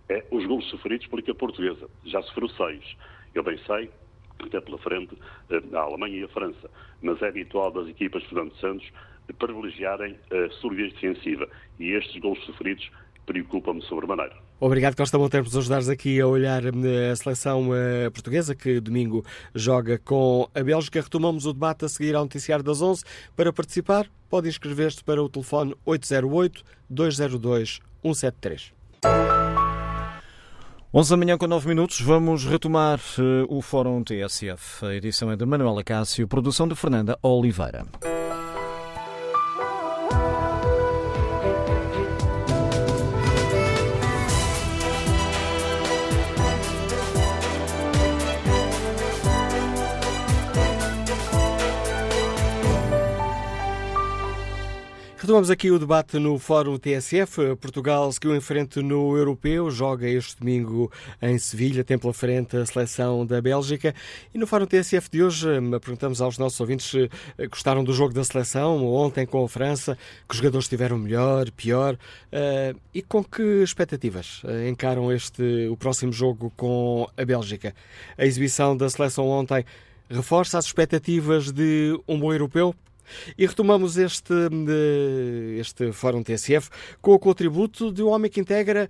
é 0.09 0.25
os 0.31 0.45
gols 0.47 0.64
sofridos 0.71 1.07
pela 1.07 1.21
equipa 1.21 1.39
portuguesa. 1.39 1.89
Já 2.05 2.23
sofreu 2.23 2.49
seis. 2.51 2.97
Eu 3.35 3.43
bem 3.43 3.59
sei 3.67 3.91
até 4.41 4.61
pela 4.61 4.78
frente 4.78 5.16
eh, 5.51 5.62
a 5.72 5.80
Alemanha 5.80 6.18
e 6.18 6.24
a 6.24 6.28
França. 6.28 6.70
Mas 7.03 7.20
é 7.22 7.28
habitual 7.28 7.70
das 7.70 7.89
equipas 7.89 8.22
de 8.22 8.28
Fernando 8.28 8.55
Santos 8.57 8.91
privilegiarem 9.39 10.16
a 10.30 10.51
solidez 10.61 10.93
defensiva 10.95 11.49
e 11.80 11.93
estes 11.93 12.20
gols 12.20 12.43
sofridos 12.45 12.91
preocupam-me 13.26 13.82
sobremaneira. 13.82 14.37
Obrigado, 14.59 14.97
Costa 14.97 15.18
por 15.18 15.30
nos 15.30 15.57
ajudares 15.57 15.91
aqui 15.91 16.18
a 16.20 16.26
olhar 16.26 16.64
eh, 16.64 17.11
a 17.11 17.16
seleção 17.16 17.74
eh, 17.74 18.09
portuguesa, 18.09 18.55
que 18.55 18.80
domingo 18.80 19.22
joga 19.55 19.99
com 19.99 20.49
a 20.55 20.62
Bélgica. 20.62 21.03
Retomamos 21.03 21.45
o 21.45 21.53
debate 21.53 21.84
a 21.84 21.89
seguir 21.89 22.14
ao 22.14 22.22
noticiário 22.22 22.64
das 22.64 22.80
11. 22.80 23.05
Para 23.37 23.53
participar, 23.53 24.07
pode 24.30 24.49
inscrever-se 24.49 25.05
para 25.05 25.22
o 25.22 25.28
telefone 25.28 25.74
808-202-173. 25.87 28.72
11 30.99 31.11
da 31.11 31.17
manhã 31.19 31.37
com 31.37 31.47
9 31.47 31.69
minutos, 31.69 32.01
vamos 32.01 32.47
retomar 32.47 32.99
uh, 33.19 33.55
o 33.55 33.61
Fórum 33.61 34.03
TSF. 34.03 34.87
A 34.87 34.95
edição 34.95 35.31
é 35.31 35.37
de 35.37 35.45
Manuela 35.45 35.85
Cássio, 35.85 36.27
produção 36.27 36.67
de 36.67 36.75
Fernanda 36.75 37.19
Oliveira. 37.23 37.85
Retomamos 55.27 55.51
aqui 55.51 55.72
o 55.72 55.79
debate 55.81 56.20
no 56.20 56.39
Fórum 56.39 56.79
TSF. 56.79 57.57
Portugal 57.57 58.12
seguiu 58.12 58.37
em 58.37 58.41
frente 58.41 58.81
no 58.81 59.16
Europeu, 59.16 59.68
joga 59.72 60.09
este 60.09 60.39
domingo 60.39 60.89
em 61.20 61.37
Sevilha, 61.37 61.83
tem 61.83 61.99
pela 61.99 62.14
frente 62.14 62.57
a 62.57 62.64
seleção 62.64 63.27
da 63.27 63.43
Bélgica. 63.43 63.93
E 64.33 64.39
no 64.39 64.47
Fórum 64.47 64.66
TSF 64.66 65.11
de 65.11 65.24
hoje, 65.24 65.49
hum, 65.49 65.72
perguntamos 65.81 66.20
aos 66.20 66.39
nossos 66.39 66.61
ouvintes 66.61 66.87
se 66.87 67.11
eh, 67.39 67.47
gostaram 67.49 67.83
do 67.83 67.93
jogo 67.93 68.14
da 68.14 68.22
seleção, 68.22 68.87
ontem 68.87 69.27
com 69.27 69.45
a 69.45 69.49
França, 69.49 69.99
que 70.29 70.33
os 70.33 70.39
jogadores 70.39 70.66
estiveram 70.66 70.97
melhor, 70.97 71.51
pior, 71.51 71.99
eh, 72.31 72.77
e 72.95 73.03
com 73.03 73.24
que 73.24 73.64
expectativas 73.64 74.43
eh, 74.45 74.68
encaram 74.68 75.11
este, 75.11 75.66
o 75.68 75.77
próximo 75.77 76.12
jogo 76.12 76.53
com 76.57 77.05
a 77.16 77.24
Bélgica. 77.24 77.74
A 78.16 78.24
exibição 78.24 78.77
da 78.77 78.89
seleção 78.89 79.27
ontem 79.27 79.64
reforça 80.09 80.57
as 80.57 80.66
expectativas 80.66 81.51
de 81.51 81.99
um 82.07 82.16
bom 82.16 82.33
europeu? 82.33 82.72
E 83.37 83.47
retomamos 83.47 83.97
este, 83.97 84.33
este 85.59 85.93
Fórum 85.93 86.23
TSF 86.23 86.71
com 87.01 87.13
o 87.13 87.19
contributo 87.19 87.93
de 87.93 88.03
um 88.03 88.09
homem 88.09 88.31
que 88.31 88.41
integra 88.41 88.89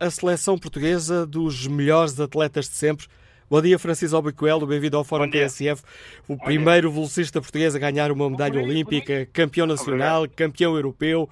a, 0.00 0.06
a 0.06 0.10
seleção 0.10 0.58
portuguesa 0.58 1.26
dos 1.26 1.66
melhores 1.66 2.18
atletas 2.18 2.68
de 2.68 2.74
sempre. 2.74 3.06
Bom 3.50 3.60
dia, 3.60 3.78
Francisco 3.78 4.16
Albicoelo, 4.16 4.66
bem-vindo 4.66 4.96
ao 4.96 5.04
Fórum 5.04 5.30
TSF. 5.30 5.82
O 6.26 6.36
Bom 6.36 6.44
primeiro 6.44 6.88
dia. 6.88 6.94
velocista 6.94 7.40
português 7.40 7.74
a 7.74 7.78
ganhar 7.78 8.10
uma 8.10 8.30
medalha 8.30 8.62
olímpica, 8.62 9.26
campeão 9.32 9.66
nacional, 9.66 10.22
Obrigado. 10.22 10.36
campeão 10.36 10.74
europeu. 10.74 11.28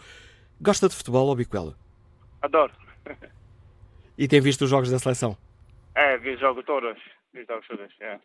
Gosta 0.61 0.89
de 0.89 0.95
futebol, 0.95 1.29
Albicoelo? 1.31 1.75
Adoro. 2.43 2.73
E 4.19 4.29
tem 4.29 4.39
visto 4.39 4.63
os 4.65 4.71
jogos 4.71 4.91
da 4.91 4.99
seleção? 4.99 5.35
É, 5.95 6.19
vi 6.19 6.37
jogos 6.37 6.63
todos. 6.67 6.99
Vi 7.33 7.43
jogos 7.47 7.67
todos, 7.67 7.89
é. 8.01 8.19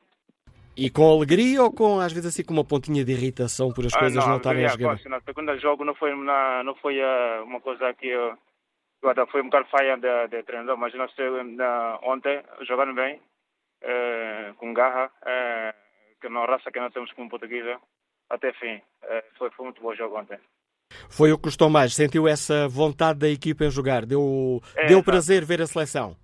E 0.78 0.90
com 0.90 1.10
alegria 1.10 1.64
ou 1.64 1.72
com, 1.72 2.02
às 2.02 2.12
vezes, 2.12 2.28
assim, 2.28 2.44
com 2.44 2.54
uma 2.54 2.66
pontinha 2.66 3.06
de 3.06 3.12
irritação 3.14 3.72
por 3.72 3.86
as 3.86 3.94
ah, 3.94 4.00
coisas 4.00 4.28
não, 4.28 4.38
estarem 4.38 4.66
a 4.66 4.70
jogar? 4.70 5.00
Na 5.06 5.22
segunda 5.22 5.58
jogo 5.58 5.86
não 5.86 5.96
foi, 5.96 6.14
na, 6.14 6.64
não 6.64 6.76
foi 6.76 7.00
uh, 7.00 7.44
uma 7.44 7.62
coisa 7.62 7.94
que 7.94 8.14
uh, 8.14 8.38
foi 9.32 9.42
um 9.42 9.46
bocado 9.46 9.70
falha 9.70 9.96
de, 9.96 10.28
de 10.28 10.44
treinador, 10.44 10.78
mas 10.78 10.94
nós 10.96 11.12
uh, 11.12 12.00
ontem 12.04 12.44
jogaram 12.68 12.94
bem, 12.94 13.22
uh, 13.84 14.54
com 14.56 14.74
garra, 14.74 15.10
que 16.20 16.28
na 16.28 16.46
raça 16.46 16.70
que 16.70 16.80
nós 16.80 16.92
temos 16.92 17.12
como 17.14 17.30
portuguesa, 17.30 17.80
até 18.30 18.52
fim. 18.54 18.82
foi, 19.38 19.50
foi 19.52 19.66
muito 19.66 19.82
bom 19.82 19.96
jogo 19.96 20.20
ontem. 20.20 20.38
Foi 21.10 21.32
o 21.32 21.38
que 21.38 21.44
gostou 21.44 21.70
mais? 21.70 21.96
Sentiu 21.96 22.28
essa 22.28 22.68
vontade 22.68 23.20
da 23.20 23.30
equipa 23.30 23.64
em 23.64 23.72
jogar? 23.72 24.06
Deu, 24.06 24.62
é, 24.76 24.88
deu 24.88 25.02
prazer 25.02 25.46
ver 25.46 25.62
a 25.62 25.68
seleção? 25.68 26.18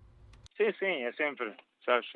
Sim, 0.58 0.74
sim, 0.78 1.04
é 1.04 1.12
sempre. 1.14 1.54
Sabes, 1.86 2.08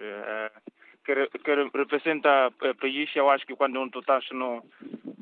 que, 1.06 1.40
que 1.40 1.56
representa 1.78 2.52
o 2.62 2.66
eh, 2.66 2.74
país, 2.74 3.10
eu 3.16 3.30
acho 3.30 3.46
que 3.46 3.56
quando 3.56 3.90
tu 3.90 4.00
estás 4.00 4.26
no, 4.32 4.64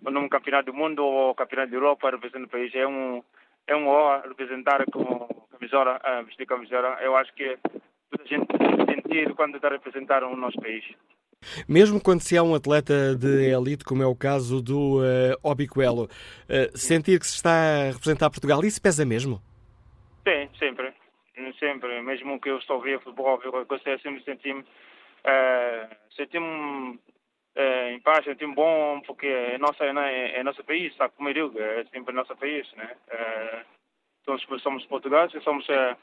num 0.09 0.29
campeonato 0.29 0.71
do 0.71 0.77
mundo 0.77 1.03
ou 1.03 1.35
campeonato 1.35 1.71
da 1.71 1.77
Europa, 1.77 2.11
representa 2.11 2.45
o 2.45 2.49
país, 2.49 2.73
é 2.73 2.87
um, 2.87 3.21
é 3.67 3.75
um 3.75 3.87
honra 3.87 4.23
representar 4.27 4.85
com 4.91 5.27
camisola, 5.51 5.99
vestir 6.25 6.45
camisola. 6.45 6.97
Eu 7.01 7.15
acho 7.17 7.33
que 7.33 7.57
toda 8.09 8.23
a 8.23 8.27
gente 8.27 8.45
tem 8.47 8.95
sentido 8.95 9.35
quando 9.35 9.55
está 9.55 9.67
a 9.67 9.71
representar 9.71 10.23
o 10.23 10.35
nosso 10.35 10.59
país. 10.59 10.83
Mesmo 11.67 12.01
quando 12.01 12.21
se 12.21 12.37
é 12.37 12.41
um 12.41 12.55
atleta 12.55 13.15
de 13.15 13.51
elite, 13.51 13.83
como 13.83 14.01
é 14.01 14.05
o 14.05 14.15
caso 14.15 14.61
do 14.61 14.99
uh, 14.99 15.35
Obiquelo, 15.43 16.05
uh, 16.05 16.77
sentir 16.77 17.19
que 17.19 17.27
se 17.27 17.35
está 17.35 17.51
a 17.51 17.91
representar 17.91 18.29
Portugal, 18.29 18.63
isso 18.63 18.81
pesa 18.81 19.05
mesmo? 19.05 19.41
Sim, 20.27 20.49
sempre. 20.57 20.93
Sempre. 21.59 22.01
Mesmo 22.01 22.39
que 22.39 22.49
eu 22.49 22.57
estou 22.57 22.79
a 22.79 22.83
ver 22.83 22.99
futebol, 22.99 23.39
eu 23.43 23.79
sempre 23.99 24.23
sentir-me 24.23 24.63
é, 25.25 25.87
sentimos 26.15 26.99
é, 27.55 27.93
em 27.93 27.99
paz, 27.99 28.25
sentimos 28.25 28.55
bom, 28.55 29.01
porque 29.05 29.27
é, 29.27 29.57
nossa, 29.57 29.85
é, 29.85 30.39
é 30.39 30.43
nosso 30.43 30.63
país, 30.63 30.95
sabe 30.95 31.13
como 31.15 31.29
eu 31.29 31.33
digo, 31.33 31.59
é 31.59 31.85
sempre 31.85 32.13
nosso 32.13 32.35
país, 32.35 32.71
né? 32.73 32.95
É, 33.09 33.65
somos, 34.25 34.85
portugueses, 34.85 35.43
somos, 35.43 35.67
é, 35.69 35.97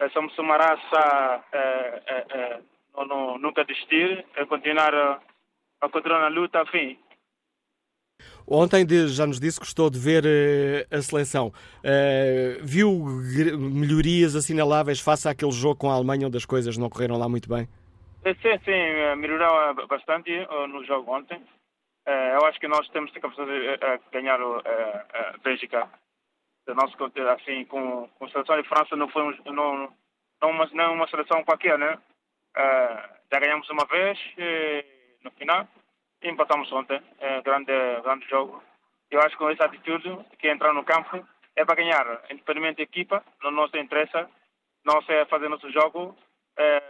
é 0.00 0.08
somos 0.10 0.36
uma 0.38 0.56
raça 0.56 1.44
é, 1.52 2.02
é, 2.06 2.60
não, 2.96 3.06
não, 3.06 3.38
nunca 3.38 3.64
desistir, 3.64 4.24
é 4.36 4.44
continuar 4.44 4.94
a, 4.94 5.20
a 5.80 5.88
continuar 5.88 6.20
na 6.20 6.28
luta, 6.28 6.62
enfim. 6.62 6.98
Ontem 8.46 8.86
já 9.08 9.26
nos 9.26 9.40
disse 9.40 9.58
que 9.58 9.66
gostou 9.66 9.88
de 9.88 9.98
ver 9.98 10.24
uh, 10.24 10.96
a 10.96 11.02
seleção. 11.02 11.52
Uh, 11.78 12.62
viu 12.62 12.92
melhorias 13.58 14.34
assinaláveis 14.34 15.00
face 15.00 15.28
àquele 15.28 15.52
jogo 15.52 15.76
com 15.76 15.90
a 15.90 15.94
Alemanha 15.94 16.26
onde 16.26 16.36
as 16.36 16.44
coisas 16.44 16.76
não 16.76 16.90
correram 16.90 17.16
lá 17.18 17.28
muito 17.28 17.48
bem? 17.48 17.68
Sim, 18.22 18.58
sim, 18.64 18.70
eh, 18.70 19.16
melhorou 19.16 19.74
bastante 19.88 20.30
eh, 20.30 20.66
no 20.68 20.84
jogo 20.84 21.10
ontem. 21.10 21.44
Eh, 22.06 22.34
eu 22.36 22.46
acho 22.46 22.60
que 22.60 22.68
nós 22.68 22.88
temos 22.90 23.10
a 23.10 23.20
capacidade 23.20 23.50
de 23.50 24.10
ganhar 24.12 24.40
a 24.40 25.38
Bélgica. 25.42 25.88
Nosso, 26.68 26.96
assim, 27.34 27.64
com, 27.64 28.08
com 28.08 28.24
a 28.24 28.30
seleção 28.30 28.62
de 28.62 28.68
França 28.68 28.94
não 28.94 29.08
foi 29.08 29.36
não, 29.46 29.92
não, 30.40 30.50
uma, 30.50 30.66
não 30.72 30.94
uma 30.94 31.08
seleção 31.08 31.42
qualquer, 31.42 31.76
né? 31.76 31.98
já 33.32 33.40
ganhamos 33.40 33.68
uma 33.70 33.84
vez 33.86 34.16
no 35.24 35.30
final 35.32 35.66
e 36.22 36.28
empatamos 36.28 36.70
ontem. 36.70 37.02
grande, 37.42 37.72
grande 38.04 38.28
jogo. 38.28 38.62
Eu 39.10 39.20
acho 39.20 39.30
que 39.30 39.38
com 39.38 39.50
essa 39.50 39.64
atitude 39.64 40.16
que 40.38 40.46
é 40.46 40.52
entrar 40.52 40.72
no 40.72 40.84
campo 40.84 41.26
é 41.56 41.64
para 41.64 41.74
ganhar, 41.74 42.06
independente 42.30 42.76
da 42.76 42.82
equipa, 42.84 43.24
não 43.42 43.50
nos 43.50 43.74
interessa. 43.74 44.30
Nós 44.84 45.08
é 45.08 45.24
fazer 45.24 45.48
nosso 45.48 45.68
jogo 45.72 46.16
estressado 46.56 46.81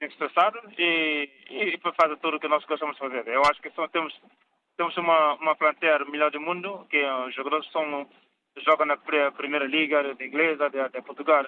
e, 0.00 1.28
e, 1.50 1.74
e 1.74 1.78
fazer 1.78 2.16
tudo 2.18 2.36
o 2.36 2.40
que 2.40 2.48
nós 2.48 2.64
gostamos 2.64 2.96
de 2.96 3.00
fazer. 3.00 3.26
Eu 3.28 3.42
acho 3.42 3.60
que 3.60 3.70
só 3.70 3.88
temos, 3.88 4.14
temos 4.76 4.96
uma, 4.96 5.34
uma 5.34 5.56
plantel 5.56 6.08
melhor 6.10 6.30
do 6.30 6.40
mundo, 6.40 6.86
que 6.88 7.02
os 7.04 7.34
jogadores 7.34 7.70
são, 7.72 8.08
jogam 8.58 8.86
na 8.86 8.96
primeira 8.96 9.66
liga 9.66 10.14
de 10.14 10.26
inglesa, 10.26 10.70
de, 10.70 10.88
de 10.88 11.02
Portugal. 11.02 11.46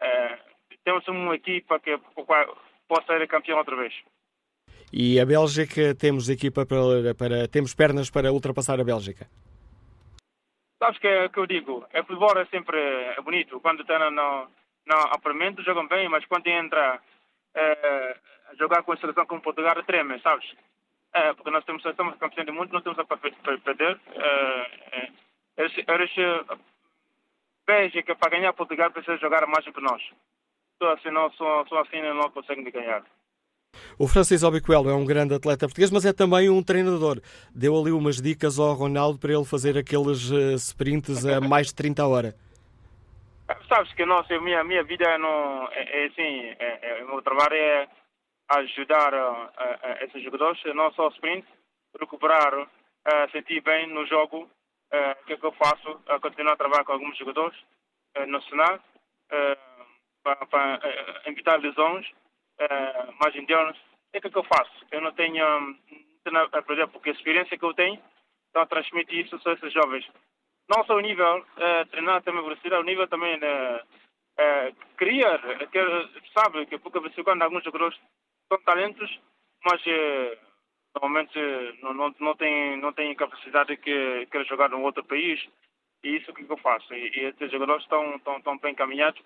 É, 0.00 0.38
temos 0.84 1.06
uma 1.08 1.34
equipa 1.34 1.80
que 1.80 1.98
possa 2.86 3.06
ser 3.06 3.26
campeão 3.26 3.58
outra 3.58 3.76
vez. 3.76 3.94
E 4.92 5.18
a 5.18 5.26
Bélgica, 5.26 5.94
temos 5.94 6.28
equipa 6.28 6.64
para, 6.64 7.14
para 7.14 7.48
temos 7.48 7.74
pernas 7.74 8.10
para 8.10 8.32
ultrapassar 8.32 8.80
a 8.80 8.84
Bélgica? 8.84 9.26
Sabes 10.78 10.98
que, 11.00 11.06
é 11.06 11.28
que 11.28 11.38
eu 11.38 11.46
digo, 11.46 11.86
é 11.92 12.02
futebol 12.02 12.38
é 12.38 12.44
sempre 12.46 12.78
é 12.78 13.20
bonito. 13.20 13.60
Quando 13.60 13.80
está 13.80 13.98
no, 13.98 14.10
no, 14.10 14.48
no 14.86 14.96
apartamento 15.10 15.62
jogam 15.62 15.88
bem, 15.88 16.08
mas 16.08 16.24
quando 16.26 16.46
entra 16.46 17.00
é, 17.56 18.16
jogar 18.58 18.82
com 18.82 18.92
a 18.92 18.96
seleção 18.98 19.26
como 19.26 19.40
Portugal 19.40 19.82
treme, 19.84 20.20
sabes? 20.20 20.46
É, 21.14 21.32
porque 21.32 21.50
nós 21.50 21.64
temos, 21.64 21.84
estamos 21.84 22.16
campeões 22.18 22.46
do 22.46 22.52
mundo, 22.52 22.72
não 22.72 22.82
temos 22.82 22.98
a 22.98 23.04
perder. 23.04 23.98
É, 24.14 25.08
eles, 25.56 25.74
veja 27.66 28.02
que 28.02 28.14
para 28.14 28.30
ganhar 28.30 28.52
Portugal 28.52 28.90
precisa 28.90 29.16
jogar 29.16 29.46
mais 29.46 29.64
do 29.64 29.72
que 29.72 29.80
nós. 29.80 30.02
Só 30.78 30.92
assim 30.92 31.10
não, 31.10 31.30
só, 31.32 31.64
só 31.66 31.80
assim 31.80 32.02
não 32.02 32.30
conseguem 32.30 32.64
ganhar. 32.70 33.02
O 33.98 34.06
Francisco 34.06 34.46
Obicoelo 34.46 34.90
é 34.90 34.94
um 34.94 35.04
grande 35.04 35.34
atleta 35.34 35.66
português, 35.66 35.90
mas 35.90 36.04
é 36.04 36.12
também 36.12 36.50
um 36.50 36.62
treinador. 36.62 37.20
Deu 37.54 37.78
ali 37.78 37.92
umas 37.92 38.20
dicas 38.20 38.58
ao 38.58 38.74
Ronaldo 38.74 39.18
para 39.18 39.32
ele 39.32 39.44
fazer 39.44 39.76
aqueles 39.76 40.30
uh, 40.30 40.54
sprints 40.54 41.24
a 41.24 41.40
mais 41.40 41.68
de 41.68 41.74
30 41.74 42.06
horas. 42.06 42.34
Sabes 43.68 43.92
que 43.94 44.04
nossa, 44.04 44.34
a 44.34 44.40
minha, 44.40 44.64
minha 44.64 44.82
vida 44.82 45.16
não, 45.18 45.68
é, 45.70 46.02
é 46.02 46.06
assim, 46.06 46.56
é, 46.58 46.78
é, 46.82 47.04
meu 47.04 47.22
trabalho 47.22 47.54
é 47.54 47.88
ajudar 48.48 49.14
uh, 49.14 49.46
uh, 49.46 50.04
esses 50.04 50.22
jogadores, 50.22 50.60
não 50.74 50.92
só 50.92 51.08
sprint, 51.08 51.46
recuperar, 51.98 52.54
uh, 52.58 53.30
sentir 53.30 53.60
bem 53.60 53.86
no 53.86 54.04
jogo, 54.06 54.50
uh, 54.92 55.22
o 55.22 55.24
que 55.26 55.34
é 55.34 55.36
que 55.36 55.46
eu 55.46 55.52
faço, 55.52 55.90
uh, 55.92 56.20
continuar 56.20 56.54
a 56.54 56.56
trabalhar 56.56 56.84
com 56.84 56.92
alguns 56.92 57.16
jogadores 57.16 57.56
uh, 58.16 58.26
nacionais, 58.26 58.80
para, 60.22 60.46
para 60.46 60.80
evitar 61.26 61.60
lesões, 61.60 62.08
mais 63.20 63.34
indianos, 63.34 63.76
o 63.76 64.20
que 64.20 64.28
é 64.28 64.30
que 64.30 64.38
eu 64.38 64.44
faço? 64.44 64.86
Eu 64.92 65.00
não 65.00 65.12
tenho, 65.12 65.44
um, 65.58 65.78
por 66.64 66.72
exemplo, 66.72 66.92
porque 66.92 67.10
a 67.10 67.12
experiência 67.12 67.58
que 67.58 67.64
eu 67.64 67.74
tenho, 67.74 68.00
então 68.50 68.66
transmitir 68.66 69.26
isso 69.26 69.40
a 69.44 69.52
esses 69.52 69.72
jovens 69.72 70.08
não 70.68 70.84
só 70.84 70.96
o 70.96 71.00
nível 71.00 71.38
uh, 71.38 71.86
treinar 71.90 72.22
também 72.22 72.42
velocidade, 72.42 72.82
o 72.82 72.86
nível 72.86 73.06
também 73.08 73.38
de 73.38 73.46
uh, 73.46 74.76
criar, 74.96 75.40
que, 75.68 75.78
sabe 76.34 76.66
que 76.66 76.78
pouca 76.78 77.00
vez 77.00 77.14
quando 77.24 77.42
alguns 77.42 77.64
jogadores 77.64 77.98
são 78.48 78.60
talentos, 78.62 79.20
mas 79.64 79.80
uh, 79.86 80.38
normalmente 80.94 81.38
não, 81.82 81.94
não, 81.94 82.14
não 82.18 82.36
têm 82.36 82.76
não 82.78 82.92
tem 82.92 83.14
capacidade 83.14 83.76
que 83.76 84.26
quer 84.26 84.44
jogar 84.46 84.70
num 84.70 84.82
outro 84.82 85.04
país 85.04 85.40
e 86.02 86.16
isso 86.16 86.32
que 86.32 86.48
eu 86.48 86.56
faço. 86.58 86.92
E, 86.94 87.10
e 87.16 87.24
esses 87.26 87.50
jogadores 87.50 87.82
estão, 87.82 88.16
estão, 88.16 88.36
estão 88.38 88.58
bem 88.58 88.72
encaminhados. 88.72 89.20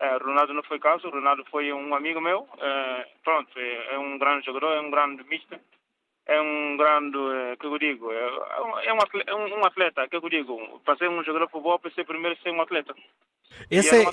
Uh, 0.00 0.24
Ronaldo 0.24 0.54
não 0.54 0.62
foi 0.64 0.78
caso, 0.78 1.10
Ronaldo 1.10 1.44
foi 1.50 1.72
um 1.72 1.94
amigo 1.94 2.20
meu, 2.20 2.40
uh, 2.40 3.20
pronto, 3.22 3.56
é, 3.58 3.94
é, 3.94 3.98
um 3.98 4.18
grande 4.18 4.46
jogador, 4.46 4.72
é 4.72 4.80
um 4.80 4.90
grande 4.90 5.22
mister 5.24 5.60
é 6.26 6.40
um 6.40 6.76
grande, 6.76 7.18
eh, 7.18 7.56
que 7.56 7.66
eu 7.66 7.78
digo, 7.78 8.12
é, 8.12 8.86
é, 8.86 8.92
um 8.92 9.00
atleta, 9.00 9.30
é 9.30 9.34
um 9.34 9.64
atleta, 9.64 10.08
que 10.08 10.16
eu 10.16 10.28
digo, 10.28 10.80
para 10.84 10.96
ser 10.96 11.08
um 11.08 11.22
jogador 11.24 11.46
de 11.46 11.52
futebol, 11.52 11.78
precisa 11.78 12.04
primeiro 12.04 12.40
ser 12.42 12.50
um 12.50 12.60
atleta. 12.60 12.94
Essa 13.70 13.96
é, 13.96 14.04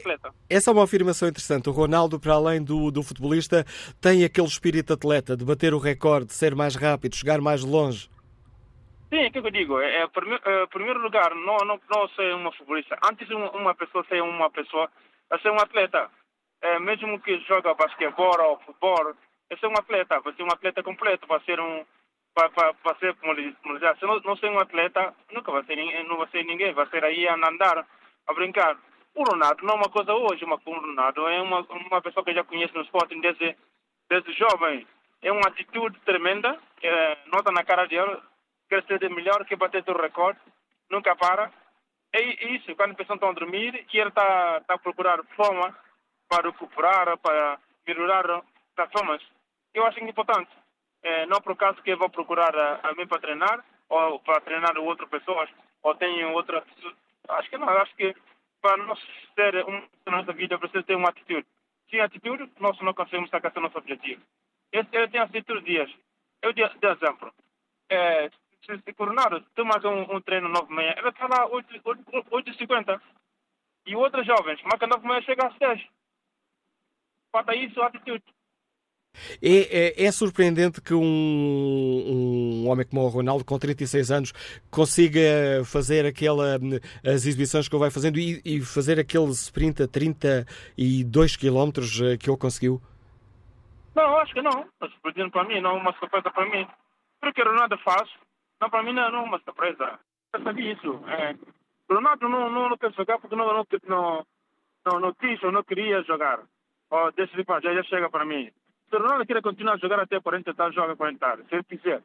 essa 0.49 0.72
é 0.72 0.74
uma 0.74 0.84
afirmação 0.84 1.30
interessante. 1.30 1.70
O 1.70 1.72
Ronaldo, 1.72 2.20
para 2.20 2.34
além 2.34 2.64
do, 2.64 2.91
do 2.91 3.03
futebolista, 3.03 3.64
tem 4.01 4.26
aquele 4.26 4.47
espírito 4.47 4.93
atleta 4.93 5.38
de 5.38 5.45
bater 5.45 5.74
o 5.74 5.78
recorde, 5.78 6.28
de 6.28 6.34
ser 6.34 6.55
mais 6.55 6.76
rápido, 6.76 7.16
chegar 7.16 7.39
mais 7.39 7.64
longe. 7.64 8.10
Sim, 9.10 9.20
é 9.22 9.30
que 9.30 9.39
eu 9.39 9.49
digo, 9.49 9.80
é, 9.80 10.01
é, 10.01 10.03
é 10.03 10.66
primeiro 10.68 10.99
lugar, 10.99 11.34
não, 11.34 11.57
não, 11.60 11.80
não 11.89 12.10
ser 12.10 12.34
uma 12.36 12.51
futebolista. 12.51 12.97
Antes 13.03 13.30
uma, 13.30 13.51
uma 13.51 13.76
pessoa 13.76 14.05
ser 14.07 14.22
uma 14.22 14.49
pessoa, 14.49 14.89
é 15.32 15.38
ser 15.39 15.51
um 15.51 15.60
atleta. 15.60 16.10
É, 16.62 16.78
mesmo 16.80 17.20
que 17.22 17.39
joga 17.47 17.74
basquetebol 17.74 18.36
ou 18.41 18.60
futebol, 18.60 19.14
é 19.49 19.55
ser 19.55 19.68
um 19.68 19.74
atleta, 19.74 20.20
vai 20.20 20.34
ser 20.34 20.43
um 20.43 20.51
atleta 20.51 20.84
completo, 20.84 21.26
vai 21.26 21.39
ser 21.41 21.60
um, 21.60 21.84
para 22.34 22.96
ser, 23.00 23.16
como 23.16 23.36
dizer, 23.36 23.98
se 23.98 24.06
não, 24.06 24.20
não 24.20 24.38
ser 24.38 24.50
um 24.50 24.60
atleta, 24.60 25.14
nunca 25.32 25.52
vai 25.52 25.64
ser, 25.64 26.04
não 26.04 26.18
vai 26.18 26.28
ser 26.30 26.44
ninguém, 26.46 26.74
vai 26.74 26.88
ser 26.88 27.04
aí 27.04 27.28
a 27.28 27.36
andar, 27.36 27.86
a 28.28 28.34
brincar. 28.34 28.78
O 29.16 29.24
Ronaldo 29.24 29.66
não 29.66 29.74
é 29.74 29.78
uma 29.78 29.90
coisa 29.90 30.14
hoje, 30.14 30.46
mas 30.46 30.60
o 30.66 30.72
Ronaldo 30.72 31.28
é 31.28 31.42
uma, 31.42 31.62
uma 31.62 32.02
pessoa 32.02 32.24
que 32.24 32.34
já 32.34 32.44
conhece 32.44 32.74
no 32.74 32.82
esporte 32.82 33.20
desde, 33.20 33.56
desde 34.10 34.34
jovem. 34.34 34.88
É 35.22 35.32
uma 35.32 35.48
atitude 35.48 36.00
tremenda, 36.02 36.58
é, 36.82 37.18
nota 37.26 37.52
na 37.52 37.64
cara 37.64 37.86
dele, 37.86 38.18
quer 38.70 38.84
ser 38.86 39.10
melhor, 39.10 39.44
quer 39.46 39.58
bater 39.58 39.84
o 39.88 40.02
recorde, 40.02 40.40
nunca 40.90 41.16
para. 41.16 41.52
É 42.14 42.22
isso, 42.54 42.76
quando 42.76 42.92
as 42.92 42.98
pessoas 42.98 43.18
estão 43.18 43.30
a 43.30 43.34
dormir 43.34 43.86
e 43.92 44.00
ele 44.00 44.10
está 44.10 44.62
tá 44.62 44.76
a 44.76 44.80
procurar 44.80 45.22
forma 45.36 45.76
para 46.30 46.50
recuperar, 46.50 47.18
para 47.18 47.60
melhorar 47.86 48.42
performance. 48.76 49.26
Eu 49.74 49.86
acho 49.86 50.00
importante. 50.00 50.50
É, 51.02 51.26
não 51.28 51.41
por 51.41 51.54
acaso 51.54 51.82
que 51.82 51.91
eu 51.91 51.97
vou 51.97 52.10
procurar 52.10 52.56
a, 52.56 52.89
a 52.89 52.93
mim 52.93 53.08
para 53.08 53.22
treinar, 53.22 53.64
ou 53.88 54.20
para 54.20 54.41
treinar 54.41 54.78
outras 54.78 55.10
pessoas, 55.10 55.50
ou 55.82 55.95
tenho 55.95 56.34
outra. 56.34 56.64
Acho 57.30 57.50
que 57.50 57.58
não, 57.58 57.70
acho 57.70 57.95
que 57.95 58.16
para 58.62 58.78
nós 58.78 59.00
ter 59.36 59.66
um 59.66 59.88
na 60.06 60.18
nossa 60.18 60.34
vida 60.34 60.58
precisa 60.58 60.84
ter 60.84 60.95
uma 60.95 61.10
atitude. 61.10 61.47
Sem 61.89 62.02
atitude, 62.02 62.52
nós 62.60 62.80
não 62.82 62.93
conseguimos 62.93 63.34
alcançar 63.34 63.62
nosso 63.62 63.78
objetivo. 63.78 64.22
Eu, 64.72 64.86
eu 64.91 65.10
tenho 65.10 65.24
atitude 65.24 65.62
dias. 65.64 65.91
Eu 66.41 66.54
de, 66.54 66.68
de 66.68 66.88
exemplo. 66.88 67.34
É, 67.89 68.30
se 68.62 68.93
Coronado 68.93 69.41
toma 69.56 69.76
um, 69.86 70.16
um 70.16 70.22
treino 70.22 70.50
9 70.50 70.74
meia, 70.74 70.95
ele 70.97 71.10
está 71.10 71.28
lá 71.28 71.50
8h50. 71.50 73.02
E 73.86 73.95
outros 73.95 74.26
jovens, 74.26 74.62
marca 74.64 74.86
9 74.86 75.08
meia, 75.08 75.22
chega 75.22 75.47
às 75.47 75.58
10. 75.58 75.88
Falta 77.32 77.56
isso, 77.56 77.82
atitude. 77.82 78.24
É, 79.41 80.01
é, 80.01 80.05
é, 80.05 80.12
surpreendente 80.12 80.82
que 80.82 80.93
um, 80.93 81.01
um 81.01 82.70
homem 82.70 82.86
como 82.86 83.01
o 83.01 83.07
Ronaldo, 83.07 83.45
com 83.45 83.57
36 83.57 84.12
anos, 84.12 84.34
consiga 84.72 85.22
fazer 85.66 86.05
aquela, 86.05 86.55
as 87.05 87.26
exibições 87.26 87.68
que 87.68 87.76
ele 87.76 87.82
vai 87.82 87.91
fazendo 87.91 88.18
e, 88.18 88.41
e 88.43 88.62
fazer 88.62 88.99
aquele 88.99 89.30
sprint 89.32 89.84
a 89.84 89.88
32 89.88 91.36
km 91.36 91.70
eh, 92.03 92.18
que 92.18 92.30
ele 92.30 92.38
conseguiu? 92.38 92.82
Não, 93.95 94.18
acho 94.20 94.34
que 94.34 94.41
não. 94.41 94.66
Surpreendente 94.80 95.32
para 95.32 95.43
mim, 95.43 95.62
não 95.62 95.78
uma 95.78 95.93
surpresa 95.93 96.30
para 96.32 96.49
mim. 96.49 96.68
Porque 97.20 97.43
Ronaldo 97.43 97.78
faz, 97.80 98.10
não, 98.62 98.70
para 98.70 98.84
mim 98.84 98.93
não, 98.93 99.12
não 99.12 99.24
uma 99.26 99.39
surpresa. 99.39 99.99
Eu 100.34 100.43
sabia 100.43 100.74
isso. 100.74 101.01
É. 101.07 101.36
Ronaldo 101.89 102.30
não, 102.30 102.49
não, 102.49 102.70
não 102.70 102.78
quer 102.78 102.93
jogar 102.93 103.20
porque 103.20 103.36
não, 103.36 103.47
não, 103.47 103.66
não, 103.88 104.26
não, 104.86 104.99
não 104.99 105.14
quis 105.14 105.41
ou 105.43 105.51
não 105.51 105.64
queria 105.64 106.03
jogar. 106.03 106.39
Oh, 106.91 107.12
deixa 107.12 107.36
de 107.36 107.43
já, 107.43 107.74
já 107.74 107.84
chega 107.84 108.10
para 108.10 108.26
mim. 108.26 108.49
Se 108.90 108.96
o 108.96 109.00
Ronaldo 109.00 109.26
quer 109.26 109.42
continuar 109.42 109.74
a 109.74 109.78
jogar 109.78 110.00
até 110.00 110.20
40 110.20 110.52
anos, 110.58 110.76
joga 110.76 110.96
40 110.96 111.34
anos. 111.34 111.48
Se 111.48 111.56
ele 111.56 111.64
quiser. 111.64 112.04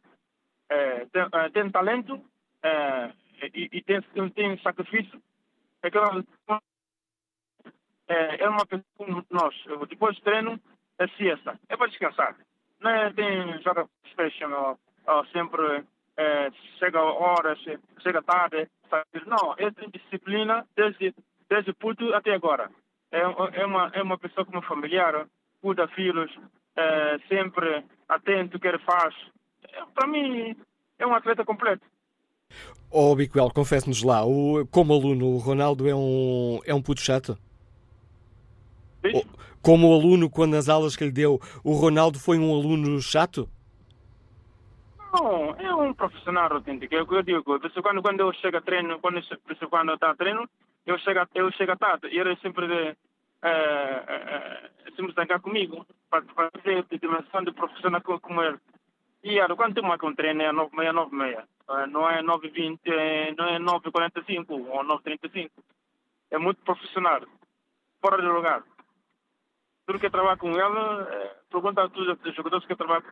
É, 0.68 1.06
tem, 1.06 1.26
é, 1.32 1.48
tem, 1.50 1.70
talento 1.70 2.20
é, 2.62 3.10
e, 3.54 3.68
e, 3.72 3.82
tem, 3.82 4.00
tem 4.30 4.58
sacrifício. 4.58 5.20
É, 5.82 5.90
que, 5.90 5.98
é, 8.08 8.44
é 8.44 8.48
uma 8.48 8.66
pessoa 8.66 8.84
como 8.96 9.24
nós. 9.30 9.54
Depois 9.88 10.16
do 10.16 10.22
treino, 10.22 10.60
é 10.98 11.08
siesta. 11.08 11.58
É 11.68 11.76
para 11.76 11.88
descansar. 11.88 12.36
Não 12.80 12.90
é, 12.90 13.12
tem, 13.12 13.62
joga 13.62 13.88
PlayStation 14.14 14.54
ou, 14.54 14.78
ou 15.06 15.26
sempre 15.26 15.84
é, 16.16 16.50
chega 16.78 17.00
horas, 17.00 17.58
chega 18.02 18.22
tarde. 18.22 18.68
Sabe? 18.90 19.06
Não, 19.26 19.54
ele 19.58 19.72
tem 19.72 19.88
disciplina 19.90 20.66
desde, 20.76 21.14
desde 21.48 21.72
puto 21.72 22.12
até 22.14 22.34
agora. 22.34 22.70
É, 23.10 23.20
é, 23.20 23.66
uma, 23.66 23.90
é 23.94 24.02
uma 24.02 24.18
pessoa 24.18 24.44
como 24.44 24.60
familiar, 24.62 25.26
cuida 25.60 25.86
filhos, 25.88 26.30
é, 26.76 27.18
sempre 27.28 27.84
atento 28.08 28.56
o 28.56 28.60
que 28.60 28.68
ele 28.68 28.78
faz. 28.80 29.14
É, 29.72 29.82
para 29.94 30.06
mim, 30.06 30.56
é 30.98 31.06
um 31.06 31.14
atleta 31.14 31.44
completo. 31.44 31.84
Ó 32.90 33.12
oh, 33.12 33.16
Bicuel, 33.16 33.50
confesse-nos 33.50 34.02
lá, 34.02 34.24
o, 34.24 34.66
como 34.70 34.92
aluno, 34.92 35.26
o 35.26 35.38
Ronaldo 35.38 35.88
é 35.88 35.94
um, 35.94 36.60
é 36.64 36.74
um 36.74 36.82
puto 36.82 37.00
chato? 37.00 37.36
Como 39.60 39.92
aluno, 39.92 40.30
quando 40.30 40.52
nas 40.52 40.68
aulas 40.68 40.96
que 40.96 41.04
lhe 41.04 41.10
deu, 41.10 41.40
o 41.62 41.72
Ronaldo 41.72 42.18
foi 42.18 42.38
um 42.38 42.54
aluno 42.54 43.00
chato? 43.00 43.48
Não, 45.12 45.54
é 45.56 45.74
um 45.74 45.92
profissional 45.94 46.52
autêntico. 46.52 46.94
É 46.94 47.02
o 47.02 47.06
que 47.06 47.14
eu 47.14 47.22
digo. 47.22 47.42
Quando, 47.82 48.02
quando 48.02 48.20
eu 48.20 48.32
chego 48.34 48.56
a 48.56 48.60
treino, 48.60 48.98
quando, 49.00 49.20
quando 49.70 49.88
eu 49.90 49.94
estou 49.94 50.08
a 50.08 50.14
treino, 50.14 50.48
eu 50.86 50.98
chego, 50.98 51.20
eu 51.34 51.52
chego 51.52 51.76
tarde. 51.76 52.08
E 52.08 52.18
ele 52.18 52.36
sempre 52.36 52.66
de, 52.66 52.96
é, 53.48 54.70
é, 54.86 54.90
sempre 54.96 55.12
zangar 55.12 55.40
comigo 55.40 55.86
para, 56.08 56.22
ter 56.62 56.78
a 56.78 56.96
dimensão 56.96 57.44
de 57.44 57.52
profissional 57.52 58.00
como 58.00 58.42
ele. 58.42 58.58
E 59.22 59.38
era, 59.38 59.54
quando 59.54 59.76
eu 59.76 59.84
marco 59.84 60.08
um 60.08 60.14
treino 60.14 60.42
é 60.42 60.50
9 60.52 60.76
meia, 60.76 60.92
9 60.92 61.14
meia. 61.14 61.44
Não 61.88 62.08
é 62.08 62.22
9h20, 62.22 63.36
não 63.36 63.46
é 63.46 63.58
9h45 63.58 64.46
ou 64.48 64.84
9h35. 64.84 65.50
É 66.30 66.38
muito 66.38 66.62
profissional. 66.62 67.20
Fora 68.00 68.20
de 68.20 68.28
lugar. 68.28 68.62
Tudo 69.86 69.98
que 69.98 70.10
trabalha 70.10 70.36
com 70.36 70.50
ela, 70.58 71.08
é, 71.10 71.36
pergunta 71.50 71.84
a 71.84 71.88
todos 71.88 72.18
os 72.24 72.34
jogadores 72.34 72.66
que 72.66 72.76
trabalham 72.76 73.04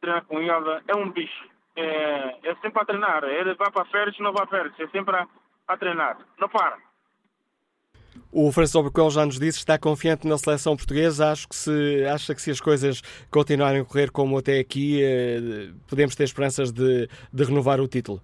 treinar 0.00 0.24
com 0.24 0.40
ela, 0.40 0.82
é 0.88 0.96
um 0.96 1.10
bicho. 1.10 1.48
É, 1.76 2.50
é 2.50 2.54
sempre 2.56 2.82
a 2.82 2.84
treinar. 2.84 3.24
Ele 3.24 3.54
vai 3.54 3.70
para 3.70 3.84
férias, 3.86 4.18
não 4.18 4.32
vai 4.32 4.46
para 4.46 4.58
férias. 4.58 4.80
É 4.80 4.88
sempre 4.88 5.16
a, 5.16 5.26
a 5.68 5.76
treinar. 5.76 6.18
Não 6.38 6.48
para. 6.48 6.78
O 8.30 8.50
Francisco 8.50 8.78
Albuquerque 8.78 9.10
já 9.10 9.26
nos 9.26 9.38
disse 9.38 9.58
está 9.58 9.78
confiante 9.78 10.26
na 10.26 10.38
seleção 10.38 10.76
portuguesa. 10.76 11.30
Acho 11.30 11.48
que 11.48 11.54
se, 11.54 12.06
acha 12.06 12.34
que 12.34 12.42
se 12.42 12.50
as 12.50 12.60
coisas 12.60 13.02
continuarem 13.30 13.80
a 13.80 13.84
correr 13.84 14.10
como 14.10 14.38
até 14.38 14.58
aqui, 14.58 15.02
eh, 15.02 15.72
podemos 15.88 16.14
ter 16.16 16.24
esperanças 16.24 16.72
de, 16.72 17.08
de 17.32 17.44
renovar 17.44 17.80
o 17.80 17.88
título. 17.88 18.20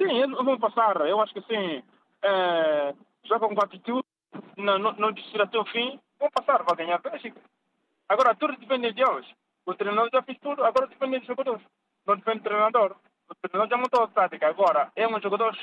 Sim, 0.00 0.32
vão 0.32 0.58
passar. 0.58 1.00
Eu 1.08 1.20
acho 1.20 1.34
que 1.34 1.40
sim. 1.42 1.82
É, 2.22 2.94
jogam 3.24 3.54
com 3.54 3.64
atitude, 3.64 4.04
não, 4.56 4.78
não, 4.78 4.92
não 4.92 5.12
desistir 5.12 5.40
até 5.40 5.58
o 5.58 5.64
fim. 5.66 5.98
Vão 6.18 6.30
passar, 6.30 6.62
vai 6.62 6.76
ganhar 6.76 6.96
a 6.96 7.10
Bélgica. 7.10 7.40
Agora, 8.08 8.34
tudo 8.34 8.56
depende 8.56 8.92
de 8.92 9.02
eles. 9.02 9.26
O 9.66 9.74
treinador 9.74 10.08
já 10.12 10.22
fez 10.22 10.38
tudo, 10.38 10.64
agora 10.64 10.86
depende 10.86 11.18
dos 11.18 11.26
jogadores. 11.26 11.62
Não 12.06 12.16
depende 12.16 12.38
do 12.38 12.44
treinador. 12.44 12.96
O 13.28 13.34
treinador 13.34 13.68
já 13.68 13.76
montou 13.76 14.02
a 14.02 14.08
tática. 14.08 14.48
Agora, 14.48 14.90
é 14.96 15.06
um 15.06 15.20
jogador 15.20 15.56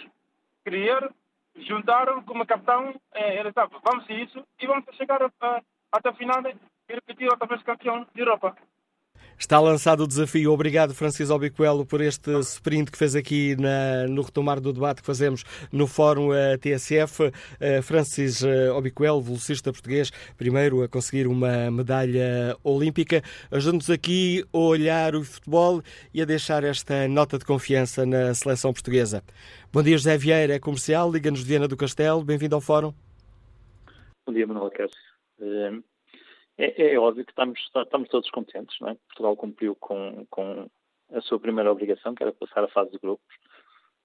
querer 0.63 1.09
juntaram 1.58 2.22
como 2.24 2.45
capitão, 2.45 2.93
é, 3.14 3.39
ele 3.39 3.51
sabe, 3.53 3.76
vamos 3.84 4.10
isso 4.10 4.45
e 4.60 4.68
vamos 4.68 4.86
chegar 4.95 5.22
a, 5.22 5.32
a, 5.41 5.62
até 5.91 6.10
o 6.10 6.16
final 6.16 6.41
e 6.47 6.93
repetir 6.93 7.30
outra 7.30 7.47
vez 7.47 7.64
campeão 7.64 8.06
de 8.14 8.22
Europa. 8.22 8.56
Está 9.38 9.59
lançado 9.59 10.03
o 10.03 10.07
desafio. 10.07 10.51
Obrigado, 10.51 10.93
Francisco 10.93 11.33
Albicoelo, 11.33 11.86
por 11.86 11.99
este 11.99 12.31
sprint 12.39 12.89
que 12.89 12.97
fez 12.97 13.15
aqui 13.15 13.55
na, 13.57 14.07
no 14.07 14.21
retomar 14.21 14.61
do 14.61 14.71
debate 14.71 15.01
que 15.01 15.05
fazemos 15.05 15.43
no 15.71 15.88
Fórum 15.88 16.29
uh, 16.29 16.57
TSF. 16.57 17.23
Uh, 17.23 17.81
Francis 17.83 18.41
uh, 18.41 18.71
Albicoelo, 18.73 19.21
velocista 19.21 19.71
português, 19.73 20.09
primeiro 20.38 20.83
a 20.83 20.88
conseguir 20.88 21.27
uma 21.27 21.69
medalha 21.69 22.55
olímpica, 22.63 23.21
ajuda-nos 23.51 23.89
aqui 23.89 24.45
a 24.53 24.57
olhar 24.57 25.15
o 25.15 25.23
futebol 25.23 25.81
e 26.13 26.21
a 26.21 26.25
deixar 26.25 26.63
esta 26.63 27.07
nota 27.07 27.38
de 27.38 27.45
confiança 27.45 28.05
na 28.05 28.33
seleção 28.33 28.71
portuguesa. 28.71 29.21
Bom 29.71 29.83
dia, 29.83 29.97
José 29.97 30.17
Vieira, 30.17 30.55
é 30.55 30.59
comercial, 30.59 31.11
Liga-nos 31.11 31.43
Viana 31.43 31.67
do 31.67 31.75
Castelo. 31.75 32.23
Bem-vindo 32.23 32.55
ao 32.55 32.61
Fórum. 32.61 32.93
Bom 34.25 34.33
dia, 34.33 34.47
Manuel 34.47 34.71
Cássio. 34.71 35.86
É, 36.58 36.82
é, 36.82 36.93
é, 36.93 36.99
óbvio 36.99 37.26
que 37.26 37.32
estamos, 37.32 37.60
estamos 37.60 38.10
todos 38.10 38.30
contentes, 38.32 38.80
não 38.80 38.89
é? 38.89 38.95
Portugal 39.08 39.36
cumpriu 39.36 39.76
com, 39.76 40.26
com 40.30 40.70
a 41.12 41.22
sua 41.22 41.39
primeira 41.39 41.72
obrigação, 41.72 42.16
que 42.16 42.24
era 42.24 42.32
passar 42.32 42.64
a 42.64 42.70
fase 42.70 42.91
de 42.91 42.99
grupos. 42.99 43.36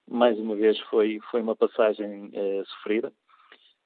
Mais 0.07 0.37
uma 0.37 0.55
vez 0.55 0.77
foi, 0.81 1.19
foi 1.29 1.41
uma 1.41 1.55
passagem 1.55 2.29
é, 2.33 2.63
sofrida, 2.65 3.13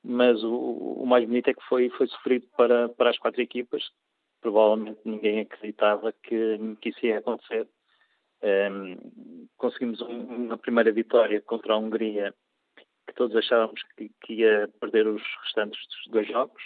mas 0.04 0.44
o, 0.44 0.54
o, 0.54 1.06
mais 1.06 1.26
bonito 1.26 1.50
é 1.50 1.54
que 1.54 1.64
foi, 1.68 1.90
foi 1.90 2.08
sofrido 2.08 2.48
para, 2.58 2.90
para 2.90 3.12
as 3.12 3.20
quatro 3.20 3.42
equipas. 3.42 3.84
Provavelmente 4.42 5.00
ninguém 5.06 5.42
acreditava 5.42 6.12
que, 6.24 6.76
que 6.82 6.90
isso 6.90 7.06
ia 7.06 7.20
acontecer. 7.20 7.68
Conseguimos 9.58 10.02
um, 10.02 10.46
uma 10.46 10.58
primeira 10.58 10.92
vitória 10.92 11.42
contra 11.42 11.74
a 11.74 11.78
Hungria, 11.78 12.34
que 13.08 13.14
todos 13.16 13.36
achávamos 13.36 13.82
que, 13.96 14.12
que 14.22 14.34
ia 14.34 14.70
perder 14.80 15.08
os 15.08 15.24
restantes 15.44 15.80
dos 15.88 16.12
dois 16.12 16.28
jogos 16.28 16.62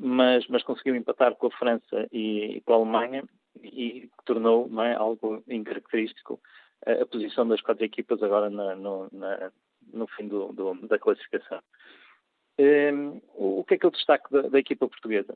mas, 0.00 0.46
mas 0.48 0.62
conseguiu 0.62 0.96
empatar 0.96 1.34
com 1.36 1.48
a 1.48 1.50
França 1.50 2.08
e, 2.10 2.56
e 2.56 2.60
com 2.62 2.72
a 2.72 2.76
Alemanha 2.76 3.22
e 3.62 4.08
tornou 4.24 4.70
é, 4.82 4.94
algo 4.94 5.44
incaracterístico 5.46 6.40
a, 6.86 7.02
a, 7.02 7.06
posição 7.06 7.46
das 7.46 7.60
quatro 7.60 7.84
equipas 7.84 8.22
agora 8.22 8.48
na, 8.48 8.74
no, 8.74 9.08
na, 9.12 9.52
no, 9.92 10.06
fim 10.08 10.26
do, 10.26 10.52
do, 10.52 10.74
da 10.86 10.98
classificação. 10.98 11.60
Um, 12.58 13.20
o 13.34 13.64
que 13.64 13.74
é 13.74 13.78
que 13.78 13.84
eu 13.84 13.90
destaco 13.90 14.30
da, 14.32 14.48
da 14.48 14.58
equipa 14.58 14.88
portuguesa? 14.88 15.34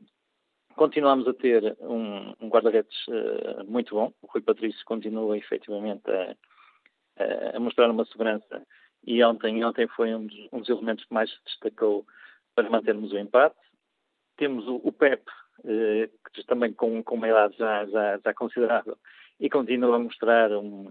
Continuamos 0.77 1.29
a 1.29 1.35
ter 1.35 1.77
um, 1.81 2.35
um 2.41 2.49
guarda-redes 2.49 3.07
uh, 3.09 3.65
muito 3.71 3.95
bom. 3.95 4.13
O 4.23 4.27
Rui 4.27 4.43
Patrício 4.43 4.85
continua 4.87 5.37
efetivamente 5.37 6.03
a, 6.11 7.57
a, 7.57 7.61
mostrar 7.61 7.91
uma 7.91 8.05
segurança 8.07 8.67
e 9.07 9.23
ontem, 9.23 9.63
ontem 9.63 9.87
foi 9.89 10.15
um 10.15 10.27
dos, 10.27 10.49
um 10.53 10.61
dos 10.61 10.69
elementos 10.71 11.05
que 11.05 11.13
mais 11.13 11.31
se 11.31 11.45
destacou 11.45 12.07
para 12.55 12.71
mantermos 12.71 13.13
o 13.13 13.19
empate. 13.19 13.57
Temos 14.37 14.67
o, 14.67 14.93
PEP, 14.93 15.23
eh, 15.65 16.11
que 16.33 16.45
também 16.47 16.73
com, 16.73 17.03
com 17.03 17.15
uma 17.15 17.29
idade 17.29 17.57
já, 17.57 17.87
já, 17.87 18.19
já 18.19 18.35
considerável, 18.35 18.97
e 19.39 19.49
continua 19.49 19.97
a 19.97 19.99
mostrar 19.99 20.51
um, 20.53 20.91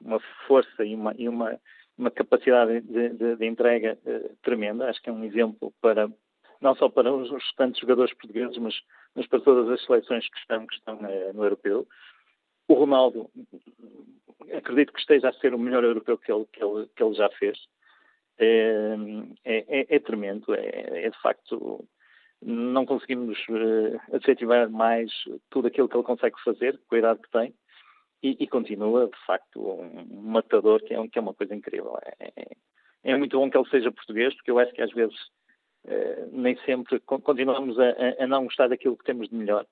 uma 0.00 0.20
força 0.46 0.84
e 0.84 0.94
uma, 0.94 1.14
e 1.16 1.28
uma, 1.28 1.58
uma 1.98 2.10
capacidade 2.10 2.80
de, 2.82 3.08
de, 3.10 3.36
de 3.36 3.46
entrega 3.46 3.98
eh, 4.06 4.30
tremenda. 4.42 4.88
Acho 4.88 5.02
que 5.02 5.10
é 5.10 5.12
um 5.12 5.24
exemplo 5.24 5.72
para 5.80 6.08
não 6.60 6.74
só 6.74 6.88
para 6.88 7.12
os 7.12 7.30
restantes 7.30 7.80
jogadores 7.80 8.14
portugueses, 8.14 8.56
mas, 8.58 8.74
mas 9.14 9.26
para 9.26 9.40
todas 9.40 9.68
as 9.70 9.84
seleções 9.84 10.28
que 10.28 10.38
estão, 10.38 10.66
que 10.66 10.74
estão 10.74 10.98
eh, 11.06 11.32
no 11.32 11.44
europeu. 11.44 11.86
O 12.68 12.74
Ronaldo, 12.74 13.30
acredito 14.52 14.92
que 14.92 15.00
esteja 15.00 15.28
a 15.28 15.32
ser 15.34 15.54
o 15.54 15.58
melhor 15.58 15.84
europeu 15.84 16.18
que 16.18 16.32
ele, 16.32 16.46
que 16.52 16.62
ele, 16.62 16.88
que 16.94 17.02
ele 17.02 17.14
já 17.14 17.28
fez. 17.30 17.58
É, 18.38 18.96
é, 19.44 19.96
é 19.96 19.98
tremendo, 19.98 20.54
é, 20.54 21.04
é, 21.04 21.10
de 21.10 21.20
facto. 21.22 21.86
Não 22.48 22.86
conseguimos 22.86 23.36
uh, 23.48 24.14
adjetivar 24.14 24.70
mais 24.70 25.10
tudo 25.50 25.66
aquilo 25.66 25.88
que 25.88 25.96
ele 25.96 26.04
consegue 26.04 26.40
fazer, 26.44 26.80
com 26.86 26.94
a 26.94 26.98
idade 26.98 27.20
que 27.20 27.30
tem, 27.30 27.52
e, 28.22 28.36
e 28.38 28.46
continua, 28.46 29.08
de 29.08 29.26
facto, 29.26 29.60
um, 29.60 30.22
matador 30.30 30.80
que 30.80 30.94
é, 30.94 31.08
que 31.08 31.18
é 31.18 31.20
uma 31.20 31.34
coisa 31.34 31.54
incrível. 31.54 31.98
É, 32.20 32.32
é, 32.36 32.46
é 33.02 33.16
muito 33.16 33.36
bom 33.36 33.50
que 33.50 33.58
ele 33.58 33.68
seja 33.68 33.90
português, 33.90 34.32
porque 34.34 34.52
eu 34.52 34.60
acho 34.60 34.72
que 34.72 34.80
às 34.80 34.92
vezes 34.92 35.16
uh, 35.86 36.28
nem 36.30 36.56
sempre 36.58 37.00
continuamos 37.00 37.76
a, 37.80 37.94
a, 38.20 38.26
não 38.28 38.44
gostar 38.44 38.68
daquilo 38.68 38.96
que 38.96 39.04
temos 39.04 39.28
de 39.28 39.34
melhor. 39.34 39.66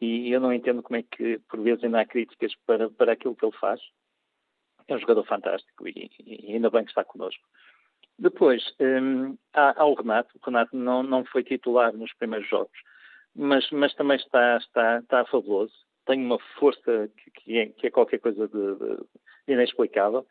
E 0.00 0.30
eu 0.30 0.40
não 0.40 0.52
entendo 0.52 0.82
como 0.82 0.96
é 0.96 1.02
que, 1.02 1.40
por 1.48 1.60
vezes, 1.60 1.84
ainda 1.84 2.00
há 2.00 2.06
críticas 2.06 2.54
para, 2.64 2.88
para 2.88 3.12
aquilo 3.12 3.36
que 3.36 3.44
ele 3.44 3.56
faz. 3.60 3.80
É 4.86 4.94
um 4.94 4.98
jogador 4.98 5.24
fantástico 5.26 5.86
e, 5.86 6.10
e 6.24 6.54
ainda 6.54 6.70
bem 6.70 6.84
que 6.84 6.90
está 6.90 7.04
connosco. 7.04 7.46
Depois, 8.18 8.62
um, 8.80 9.36
há, 9.54 9.80
há, 9.80 9.84
o 9.86 9.94
Renato. 9.94 10.36
O 10.36 10.44
Renato 10.44 10.76
não, 10.76 11.02
não 11.02 11.24
foi 11.24 11.44
titular 11.44 11.92
nos 11.92 12.12
primeiros 12.14 12.48
jogos, 12.48 12.76
mas, 13.34 13.70
mas 13.70 13.94
também 13.94 14.16
está, 14.16 14.56
está, 14.56 14.98
está 14.98 15.24
fabuloso. 15.26 15.72
Tem 16.04 16.20
uma 16.20 16.38
força 16.58 17.08
que, 17.16 17.30
que, 17.30 17.58
é, 17.58 17.66
que 17.66 17.86
é, 17.86 17.90
qualquer 17.90 18.18
coisa 18.18 18.48
de, 18.48 18.74
de 18.76 19.52
inexplicável. 19.52 20.26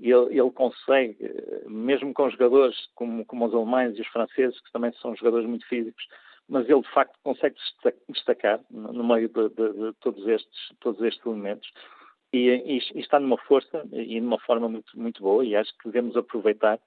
Ele, 0.00 0.38
ele, 0.38 0.50
consegue, 0.50 1.18
mesmo 1.66 2.14
com 2.14 2.30
jogadores 2.30 2.76
como, 2.94 3.24
como 3.24 3.46
os 3.46 3.54
alemães 3.54 3.96
e 3.96 4.00
os 4.00 4.08
franceses, 4.08 4.60
que 4.60 4.72
também 4.72 4.92
são 4.94 5.14
jogadores 5.16 5.46
muito 5.48 5.66
físicos, 5.66 6.04
mas 6.48 6.68
ele 6.68 6.80
de 6.80 6.90
facto 6.90 7.18
consegue 7.22 7.56
destacar 8.08 8.60
no 8.70 9.04
meio 9.04 9.28
de, 9.28 9.48
de, 9.50 9.72
de 9.72 9.92
todos, 10.00 10.26
estes, 10.26 10.72
todos 10.80 11.00
estes 11.02 11.24
elementos. 11.26 11.68
E, 12.32 12.48
e, 12.48 12.78
e, 12.94 13.00
está 13.00 13.18
numa 13.18 13.38
força 13.38 13.84
e 13.92 14.20
numa 14.20 14.38
forma 14.40 14.68
muito, 14.68 14.98
muito 14.98 15.22
boa 15.22 15.44
e 15.44 15.56
acho 15.56 15.76
que 15.78 15.88
devemos 15.88 16.16
aproveitar 16.16 16.78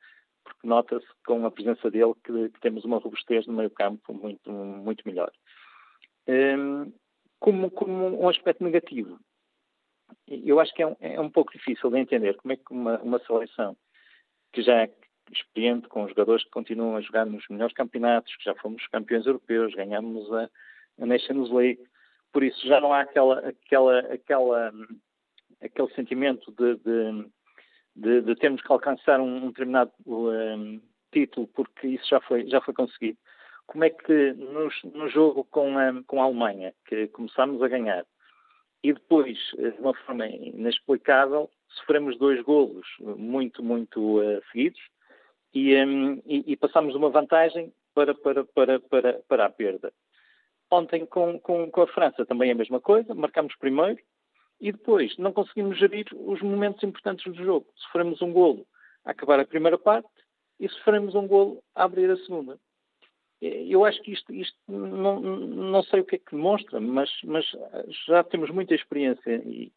porque 0.53 0.67
nota-se 0.67 1.07
com 1.25 1.45
a 1.45 1.51
presença 1.51 1.89
dele 1.89 2.13
que, 2.23 2.49
que, 2.49 2.59
temos 2.59 2.83
uma 2.85 2.97
robustez 2.97 3.45
no 3.47 3.53
meio 3.53 3.69
campo 3.69 4.13
muito, 4.13 4.51
muito 4.51 5.03
melhor. 5.05 5.31
Um, 6.27 6.91
como, 7.39 7.71
como, 7.71 8.21
um 8.21 8.29
aspecto 8.29 8.63
negativo, 8.63 9.19
eu 10.27 10.59
acho 10.59 10.73
que 10.73 10.83
é 10.83 10.87
um, 10.87 10.95
é 10.99 11.19
um, 11.19 11.29
pouco 11.29 11.51
difícil 11.51 11.89
de 11.89 11.99
entender 11.99 12.35
como 12.35 12.53
é 12.53 12.55
que 12.55 12.71
uma, 12.71 12.99
uma 12.99 13.19
seleção 13.19 13.75
que 14.53 14.61
já 14.61 14.83
é 14.83 14.91
experiente, 15.31 15.87
com 15.87 16.07
jogadores 16.07 16.43
que 16.43 16.51
continuam 16.51 16.95
a 16.95 17.01
jogar 17.01 17.25
nos 17.25 17.47
melhores 17.49 17.73
campeonatos, 17.73 18.35
que 18.35 18.43
já 18.43 18.53
fomos 18.55 18.85
campeões 18.87 19.25
europeus, 19.25 19.73
ganhamos 19.73 20.31
a, 20.33 20.49
a 20.99 21.05
Nations 21.05 21.49
League, 21.51 21.81
por 22.31 22.43
isso 22.43 22.65
já 22.67 22.79
não 22.79 22.93
há 22.93 23.01
aquela, 23.01 23.39
aquela, 23.39 23.99
aquela, 23.99 24.73
aquele 25.61 25.93
sentimento 25.93 26.51
de, 26.51 26.75
de 26.77 27.31
de, 27.95 28.21
de 28.21 28.35
termos 28.35 28.61
que 28.61 28.71
alcançar 28.71 29.19
um, 29.19 29.45
um 29.45 29.47
determinado 29.47 29.91
um, 30.05 30.81
título, 31.11 31.47
porque 31.47 31.87
isso 31.87 32.07
já 32.09 32.19
foi, 32.21 32.47
já 32.47 32.61
foi 32.61 32.73
conseguido. 32.73 33.17
Como 33.67 33.83
é 33.83 33.89
que 33.89 34.33
nos, 34.33 34.73
no 34.83 35.07
jogo 35.09 35.45
com 35.45 35.77
a, 35.77 36.03
com 36.05 36.21
a 36.21 36.25
Alemanha, 36.25 36.73
que 36.85 37.07
começámos 37.07 37.61
a 37.61 37.67
ganhar, 37.67 38.05
e 38.83 38.93
depois, 38.93 39.37
eh, 39.59 39.69
de 39.69 39.79
uma 39.79 39.93
forma 39.93 40.27
inexplicável, 40.27 41.49
sofremos 41.67 42.17
dois 42.17 42.41
golos 42.41 42.87
muito, 42.99 43.63
muito 43.63 44.19
uh, 44.19 44.41
seguidos 44.51 44.81
e, 45.53 45.75
um, 45.75 46.21
e, 46.25 46.51
e 46.51 46.57
passámos 46.57 46.95
uma 46.95 47.09
vantagem 47.09 47.71
para, 47.93 48.15
para, 48.15 48.43
para, 48.43 48.79
para, 48.79 49.13
para 49.27 49.45
a 49.45 49.49
perda. 49.49 49.93
Ontem 50.69 51.05
com, 51.05 51.39
com, 51.39 51.69
com 51.69 51.81
a 51.81 51.87
França 51.87 52.25
também 52.25 52.51
a 52.51 52.55
mesma 52.55 52.79
coisa, 52.79 53.13
marcamos 53.13 53.55
primeiro, 53.57 54.01
e 54.61 54.71
depois 54.71 55.17
não 55.17 55.33
conseguimos 55.33 55.77
gerir 55.79 56.05
os 56.13 56.39
momentos 56.41 56.83
importantes 56.83 57.25
do 57.33 57.43
jogo. 57.43 57.65
Sofremos 57.75 58.21
um 58.21 58.31
golo 58.31 58.65
a 59.03 59.11
acabar 59.11 59.39
a 59.39 59.45
primeira 59.45 59.77
parte 59.77 60.07
e 60.59 60.69
sofremos 60.69 61.15
um 61.15 61.27
golo 61.27 61.63
a 61.73 61.83
abrir 61.83 62.09
a 62.11 62.17
segunda. 62.17 62.59
Eu 63.41 63.83
acho 63.83 63.99
que 64.03 64.11
isto, 64.11 64.31
isto 64.31 64.55
não, 64.67 65.19
não, 65.19 65.81
sei 65.81 66.01
o 66.01 66.05
que 66.05 66.15
é 66.15 66.19
que 66.19 66.35
demonstra, 66.35 66.79
mas, 66.79 67.09
mas 67.23 67.43
já 68.05 68.23
temos 68.23 68.51
muita 68.51 68.75
experiência 68.75 69.41
e, 69.43 69.71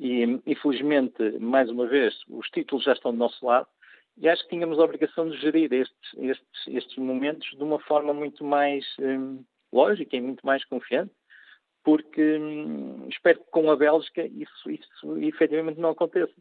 e, 0.00 0.24
infelizmente, 0.44 1.22
mais 1.38 1.70
uma 1.70 1.86
vez, 1.86 2.12
os 2.28 2.48
títulos 2.48 2.84
já 2.84 2.92
estão 2.92 3.12
do 3.12 3.18
nosso 3.18 3.46
lado 3.46 3.68
e 4.16 4.28
acho 4.28 4.42
que 4.42 4.48
tínhamos 4.48 4.80
a 4.80 4.84
obrigação 4.84 5.30
de 5.30 5.36
gerir 5.36 5.72
estes, 5.72 6.14
estes, 6.18 6.66
estes 6.66 6.96
momentos 6.98 7.48
de 7.56 7.62
uma 7.62 7.78
forma 7.78 8.12
muito 8.12 8.44
mais 8.44 8.84
hum, 8.98 9.44
lógica 9.72 10.16
e 10.16 10.20
muito 10.20 10.44
mais 10.44 10.64
confiante 10.64 11.12
porque 11.84 12.38
hum, 12.38 13.06
espero 13.08 13.38
que 13.38 13.50
com 13.50 13.70
a 13.70 13.76
Bélgica 13.76 14.24
isso, 14.24 14.70
isso 14.70 15.18
efetivamente 15.18 15.78
não 15.78 15.90
aconteça. 15.90 16.34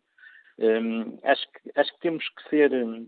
Hum, 0.58 1.20
acho, 1.24 1.46
que, 1.52 1.72
acho 1.80 1.94
que 1.94 2.00
temos 2.00 2.28
que 2.30 2.50
ser 2.50 2.72
hum, 2.74 3.08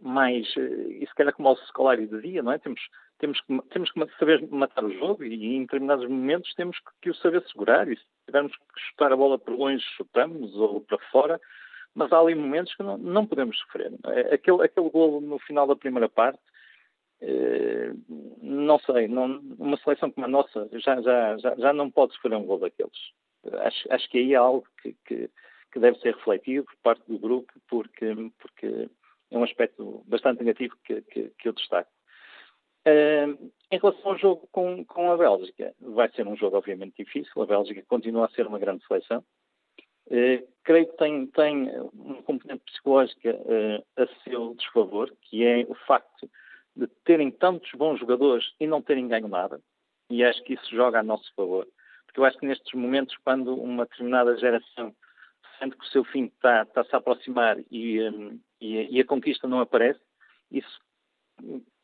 mais, 0.00 0.46
e 0.56 1.04
se 1.06 1.14
calhar 1.14 1.34
como 1.34 1.50
o 1.50 1.56
Scolari 1.56 2.06
dizia, 2.06 2.42
não 2.42 2.52
é? 2.52 2.58
Temos, 2.58 2.80
temos, 3.18 3.40
que, 3.40 3.60
temos 3.70 3.90
que 3.90 4.18
saber 4.18 4.46
matar 4.48 4.84
o 4.84 4.92
jogo 4.92 5.24
e 5.24 5.56
em 5.56 5.62
determinados 5.62 6.08
momentos 6.08 6.54
temos 6.54 6.78
que, 6.78 6.90
que 7.02 7.10
o 7.10 7.14
saber 7.16 7.42
segurar 7.48 7.88
e 7.88 7.96
se 7.96 8.04
tivermos 8.26 8.52
que 8.56 8.80
chutar 8.80 9.12
a 9.12 9.16
bola 9.16 9.38
por 9.38 9.54
longe, 9.54 9.84
chutamos 9.96 10.54
ou 10.54 10.80
para 10.82 10.98
fora, 11.10 11.40
mas 11.94 12.12
há 12.12 12.20
ali 12.20 12.34
momentos 12.36 12.74
que 12.76 12.82
não, 12.82 12.96
não 12.96 13.26
podemos 13.26 13.58
sofrer. 13.58 13.92
É? 14.06 14.34
Aquele, 14.34 14.62
aquele 14.62 14.88
golo 14.90 15.20
no 15.20 15.38
final 15.40 15.66
da 15.66 15.74
primeira 15.74 16.08
parte 16.08 16.38
eh, 16.38 16.57
não 18.40 18.78
sei, 18.80 19.08
não, 19.08 19.40
uma 19.58 19.76
seleção 19.78 20.10
como 20.10 20.26
a 20.26 20.28
nossa 20.28 20.68
já, 20.72 21.00
já, 21.00 21.36
já, 21.38 21.54
já 21.56 21.72
não 21.72 21.90
pode 21.90 22.14
sofrer 22.14 22.34
um 22.34 22.44
gol 22.44 22.58
daqueles. 22.58 23.12
Acho, 23.60 23.92
acho 23.92 24.08
que 24.10 24.18
aí 24.18 24.32
é 24.34 24.36
algo 24.36 24.66
que, 24.82 24.94
que, 25.04 25.30
que, 25.72 25.78
deve 25.80 25.98
ser 25.98 26.14
refletido 26.14 26.64
por 26.64 26.76
parte 26.82 27.04
do 27.08 27.18
grupo, 27.18 27.52
porque, 27.68 28.06
porque 28.38 28.88
é 29.30 29.38
um 29.38 29.44
aspecto 29.44 30.02
bastante 30.06 30.42
negativo 30.42 30.76
que, 30.84 31.02
que, 31.02 31.30
que 31.30 31.48
eu 31.48 31.52
destaco. 31.52 31.90
Uh, 32.86 33.50
em 33.70 33.78
relação 33.78 34.12
ao 34.12 34.18
jogo 34.18 34.48
com, 34.50 34.84
com 34.84 35.10
a 35.10 35.16
Bélgica, 35.16 35.74
vai 35.80 36.10
ser 36.12 36.26
um 36.26 36.36
jogo 36.36 36.56
obviamente 36.56 37.04
difícil. 37.04 37.42
A 37.42 37.46
Bélgica 37.46 37.82
continua 37.86 38.26
a 38.26 38.30
ser 38.30 38.46
uma 38.46 38.58
grande 38.58 38.86
seleção. 38.86 39.22
Uh, 40.06 40.46
creio 40.64 40.86
que 40.86 40.96
tem, 40.96 41.26
tem 41.26 41.70
uma 41.92 42.22
componente 42.22 42.64
psicológica 42.64 43.34
uh, 43.34 44.02
a 44.02 44.06
seu 44.24 44.54
desfavor, 44.54 45.14
que 45.22 45.44
é 45.44 45.66
o 45.68 45.74
facto 45.86 46.30
de 46.78 46.86
terem 47.04 47.30
tantos 47.30 47.70
bons 47.72 47.98
jogadores 47.98 48.54
e 48.60 48.66
não 48.66 48.80
terem 48.80 49.08
ganho 49.08 49.26
nada, 49.26 49.60
e 50.08 50.22
acho 50.22 50.42
que 50.44 50.54
isso 50.54 50.70
joga 50.70 51.00
a 51.00 51.02
nosso 51.02 51.32
favor. 51.34 51.66
Porque 52.06 52.20
eu 52.20 52.24
acho 52.24 52.38
que 52.38 52.46
nestes 52.46 52.72
momentos, 52.72 53.16
quando 53.24 53.52
uma 53.54 53.84
determinada 53.84 54.36
geração 54.38 54.94
sente 55.58 55.76
que 55.76 55.84
o 55.84 55.88
seu 55.88 56.04
fim 56.04 56.26
está, 56.26 56.62
está 56.62 56.84
-se 56.84 56.94
a 56.94 56.98
aproximar 56.98 57.58
e, 57.68 58.00
um, 58.08 58.40
e, 58.60 58.96
e, 58.96 59.00
a 59.00 59.04
conquista 59.04 59.48
não 59.48 59.60
aparece, 59.60 60.00
isso 60.52 60.78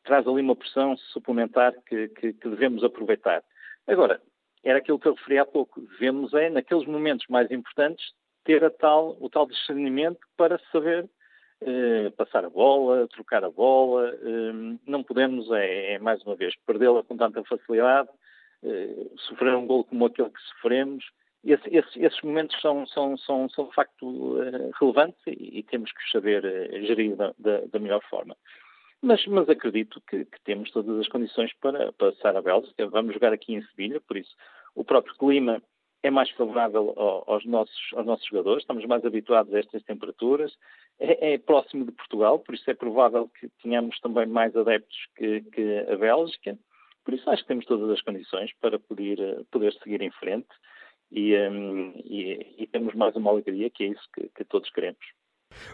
traz 0.03 0.25
ali 0.25 0.41
uma 0.41 0.55
pressão 0.55 0.95
suplementar 0.97 1.73
que, 1.85 2.07
que, 2.09 2.33
que 2.33 2.49
devemos 2.49 2.83
aproveitar. 2.83 3.43
Agora, 3.85 4.21
era 4.63 4.79
aquilo 4.79 4.99
que 4.99 5.07
eu 5.07 5.13
referi 5.13 5.37
há 5.37 5.45
pouco. 5.45 5.81
Devemos 5.81 6.33
é, 6.33 6.49
naqueles 6.49 6.87
momentos 6.87 7.27
mais 7.27 7.51
importantes, 7.51 8.13
ter 8.45 8.69
tal, 8.77 9.17
o 9.19 9.29
tal 9.29 9.45
discernimento 9.45 10.19
para 10.37 10.57
saber 10.71 11.09
eh, 11.61 12.09
passar 12.17 12.43
a 12.45 12.49
bola, 12.49 13.07
trocar 13.07 13.43
a 13.43 13.49
bola. 13.49 14.09
Eh, 14.09 14.77
não 14.85 15.03
podemos, 15.03 15.49
é, 15.51 15.93
é 15.93 15.99
mais 15.99 16.21
uma 16.23 16.35
vez, 16.35 16.55
perdê-la 16.65 17.03
com 17.03 17.15
tanta 17.15 17.43
facilidade, 17.43 18.09
eh, 18.63 19.07
sofrer 19.27 19.55
um 19.55 19.65
gol 19.65 19.83
como 19.85 20.05
aquele 20.05 20.29
que 20.29 20.41
sofremos. 20.41 21.05
Esse, 21.43 21.63
esse, 21.75 22.03
esses 22.03 22.21
momentos 22.21 22.59
são, 22.59 22.85
são, 22.87 23.17
são, 23.17 23.49
são 23.49 23.67
de 23.67 23.75
facto 23.75 24.37
relevantes 24.79 25.21
e, 25.27 25.61
temos 25.63 25.91
que 25.91 26.11
saber 26.11 26.41
gerir 26.87 27.15
da, 27.15 27.33
da, 27.37 27.61
da 27.71 27.79
melhor 27.79 28.01
forma. 28.09 28.35
Mas, 28.99 29.23
mas 29.27 29.47
acredito 29.47 30.01
que, 30.09 30.25
que, 30.25 30.41
temos 30.43 30.71
todas 30.71 30.99
as 30.99 31.07
condições 31.07 31.53
para 31.61 31.93
passar 31.93 32.35
a 32.35 32.41
Bélgica. 32.41 32.87
Vamos 32.87 33.13
jogar 33.13 33.31
aqui 33.31 33.53
em 33.53 33.61
Sevilha, 33.61 34.01
por 34.01 34.17
isso 34.17 34.35
o 34.73 34.83
próprio 34.83 35.15
clima 35.15 35.61
é 36.05 36.11
mais 36.11 36.29
favorável 36.31 36.93
aos 37.25 37.43
nossos, 37.45 37.93
aos 37.93 38.05
nossos 38.05 38.27
jogadores, 38.27 38.61
estamos 38.61 38.85
mais 38.85 39.03
habituados 39.03 39.51
a 39.53 39.59
estas 39.59 39.83
temperaturas, 39.83 40.55
é, 40.99 41.33
é, 41.33 41.37
próximo 41.39 41.83
de 41.83 41.91
Portugal, 41.91 42.37
por 42.39 42.53
isso 42.53 42.69
é 42.69 42.75
provável 42.75 43.27
que 43.39 43.49
tenhamos 43.63 43.99
também 44.01 44.27
mais 44.27 44.55
adeptos 44.55 44.97
que, 45.15 45.41
que, 45.41 45.79
a 45.79 45.97
Bélgica, 45.97 46.57
por 47.03 47.13
isso 47.13 47.27
acho 47.29 47.41
que 47.41 47.47
temos 47.47 47.65
todas 47.65 47.89
as 47.89 48.01
condições 48.01 48.51
para 48.61 48.77
poder, 48.77 49.45
poder 49.51 49.73
seguir 49.73 50.01
em 50.01 50.11
frente 50.11 50.47
e, 51.11 51.35
um, 51.35 51.93
e, 52.03 52.55
e 52.59 52.67
temos 52.67 52.93
mais 52.93 53.15
uma 53.15 53.31
alegria, 53.31 53.69
que 53.71 53.83
é 53.83 53.87
isso 53.87 54.07
que, 54.13 54.29
que 54.29 54.45
todos 54.45 54.69
queremos. 54.69 55.05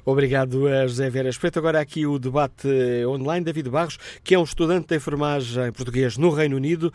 Obrigado 0.06 0.68
a 0.68 0.88
José 0.88 1.10
Vera 1.10 1.30
Espreito. 1.30 1.60
Agora 1.60 1.80
aqui 1.80 2.06
o 2.06 2.18
debate 2.20 2.68
online. 3.06 3.46
David 3.46 3.70
Barros, 3.70 3.98
que 4.24 4.36
é 4.36 4.40
um 4.40 4.44
estudante 4.44 4.88
de 4.88 4.96
enfermagem 4.96 5.72
português 5.72 6.18
no 6.18 6.30
Reino 6.30 6.56
Unido, 6.56 6.94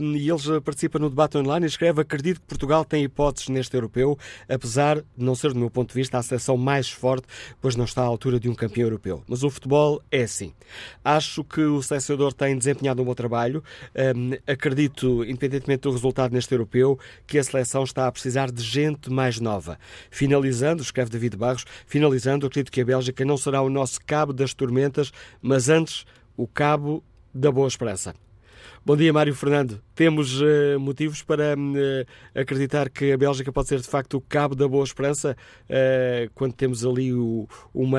um, 0.00 0.16
e 0.16 0.30
ele 0.30 0.60
participa 0.60 0.98
no 0.98 1.08
debate 1.08 1.38
online 1.38 1.66
e 1.66 1.68
escreve: 1.68 2.00
Acredito 2.00 2.40
que 2.40 2.46
Portugal 2.46 2.84
tem 2.84 3.04
hipóteses 3.04 3.48
neste 3.48 3.74
europeu, 3.74 4.18
apesar 4.48 4.96
de 4.96 5.04
não 5.16 5.34
ser, 5.34 5.52
do 5.52 5.58
meu 5.58 5.70
ponto 5.70 5.88
de 5.88 5.94
vista, 5.94 6.18
a 6.18 6.22
seleção 6.22 6.56
mais 6.56 6.90
forte, 6.90 7.26
pois 7.60 7.76
não 7.76 7.84
está 7.84 8.02
à 8.02 8.06
altura 8.06 8.38
de 8.38 8.48
um 8.48 8.54
campeão 8.54 8.86
europeu. 8.86 9.22
Mas 9.26 9.42
o 9.42 9.50
futebol 9.50 10.02
é 10.10 10.22
assim. 10.22 10.52
Acho 11.04 11.44
que 11.44 11.60
o 11.60 11.82
selecionador 11.82 12.32
tem 12.32 12.56
desempenhado 12.56 13.02
um 13.02 13.04
bom 13.04 13.14
trabalho. 13.14 13.62
Um, 13.94 14.32
acredito, 14.50 15.24
independentemente 15.24 15.82
do 15.82 15.92
resultado 15.92 16.32
neste 16.32 16.52
europeu, 16.52 16.98
que 17.26 17.38
a 17.38 17.44
seleção 17.44 17.84
está 17.84 18.06
a 18.06 18.12
precisar 18.12 18.50
de 18.50 18.62
gente 18.62 19.10
mais 19.10 19.40
nova. 19.40 19.78
Finalizando, 20.10 20.82
escreve 20.82 21.10
David 21.10 21.36
Barros, 21.36 21.64
finalizando, 21.86 22.25
acredito 22.34 22.72
que 22.72 22.80
a 22.80 22.84
Bélgica 22.84 23.24
não 23.24 23.36
será 23.36 23.62
o 23.62 23.70
nosso 23.70 24.00
cabo 24.04 24.32
das 24.32 24.52
tormentas, 24.52 25.12
mas 25.40 25.68
antes 25.68 26.04
o 26.36 26.46
cabo 26.46 27.02
da 27.32 27.50
boa 27.50 27.68
esperança. 27.68 28.14
Bom 28.86 28.96
dia, 28.96 29.12
Mário 29.12 29.34
Fernando. 29.34 29.82
Temos 29.96 30.40
uh, 30.40 30.78
motivos 30.78 31.20
para 31.20 31.54
uh, 31.56 32.40
acreditar 32.40 32.88
que 32.88 33.12
a 33.12 33.18
Bélgica 33.18 33.52
pode 33.52 33.66
ser 33.66 33.80
de 33.80 33.88
facto 33.88 34.16
o 34.16 34.20
cabo 34.20 34.54
da 34.54 34.68
boa 34.68 34.84
esperança 34.84 35.36
uh, 35.64 36.30
quando 36.36 36.54
temos 36.54 36.86
ali 36.86 37.12
o, 37.12 37.48
uma, 37.74 37.98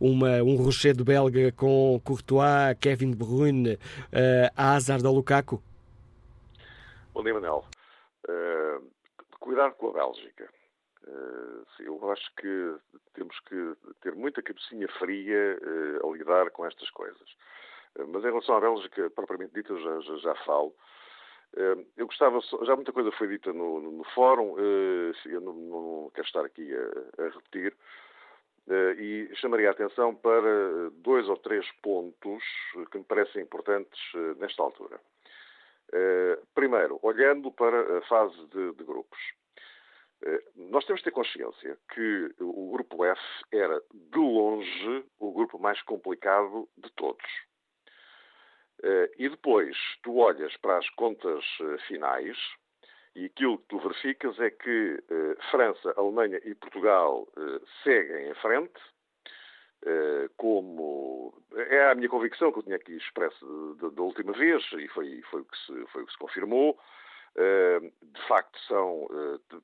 uma, 0.00 0.42
um 0.42 0.56
rochedo 0.56 1.04
belga 1.04 1.52
com 1.52 2.00
Courtois, 2.02 2.74
Kevin 2.80 3.10
De 3.10 3.16
Bruyne, 3.16 3.74
uh, 3.74 3.78
Hazard 4.56 5.06
ou 5.06 5.14
Lukaku? 5.14 5.62
Bom 7.12 7.22
dia, 7.22 7.34
Manel. 7.34 7.64
cuidado 9.40 9.74
com 9.74 9.88
a 9.88 9.92
Bélgica. 9.92 10.57
Eu 11.80 12.10
acho 12.10 12.34
que 12.36 12.74
temos 13.14 13.38
que 13.40 13.74
ter 14.00 14.14
muita 14.14 14.42
cabecinha 14.42 14.88
fria 14.98 15.58
a 16.04 16.12
lidar 16.12 16.50
com 16.50 16.66
estas 16.66 16.90
coisas. 16.90 17.36
Mas 18.08 18.24
em 18.24 18.28
relação 18.28 18.56
à 18.56 18.60
Bélgica, 18.60 19.10
propriamente 19.10 19.54
dita, 19.54 19.74
já, 19.76 20.00
já, 20.00 20.16
já 20.16 20.34
falo. 20.44 20.74
Eh, 21.56 21.84
eu 21.96 22.06
gostava, 22.06 22.40
já 22.40 22.76
muita 22.76 22.92
coisa 22.92 23.10
foi 23.12 23.28
dita 23.28 23.52
no, 23.52 23.80
no, 23.80 23.92
no 23.92 24.04
fórum, 24.04 24.56
eh, 24.58 25.12
eu 25.26 25.40
não, 25.40 25.52
não, 25.54 26.10
quero 26.14 26.26
estar 26.26 26.44
aqui 26.44 26.70
a, 26.74 27.24
a 27.24 27.28
repetir, 27.30 27.74
eh, 28.68 28.94
e 28.98 29.36
chamaria 29.36 29.68
a 29.68 29.72
atenção 29.72 30.14
para 30.14 30.90
dois 30.92 31.28
ou 31.28 31.36
três 31.36 31.66
pontos 31.82 32.44
que 32.90 32.98
me 32.98 33.04
parecem 33.04 33.42
importantes 33.42 34.00
nesta 34.38 34.62
altura. 34.62 35.00
Primeiro, 36.54 36.98
olhando 37.02 37.50
para 37.50 37.98
a 37.98 38.02
fase 38.02 38.36
de, 38.48 38.72
de 38.72 38.84
grupos. 38.84 39.18
Nós 40.56 40.84
temos 40.84 41.00
de 41.00 41.04
ter 41.04 41.10
consciência 41.12 41.78
que 41.94 42.34
o 42.40 42.70
grupo 42.72 43.04
F 43.04 43.20
era, 43.52 43.80
de 43.92 44.18
longe, 44.18 45.04
o 45.18 45.32
grupo 45.32 45.58
mais 45.58 45.80
complicado 45.82 46.68
de 46.76 46.90
todos. 46.92 47.24
Eh, 48.82 49.10
e 49.18 49.28
depois 49.28 49.76
tu 50.02 50.18
olhas 50.18 50.56
para 50.58 50.78
as 50.78 50.88
contas 50.90 51.44
eh, 51.60 51.78
finais 51.88 52.36
e 53.14 53.24
aquilo 53.24 53.58
que 53.58 53.66
tu 53.68 53.78
verificas 53.80 54.38
é 54.38 54.50
que 54.50 55.02
eh, 55.10 55.36
França, 55.50 55.92
Alemanha 55.96 56.40
e 56.44 56.54
Portugal 56.54 57.26
seguem 57.82 58.30
em 58.30 58.34
frente, 58.34 58.80
como 60.36 61.32
é 61.54 61.90
a 61.90 61.94
minha 61.94 62.08
convicção 62.08 62.52
que 62.52 62.58
eu 62.58 62.62
tinha 62.64 62.76
aqui 62.76 62.96
expresso 62.96 63.76
da 63.76 64.02
última 64.02 64.32
vez 64.32 64.64
e 64.72 64.88
foi, 64.88 65.22
foi, 65.30 65.40
o 65.42 65.44
que 65.44 65.56
se, 65.56 65.86
foi 65.92 66.02
o 66.02 66.06
que 66.06 66.12
se 66.12 66.18
confirmou. 66.18 66.78
De 67.36 68.26
facto, 68.26 68.58
são 68.66 69.06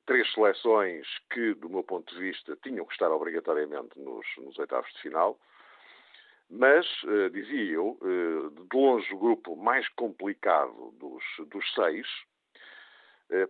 três 0.05 0.31
seleções 0.33 1.05
que, 1.29 1.53
do 1.55 1.69
meu 1.69 1.83
ponto 1.83 2.13
de 2.13 2.21
vista, 2.21 2.57
tinham 2.63 2.85
que 2.85 2.93
estar 2.93 3.11
obrigatoriamente 3.11 3.99
nos, 3.99 4.25
nos 4.37 4.57
oitavos 4.57 4.91
de 4.93 5.01
final. 5.01 5.37
Mas, 6.49 6.85
uh, 7.03 7.29
dizia 7.31 7.73
eu, 7.73 7.97
de 8.51 8.77
longe 8.77 9.13
o 9.13 9.17
grupo 9.17 9.55
mais 9.55 9.87
complicado 9.89 10.91
dos, 10.99 11.23
dos 11.49 11.73
seis, 11.73 12.07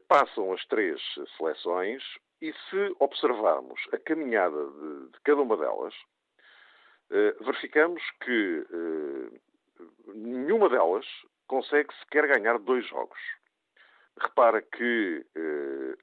passam 0.08 0.54
as 0.54 0.66
três 0.66 1.02
seleções 1.38 2.02
e 2.42 2.54
se 2.54 2.96
observarmos 3.00 3.80
a 3.92 3.98
caminhada 3.98 4.66
de, 4.72 5.12
de 5.12 5.20
cada 5.24 5.42
uma 5.42 5.58
delas, 5.58 5.94
verificamos 7.42 8.02
que 8.24 8.66
nenhuma 10.08 10.70
delas 10.70 11.06
consegue 11.48 11.94
sequer 12.00 12.28
ganhar 12.28 12.58
dois 12.60 12.88
jogos. 12.88 13.20
Repara 14.20 14.62
que 14.62 15.26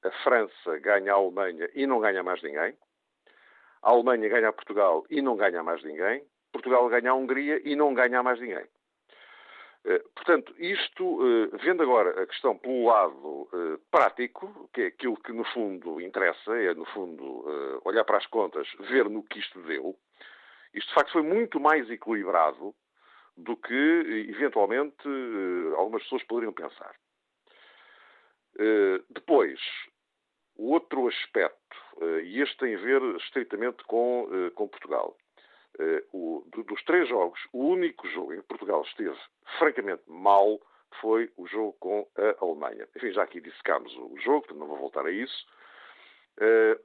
a 0.04 0.10
França 0.22 0.78
ganha 0.80 1.12
a 1.12 1.16
Alemanha 1.16 1.68
e 1.74 1.86
não 1.86 2.00
ganha 2.00 2.22
mais 2.22 2.42
ninguém. 2.42 2.76
A 3.82 3.90
Alemanha 3.90 4.28
ganha 4.28 4.48
a 4.48 4.52
Portugal 4.52 5.04
e 5.08 5.22
não 5.22 5.36
ganha 5.36 5.62
mais 5.62 5.82
ninguém. 5.82 6.24
Portugal 6.52 6.88
ganha 6.88 7.10
a 7.10 7.14
Hungria 7.14 7.60
e 7.64 7.74
não 7.74 7.94
ganha 7.94 8.22
mais 8.22 8.38
ninguém. 8.38 8.66
Eh, 9.84 9.98
portanto, 10.14 10.54
isto, 10.58 11.18
eh, 11.26 11.56
vendo 11.58 11.82
agora 11.82 12.22
a 12.22 12.26
questão 12.26 12.56
pelo 12.56 12.86
lado 12.86 13.48
eh, 13.52 13.78
prático, 13.90 14.70
que 14.72 14.82
é 14.82 14.86
aquilo 14.86 15.16
que 15.16 15.32
no 15.32 15.44
fundo 15.44 16.00
interessa, 16.00 16.56
é 16.56 16.72
no 16.74 16.84
fundo 16.86 17.42
olhar 17.84 18.04
para 18.04 18.18
as 18.18 18.26
contas, 18.26 18.68
ver 18.78 19.08
no 19.08 19.22
que 19.24 19.40
isto 19.40 19.60
deu, 19.62 19.96
isto 20.72 20.88
de 20.88 20.94
facto 20.94 21.12
foi 21.12 21.22
muito 21.22 21.58
mais 21.58 21.90
equilibrado 21.90 22.74
do 23.36 23.56
que 23.56 24.26
eventualmente 24.28 25.08
algumas 25.76 26.02
pessoas 26.04 26.22
poderiam 26.24 26.52
pensar. 26.52 26.94
Depois, 29.10 29.60
o 30.56 30.72
outro 30.72 31.08
aspecto, 31.08 31.76
e 32.24 32.40
este 32.40 32.56
tem 32.58 32.74
a 32.74 32.78
ver 32.78 33.02
estritamente 33.16 33.82
com, 33.84 34.28
com 34.54 34.68
Portugal. 34.68 35.16
O, 36.12 36.44
do, 36.52 36.62
dos 36.64 36.82
três 36.84 37.08
jogos, 37.08 37.40
o 37.52 37.66
único 37.68 38.06
jogo 38.08 38.34
em 38.34 38.40
que 38.40 38.46
Portugal 38.46 38.82
esteve 38.82 39.18
francamente 39.58 40.02
mal 40.06 40.60
foi 41.00 41.30
o 41.36 41.46
jogo 41.46 41.72
com 41.80 42.06
a 42.16 42.44
Alemanha. 42.44 42.86
Enfim, 42.94 43.12
já 43.12 43.22
aqui 43.22 43.40
dissecámos 43.40 43.94
o 43.96 44.14
jogo, 44.18 44.54
não 44.54 44.66
vou 44.66 44.76
voltar 44.76 45.06
a 45.06 45.10
isso. 45.10 45.46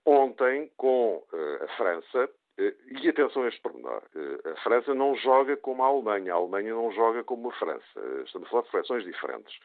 Ontem, 0.05 0.71
com 0.77 1.23
a 1.61 1.67
França, 1.75 2.29
e 2.57 3.09
atenção 3.09 3.43
a 3.43 3.49
este 3.49 3.61
pormenor, 3.61 4.01
a 4.45 4.55
França 4.61 4.95
não 4.95 5.15
joga 5.15 5.57
como 5.57 5.83
a 5.83 5.87
Alemanha, 5.87 6.33
a 6.33 6.37
Alemanha 6.37 6.73
não 6.73 6.91
joga 6.91 7.23
como 7.23 7.49
a 7.49 7.53
França. 7.53 8.23
estamos 8.25 8.47
a 8.47 8.51
falar 8.51 8.63
de 8.63 8.71
seleções 8.71 9.03
diferentes. 9.03 9.59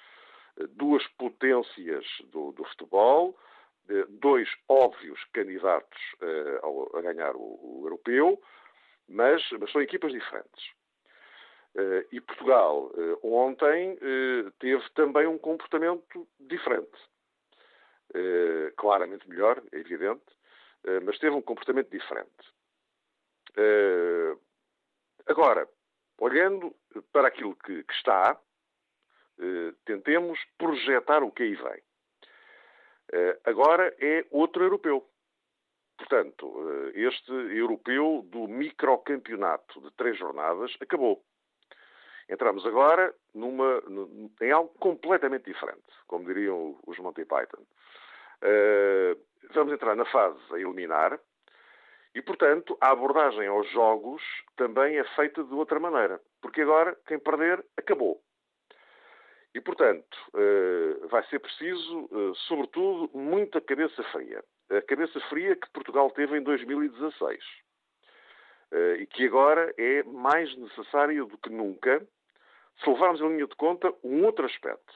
Duas 0.70 1.06
potências 1.18 2.04
do, 2.30 2.52
do 2.52 2.64
futebol, 2.64 3.36
dois 4.08 4.48
óbvios 4.68 5.22
candidatos 5.32 5.98
a 6.94 7.00
ganhar 7.00 7.34
o, 7.34 7.40
o 7.40 7.80
europeu, 7.84 8.40
mas, 9.08 9.42
mas 9.58 9.70
são 9.72 9.80
equipas 9.80 10.12
diferentes. 10.12 10.72
Uh, 11.74 12.04
e 12.12 12.20
Portugal, 12.20 12.90
uh, 12.94 13.18
ontem, 13.22 13.98
teve 14.58 14.82
também 14.90 15.26
um 15.26 15.38
comportamento 15.38 16.28
diferente. 16.38 16.98
claramente 18.76 19.26
melhor, 19.28 19.62
é 19.72 19.78
evidente, 19.78 20.24
mas 21.04 21.18
teve 21.18 21.34
um 21.34 21.40
comportamento 21.40 21.88
diferente. 21.88 22.44
agora, 25.26 25.66
olhando 26.18 26.74
para 27.10 27.28
aquilo 27.28 27.56
que, 27.56 27.82
que 27.84 27.94
está, 27.94 28.38
tentemos 29.84 30.38
projetar 30.58 31.22
o 31.22 31.30
que 31.30 31.42
aí 31.42 31.54
vem. 31.54 31.82
agora 33.44 33.94
é 34.00 34.24
outro 34.30 34.62
europeu. 34.62 35.06
Portanto, 35.96 36.92
eh, 36.94 37.00
este 37.00 37.30
europeu 37.30 38.22
do 38.26 38.48
microcampeonato 38.48 39.80
de 39.80 39.90
três 39.92 40.18
jornadas 40.18 40.76
acabou. 40.80 41.22
Entramos 42.28 42.66
agora 42.66 43.14
numa, 43.34 43.82
em 44.40 44.50
algo 44.50 44.72
completamente 44.78 45.44
diferente, 45.44 45.82
como 46.06 46.26
diriam 46.26 46.78
os 46.86 46.98
Monty 46.98 47.24
Python. 47.24 47.62
Vamos 49.54 49.72
entrar 49.72 49.94
na 49.94 50.04
fase 50.06 50.40
a 50.52 50.58
eliminar 50.58 51.20
e, 52.14 52.22
portanto, 52.22 52.76
a 52.80 52.90
abordagem 52.90 53.46
aos 53.46 53.68
jogos 53.70 54.22
também 54.56 54.98
é 54.98 55.04
feita 55.14 55.44
de 55.44 55.54
outra 55.54 55.78
maneira, 55.78 56.20
porque 56.40 56.62
agora 56.62 56.96
quem 57.06 57.18
perder 57.18 57.64
acabou. 57.76 58.22
E, 59.54 59.60
portanto, 59.60 60.16
uh, 60.34 61.08
vai 61.08 61.22
ser 61.28 61.38
preciso, 61.38 62.08
uh, 62.10 62.34
sobretudo, 62.46 63.10
muita 63.16 63.60
cabeça 63.60 64.02
fria 64.04 64.42
a 64.76 64.82
cabeça 64.82 65.20
fria 65.28 65.54
que 65.54 65.70
Portugal 65.70 66.10
teve 66.10 66.38
em 66.38 66.42
2016 66.42 67.44
eh, 68.72 68.96
e 69.00 69.06
que 69.06 69.26
agora 69.26 69.72
é 69.76 70.02
mais 70.04 70.54
necessária 70.56 71.24
do 71.24 71.36
que 71.38 71.50
nunca 71.50 72.00
se 72.82 72.88
levarmos 72.88 73.20
em 73.20 73.28
linha 73.28 73.46
de 73.46 73.54
conta 73.54 73.92
um 74.02 74.24
outro 74.24 74.46
aspecto. 74.46 74.94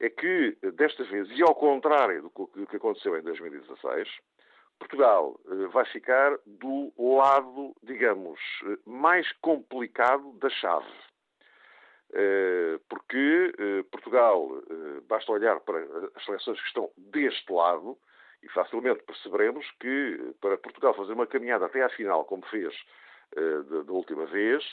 É 0.00 0.10
que, 0.10 0.56
desta 0.74 1.04
vez, 1.04 1.28
e 1.30 1.42
ao 1.42 1.54
contrário 1.54 2.22
do 2.22 2.66
que 2.66 2.76
aconteceu 2.76 3.16
em 3.16 3.22
2016, 3.22 4.08
Portugal 4.78 5.38
eh, 5.46 5.66
vai 5.68 5.84
ficar 5.86 6.36
do 6.46 6.92
lado, 6.98 7.74
digamos, 7.82 8.40
eh, 8.64 8.78
mais 8.84 9.30
complicado 9.40 10.32
da 10.38 10.48
chave. 10.50 10.86
Porque 12.88 13.52
Portugal, 13.90 14.48
basta 15.08 15.30
olhar 15.32 15.60
para 15.60 15.78
as 16.14 16.24
seleções 16.24 16.60
que 16.60 16.66
estão 16.68 16.90
deste 16.96 17.52
lado, 17.52 17.98
E 18.42 18.48
facilmente 18.48 19.02
perceberemos 19.02 19.68
que 19.80 20.34
para 20.40 20.56
Portugal 20.58 20.94
fazer 20.94 21.12
uma 21.12 21.26
caminhada 21.26 21.66
até 21.66 21.82
à 21.82 21.88
final, 21.88 22.24
como 22.24 22.44
fez 22.46 22.74
da 23.34 23.92
última 23.92 24.26
vez, 24.26 24.64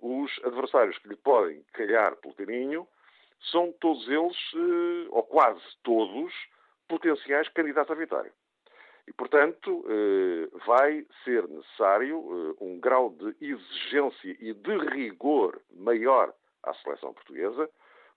os 0.00 0.40
adversários 0.44 0.98
que 0.98 1.08
lhe 1.08 1.16
podem 1.16 1.62
calhar 1.72 2.16
pelo 2.16 2.34
caminho 2.34 2.86
são 3.50 3.72
todos 3.80 4.06
eles, 4.08 4.36
ou 5.10 5.22
quase 5.22 5.62
todos, 5.82 6.32
potenciais 6.88 7.48
candidatos 7.48 7.92
à 7.92 7.94
vitória. 7.94 8.32
E, 9.06 9.12
portanto, 9.12 9.84
vai 10.66 11.06
ser 11.24 11.46
necessário 11.48 12.56
um 12.60 12.78
grau 12.80 13.10
de 13.10 13.34
exigência 13.40 14.36
e 14.40 14.52
de 14.52 14.76
rigor 14.90 15.60
maior 15.70 16.34
à 16.62 16.74
seleção 16.74 17.12
portuguesa 17.12 17.68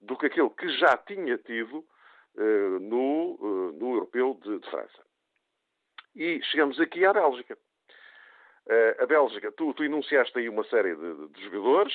do 0.01 0.17
que 0.17 0.27
aquele 0.27 0.49
que 0.51 0.69
já 0.77 0.97
tinha 0.97 1.37
tido 1.37 1.85
uh, 2.35 2.79
no, 2.79 3.35
uh, 3.39 3.71
no 3.73 3.93
Europeu 3.95 4.39
de, 4.41 4.59
de, 4.59 4.69
França. 4.69 5.05
E 6.15 6.41
chegamos 6.43 6.79
aqui 6.79 7.05
à 7.05 7.13
Bélgica. 7.13 7.57
Uh, 8.67 9.03
a 9.03 9.05
Bélgica, 9.05 9.51
tu, 9.51 9.73
tu, 9.73 9.83
enunciaste 9.83 10.37
aí 10.37 10.49
uma 10.49 10.63
série 10.65 10.95
de, 10.95 11.27
de 11.29 11.43
jogadores 11.43 11.93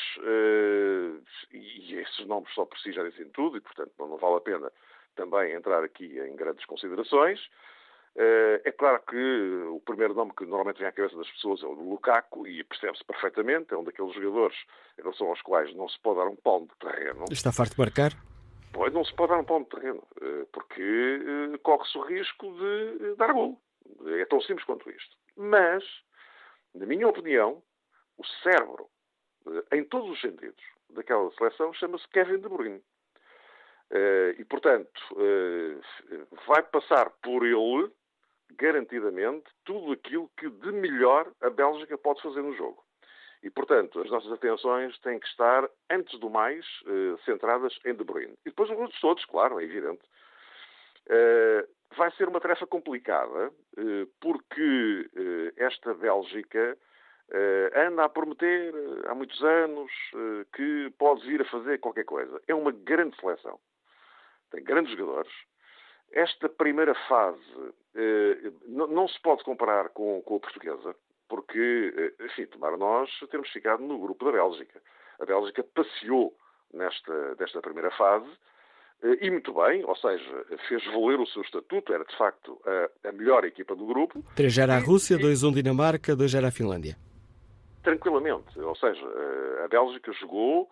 e 1.53 1.95
esses 1.97 2.27
nomes 2.27 2.53
só 2.55 2.65
por 2.65 2.79
si 2.79 2.93
já 2.93 3.03
dizem 3.03 3.29
tudo 3.31 3.57
e, 3.57 3.61
portanto, 3.61 3.93
não, 3.99 4.09
não 4.09 4.17
vale 4.19 4.37
a 4.37 4.41
pena 4.41 4.73
também 5.17 5.53
entrar 5.53 5.83
aqui 5.83 6.19
em 6.19 6.37
grandes 6.37 6.65
considerações. 6.67 7.41
Eh, 8.17 8.63
é 8.65 8.73
claro 8.73 9.01
que 9.09 9.63
o 9.69 9.81
primeiro 9.81 10.15
nome 10.15 10.33
que 10.37 10.45
normalmente 10.45 10.79
vem 10.79 10.89
à 10.89 10.93
cabeça 10.93 11.17
das 11.17 11.31
pessoas 11.31 11.63
é 11.63 11.67
o 11.67 11.77
de 11.77 11.83
Lukaku 11.83 12.47
e 12.47 12.65
percebe-se 12.65 13.05
perfeitamente, 13.05 13.73
é 13.73 13.77
um 13.77 13.85
daqueles 13.85 14.13
jogadores 14.15 14.57
em 14.99 15.03
relação 15.03 15.29
aos 15.29 15.41
quais 15.43 15.75
não 15.75 15.89
se 15.89 15.99
pode 16.01 16.19
dar 16.19 16.27
um 16.27 16.37
palmo 16.37 16.67
de 16.67 16.77
terreno. 16.79 17.25
Está 17.31 17.53
farto 17.53 17.75
de 17.75 17.81
marcar? 17.81 18.13
Pois 18.73 18.93
não 18.93 19.05
se 19.05 19.15
pode 19.15 19.31
dar 19.31 19.39
um 19.39 19.45
palmo 19.45 19.65
de 19.65 19.71
terreno, 19.71 20.03
eh, 20.21 20.47
porque 20.53 20.83
eh, 20.83 21.59
corre-se 21.59 21.99
o 21.99 22.03
risco 22.03 22.53
de 22.53 23.15
dar 23.17 23.33
gol. 23.33 23.61
É 24.07 24.25
tão 24.25 24.41
simples 24.41 24.65
quanto 24.65 24.91
isto. 24.91 25.17
Mas, 25.37 25.85
na 26.75 26.87
minha 26.87 27.09
opinião, 27.09 27.63
o 28.19 28.25
cérebro, 28.43 28.89
em 29.73 29.85
todos 29.85 30.11
os 30.11 30.21
sentidos, 30.21 30.63
daquela 30.91 31.31
seleção 31.33 31.73
chama-se 31.73 32.07
Kevin 32.09 32.39
De 32.39 32.49
Bruyne. 32.49 32.83
E, 34.39 34.45
portanto, 34.45 35.01
vai 36.47 36.63
passar 36.63 37.11
por 37.23 37.45
ele 37.45 37.91
garantidamente 38.57 39.51
tudo 39.65 39.93
aquilo 39.93 40.31
que 40.37 40.49
de 40.49 40.73
melhor 40.73 41.31
a 41.41 41.51
Bélgica 41.51 41.97
pode 41.99 42.23
fazer 42.23 42.43
no 42.43 42.55
jogo. 42.55 42.85
E, 43.43 43.49
portanto, 43.49 44.01
as 44.01 44.11
nossas 44.11 44.31
atenções 44.33 44.99
têm 44.99 45.19
que 45.19 45.27
estar, 45.27 45.69
antes 45.89 46.19
do 46.19 46.29
mais, 46.29 46.65
eh, 46.87 47.17
centradas 47.25 47.79
em 47.87 47.95
De 47.95 48.05
Bruyne. 48.05 48.35
E 48.45 48.51
depois 48.51 48.69
os 48.71 49.05
outros 49.05 49.27
claro, 49.27 49.59
é 49.59 49.65
evidente. 49.65 50.03
Eh, 51.09 51.67
vai 51.97 52.11
ser 52.13 52.29
uma 52.29 52.41
tarefa 52.41 52.67
complicada, 52.67 53.51
eh, 53.79 54.07
porque 54.21 55.11
esta 55.57 55.95
Bélgica 55.95 56.77
anda 57.87 58.05
a 58.05 58.09
prometer 58.09 58.75
há 59.07 59.15
muitos 59.15 59.41
anos 59.45 59.93
que 60.53 60.93
pode 60.99 61.25
vir 61.25 61.41
a 61.41 61.45
fazer 61.45 61.79
qualquer 61.79 62.05
coisa. 62.05 62.43
É 62.49 62.55
uma 62.55 62.73
grande 62.73 63.17
seleção. 63.21 63.59
Tem 64.51 64.65
grandes 64.65 64.97
jogadores, 64.97 65.33
esta 66.13 66.49
primeira 66.49 66.95
fase 67.09 67.41
eh, 67.95 68.53
não, 68.67 69.09
se 69.09 69.21
pode 69.21 69.43
comparar 69.45 69.89
com, 69.91 70.23
com 70.23 70.37
a 70.37 70.41
portuguesa, 70.41 70.95
porque, 71.29 72.15
eh, 72.19 72.25
enfim, 72.25 72.47
tomara 72.47 72.77
nós 72.77 73.11
termos 73.31 73.49
ficado 73.51 73.83
no 73.83 73.99
grupo 73.99 74.25
da 74.25 74.33
Bélgica. 74.33 74.81
A 75.21 75.25
Bélgica 75.25 75.65
passeou 75.75 76.35
nesta, 76.73 77.35
nesta 77.39 77.61
primeira 77.61 77.91
fase 77.93 78.31
eh, 79.03 79.19
e 79.27 79.31
muito 79.31 79.53
bem, 79.55 79.85
ou 79.85 79.97
seja, 79.97 80.47
fez 80.69 80.85
valer 80.87 81.21
o 81.21 81.27
seu 81.27 81.43
estatuto, 81.43 81.93
era 81.93 82.05
de 82.05 82.17
facto 82.17 82.61
a, 82.65 83.09
a 83.09 83.13
melhor 83.13 83.45
equipa 83.45 83.75
do 83.75 83.87
grupo. 83.87 84.25
3 84.37 84.59
era 84.59 84.77
a 84.77 84.79
Rússia, 84.79 85.17
2-1 85.19 85.55
Dinamarca, 85.55 86.15
2 86.15 86.35
era 86.35 86.49
a 86.49 86.53
Finlândia. 86.53 86.97
Tranquilamente, 87.83 88.61
ou 88.61 88.77
seja, 88.77 89.07
a 89.65 89.69
Bélgica 89.69 90.13
jogou, 90.13 90.71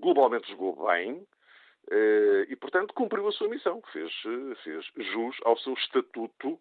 globalmente 0.00 0.50
jogou 0.50 0.84
bem, 0.88 1.24
e, 2.48 2.56
portanto, 2.56 2.92
cumpriu 2.94 3.26
a 3.28 3.32
sua 3.32 3.48
missão, 3.48 3.82
fez, 3.92 4.12
eh, 4.26 4.54
fez 4.62 5.06
jus 5.06 5.36
ao 5.44 5.56
seu 5.58 5.72
estatuto 5.74 6.58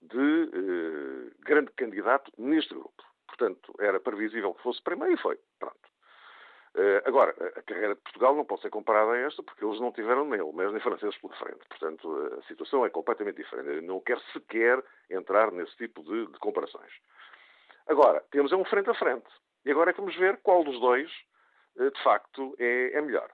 de 0.00 0.16
uh, 0.16 1.30
grande 1.40 1.70
candidato 1.72 2.32
neste 2.38 2.72
grupo. 2.72 3.02
Portanto, 3.26 3.74
era 3.78 4.00
previsível 4.00 4.54
que 4.54 4.62
fosse 4.62 4.82
primeiro 4.82 5.14
e 5.14 5.18
foi. 5.18 5.38
Pronto. 5.58 5.78
Agora, 7.04 7.34
a 7.56 7.62
carreira 7.62 7.96
de 7.96 8.00
Portugal 8.00 8.34
não 8.36 8.44
pode 8.44 8.62
ser 8.62 8.70
comparada 8.70 9.10
a 9.10 9.18
esta 9.18 9.42
porque 9.42 9.64
eles 9.64 9.80
não 9.80 9.90
tiveram 9.90 10.24
nele, 10.24 10.52
mas 10.54 10.70
nem 10.70 10.80
franceses 10.80 11.18
pela 11.18 11.34
frente. 11.34 11.66
Portanto, 11.68 12.38
a 12.38 12.42
situação 12.42 12.86
é 12.86 12.90
completamente 12.90 13.36
diferente. 13.36 13.68
Eu 13.68 13.82
não 13.82 14.00
quero 14.00 14.20
sequer 14.32 14.82
entrar 15.10 15.50
nesse 15.50 15.76
tipo 15.76 16.00
de, 16.04 16.26
de 16.26 16.38
comparações. 16.38 16.92
Agora, 17.88 18.22
temos 18.30 18.52
é 18.52 18.56
um 18.56 18.64
frente 18.64 18.88
a 18.88 18.94
frente. 18.94 19.26
E 19.64 19.70
agora 19.70 19.90
é 19.90 19.92
que 19.92 20.00
vamos 20.00 20.16
ver 20.16 20.38
qual 20.42 20.62
dos 20.62 20.78
dois, 20.78 21.10
de 21.76 22.02
facto, 22.04 22.54
é, 22.58 22.92
é 22.92 23.00
melhor. 23.00 23.30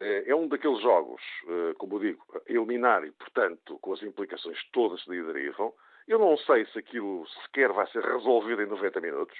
É, 0.00 0.30
é 0.30 0.34
um 0.34 0.48
daqueles 0.48 0.80
jogos, 0.82 1.22
eh, 1.48 1.74
como 1.78 1.96
eu 1.96 2.00
digo, 2.00 2.42
eliminar 2.46 3.04
e, 3.04 3.12
portanto, 3.12 3.78
com 3.80 3.92
as 3.92 4.02
implicações 4.02 4.58
todas 4.72 5.02
que 5.04 5.10
lhe 5.10 5.22
derivam. 5.22 5.72
Eu 6.06 6.18
não 6.18 6.36
sei 6.36 6.66
se 6.66 6.78
aquilo 6.78 7.26
sequer 7.44 7.72
vai 7.72 7.86
ser 7.90 8.02
resolvido 8.02 8.60
em 8.62 8.66
90 8.66 9.00
minutos. 9.00 9.38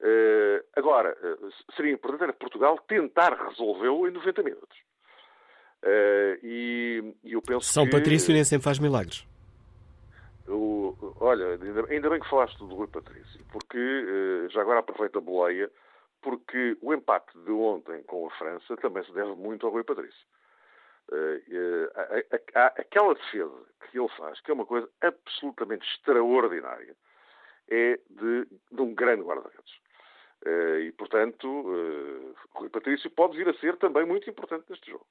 Eh, 0.00 0.64
agora, 0.76 1.16
eh, 1.22 1.36
seria 1.76 1.92
importante 1.92 2.32
Portugal 2.34 2.78
tentar 2.86 3.34
resolvê-lo 3.48 4.08
em 4.08 4.12
90 4.12 4.42
minutos. 4.42 4.78
E 6.42 7.14
eu 7.24 7.40
penso 7.42 7.72
São 7.72 7.84
que... 7.84 7.90
Patrício 7.90 8.32
nem 8.32 8.44
sempre 8.44 8.64
faz 8.64 8.78
milagres. 8.78 9.26
Olha, 11.20 11.58
ainda 11.88 12.10
bem 12.10 12.20
que 12.20 12.28
falaste 12.28 12.58
do 12.58 12.66
Rui 12.66 12.86
Patrício, 12.86 13.40
porque 13.52 14.48
já 14.50 14.60
agora 14.60 14.80
aproveita 14.80 15.18
a 15.18 15.20
boleia 15.20 15.70
porque 16.22 16.76
o 16.80 16.92
empate 16.92 17.38
de 17.38 17.50
ontem 17.50 18.02
com 18.04 18.26
a 18.26 18.30
França 18.30 18.76
também 18.76 19.04
se 19.04 19.12
deve 19.12 19.34
muito 19.34 19.66
ao 19.66 19.72
Rui 19.72 19.84
Patrício. 19.84 20.26
Uh, 21.08 21.90
aquela 22.54 23.14
defesa 23.14 23.66
que 23.90 23.98
ele 23.98 24.08
faz, 24.10 24.40
que 24.40 24.50
é 24.50 24.54
uma 24.54 24.66
coisa 24.66 24.88
absolutamente 25.00 25.84
extraordinária, 25.94 26.94
é 27.68 27.98
de, 28.08 28.46
de 28.70 28.82
um 28.82 28.94
grande 28.94 29.22
guarda-redes. 29.22 29.74
Uh, 30.46 30.78
e, 30.80 30.92
portanto, 30.92 31.64
Rui 32.54 32.68
Patrício 32.68 33.10
pode 33.10 33.36
vir 33.36 33.48
a 33.48 33.54
ser 33.54 33.76
também 33.76 34.04
muito 34.04 34.28
importante 34.30 34.64
neste 34.70 34.90
jogo. 34.90 35.06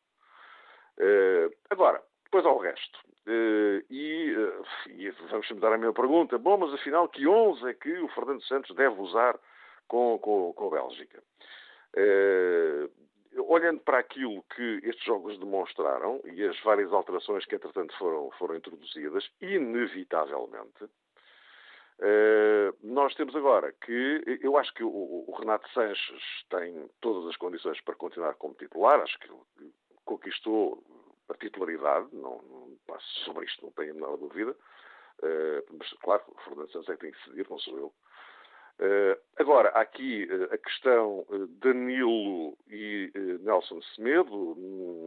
agora, 1.69 2.01
depois 2.23 2.45
ao 2.45 2.59
resto. 2.59 2.99
E, 3.27 3.83
e, 4.87 5.11
vamos 5.29 5.49
me 5.51 5.59
dar 5.59 5.73
a 5.73 5.77
minha 5.77 5.93
pergunta. 5.93 6.37
Bom, 6.37 6.57
mas 6.57 6.73
afinal, 6.73 7.07
que 7.09 7.27
11 7.27 7.69
é 7.69 7.73
que 7.73 7.91
o 7.99 8.07
Fernando 8.09 8.41
Santos 8.43 8.75
deve 8.75 8.99
usar 8.99 9.37
com, 9.89 10.17
com, 10.19 10.53
com 10.53 10.67
a 10.67 10.69
Bélgica. 10.69 11.21
Uh, 11.97 12.89
olhando 13.47 13.81
para 13.81 13.99
aquilo 13.99 14.43
que 14.55 14.79
estes 14.83 15.03
jogos 15.03 15.37
demonstraram 15.39 16.21
e 16.23 16.43
as 16.45 16.57
várias 16.61 16.93
alterações 16.93 17.45
que, 17.45 17.55
entretanto, 17.55 17.93
foram, 17.97 18.31
foram 18.37 18.55
introduzidas, 18.55 19.29
inevitavelmente, 19.41 20.83
uh, 20.83 22.77
nós 22.81 23.13
temos 23.15 23.35
agora 23.35 23.73
que 23.73 24.39
eu 24.41 24.55
acho 24.57 24.73
que 24.73 24.83
o, 24.83 24.89
o, 25.27 25.35
Renato 25.37 25.67
Sanches 25.71 26.23
tem 26.49 26.89
todas 27.01 27.27
as 27.27 27.37
condições 27.37 27.81
para 27.81 27.95
continuar 27.95 28.35
como 28.35 28.53
titular, 28.53 29.01
acho 29.01 29.19
que 29.19 29.29
conquistou 30.05 30.83
a 31.29 31.33
titularidade, 31.35 32.07
não, 32.13 32.41
não 32.41 32.69
sobre 33.23 33.45
isto 33.45 33.63
não 33.65 33.71
tenho 33.73 33.91
a 33.91 33.95
menor 33.95 34.17
dúvida, 34.17 34.51
uh, 34.51 35.77
mas 35.77 35.89
claro, 36.01 36.23
o 36.27 36.39
Fernando 36.41 36.71
Santos 36.71 36.89
é 36.89 36.93
que 36.93 37.01
tem 37.01 37.11
que 37.11 37.17
decidir, 37.17 37.49
não 37.49 37.59
sou 37.59 37.77
eu. 37.77 37.93
Uh, 38.79 39.19
agora, 39.35 39.69
há 39.69 39.81
aqui 39.81 40.25
uh, 40.31 40.53
a 40.53 40.57
questão 40.57 41.25
uh, 41.27 41.47
Danilo 41.59 42.57
e 42.69 43.11
Nelson 43.41 43.81
Semedo, 43.81 44.55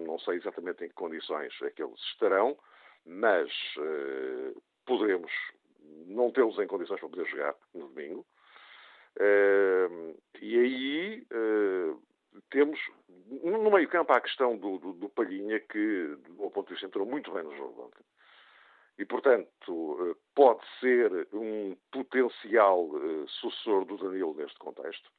não 0.06 0.18
sei 0.18 0.36
exatamente 0.36 0.84
em 0.84 0.88
que 0.88 0.94
condições 0.94 1.54
é 1.62 1.70
que 1.70 1.82
eles 1.82 1.98
estarão, 2.12 2.54
mas 3.06 3.50
poderemos 4.84 5.32
não 6.06 6.30
tê-los 6.30 6.58
em 6.58 6.66
condições 6.66 7.00
para 7.00 7.08
poder 7.08 7.26
jogar 7.26 7.54
no 7.74 7.88
domingo. 7.88 8.26
e 10.40 10.58
aí 10.58 11.26
temos, 12.50 12.78
no 13.42 13.70
meio 13.70 13.88
campo, 13.88 14.12
há 14.12 14.18
a 14.18 14.20
questão 14.20 14.56
do, 14.56 14.78
do, 14.78 14.92
do 14.92 15.08
Palhinha, 15.08 15.58
que, 15.58 16.16
do 16.28 16.50
ponto 16.50 16.66
de 16.66 16.74
vista, 16.74 16.86
entrou 16.86 17.06
muito 17.06 17.32
bem 17.32 17.42
no 17.42 17.56
jogo 17.56 17.86
ontem 17.86 18.04
e, 18.98 19.04
portanto, 19.04 19.98
eh, 20.00 20.14
pode 20.34 20.60
ser 20.80 21.28
um 21.32 21.76
potencial 21.90 22.90
eh, 22.94 23.24
sucessor 23.28 23.84
do 23.84 23.96
Danilo 23.96 24.34
neste 24.34 24.58
contexto. 24.58 25.10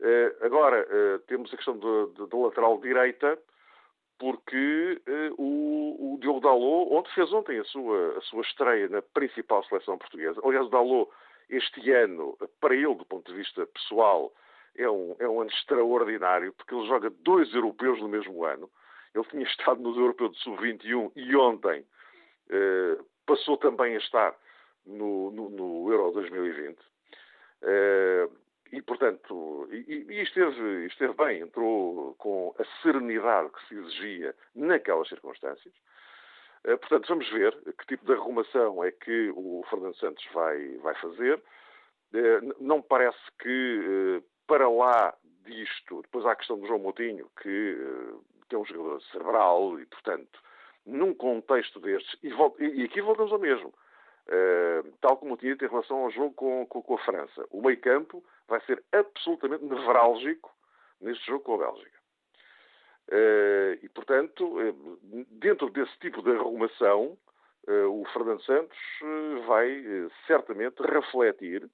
Eh, 0.00 0.36
agora, 0.42 0.86
temos 1.26 1.52
a 1.52 1.56
questão 1.56 1.78
da 1.78 2.36
lateral 2.36 2.78
direita, 2.78 3.38
porque 4.18 5.00
o, 5.38 6.14
o 6.14 6.18
Diogo 6.20 6.40
Dalot, 6.40 6.92
onde 6.92 7.12
fez 7.14 7.32
ontem 7.32 7.58
a 7.58 7.64
sua, 7.64 8.18
a 8.18 8.20
sua 8.22 8.42
estreia 8.42 8.88
na 8.88 9.02
principal 9.02 9.64
seleção 9.64 9.98
portuguesa, 9.98 10.40
aliás, 10.44 10.66
o 10.66 10.70
Dalot, 10.70 11.10
este 11.50 11.90
ano, 11.90 12.36
para 12.60 12.74
ele, 12.74 12.94
do 12.94 13.04
ponto 13.04 13.30
de 13.30 13.36
vista 13.36 13.66
pessoal, 13.66 14.32
é 14.76 14.88
um, 14.88 15.16
é 15.18 15.28
um 15.28 15.40
ano 15.40 15.50
extraordinário, 15.50 16.52
porque 16.54 16.74
ele 16.74 16.86
joga 16.86 17.10
dois 17.10 17.52
europeus 17.52 18.00
no 18.00 18.08
mesmo 18.08 18.44
ano. 18.44 18.70
Ele 19.14 19.24
tinha 19.24 19.42
estado 19.48 19.80
no 19.80 19.98
Europeu 19.98 20.28
de 20.28 20.38
Sub-21 20.38 21.12
e 21.16 21.36
ontem 21.36 21.84
passou 23.26 23.56
também 23.56 23.94
a 23.94 23.98
estar 23.98 24.34
no, 24.86 25.30
no, 25.30 25.50
no 25.50 25.92
Euro 25.92 26.12
2020. 26.12 26.78
E, 28.72 28.82
portanto, 28.82 29.68
e, 29.72 30.06
e 30.08 30.22
esteve, 30.22 30.86
esteve 30.86 31.12
bem, 31.14 31.40
entrou 31.40 32.14
com 32.14 32.54
a 32.58 32.82
serenidade 32.82 33.50
que 33.50 33.68
se 33.68 33.74
exigia 33.74 34.34
naquelas 34.54 35.08
circunstâncias. 35.08 35.74
Portanto, 36.62 37.08
vamos 37.08 37.28
ver 37.30 37.56
que 37.78 37.86
tipo 37.86 38.04
de 38.04 38.12
arrumação 38.12 38.84
é 38.84 38.92
que 38.92 39.32
o 39.34 39.64
Fernando 39.68 39.96
Santos 39.96 40.24
vai, 40.32 40.76
vai 40.78 40.94
fazer. 40.96 41.42
Não 42.60 42.80
parece 42.82 43.18
que 43.40 44.22
para 44.46 44.68
lá 44.68 45.14
disto, 45.44 46.02
depois 46.02 46.26
há 46.26 46.32
a 46.32 46.36
questão 46.36 46.58
do 46.58 46.66
João 46.66 46.80
Moutinho, 46.80 47.30
que, 47.40 47.76
que 48.48 48.54
é 48.54 48.58
um 48.58 48.64
jogador 48.64 49.00
cerebral 49.04 49.80
e, 49.80 49.86
portanto, 49.86 50.40
num 50.86 51.14
contexto 51.14 51.80
destes, 51.80 52.18
e, 52.22 52.28
e 52.64 52.84
aqui 52.84 53.00
voltamos 53.00 53.32
ao 53.32 53.38
mesmo, 53.38 53.68
uh, 53.68 54.92
tal 55.00 55.16
como 55.16 55.36
tinha 55.36 55.52
em 55.52 55.56
relação 55.68 55.98
ao 55.98 56.10
jogo 56.10 56.34
com, 56.34 56.66
com, 56.66 56.82
com 56.82 56.94
a 56.94 57.04
França. 57.04 57.46
O 57.50 57.62
meio 57.62 57.80
campo 57.80 58.24
vai 58.48 58.60
ser 58.62 58.82
absolutamente 58.92 59.64
nevrálgico 59.64 60.50
neste 61.00 61.26
jogo 61.26 61.44
com 61.44 61.54
a 61.54 61.58
Bélgica. 61.58 62.00
Uh, 63.08 63.78
e, 63.82 63.88
portanto, 63.88 64.44
uh, 64.44 65.26
dentro 65.30 65.70
desse 65.70 65.96
tipo 65.98 66.22
de 66.22 66.30
arrumação, 66.30 67.16
o 67.92 68.04
Fernando 68.06 68.42
Santos 68.42 68.78
vai 69.46 69.84
certamente 70.26 70.80
refletir 70.80 71.70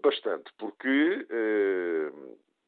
bastante, 0.00 0.50
porque 0.56 1.26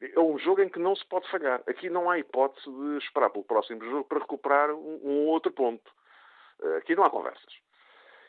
é 0.01 0.19
um 0.19 0.37
jogo 0.37 0.61
em 0.61 0.69
que 0.69 0.79
não 0.79 0.95
se 0.95 1.05
pode 1.05 1.29
falhar. 1.29 1.61
Aqui 1.67 1.89
não 1.89 2.09
há 2.09 2.19
hipótese 2.19 2.69
de 2.69 2.97
esperar 2.97 3.29
pelo 3.29 3.43
próximo 3.43 3.83
jogo 3.83 4.03
para 4.03 4.19
recuperar 4.19 4.71
um, 4.71 4.99
um 5.03 5.25
outro 5.27 5.51
ponto. 5.51 5.91
Uh, 6.59 6.77
aqui 6.77 6.95
não 6.95 7.03
há 7.03 7.09
conversas. 7.09 7.53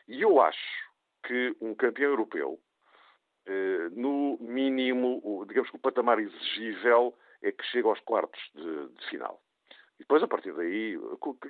E 0.07 0.21
eu 0.21 0.41
acho 0.41 0.89
que 1.23 1.55
um 1.61 1.75
campeão 1.75 2.11
europeu, 2.11 2.59
uh, 3.47 3.89
no 3.91 4.37
mínimo, 4.39 5.21
o, 5.23 5.45
digamos 5.45 5.69
que 5.69 5.75
o 5.75 5.79
patamar 5.79 6.19
exigível 6.19 7.15
é 7.43 7.51
que 7.51 7.63
chegue 7.65 7.87
aos 7.87 7.99
quartos 8.01 8.41
de, 8.55 8.87
de, 8.89 9.09
final. 9.09 9.39
E 9.95 9.99
depois, 9.99 10.23
a 10.23 10.27
partir 10.27 10.53
daí, 10.53 10.97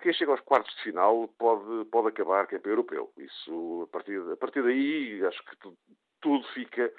quem 0.02 0.12
chega 0.12 0.32
aos 0.32 0.42
quartos 0.42 0.76
de 0.76 0.84
final 0.84 1.30
pode, 1.38 1.86
pode 1.86 2.10
acabar 2.10 2.48
campeão 2.48 2.72
europeu. 2.72 3.14
Isso, 3.18 3.88
a 3.88 3.92
partir, 3.92 4.20
a 4.32 4.38
partir 4.38 4.64
daí, 4.64 5.24
acho 5.26 5.44
que 5.46 5.56
tudo, 5.58 5.78
tudo 6.20 6.48
fica, 6.50 6.92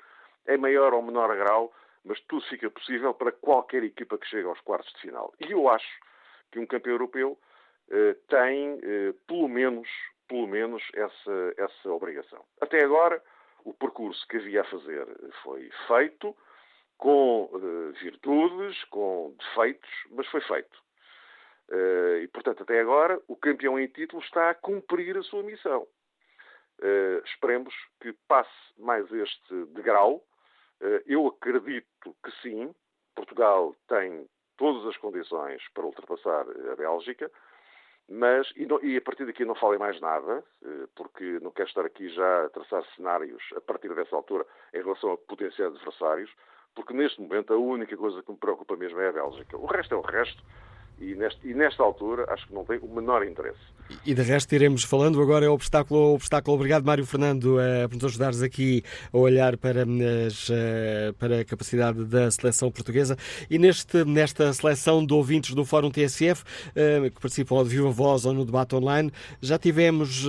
em 0.48 0.56
maior 0.56 0.94
ou 0.94 1.02
menor 1.02 1.36
grau, 1.36 1.72
mas 2.04 2.20
tudo 2.22 2.44
fica 2.46 2.70
possível 2.70 3.14
para 3.14 3.32
qualquer 3.32 3.82
equipa 3.84 4.18
que 4.18 4.26
chegue 4.26 4.46
aos 4.46 4.60
quartos 4.60 4.92
de 4.94 5.00
final. 5.00 5.32
E 5.40 5.52
eu 5.52 5.68
acho 5.68 6.00
que 6.50 6.58
um 6.58 6.66
campeão 6.66 6.94
europeu 6.94 7.38
eh, 7.90 8.16
tem, 8.28 8.78
eh, 8.82 9.14
pelo 9.26 9.48
menos, 9.48 9.88
pelo 10.28 10.46
menos 10.46 10.82
essa, 10.94 11.54
essa 11.56 11.92
obrigação. 11.92 12.44
Até 12.60 12.82
agora, 12.84 13.22
o 13.64 13.74
percurso 13.74 14.26
que 14.28 14.38
havia 14.38 14.62
a 14.62 14.64
fazer 14.64 15.06
foi 15.42 15.70
feito, 15.86 16.36
com 16.96 17.50
eh, 17.54 17.98
virtudes, 18.00 18.84
com 18.84 19.34
defeitos, 19.38 19.90
mas 20.10 20.26
foi 20.28 20.40
feito. 20.42 20.78
Eh, 21.70 22.20
e, 22.24 22.28
portanto, 22.28 22.62
até 22.62 22.80
agora, 22.80 23.20
o 23.28 23.36
campeão 23.36 23.78
em 23.78 23.86
título 23.86 24.22
está 24.22 24.50
a 24.50 24.54
cumprir 24.54 25.16
a 25.16 25.22
sua 25.22 25.42
missão. 25.42 25.86
Eh, 26.82 27.22
esperemos 27.24 27.74
que 28.00 28.12
passe 28.26 28.50
mais 28.78 29.10
este 29.12 29.64
degrau 29.66 30.24
eu 31.06 31.26
acredito 31.26 32.16
que 32.24 32.30
sim, 32.42 32.74
Portugal 33.14 33.74
tem 33.88 34.26
todas 34.56 34.86
as 34.86 34.96
condições 34.98 35.62
para 35.74 35.86
ultrapassar 35.86 36.46
a 36.72 36.76
Bélgica, 36.76 37.30
mas, 38.10 38.52
e, 38.56 38.66
não, 38.66 38.82
e, 38.82 38.96
a 38.96 39.00
partir 39.00 39.24
daqui 39.24 39.44
não 39.44 39.54
falei 39.54 39.78
mais 39.78 40.00
nada, 40.00 40.44
eh, 40.64 40.86
porque 40.96 41.38
não 41.40 41.52
quero 41.52 41.68
estar 41.68 41.86
aqui 41.86 42.08
já 42.08 42.44
a 42.44 42.48
traçar 42.50 42.84
cenários 42.96 43.40
a 43.56 43.60
partir 43.60 43.94
dessa 43.94 44.16
altura 44.16 44.44
em 44.74 44.82
relação 44.82 45.12
a 45.12 45.16
potenciais 45.16 45.72
adversários, 45.76 46.30
porque 46.74 46.92
neste 46.92 47.20
momento 47.20 47.54
a 47.54 47.56
única 47.56 47.96
coisa 47.96 48.20
que 48.20 48.32
me 48.32 48.36
preocupa 48.36 48.76
mesmo 48.76 49.00
é 49.00 49.08
a 49.08 49.12
Bélgica. 49.12 49.56
O 49.56 49.66
resto 49.66 49.94
é 49.94 49.96
o 49.96 50.00
resto, 50.00 50.42
e, 51.00 51.14
neste, 51.14 51.48
e 51.48 51.54
nesta 51.54 51.82
altura 51.82 52.26
acho 52.28 52.46
que 52.46 52.54
não 52.54 52.64
tem 52.64 52.78
o 52.78 52.88
menor 52.88 53.26
interesse. 53.26 53.58
E 54.06 54.14
de 54.14 54.22
resto 54.22 54.54
iremos 54.54 54.84
falando, 54.84 55.20
agora 55.20 55.46
é 55.46 55.48
o 55.48 55.52
obstáculo, 55.52 56.14
obstáculo. 56.14 56.56
Obrigado 56.56 56.84
Mário 56.84 57.04
Fernando 57.04 57.56
uh, 57.56 57.88
por 57.88 57.96
nos 57.96 58.04
ajudares 58.04 58.42
aqui 58.42 58.82
a 59.12 59.18
olhar 59.18 59.56
para, 59.56 59.82
as, 60.26 60.48
uh, 60.48 61.12
para 61.18 61.40
a 61.40 61.44
capacidade 61.44 62.04
da 62.04 62.30
seleção 62.30 62.70
portuguesa 62.70 63.16
e 63.50 63.58
neste, 63.58 64.04
nesta 64.04 64.52
seleção 64.52 65.04
de 65.04 65.12
ouvintes 65.12 65.54
do 65.54 65.64
Fórum 65.64 65.90
TSF 65.90 66.42
uh, 66.42 67.10
que 67.10 67.20
participam 67.20 67.64
de 67.64 67.70
viva 67.70 67.90
voz 67.90 68.24
ou 68.24 68.32
no 68.32 68.44
debate 68.44 68.74
online, 68.74 69.10
já 69.40 69.58
tivemos 69.58 70.24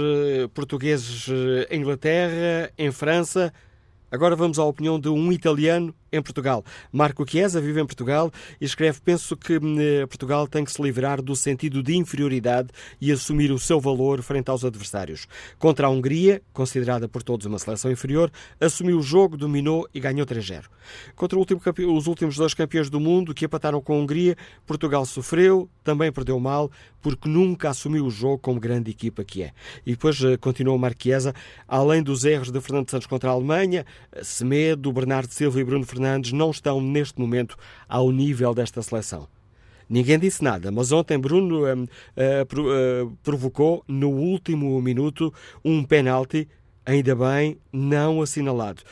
portugueses 0.53 1.27
em 1.69 1.81
Inglaterra, 1.81 2.71
em 2.77 2.91
França, 2.91 3.53
Agora 4.11 4.35
vamos 4.35 4.59
à 4.59 4.65
opinião 4.65 4.99
de 4.99 5.07
um 5.07 5.31
italiano 5.31 5.95
em 6.11 6.21
Portugal. 6.21 6.63
Marco 6.91 7.25
Chiesa 7.25 7.61
vive 7.61 7.79
em 7.79 7.85
Portugal 7.85 8.29
e 8.59 8.65
escreve: 8.65 8.99
Penso 8.99 9.37
que 9.37 9.57
hum, 9.57 9.77
eh, 9.79 10.05
Portugal 10.05 10.47
tem 10.47 10.65
que 10.65 10.71
se 10.71 10.81
livrar 10.81 11.21
do 11.21 11.35
sentido 11.35 11.81
de 11.81 11.95
inferioridade 11.95 12.69
e 12.99 13.11
assumir 13.11 13.51
o 13.51 13.57
seu 13.57 13.79
valor 13.79 14.21
frente 14.21 14.49
aos 14.49 14.65
adversários. 14.65 15.27
Contra 15.57 15.87
a 15.87 15.89
Hungria, 15.89 16.41
considerada 16.51 17.07
por 17.07 17.23
todos 17.23 17.45
uma 17.45 17.57
seleção 17.57 17.89
inferior, 17.89 18.29
assumiu 18.59 18.97
o 18.97 19.01
jogo, 19.01 19.37
dominou 19.37 19.87
e 19.93 19.99
ganhou 19.99 20.25
3-0. 20.25 20.65
Contra 21.15 21.39
último, 21.39 21.61
os 21.95 22.07
últimos 22.07 22.35
dois 22.35 22.53
campeões 22.53 22.89
do 22.89 22.99
mundo 22.99 23.33
que 23.33 23.45
empataram 23.45 23.79
com 23.79 23.93
a 23.93 23.97
Hungria, 23.97 24.35
Portugal 24.65 25.05
sofreu, 25.05 25.69
também 25.83 26.11
perdeu 26.11 26.39
mal, 26.39 26.69
porque 27.01 27.29
nunca 27.29 27.69
assumiu 27.69 28.05
o 28.05 28.09
jogo 28.09 28.39
como 28.39 28.59
grande 28.59 28.91
equipa 28.91 29.23
que 29.23 29.43
é. 29.43 29.53
E 29.85 29.91
depois 29.91 30.21
eh, 30.21 30.35
continuou 30.37 30.77
Marquesa, 30.77 31.33
além 31.67 32.03
dos 32.03 32.25
erros 32.25 32.51
de 32.51 32.59
Fernando 32.59 32.89
Santos 32.89 33.07
contra 33.07 33.29
a 33.29 33.33
Alemanha, 33.33 33.85
Semedo, 34.21 34.91
Bernardo 34.91 35.31
Silva 35.31 35.59
e 35.59 35.63
Bruno 35.63 35.85
Fernandes 35.85 36.31
não 36.31 36.51
estão 36.51 36.81
neste 36.81 37.19
momento 37.19 37.57
ao 37.87 38.11
nível 38.11 38.53
desta 38.53 38.81
seleção. 38.81 39.27
Ninguém 39.91 40.17
disse 40.17 40.41
nada, 40.41 40.71
mas 40.71 40.93
ontem 40.93 41.19
Bruno 41.19 41.65
uh, 41.65 41.73
uh, 41.73 43.05
uh, 43.05 43.17
provocou 43.21 43.83
no 43.85 44.09
último 44.09 44.81
minuto 44.81 45.33
um 45.65 45.83
penalti, 45.83 46.47
ainda 46.85 47.13
bem 47.13 47.57
não 47.73 48.21
assinalado, 48.21 48.83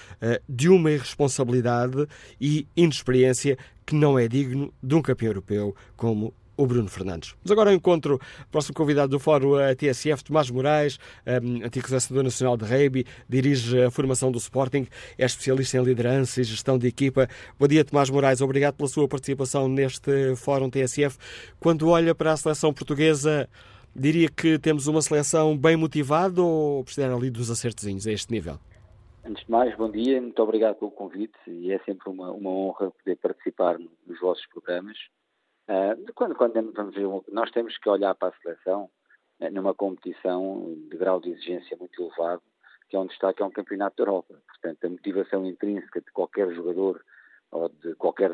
de 0.48 0.68
uma 0.68 0.92
irresponsabilidade 0.92 2.06
e 2.40 2.68
inexperiência 2.76 3.58
que 3.86 3.96
não 3.96 4.20
é 4.20 4.28
digno 4.28 4.74
de 4.84 4.94
um 4.94 5.02
campeão 5.02 5.30
europeu 5.30 5.76
como 5.96 6.34
o 6.60 6.68
Bruno 6.68 6.90
Fernandes. 6.90 7.36
Mas 7.42 7.52
agora 7.52 7.74
encontro 7.74 8.16
o 8.16 8.48
próximo 8.52 8.76
convidado 8.76 9.12
do 9.12 9.20
Fórum 9.20 9.54
TSF, 9.78 10.26
Tomás 10.26 10.52
Moraes, 10.52 11.00
um, 11.26 11.66
antigo 11.66 11.88
selecionador 11.88 12.26
nacional 12.26 12.58
de 12.58 12.66
rugby, 12.66 13.06
dirige 13.30 13.82
a 13.82 13.90
formação 13.90 14.30
do 14.30 14.38
Sporting, 14.38 14.86
é 15.18 15.26
especialista 15.26 15.78
em 15.78 15.84
liderança 15.84 16.42
e 16.42 16.44
gestão 16.44 16.78
de 16.78 16.86
equipa. 16.86 17.30
Bom 17.58 17.66
dia, 17.66 17.86
Tomás 17.86 18.10
Moraes, 18.10 18.42
obrigado 18.42 18.76
pela 18.76 18.90
sua 18.90 19.08
participação 19.08 19.70
neste 19.70 20.36
Fórum 20.36 20.70
TSF. 20.70 21.18
Quando 21.62 21.88
olha 21.88 22.14
para 22.14 22.34
a 22.34 22.38
seleção 22.38 22.74
portuguesa, 22.74 23.48
diria 23.96 24.28
que 24.28 24.60
temos 24.60 24.86
uma 24.88 25.02
seleção 25.02 25.58
bem 25.58 25.78
motivada 25.78 26.42
ou 26.42 26.84
precisar 26.84 27.10
ali 27.14 27.30
dos 27.30 27.50
acertozinhos 27.50 28.06
a 28.06 28.12
este 28.12 28.34
nível? 28.34 28.60
Antes 29.24 29.46
de 29.46 29.52
mais, 29.52 29.74
bom 29.78 29.90
dia, 29.90 30.22
muito 30.22 30.42
obrigado 30.44 30.76
pelo 30.76 30.92
convite 30.92 31.38
e 31.48 31.72
é 31.72 31.80
sempre 31.86 32.10
uma, 32.10 32.32
uma 32.32 32.50
honra 32.50 32.92
poder 32.92 33.16
participar 33.16 33.78
nos 33.78 34.20
vossos 34.20 34.46
programas. 34.48 34.98
Uh, 35.70 36.14
quando, 36.16 36.34
quando 36.34 36.74
vamos 36.74 36.96
ver, 36.96 37.08
nós 37.32 37.52
temos 37.52 37.78
que 37.78 37.88
olhar 37.88 38.16
para 38.16 38.30
a 38.30 38.42
seleção 38.42 38.90
né, 39.40 39.52
numa 39.52 39.76
competição 39.76 40.76
de 40.90 40.98
grau 40.98 41.20
de 41.20 41.30
exigência 41.30 41.78
muito 41.78 42.02
elevado, 42.02 42.42
que 42.90 42.96
é 42.96 43.00
onde 43.00 43.14
está, 43.14 43.32
que 43.32 43.44
é 43.44 43.46
um 43.46 43.52
campeonato 43.52 43.98
da 43.98 44.02
Europa. 44.10 44.42
Portanto, 44.48 44.84
a 44.84 44.90
motivação 44.90 45.46
intrínseca 45.46 46.02
de 46.02 46.12
qualquer 46.12 46.52
jogador 46.56 47.06
ou 47.52 47.70
de 47.70 47.94
qualquer 47.96 48.34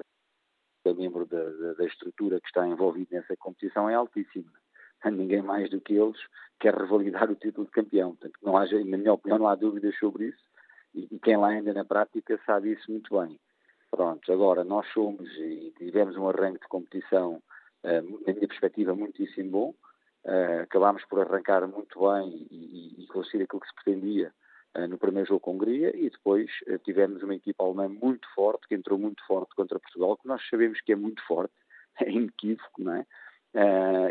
membro 0.86 1.26
da, 1.26 1.44
da, 1.44 1.74
da 1.74 1.86
estrutura 1.86 2.40
que 2.40 2.48
está 2.48 2.66
envolvido 2.66 3.10
nessa 3.12 3.36
competição 3.36 3.90
é 3.90 3.96
altíssima. 3.96 4.52
Ninguém 5.04 5.42
mais 5.42 5.70
do 5.70 5.82
que 5.82 5.94
eles 5.94 6.18
quer 6.60 6.74
revalidar 6.74 7.30
o 7.30 7.36
título 7.36 7.66
de 7.66 7.72
campeão. 7.72 8.16
Portanto, 8.16 8.40
não 8.42 8.56
haja, 8.56 8.78
na 8.78 8.98
minha 8.98 9.14
opinião, 9.14 9.40
não 9.40 9.48
há 9.48 9.56
dúvidas 9.56 9.94
sobre 9.98 10.28
isso. 10.28 10.44
E, 10.94 11.08
e 11.12 11.20
quem 11.20 11.36
lá 11.36 11.50
anda 11.50 11.74
na 11.74 11.84
prática 11.84 12.40
sabe 12.46 12.72
isso 12.72 12.90
muito 12.90 13.20
bem. 13.20 13.38
Pronto, 13.92 14.32
agora 14.32 14.64
nós 14.64 14.88
somos 14.94 15.30
e 15.38 15.74
tivemos 15.78 16.18
um 16.18 16.28
arranque 16.28 16.60
de 16.60 16.68
competição, 16.68 17.42
uh, 17.84 18.26
na 18.28 18.34
minha 18.34 18.48
perspectiva, 18.48 18.96
muitíssimo 18.96 19.52
bom. 19.52 19.76
Uh, 20.26 20.64
acabámos 20.64 21.06
por 21.06 21.20
arrancar 21.22 21.68
muito 21.68 22.00
bem 22.00 22.48
e, 22.50 23.04
e, 23.04 23.08
conseguir 23.08 23.44
aquilo 23.44 23.62
que 23.62 23.68
se 23.68 23.76
pretendia 23.76 24.34
uh, 24.76 24.88
no 24.88 24.98
primeiro 24.98 25.28
jogo 25.28 25.40
com 25.40 25.52
a 25.52 25.54
Hungria 25.54 25.96
e 25.96 26.10
depois 26.10 26.50
tivemos 26.84 27.22
uma 27.22 27.36
equipa 27.36 27.64
alemã 27.64 27.88
muito 27.88 28.28
forte, 28.34 28.68
que 28.68 28.76
entrou 28.76 28.98
muito 28.98 29.26
forte 29.28 29.56
contra 29.56 29.80
Portugal, 29.80 30.18
que 30.18 30.28
nós 30.28 30.42
sabemos 30.50 30.82
que 30.82 30.92
é 30.92 30.96
muito 30.96 31.24
forte, 31.28 31.54
é 32.02 32.10
inequívoco, 32.10 32.84
não 32.84 32.96
é? 32.96 33.06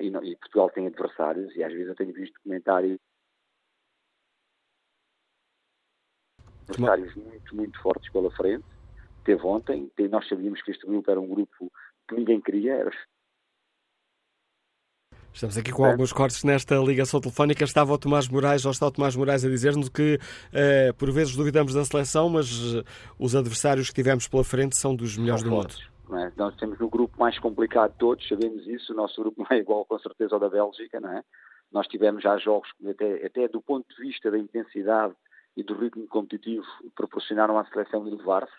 E, 0.01 0.09
não, 0.09 0.25
e, 0.25 0.37
Portugal 0.37 0.71
tem 0.71 0.87
adversários 0.87 1.55
e 1.55 1.63
às 1.63 1.73
vezes 1.73 1.89
eu 1.89 1.95
tenho 1.95 2.15
visto 2.15 2.41
comentários 2.43 2.99
adversários 6.69 7.15
muito, 7.15 7.55
muito 7.57 7.83
fortes 7.83 8.11
pela 8.11 8.31
frente 8.31 8.74
teve 9.25 9.45
ontem. 9.47 9.91
Nós 10.11 10.29
sabíamos 10.29 10.63
que 10.63 10.71
este 10.71 10.87
grupo 10.87 11.11
era 11.11 11.21
um 11.21 11.29
grupo 11.29 11.73
que 12.09 12.15
ninguém 12.15 12.41
queria. 12.41 12.75
Era... 12.75 12.91
Estamos 15.33 15.59
aqui 15.59 15.73
com 15.73 15.85
alguns 15.85 16.13
cortes 16.13 16.45
nesta 16.45 16.77
ligação 16.77 17.21
telefónica. 17.21 17.65
Estava 17.65 17.93
o 17.93 17.99
Tomás 17.99 18.29
Moraes, 18.29 18.65
ou 18.65 18.71
está 18.71 18.87
o 18.87 18.91
Tomás 18.93 19.17
Moraes 19.17 19.45
a 19.45 19.49
dizer-nos 19.49 19.89
que 19.89 20.17
uh, 20.17 20.95
por 20.95 21.11
vezes 21.11 21.35
duvidamos 21.35 21.75
da 21.75 21.85
seleção, 21.85 22.29
mas 22.29 22.75
uh, 22.75 22.85
os 23.19 23.35
adversários 23.35 23.89
que 23.89 23.95
tivemos 23.95 24.29
pela 24.29 24.45
frente 24.45 24.77
são 24.77 24.95
dos 24.95 25.19
melhores 25.19 25.43
são 25.43 25.51
do 25.51 25.57
fortes, 25.57 25.89
mundo. 26.09 26.21
É? 26.21 26.33
Nós 26.37 26.55
temos 26.55 26.81
o 26.81 26.89
grupo 26.89 27.19
mais 27.19 27.37
complicado 27.41 27.91
de 27.91 27.99
todos, 27.99 28.29
sabemos 28.29 28.65
isso. 28.69 28.93
O 28.93 28.97
nosso 28.97 29.21
grupo 29.21 29.43
não 29.43 29.57
é 29.57 29.61
igual 29.61 29.85
com 29.85 29.99
certeza 29.99 30.37
ao 30.37 30.41
da 30.41 30.49
Bélgica, 30.49 31.01
não 31.01 31.11
é? 31.11 31.25
Nós 31.73 31.89
tivemos 31.89 32.23
já 32.23 32.39
jogos 32.39 32.71
que 32.73 32.89
até, 32.89 33.27
até 33.27 33.49
do 33.49 33.61
ponto 33.61 33.93
de 33.93 34.01
vista 34.01 34.31
da 34.31 34.39
intensidade 34.39 35.15
e 35.57 35.65
do 35.65 35.75
ritmo 35.75 36.07
competitivo 36.07 36.65
proporcionaram 36.95 37.59
à 37.59 37.65
seleção 37.65 38.07
elevar-se. 38.07 38.53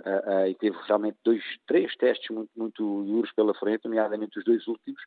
Uh, 0.00 0.46
e 0.48 0.54
teve 0.54 0.76
realmente 0.86 1.18
dois, 1.24 1.42
três 1.66 1.94
testes 1.96 2.30
muito, 2.30 2.50
muito 2.56 3.04
duros 3.04 3.32
pela 3.32 3.54
frente, 3.54 3.84
nomeadamente 3.84 4.38
os 4.38 4.44
dois 4.44 4.66
últimos, 4.66 5.00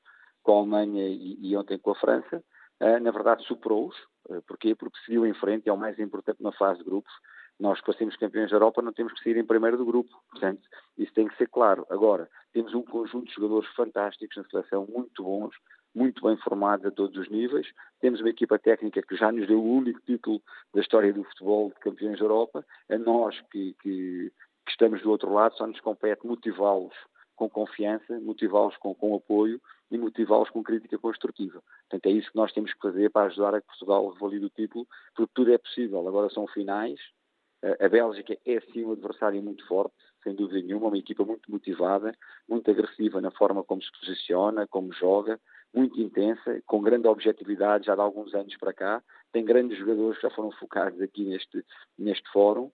com 0.44 0.54
a 0.54 0.60
Alemanha 0.60 1.08
e, 1.08 1.38
e 1.42 1.58
ontem 1.58 1.80
com 1.80 1.92
a 1.92 1.96
França, 1.96 2.44
uh, 2.82 3.00
na 3.00 3.12
verdade 3.12 3.44
superou-os. 3.46 3.96
Uh, 4.30 4.42
porquê? 4.48 4.76
Porque 4.76 4.98
seguiu 5.06 5.26
em 5.26 5.34
frente, 5.34 5.68
é 5.68 5.74
o 5.74 5.78
mais 5.78 5.98
importante 6.00 6.44
na 6.44 6.52
fase 6.52 6.80
de 6.80 6.86
grupos. 6.86 7.12
Nós, 7.60 7.80
para 7.82 7.94
sermos 7.94 8.16
campeões 8.18 8.50
da 8.50 8.56
Europa, 8.56 8.82
não 8.82 8.94
temos 8.94 9.14
que 9.14 9.24
sair 9.24 9.38
em 9.38 9.46
primeiro 9.46 9.78
do 9.78 9.86
grupo. 9.86 10.10
Portanto, 10.32 10.62
isso 10.98 11.14
tem 11.14 11.28
que 11.28 11.38
ser 11.38 11.48
claro. 11.48 11.86
Agora, 11.90 12.30
temos 12.52 12.74
um 12.74 12.82
conjunto 12.82 13.28
de 13.28 13.34
jogadores 13.34 13.70
fantásticos 13.76 14.38
na 14.38 14.44
seleção, 14.46 14.88
muito 14.88 15.24
bons, 15.24 15.56
muito 15.94 16.24
bem 16.24 16.36
formados 16.38 16.86
a 16.86 16.92
todos 16.92 17.16
os 17.18 17.30
níveis. 17.30 17.68
Temos 18.00 18.20
uma 18.20 18.30
equipa 18.30 18.58
técnica 18.58 19.02
que 19.02 19.16
já 19.16 19.32
nos 19.32 19.48
deu 19.48 19.60
o 19.60 19.78
único 19.78 20.02
título 20.02 20.42
da 20.74 20.82
história 20.82 21.14
do 21.14 21.24
futebol 21.24 21.70
de 21.70 21.76
campeões 21.76 22.18
da 22.18 22.26
Europa. 22.26 22.66
A 22.90 22.98
nós 22.98 23.40
que, 23.52 23.76
que, 23.82 24.32
que 24.66 24.72
estamos 24.72 25.02
do 25.02 25.12
outro 25.12 25.32
lado, 25.34 25.56
só 25.56 25.68
nos 25.68 25.80
compete 25.80 26.26
motivá-los 26.26 26.94
com 27.36 27.50
confiança, 27.50 28.20
motivá-los 28.20 28.78
com, 28.78 28.94
com 28.94 29.16
apoio 29.16 29.60
e 29.90 29.98
motivá-los 29.98 30.50
com 30.50 30.64
crítica 30.64 30.98
construtiva. 30.98 31.62
Portanto, 31.90 32.06
é 32.06 32.12
isso 32.12 32.32
que 32.32 32.38
nós 32.38 32.52
temos 32.54 32.74
que 32.74 32.80
fazer 32.80 33.10
para 33.10 33.28
ajudar 33.28 33.56
a 33.56 33.62
que 33.62 33.68
Portugal 33.68 34.08
revalide 34.10 34.46
o 34.46 34.50
título, 34.50 34.88
porque 35.16 35.32
tudo 35.34 35.54
é 35.54 35.58
possível. 35.58 36.08
Agora 36.08 36.30
são 36.30 36.48
finais. 36.48 37.00
A 37.80 37.88
Bélgica 37.88 38.38
é 38.46 38.60
sim 38.60 38.84
um 38.84 38.92
adversário 38.92 39.42
muito 39.42 39.66
forte, 39.68 39.96
sem 40.22 40.36
dúvida 40.36 40.62
nenhuma, 40.62 40.88
uma 40.88 40.98
equipa 40.98 41.24
muito 41.24 41.50
motivada, 41.50 42.14
muito 42.48 42.70
agressiva 42.70 43.22
na 43.22 43.32
forma 43.32 43.64
como 43.64 43.82
se 43.82 43.90
posiciona, 44.00 44.68
como 44.68 44.92
joga, 44.92 45.40
muito 45.74 46.00
intensa, 46.00 46.62
com 46.66 46.82
grande 46.82 47.08
objetividade 47.08 47.86
já 47.86 47.96
de 47.96 48.02
alguns 48.02 48.34
anos 48.36 48.56
para 48.58 48.74
cá. 48.74 49.02
Tem 49.32 49.46
grandes 49.46 49.78
jogadores 49.78 50.18
que 50.18 50.28
já 50.28 50.36
foram 50.36 50.52
focados 50.52 51.00
aqui 51.02 51.24
neste, 51.24 51.66
neste 51.98 52.30
fórum 52.32 52.70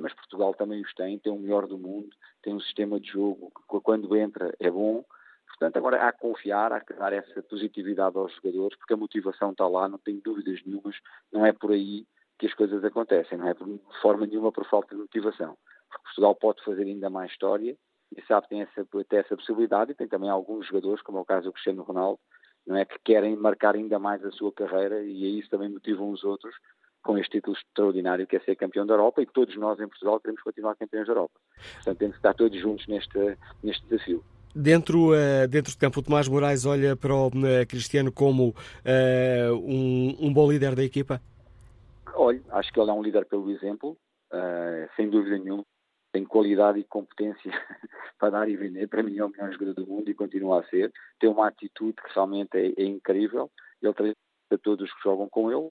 mas 0.00 0.12
Portugal 0.14 0.54
também 0.54 0.82
os 0.82 0.92
tem, 0.94 1.18
tem 1.18 1.32
o 1.32 1.38
melhor 1.38 1.66
do 1.66 1.78
mundo, 1.78 2.08
tem 2.42 2.54
um 2.54 2.60
sistema 2.60 2.98
de 2.98 3.08
jogo 3.08 3.52
que 3.70 3.80
quando 3.80 4.16
entra 4.16 4.54
é 4.58 4.70
bom. 4.70 5.04
Portanto, 5.46 5.76
agora 5.76 6.06
há 6.06 6.12
que 6.12 6.20
confiar, 6.20 6.72
há 6.72 6.80
que 6.80 6.94
dar 6.94 7.12
essa 7.12 7.42
positividade 7.42 8.16
aos 8.16 8.32
jogadores, 8.34 8.76
porque 8.78 8.94
a 8.94 8.96
motivação 8.96 9.50
está 9.52 9.66
lá, 9.66 9.88
não 9.88 9.98
tenho 9.98 10.20
dúvidas 10.20 10.60
nenhumas, 10.64 10.96
não 11.32 11.44
é 11.44 11.52
por 11.52 11.72
aí 11.72 12.06
que 12.38 12.46
as 12.46 12.54
coisas 12.54 12.84
acontecem, 12.84 13.36
não 13.36 13.48
é 13.48 13.54
de 13.54 13.80
forma 14.00 14.26
nenhuma 14.26 14.52
por 14.52 14.64
falta 14.66 14.94
de 14.94 15.00
motivação. 15.00 15.56
Porque 15.88 16.04
Portugal 16.04 16.34
pode 16.34 16.62
fazer 16.64 16.82
ainda 16.82 17.10
mais 17.10 17.30
história 17.32 17.76
e 18.16 18.22
sabe 18.22 18.48
tem 18.48 18.62
essa, 18.62 18.86
até 19.00 19.16
essa 19.18 19.36
possibilidade 19.36 19.92
e 19.92 19.94
tem 19.94 20.06
também 20.06 20.30
alguns 20.30 20.66
jogadores, 20.66 21.02
como 21.02 21.18
é 21.18 21.20
o 21.20 21.24
caso 21.24 21.46
do 21.46 21.52
Cristiano 21.52 21.82
Ronaldo, 21.82 22.20
não 22.66 22.76
é 22.76 22.84
que 22.84 22.98
querem 23.04 23.34
marcar 23.36 23.74
ainda 23.74 23.98
mais 23.98 24.24
a 24.24 24.30
sua 24.30 24.52
carreira 24.52 25.02
e 25.02 25.24
aí 25.24 25.38
isso 25.38 25.50
também 25.50 25.68
motivam 25.68 26.10
os 26.10 26.22
outros 26.22 26.54
com 27.08 27.16
este 27.16 27.38
título 27.38 27.56
extraordinário 27.56 28.26
que 28.26 28.36
é 28.36 28.40
ser 28.40 28.54
campeão 28.54 28.84
da 28.84 28.92
Europa 28.92 29.22
e 29.22 29.26
todos 29.26 29.56
nós 29.56 29.80
em 29.80 29.88
Portugal 29.88 30.20
queremos 30.20 30.42
continuar 30.42 30.76
campeões 30.76 31.06
da 31.06 31.12
Europa. 31.14 31.40
Portanto, 31.76 31.98
temos 31.98 32.16
que 32.16 32.18
estar 32.18 32.34
todos 32.34 32.60
juntos 32.60 32.86
neste, 32.86 33.38
neste 33.62 33.82
desafio. 33.86 34.22
Dentro, 34.54 35.12
uh, 35.12 35.48
dentro 35.48 35.72
do 35.72 35.78
campo, 35.78 36.00
o 36.00 36.02
Tomás 36.02 36.28
Moraes 36.28 36.66
olha 36.66 36.94
para 36.94 37.14
o 37.14 37.28
uh, 37.28 37.66
Cristiano 37.66 38.12
como 38.12 38.48
uh, 38.50 39.54
um, 39.54 40.18
um, 40.20 40.34
bom 40.34 40.52
líder 40.52 40.74
da 40.74 40.84
equipa? 40.84 41.18
Olha, 42.14 42.42
acho 42.50 42.70
que 42.70 42.78
ele 42.78 42.90
é 42.90 42.92
um 42.92 43.02
líder 43.02 43.24
pelo 43.24 43.50
exemplo, 43.50 43.96
sem 44.94 45.08
dúvida 45.08 45.38
nenhuma. 45.38 45.64
Tem 46.12 46.26
qualidade 46.26 46.78
e 46.78 46.84
competência 46.84 47.50
para 48.20 48.30
dar 48.30 48.48
e 48.50 48.56
vender. 48.56 48.86
Para 48.86 49.02
mim 49.02 49.16
é 49.16 49.24
o 49.24 49.30
melhor 49.30 49.50
jogador 49.50 49.72
do 49.72 49.86
mundo 49.86 50.10
e 50.10 50.14
continua 50.14 50.60
a 50.60 50.64
ser. 50.64 50.92
Tem 51.18 51.30
uma 51.30 51.48
atitude 51.48 51.94
que 51.94 52.14
realmente 52.14 52.54
é, 52.54 52.82
é 52.82 52.84
incrível. 52.84 53.50
Ele 53.80 53.94
traz 53.94 54.14
a 54.52 54.58
todos 54.58 54.92
que 54.92 55.02
jogam 55.02 55.26
com 55.30 55.50
ele 55.50 55.70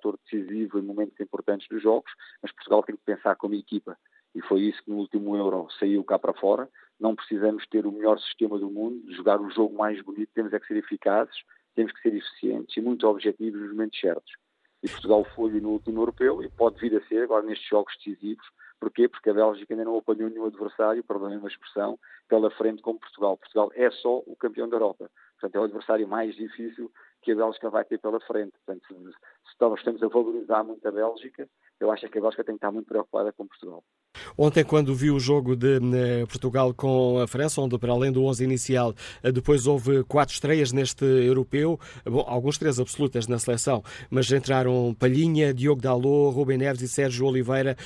fator 0.00 0.18
decisivo 0.24 0.78
em 0.78 0.82
momentos 0.82 1.20
importantes 1.20 1.68
dos 1.68 1.82
jogos, 1.82 2.10
mas 2.42 2.52
Portugal 2.52 2.82
tem 2.82 2.96
que 2.96 3.02
pensar 3.04 3.36
como 3.36 3.54
equipa. 3.54 3.96
E 4.34 4.40
foi 4.42 4.62
isso 4.62 4.82
que 4.82 4.90
no 4.90 4.96
último 4.96 5.36
Euro 5.36 5.68
saiu 5.78 6.02
cá 6.04 6.18
para 6.18 6.32
fora. 6.32 6.68
Não 6.98 7.14
precisamos 7.14 7.66
ter 7.66 7.86
o 7.86 7.92
melhor 7.92 8.18
sistema 8.20 8.58
do 8.58 8.70
mundo, 8.70 9.02
jogar 9.12 9.40
o 9.40 9.50
jogo 9.50 9.76
mais 9.76 10.00
bonito, 10.02 10.30
temos 10.34 10.52
é 10.52 10.60
que 10.60 10.66
ser 10.66 10.76
eficazes, 10.76 11.34
temos 11.74 11.92
que 11.92 12.00
ser 12.00 12.14
eficientes 12.14 12.76
e 12.76 12.80
muito 12.80 13.06
objetivos 13.06 13.60
nos 13.60 13.70
momentos 13.70 13.98
certos. 13.98 14.32
E 14.82 14.88
Portugal 14.88 15.24
foi 15.34 15.60
no 15.60 15.70
último 15.70 16.00
europeu 16.00 16.42
e 16.42 16.48
pode 16.48 16.80
vir 16.80 16.96
a 16.96 17.06
ser 17.06 17.22
agora 17.22 17.44
nestes 17.44 17.68
jogos 17.68 17.94
decisivos. 17.98 18.46
Porquê? 18.78 19.08
Porque 19.08 19.28
a 19.28 19.34
Bélgica 19.34 19.74
ainda 19.74 19.84
não 19.84 19.98
apanhou 19.98 20.30
nenhum 20.30 20.46
adversário, 20.46 21.04
perdão 21.04 21.36
uma 21.36 21.48
expressão, 21.48 21.98
pela 22.28 22.50
frente 22.50 22.80
como 22.80 22.98
Portugal. 22.98 23.36
Portugal 23.36 23.70
é 23.74 23.90
só 23.90 24.18
o 24.18 24.34
campeão 24.36 24.68
da 24.68 24.76
Europa. 24.76 25.10
Portanto, 25.38 25.56
é 25.56 25.60
o 25.60 25.64
adversário 25.64 26.08
mais 26.08 26.34
difícil 26.34 26.90
que 27.22 27.32
a 27.32 27.34
Bélgica 27.36 27.70
vai 27.70 27.84
ter 27.84 27.98
pela 27.98 28.20
frente. 28.20 28.52
Portanto, 28.64 28.86
se 28.88 29.54
nós 29.60 29.78
estamos 29.78 30.02
a 30.02 30.08
valorizar 30.08 30.64
muito 30.64 30.86
a 30.86 30.90
Bélgica, 30.90 31.48
eu 31.78 31.90
acho 31.90 32.08
que 32.08 32.18
a 32.18 32.20
Bélgica 32.20 32.44
tem 32.44 32.54
que 32.54 32.58
estar 32.58 32.72
muito 32.72 32.86
preocupada 32.86 33.32
com 33.32 33.46
Portugal. 33.46 33.82
Ontem, 34.36 34.64
quando 34.64 34.94
viu 34.94 35.14
o 35.14 35.20
jogo 35.20 35.54
de 35.54 35.76
eh, 35.76 36.26
Portugal 36.26 36.74
com 36.74 37.18
a 37.18 37.26
França, 37.26 37.60
onde 37.60 37.78
para 37.78 37.92
além 37.92 38.10
do 38.10 38.24
11 38.24 38.44
inicial, 38.44 38.94
eh, 39.22 39.30
depois 39.30 39.66
houve 39.66 40.02
quatro 40.04 40.34
estreias 40.34 40.72
neste 40.72 41.04
europeu, 41.04 41.78
bom, 42.04 42.24
alguns 42.26 42.58
três 42.58 42.80
absolutas 42.80 43.26
na 43.26 43.38
seleção, 43.38 43.82
mas 44.10 44.30
entraram 44.32 44.94
Palhinha, 44.98 45.54
Diogo 45.54 45.80
Dalot, 45.80 46.34
Rubem 46.34 46.58
Neves 46.58 46.82
e 46.82 46.88
Sérgio 46.88 47.26
Oliveira 47.26 47.76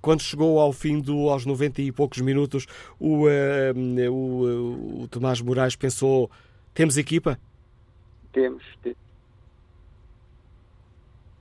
quando 0.00 0.20
chegou 0.20 0.60
ao 0.60 0.70
fim 0.70 1.00
do, 1.00 1.30
aos 1.30 1.46
90 1.46 1.80
e 1.80 1.90
poucos 1.90 2.20
minutos, 2.20 2.66
o, 3.00 3.24
uh, 3.26 4.10
o, 4.12 5.04
o 5.04 5.08
Tomás 5.08 5.40
Moraes 5.40 5.74
pensou: 5.74 6.30
temos 6.74 6.98
equipa? 6.98 7.38
Temos. 8.34 8.64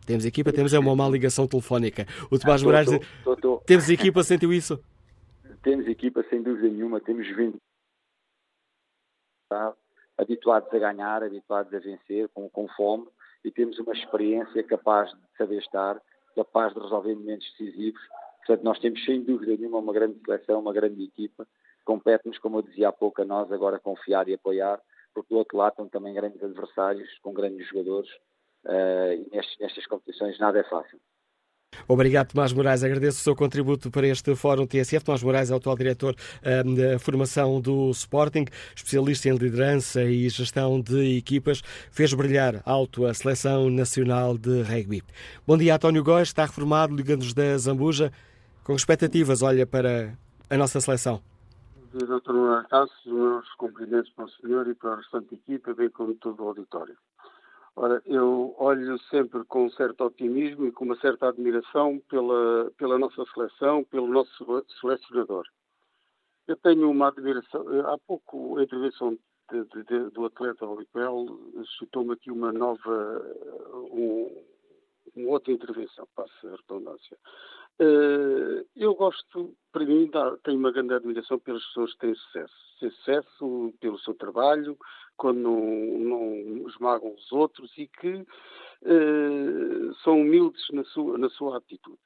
Temos 0.06 0.26
equipa, 0.26 0.54
temos 0.54 0.74
é 0.74 0.80
uma 0.80 0.96
má 0.96 1.10
ligação 1.10 1.48
telefónica. 1.48 2.06
O 2.30 2.38
Tomás 2.38 2.62
ah, 2.62 2.66
Moraes 2.66 2.90
temos 3.66 3.90
equipa, 3.90 4.24
sentiu 4.24 4.54
isso? 4.54 4.80
Temos 5.64 5.88
equipa, 5.88 6.22
sem 6.30 6.44
dúvida 6.44 6.68
nenhuma, 6.68 7.00
temos 7.00 7.26
vindo 7.38 7.58
habituados 10.18 10.68
a 10.74 10.78
ganhar, 10.78 11.24
habituados 11.24 11.74
a 11.74 11.80
vencer, 11.80 12.28
com, 12.30 12.50
com 12.50 12.68
fome, 12.70 13.08
e 13.46 13.50
temos 13.50 13.80
uma 13.80 13.94
experiência 13.94 14.62
capaz 14.64 15.10
de 15.12 15.38
saber 15.38 15.60
estar, 15.60 16.02
capaz 16.36 16.74
de 16.74 16.82
resolver 16.82 17.16
momentos 17.16 17.50
decisivos. 17.58 18.02
Portanto, 18.40 18.64
nós 18.64 18.80
temos 18.80 19.04
sem 19.06 19.24
dúvida 19.24 19.56
nenhuma 19.56 19.78
uma 19.78 19.94
grande 19.94 20.20
seleção, 20.26 20.60
uma 20.60 20.74
grande 20.74 21.02
equipa. 21.02 21.48
Compete-nos, 21.86 22.38
como 22.40 22.58
eu 22.58 22.62
dizia 22.62 22.90
há 22.90 22.92
pouco, 22.92 23.22
a 23.22 23.26
nós 23.26 23.50
agora 23.52 23.80
confiar 23.80 24.28
e 24.28 24.34
apoiar 24.34 24.82
porque 25.14 25.34
do 25.34 25.38
outro 25.38 25.58
lado 25.58 25.72
estão 25.72 25.88
também 25.88 26.14
grandes 26.14 26.42
adversários, 26.44 27.10
com 27.22 27.34
grandes 27.34 27.68
jogadores, 27.68 28.10
uh, 28.66 29.14
e 29.14 29.30
nestas, 29.32 29.58
nestas 29.60 29.86
competições 29.88 30.40
nada 30.40 30.60
é 30.60 30.64
fácil. 30.64 31.00
Obrigado, 31.88 32.30
Tomás 32.30 32.54
Moraes. 32.54 32.84
Agradeço 32.84 33.20
o 33.20 33.22
seu 33.22 33.36
contributo 33.36 33.90
para 33.92 34.08
este 34.08 34.36
Fórum 34.36 34.66
TSF. 34.66 35.04
Tomás 35.04 35.24
Moraes 35.24 35.50
é 35.52 35.54
o 35.54 35.58
atual 35.58 35.76
diretor 35.76 36.16
um, 36.66 36.76
da 36.76 37.00
formação 37.00 37.60
do 37.60 37.90
Sporting, 37.92 38.46
especialista 38.76 39.30
em 39.30 39.36
liderança 39.36 40.04
e 40.04 40.30
gestão 40.30 40.80
de 40.80 41.18
equipas. 41.18 41.62
Fez 41.92 42.14
brilhar 42.14 42.62
alto 42.66 43.06
a 43.06 43.14
Seleção 43.14 43.70
Nacional 43.70 44.38
de 44.38 44.62
Rugby. 44.62 45.04
Bom 45.46 45.58
dia, 45.58 45.76
António 45.76 46.04
Góes. 46.04 46.30
Está 46.30 46.46
reformado, 46.46 46.96
ligando-nos 46.96 47.34
da 47.34 47.58
Zambuja. 47.58 48.12
Com 48.64 48.76
expectativas, 48.76 49.42
olha 49.42 49.66
para 49.66 50.18
a 50.50 50.58
nossa 50.58 50.80
seleção 50.80 51.33
dia, 51.94 52.08
Dr. 52.08 52.34
Nuno 52.34 52.66
os 52.72 53.06
meus 53.06 53.54
cumprimentos 53.54 54.12
para 54.14 54.26
o 54.26 54.30
senhor 54.30 54.68
e 54.68 54.74
para 54.74 54.94
a 54.94 54.96
restante 54.96 55.36
equipa, 55.36 55.74
bem 55.74 55.90
como 55.90 56.16
todo 56.16 56.44
o 56.44 56.48
auditório. 56.48 56.98
Ora, 57.76 58.02
eu 58.06 58.56
olho 58.58 59.00
sempre 59.10 59.44
com 59.46 59.66
um 59.66 59.72
certo 59.72 60.04
otimismo 60.04 60.68
e 60.68 60.72
com 60.72 60.86
uma 60.86 60.96
certa 60.98 61.30
admiração 61.30 62.02
pela, 62.10 62.72
pela 62.78 63.00
nossa 63.00 63.24
seleção, 63.34 63.84
pelo 63.84 64.08
nosso 64.08 64.66
selecionador. 64.80 65.46
Eu 66.48 66.56
tenho 66.58 66.90
uma 66.90 67.08
admiração. 67.08 67.66
Há 67.88 67.98
pouco 68.08 68.58
a 68.58 68.64
intervenção 68.64 69.18
de, 69.52 69.64
de, 69.66 69.84
de, 69.84 70.10
do 70.12 70.26
atleta 70.26 70.66
Olipel 70.66 71.26
citou-me 71.80 72.14
aqui 72.14 72.32
uma 72.32 72.52
nova, 72.52 73.26
um, 73.92 74.44
uma 75.16 75.30
outra 75.32 75.54
intervenção, 75.54 76.08
passa 76.16 76.32
a 76.48 76.56
redundância. 76.56 77.18
Uh, 77.80 78.66
eu 78.76 78.94
gosto, 78.94 79.56
para 79.72 79.86
mim, 79.86 80.10
tenho 80.44 80.58
uma 80.58 80.72
grande 80.72 80.94
admiração 80.94 81.40
pelas 81.40 81.66
pessoas 81.68 81.94
que 81.94 82.00
têm 82.00 82.16
sucesso. 82.16 82.54
Têm 82.80 82.90
sucesso 82.92 83.74
pelo 83.80 84.00
seu 84.00 84.14
trabalho, 84.14 84.78
quando 85.18 85.40
não, 85.40 85.60
não 85.60 86.68
esmagam 86.68 87.14
os 87.14 87.32
outros 87.32 87.72
e 87.78 87.88
que 87.88 88.14
uh, 88.16 89.96
são 90.04 90.22
humildes 90.22 90.64
na 90.72 90.84
sua, 90.86 91.18
na 91.18 91.30
sua 91.30 91.58
atitude. 91.58 91.98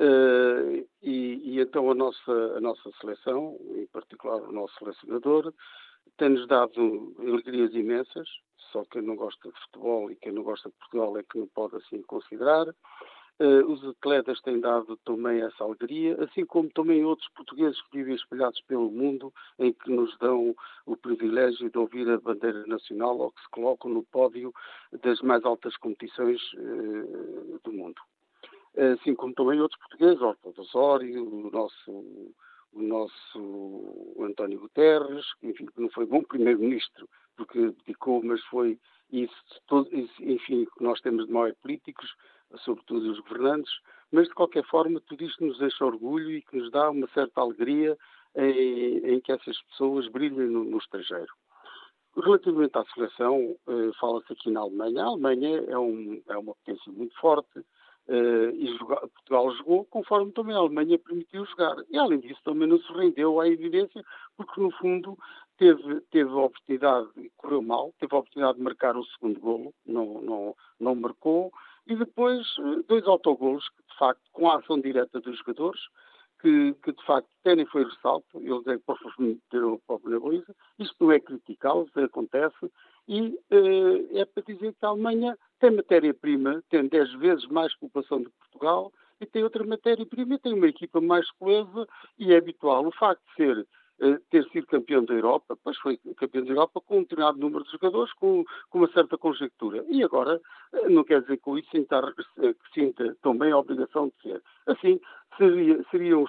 Uh, 0.00 0.86
e, 1.02 1.40
e, 1.44 1.60
então 1.60 1.90
a 1.90 1.94
nossa, 1.94 2.32
a 2.56 2.60
nossa 2.60 2.90
seleção, 3.00 3.56
em 3.76 3.86
particular 3.86 4.42
o 4.42 4.52
nosso 4.52 4.74
selecionador, 4.78 5.52
tem-nos 6.16 6.46
dado 6.46 7.14
alegrias 7.18 7.74
imensas, 7.74 8.28
só 8.70 8.84
quem 8.84 9.02
não 9.02 9.16
gosta 9.16 9.48
de 9.48 9.60
futebol 9.60 10.10
e 10.10 10.16
quem 10.16 10.32
não 10.32 10.42
gosta 10.42 10.68
de 10.68 10.74
Portugal 10.76 11.18
é 11.18 11.22
que 11.22 11.38
não 11.38 11.46
pode 11.48 11.76
assim 11.76 12.02
considerar. 12.02 12.66
Uh, 13.40 13.64
os 13.66 13.82
atletas 13.84 14.40
têm 14.42 14.60
dado 14.60 14.96
também 14.98 15.40
essa 15.40 15.64
alegria, 15.64 16.16
assim 16.22 16.44
como 16.44 16.70
também 16.70 17.04
outros 17.04 17.28
portugueses 17.30 17.80
que 17.82 17.98
vivem 17.98 18.14
espalhados 18.14 18.60
pelo 18.68 18.90
mundo, 18.90 19.32
em 19.58 19.72
que 19.72 19.90
nos 19.90 20.16
dão 20.18 20.54
o 20.86 20.96
privilégio 20.96 21.70
de 21.70 21.78
ouvir 21.78 22.08
a 22.08 22.20
bandeira 22.20 22.64
nacional 22.66 23.18
ou 23.18 23.32
que 23.32 23.40
se 23.40 23.48
colocam 23.50 23.90
no 23.90 24.04
pódio 24.04 24.52
das 25.02 25.20
mais 25.22 25.44
altas 25.44 25.76
competições 25.78 26.40
uh, 26.52 27.60
do 27.64 27.72
mundo. 27.72 28.00
Assim 28.94 29.14
como 29.14 29.34
também 29.34 29.60
outros 29.60 29.80
portugueses, 29.80 30.20
o 30.20 30.60
Osório, 30.60 31.28
o 31.28 31.50
nosso, 31.50 32.34
o 32.72 32.82
nosso 32.82 34.16
António 34.20 34.60
Guterres, 34.60 35.26
enfim, 35.42 35.66
que 35.66 35.80
não 35.80 35.90
foi 35.90 36.06
bom 36.06 36.22
primeiro-ministro, 36.22 37.08
porque 37.36 37.70
dedicou, 37.70 38.22
mas 38.22 38.42
foi 38.44 38.78
isso, 39.10 39.34
todo, 39.66 39.88
isso, 39.94 40.14
enfim, 40.22 40.64
que 40.64 40.82
nós 40.82 41.00
temos 41.00 41.26
de 41.26 41.32
maior 41.32 41.54
políticos, 41.56 42.14
sobretudo 42.64 43.10
os 43.10 43.20
governantes, 43.20 43.72
mas 44.10 44.28
de 44.28 44.34
qualquer 44.34 44.64
forma 44.64 45.00
tudo 45.00 45.24
isto 45.24 45.44
nos 45.44 45.58
deixa 45.58 45.84
orgulho 45.84 46.30
e 46.30 46.42
que 46.42 46.56
nos 46.56 46.70
dá 46.70 46.90
uma 46.90 47.06
certa 47.08 47.40
alegria 47.40 47.96
em, 48.34 48.98
em 49.14 49.20
que 49.20 49.32
essas 49.32 49.60
pessoas 49.62 50.08
brilhem 50.08 50.48
no, 50.48 50.64
no 50.64 50.78
estrangeiro. 50.78 51.32
Relativamente 52.14 52.76
à 52.76 52.84
seleção, 52.92 53.56
eh, 53.66 53.90
fala-se 53.98 54.30
aqui 54.34 54.50
na 54.50 54.60
Alemanha. 54.60 55.02
A 55.02 55.06
Alemanha 55.06 55.64
é, 55.66 55.78
um, 55.78 56.22
é 56.28 56.36
uma 56.36 56.54
potência 56.54 56.92
muito 56.92 57.18
forte 57.18 57.64
eh, 58.08 58.50
e 58.54 58.78
Portugal 58.78 59.50
jogou 59.56 59.84
conforme 59.86 60.32
também 60.32 60.54
a 60.54 60.58
Alemanha 60.58 60.98
permitiu 60.98 61.44
jogar. 61.46 61.76
E 61.90 61.98
além 61.98 62.20
disso 62.20 62.40
também 62.44 62.68
não 62.68 62.78
se 62.78 62.92
rendeu 62.92 63.40
à 63.40 63.48
evidência, 63.48 64.02
porque 64.36 64.60
no 64.60 64.70
fundo 64.72 65.16
teve, 65.56 66.00
teve 66.10 66.30
a 66.30 66.36
oportunidade, 66.36 67.08
correu 67.36 67.62
mal, 67.62 67.94
teve 67.98 68.14
a 68.14 68.18
oportunidade 68.18 68.58
de 68.58 68.64
marcar 68.64 68.96
o 68.96 69.04
segundo 69.04 69.38
golo, 69.40 69.74
não, 69.86 70.20
não, 70.20 70.56
não 70.80 70.94
marcou, 70.94 71.52
e 71.86 71.94
depois 71.94 72.46
eh, 72.58 72.82
dois 72.88 73.06
autogolos 73.06 73.68
que, 73.68 73.82
de 73.92 73.98
facto, 73.98 74.22
com 74.32 74.50
a 74.50 74.58
ação 74.58 74.80
direta 74.80 75.20
dos 75.20 75.38
jogadores, 75.38 75.80
que, 76.40 76.74
que 76.82 76.92
de 76.92 77.04
facto 77.06 77.28
terem 77.44 77.64
foi 77.66 77.84
ressalto, 77.84 78.38
eles 78.38 78.66
é 78.66 78.76
que 78.76 79.22
meteram 79.22 79.74
o 79.74 79.78
próprio 79.86 80.10
na 80.10 80.20
baliza, 80.20 80.54
isto 80.78 80.96
não 80.98 81.12
é 81.12 81.20
criticá-los, 81.20 81.88
acontece, 81.96 82.70
e 83.08 83.38
eh, 83.50 84.20
é 84.20 84.24
para 84.24 84.42
dizer 84.42 84.72
que 84.72 84.84
a 84.84 84.88
Alemanha 84.88 85.38
tem 85.58 85.70
matéria-prima, 85.70 86.62
tem 86.68 86.86
10 86.86 87.14
vezes 87.14 87.46
mais 87.46 87.74
população 87.76 88.22
do 88.22 88.30
que 88.30 88.38
Portugal, 88.38 88.92
e 89.20 89.26
tem 89.26 89.44
outra 89.44 89.64
matéria-prima, 89.64 90.38
tem 90.38 90.52
uma 90.52 90.66
equipa 90.66 91.00
mais 91.00 91.30
coesa, 91.32 91.86
e 92.18 92.32
é 92.32 92.36
habitual. 92.36 92.86
O 92.86 92.92
facto 92.92 93.22
de 93.28 93.34
ser 93.36 93.66
ter 94.30 94.44
sido 94.50 94.66
campeão 94.66 95.04
da 95.04 95.14
Europa, 95.14 95.56
pois 95.62 95.76
foi 95.78 95.96
campeão 96.16 96.44
da 96.44 96.50
Europa 96.50 96.80
com 96.80 96.98
um 96.98 97.02
determinado 97.02 97.38
número 97.38 97.64
de 97.64 97.70
jogadores, 97.70 98.12
com, 98.14 98.44
com 98.68 98.78
uma 98.78 98.90
certa 98.92 99.16
conjectura. 99.16 99.84
E 99.88 100.02
agora, 100.02 100.40
eh, 100.72 100.88
não 100.88 101.04
quer 101.04 101.20
dizer 101.22 101.38
com 101.38 101.56
isso 101.56 101.68
eh, 101.74 102.54
que 102.54 102.74
sinta 102.74 103.16
também 103.22 103.52
a 103.52 103.58
obrigação 103.58 104.08
de 104.08 104.22
ser. 104.22 104.42
Assim, 104.66 105.00
seria, 105.36 105.84
seria, 105.90 106.18
um, 106.18 106.26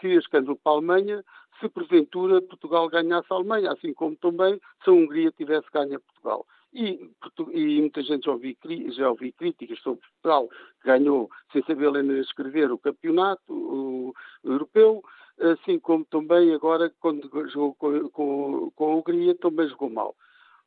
seria 0.00 0.18
escândalo 0.18 0.56
para 0.62 0.72
a 0.72 0.76
Alemanha 0.76 1.24
se 1.60 1.68
porventura 1.68 2.40
Portugal 2.42 2.88
ganhasse 2.88 3.26
a 3.30 3.34
Alemanha, 3.34 3.72
assim 3.72 3.92
como 3.92 4.16
também 4.16 4.60
se 4.84 4.90
a 4.90 4.92
Hungria 4.92 5.32
tivesse 5.32 5.66
ganho 5.72 5.96
a 5.96 6.00
Portugal. 6.00 6.46
E, 6.72 7.10
e, 7.52 7.80
muita 7.80 8.02
gente 8.02 8.26
já 8.26 8.32
ouvi, 8.32 8.56
já 8.90 9.08
ouvi 9.08 9.32
críticas 9.32 9.78
sobre 9.80 10.00
Portugal, 10.00 10.48
que 10.82 10.88
ganhou, 10.88 11.30
sem 11.52 11.62
saber 11.62 11.90
ler 11.90 12.04
nem 12.04 12.20
escrever, 12.20 12.70
o 12.70 12.78
campeonato 12.78 13.52
o, 13.52 14.14
o 14.44 14.52
europeu, 14.52 15.02
assim 15.38 15.78
como 15.78 16.04
também 16.04 16.52
agora, 16.52 16.92
quando 17.00 17.30
jogou 17.48 17.74
com, 17.74 18.08
com, 18.10 18.70
com 18.74 18.84
a 18.84 18.96
Hungria, 18.96 19.34
também 19.36 19.68
jogou 19.68 19.88
mal. 19.88 20.14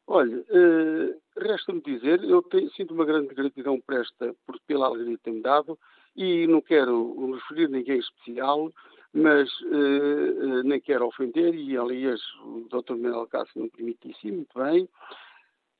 Olha, 0.07 0.37
uh, 0.39 1.21
resta-me 1.37 1.81
dizer, 1.81 2.23
eu 2.23 2.41
tenho, 2.41 2.69
sinto 2.71 2.93
uma 2.93 3.05
grande 3.05 3.33
gratidão 3.33 3.79
por 3.79 3.95
esta, 3.95 4.35
por, 4.45 4.59
pela 4.67 4.87
alegria 4.87 5.17
que 5.17 5.23
tem-me 5.23 5.41
dado 5.41 5.77
e 6.15 6.47
não 6.47 6.61
quero 6.61 7.33
referir 7.33 7.69
ninguém 7.69 7.99
especial, 7.99 8.71
mas 9.13 9.49
uh, 9.61 10.63
nem 10.63 10.81
quero 10.81 11.05
ofender, 11.05 11.53
e 11.53 11.77
aliás 11.77 12.19
o 12.43 12.67
Dr. 12.69 12.95
Manuel 12.95 13.27
Cássio 13.27 13.61
não 13.61 13.69
permite 13.69 14.09
isso 14.09 14.27
muito 14.27 14.57
bem, 14.57 14.89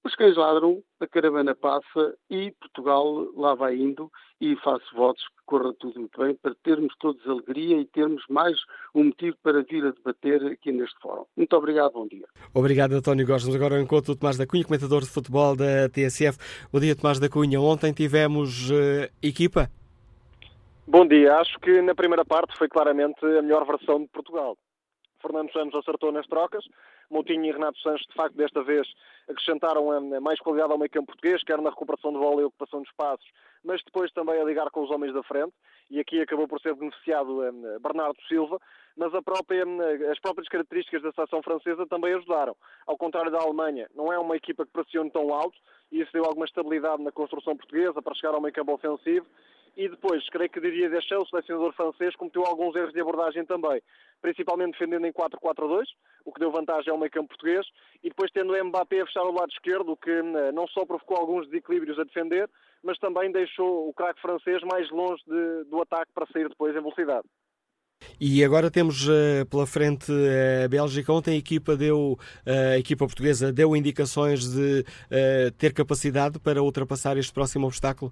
os 0.04 0.16
cães 0.16 0.36
ladram, 0.36 0.82
a 1.00 1.08
caravana 1.08 1.54
passa 1.54 2.16
e 2.30 2.52
Portugal 2.60 3.28
lá 3.36 3.54
vai 3.54 3.76
indo 3.76 4.12
e 4.40 4.56
faço 4.58 4.84
votos 4.96 5.24
que 5.24 5.44
corra 5.46 5.72
tudo 5.80 6.00
muito 6.00 6.20
bem 6.20 6.34
para 6.36 6.56
termos 6.64 6.94
todos 7.00 7.26
alegria 7.28 7.78
e 7.78 7.86
termos 7.86 8.24
mais 8.28 8.58
um 8.96 9.06
motivo 9.06 9.38
para 9.44 9.62
vir 9.62 9.86
a 9.86 9.92
debater 9.92 10.44
aqui 10.48 10.72
neste 10.72 11.00
fórum. 11.00 11.26
Muito 11.38 11.56
obrigado, 11.56 11.94
bom 11.94 12.08
dia. 12.08 12.26
Obrigado, 12.54 12.94
António 12.94 13.28
Gosmes. 13.28 13.56
Agora 13.56 13.76
eu 13.76 13.82
encontro 13.82 14.14
o 14.14 14.16
Tomás 14.16 14.38
da 14.38 14.48
Cunha, 14.48 14.66
comentador 14.66 15.02
de 15.02 15.10
futebol 15.10 15.56
da 15.56 15.88
TSF. 15.90 16.38
Bom 16.74 16.80
dia, 16.80 16.96
Tomás 16.96 17.20
da 17.20 17.30
Cunha. 17.30 17.62
Ontem 17.62 17.94
tivemos 17.94 18.72
uh, 18.72 19.08
equipa? 19.22 19.70
Bom 20.88 21.08
dia. 21.08 21.36
Acho 21.36 21.60
que 21.60 21.82
na 21.82 21.94
primeira 21.94 22.26
parte 22.26 22.58
foi 22.58 22.68
claramente 22.68 23.24
a 23.24 23.42
melhor 23.42 23.66
versão 23.68 24.02
de 24.02 24.08
Portugal. 24.08 24.58
Fernando 25.22 25.52
Santos 25.52 25.80
acertou 25.80 26.12
nas 26.12 26.28
trocas. 26.28 26.66
Moutinho 27.10 27.46
e 27.46 27.52
Renato 27.52 27.80
Sanches, 27.80 28.08
de 28.08 28.14
facto, 28.14 28.36
desta 28.36 28.64
vez 28.64 28.88
acrescentaram 29.30 29.92
a 29.92 30.20
mais 30.20 30.40
qualidade 30.40 30.72
ao 30.72 30.78
meio 30.78 30.90
campo 30.90 31.08
português, 31.08 31.44
quer 31.44 31.62
na 31.62 31.70
recuperação 31.70 32.12
de 32.12 32.18
bola 32.18 32.42
e 32.42 32.46
ocupação 32.46 32.82
de 32.82 32.90
espaços, 32.90 33.28
mas 33.64 33.82
depois 33.84 34.12
também 34.12 34.40
a 34.40 34.44
ligar 34.44 34.70
com 34.72 34.84
os 34.84 34.92
homens 34.92 35.14
da 35.14 35.24
frente. 35.24 35.54
E 35.90 36.00
aqui 36.00 36.22
acabou 36.22 36.48
por 36.48 36.60
ser 36.62 36.74
beneficiado 36.74 37.40
Bernardo 37.82 38.18
Silva, 38.28 38.60
mas 38.96 39.12
própria, 39.24 39.66
as 40.10 40.20
próprias 40.20 40.48
características 40.48 41.02
da 41.02 41.12
seleção 41.12 41.44
francesa 41.44 41.86
também 41.86 42.14
ajudaram. 42.14 42.56
Ao 42.88 42.98
contrário 42.98 43.30
da 43.30 43.40
Alemanha, 43.40 43.90
não 43.94 44.12
é 44.12 44.18
uma 44.18 44.38
equipa 44.38 44.66
que 44.66 44.72
pressione 44.72 45.12
tão 45.12 45.34
alto, 45.34 45.58
e 45.92 46.02
isso 46.02 46.14
deu 46.14 46.24
alguma 46.24 46.46
estabilidade 46.46 47.04
na 47.04 47.12
construção 47.12 47.58
portuguesa 47.58 48.02
para 48.02 48.16
chegar 48.16 48.34
ao 48.34 48.42
meio 48.42 48.54
campo 48.54 48.74
ofensivo 48.74 49.26
e 49.76 49.88
depois, 49.88 50.28
creio 50.30 50.50
que 50.50 50.60
diria 50.60 50.90
Deschamps, 50.90 51.28
o 51.28 51.30
selecionador 51.30 51.74
francês, 51.74 52.16
cometeu 52.16 52.46
alguns 52.46 52.76
erros 52.76 52.94
de 52.94 53.00
abordagem 53.00 53.46
também, 53.46 53.82
principalmente 54.22 54.74
defendendo 54.74 55.06
em 55.06 55.14
4-4-2, 55.14 55.84
o 56.26 56.34
que 56.34 56.40
deu 56.40 56.52
vantagem 56.52 56.92
ao 56.92 56.98
meio 56.98 57.12
campo 57.12 57.30
português, 57.30 57.66
e 58.04 58.10
depois 58.10 58.30
tendo 58.32 58.54
o 58.54 58.66
Mbappé 58.66 59.02
a 59.02 59.06
fechar 59.06 59.24
o 59.24 59.32
lado 59.32 59.52
esquerdo, 59.52 59.92
o 59.92 59.98
que 59.98 60.12
eh, 60.12 60.52
não 60.52 60.68
só 60.68 60.86
provocou 60.86 61.18
alguns 61.18 61.48
desequilíbrios 61.48 61.98
a 62.00 62.04
defender, 62.04 62.50
mas 62.84 62.98
também 63.00 63.32
deixou 63.32 63.88
o 63.88 63.94
craque 63.94 64.22
francês 64.22 64.62
mais 64.64 64.90
longe 64.92 65.24
de, 65.26 65.64
do 65.70 65.82
ataque 65.82 66.12
para 66.14 66.28
sair 66.28 66.50
depois 66.50 66.76
em 66.76 66.80
velocidade. 66.80 67.28
E 68.20 68.44
agora 68.44 68.70
temos 68.70 69.08
uh, 69.08 69.46
pela 69.50 69.68
frente 69.68 70.12
a 70.64 70.68
Bélgica. 70.68 71.14
Ontem 71.14 71.36
a 71.36 71.38
equipa 71.38 71.78
deu, 71.78 72.18
a 72.74 72.78
equipa 72.78 73.06
portuguesa 73.06 73.54
deu 73.54 73.76
indicações 73.76 74.52
de 74.52 74.84
ter 75.60 75.72
capacidade 75.72 76.40
para 76.40 76.64
ultrapassar 76.64 77.16
este 77.18 77.32
próximo 77.32 77.68
obstáculo? 77.68 78.12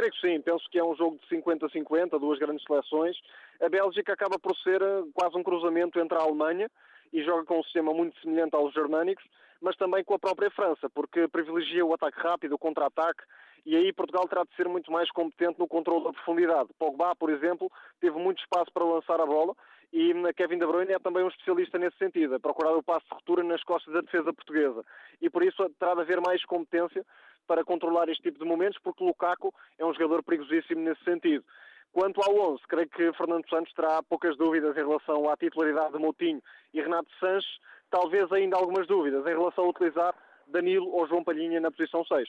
Creio 0.00 0.12
que 0.12 0.20
sim, 0.26 0.40
penso 0.40 0.64
que 0.70 0.78
é 0.78 0.82
um 0.82 0.96
jogo 0.96 1.18
de 1.18 1.36
50-50, 1.36 2.18
duas 2.18 2.38
grandes 2.38 2.64
seleções. 2.64 3.18
A 3.60 3.68
Bélgica 3.68 4.14
acaba 4.14 4.38
por 4.38 4.56
ser 4.56 4.80
eh, 4.80 5.02
quase 5.12 5.36
um 5.36 5.42
cruzamento 5.42 6.00
entre 6.00 6.16
a 6.16 6.22
Alemanha 6.22 6.70
e 7.12 7.22
joga 7.22 7.44
com 7.44 7.60
um 7.60 7.62
sistema 7.62 7.92
muito 7.92 8.18
semelhante 8.22 8.56
aos 8.56 8.72
germânicos, 8.72 9.22
mas 9.60 9.76
também 9.76 10.02
com 10.02 10.14
a 10.14 10.18
própria 10.18 10.50
França, 10.52 10.88
porque 10.88 11.28
privilegia 11.28 11.84
o 11.84 11.92
ataque 11.92 12.18
rápido, 12.18 12.54
o 12.54 12.58
contra-ataque, 12.58 13.22
e 13.66 13.76
aí 13.76 13.92
Portugal 13.92 14.26
terá 14.26 14.42
de 14.42 14.56
ser 14.56 14.66
muito 14.68 14.90
mais 14.90 15.10
competente 15.10 15.58
no 15.58 15.68
controle 15.68 16.04
da 16.04 16.14
profundidade. 16.14 16.70
Pogba, 16.78 17.14
por 17.14 17.28
exemplo, 17.28 17.70
teve 18.00 18.18
muito 18.18 18.40
espaço 18.40 18.72
para 18.72 18.82
lançar 18.82 19.20
a 19.20 19.26
bola 19.26 19.54
e 19.92 20.14
hum, 20.14 20.22
Kevin 20.34 20.58
De 20.58 20.66
Bruyne 20.66 20.92
é 20.92 20.98
também 20.98 21.24
um 21.24 21.28
especialista 21.28 21.78
nesse 21.78 21.98
sentido, 21.98 22.36
a 22.36 22.40
procurar 22.40 22.72
o 22.72 22.82
passo 22.82 23.04
de 23.06 23.12
ruptura 23.12 23.42
nas 23.42 23.62
costas 23.64 23.92
da 23.92 24.00
defesa 24.00 24.32
portuguesa. 24.32 24.84
E 25.20 25.28
por 25.28 25.42
isso 25.42 25.68
terá 25.78 25.94
de 25.94 26.00
haver 26.00 26.20
mais 26.20 26.44
competência 26.44 27.04
para 27.46 27.64
controlar 27.64 28.08
este 28.08 28.22
tipo 28.22 28.38
de 28.38 28.44
momentos, 28.44 28.78
porque 28.82 29.04
Lukaku 29.04 29.52
é 29.78 29.84
um 29.84 29.92
jogador 29.92 30.22
perigosíssimo 30.22 30.80
nesse 30.80 31.02
sentido. 31.04 31.44
Quanto 31.92 32.22
ao 32.22 32.52
11, 32.52 32.62
creio 32.68 32.88
que 32.88 33.12
Fernando 33.14 33.48
Santos 33.48 33.72
terá 33.72 34.02
poucas 34.02 34.36
dúvidas 34.36 34.76
em 34.76 34.80
relação 34.80 35.28
à 35.28 35.36
titularidade 35.36 35.92
de 35.92 35.98
Moutinho 35.98 36.40
e 36.72 36.80
Renato 36.80 37.08
Sanches, 37.18 37.50
talvez 37.90 38.30
ainda 38.30 38.56
algumas 38.56 38.86
dúvidas 38.86 39.26
em 39.26 39.30
relação 39.30 39.64
a 39.64 39.68
utilizar 39.70 40.14
Danilo 40.46 40.88
ou 40.90 41.08
João 41.08 41.24
Palhinha 41.24 41.60
na 41.60 41.70
posição 41.70 42.04
6. 42.04 42.28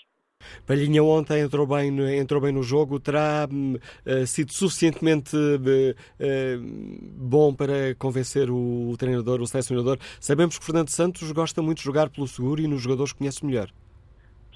Palhinha 0.65 1.03
ontem 1.03 1.41
entrou 1.41 1.67
bem, 1.67 2.17
entrou 2.17 2.41
bem 2.41 2.51
no 2.51 2.63
jogo, 2.63 2.99
terá 2.99 3.47
uh, 3.47 4.25
sido 4.25 4.51
suficientemente 4.51 5.35
uh, 5.35 6.57
bom 7.15 7.53
para 7.53 7.93
convencer 7.99 8.49
o, 8.49 8.95
treinador, 8.97 9.41
o 9.41 9.47
selecionador. 9.47 9.97
Sabemos 10.19 10.57
que 10.57 10.65
Fernando 10.65 10.89
Santos 10.89 11.31
gosta 11.31 11.61
muito 11.61 11.77
de 11.77 11.83
jogar 11.83 12.09
pelo 12.09 12.27
seguro 12.27 12.61
e 12.61 12.67
nos 12.67 12.81
jogadores 12.81 13.13
conhece 13.13 13.45
melhor. 13.45 13.69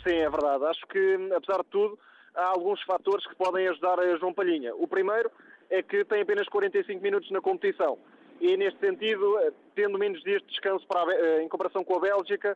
Sim, 0.06 0.18
é 0.18 0.30
verdade. 0.30 0.64
Acho 0.66 0.86
que, 0.86 1.30
apesar 1.36 1.64
de 1.64 1.70
tudo, 1.70 1.98
há 2.36 2.46
alguns 2.50 2.80
fatores 2.84 3.26
que 3.26 3.36
podem 3.36 3.68
ajudar 3.68 4.00
a 4.00 4.18
João 4.18 4.34
Palhinha. 4.34 4.76
O 4.76 4.88
primeiro 4.88 5.32
é 5.68 5.82
que 5.82 6.06
tem 6.06 6.22
apenas 6.22 6.48
45 6.48 7.02
minutos 7.02 7.32
na 7.32 7.42
competição. 7.42 7.98
E, 8.40 8.56
neste 8.56 8.80
sentido, 8.80 9.40
eh, 9.40 9.52
tendo 9.74 9.98
menos 9.98 10.22
dias 10.22 10.42
de 10.44 10.50
descanso 10.50 10.86
para 10.86 11.12
eh, 11.12 11.42
em 11.42 11.50
comparação 11.50 11.84
com 11.84 11.96
a 11.96 12.00
Bélgica, 12.00 12.56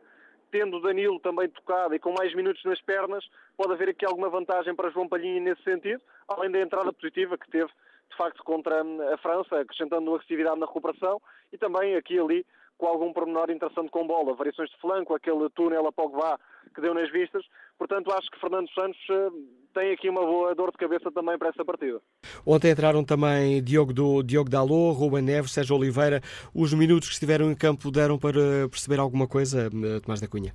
tendo 0.52 0.80
Danilo 0.80 1.18
também 1.18 1.48
tocado 1.48 1.92
e 1.94 1.98
com 1.98 2.12
mais 2.12 2.32
minutos 2.34 2.62
nas 2.64 2.80
pernas, 2.82 3.24
pode 3.56 3.72
haver 3.72 3.88
aqui 3.88 4.06
alguma 4.06 4.28
vantagem 4.28 4.74
para 4.74 4.90
João 4.90 5.08
Palhinha 5.08 5.40
nesse 5.40 5.62
sentido, 5.64 6.00
além 6.28 6.50
da 6.52 6.60
entrada 6.60 6.92
positiva 6.92 7.36
que 7.36 7.50
teve, 7.50 7.70
de 8.10 8.16
facto, 8.16 8.44
contra 8.44 8.84
hum, 8.84 9.00
a 9.12 9.16
França, 9.18 9.58
acrescentando 9.58 10.14
agressividade 10.14 10.60
na 10.60 10.66
recuperação 10.66 11.20
e 11.52 11.58
também 11.58 11.96
aqui 11.96 12.14
e 12.14 12.20
ali 12.20 12.46
com 12.78 12.86
algum 12.86 13.12
pormenor 13.12 13.50
interessante 13.50 13.90
com 13.90 14.06
bola, 14.06 14.34
variações 14.34 14.70
de 14.70 14.78
flanco, 14.78 15.14
aquele 15.14 15.48
túnel 15.50 15.86
a 15.86 15.92
Pogba 15.92 16.38
que 16.74 16.80
deu 16.80 16.94
nas 16.94 17.10
vistas. 17.10 17.44
Portanto, 17.78 18.12
acho 18.12 18.30
que 18.30 18.40
Fernando 18.40 18.68
Santos 18.70 19.00
eh, 19.10 19.30
tem 19.74 19.92
aqui 19.92 20.08
uma 20.08 20.20
boa 20.20 20.54
dor 20.54 20.70
de 20.70 20.78
cabeça 20.78 21.10
também 21.10 21.38
para 21.38 21.48
essa 21.48 21.64
partida. 21.64 22.00
Ontem 22.46 22.70
entraram 22.70 23.04
também 23.04 23.62
Diogo, 23.62 23.92
do, 23.92 24.22
Diogo 24.22 24.50
Dalot, 24.50 24.98
Ruben 24.98 25.22
Neves, 25.22 25.52
Sérgio 25.52 25.76
Oliveira. 25.76 26.20
Os 26.54 26.74
minutos 26.74 27.08
que 27.08 27.14
estiveram 27.14 27.50
em 27.50 27.56
campo 27.56 27.90
deram 27.90 28.18
para 28.18 28.68
perceber 28.70 29.00
alguma 29.00 29.26
coisa, 29.26 29.66
eh, 29.66 30.00
Tomás 30.00 30.20
da 30.20 30.28
Cunha? 30.28 30.54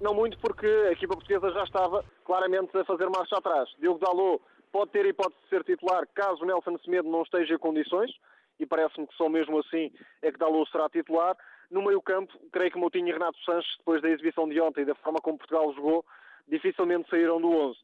Não 0.00 0.14
muito, 0.14 0.38
porque 0.38 0.66
a 0.66 0.92
equipa 0.92 1.14
portuguesa 1.14 1.50
já 1.50 1.64
estava 1.64 2.04
claramente 2.24 2.76
a 2.76 2.84
fazer 2.84 3.08
marcha 3.08 3.36
atrás. 3.36 3.68
Diogo 3.78 3.98
Dalot 3.98 4.42
pode 4.70 4.90
ter 4.90 5.06
hipótese 5.06 5.40
de 5.44 5.48
ser 5.48 5.64
titular 5.64 6.06
caso 6.14 6.44
Nelson 6.44 6.76
Semedo 6.84 7.08
não 7.08 7.22
esteja 7.22 7.54
em 7.54 7.58
condições, 7.58 8.10
e 8.58 8.66
parece-me 8.66 9.06
que 9.06 9.14
só 9.14 9.28
mesmo 9.28 9.58
assim 9.60 9.90
é 10.22 10.30
que 10.30 10.38
Dalot 10.38 10.70
será 10.70 10.88
titular. 10.88 11.36
No 11.70 11.82
meio 11.82 12.00
campo, 12.02 12.32
creio 12.52 12.70
que 12.70 12.78
Moutinho 12.78 13.08
e 13.08 13.12
Renato 13.12 13.38
Sanches, 13.44 13.76
depois 13.78 14.02
da 14.02 14.10
exibição 14.10 14.48
de 14.48 14.60
ontem 14.60 14.82
e 14.82 14.84
da 14.84 14.94
forma 14.96 15.20
como 15.20 15.38
Portugal 15.38 15.72
jogou, 15.74 16.04
dificilmente 16.48 17.08
saíram 17.08 17.40
do 17.40 17.50
11. 17.50 17.78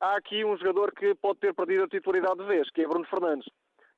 Há 0.00 0.16
aqui 0.16 0.44
um 0.44 0.56
jogador 0.56 0.92
que 0.92 1.14
pode 1.14 1.40
ter 1.40 1.54
perdido 1.54 1.84
a 1.84 1.88
titularidade 1.88 2.38
de 2.38 2.44
vez, 2.44 2.70
que 2.70 2.82
é 2.82 2.86
Bruno 2.86 3.04
Fernandes. 3.06 3.48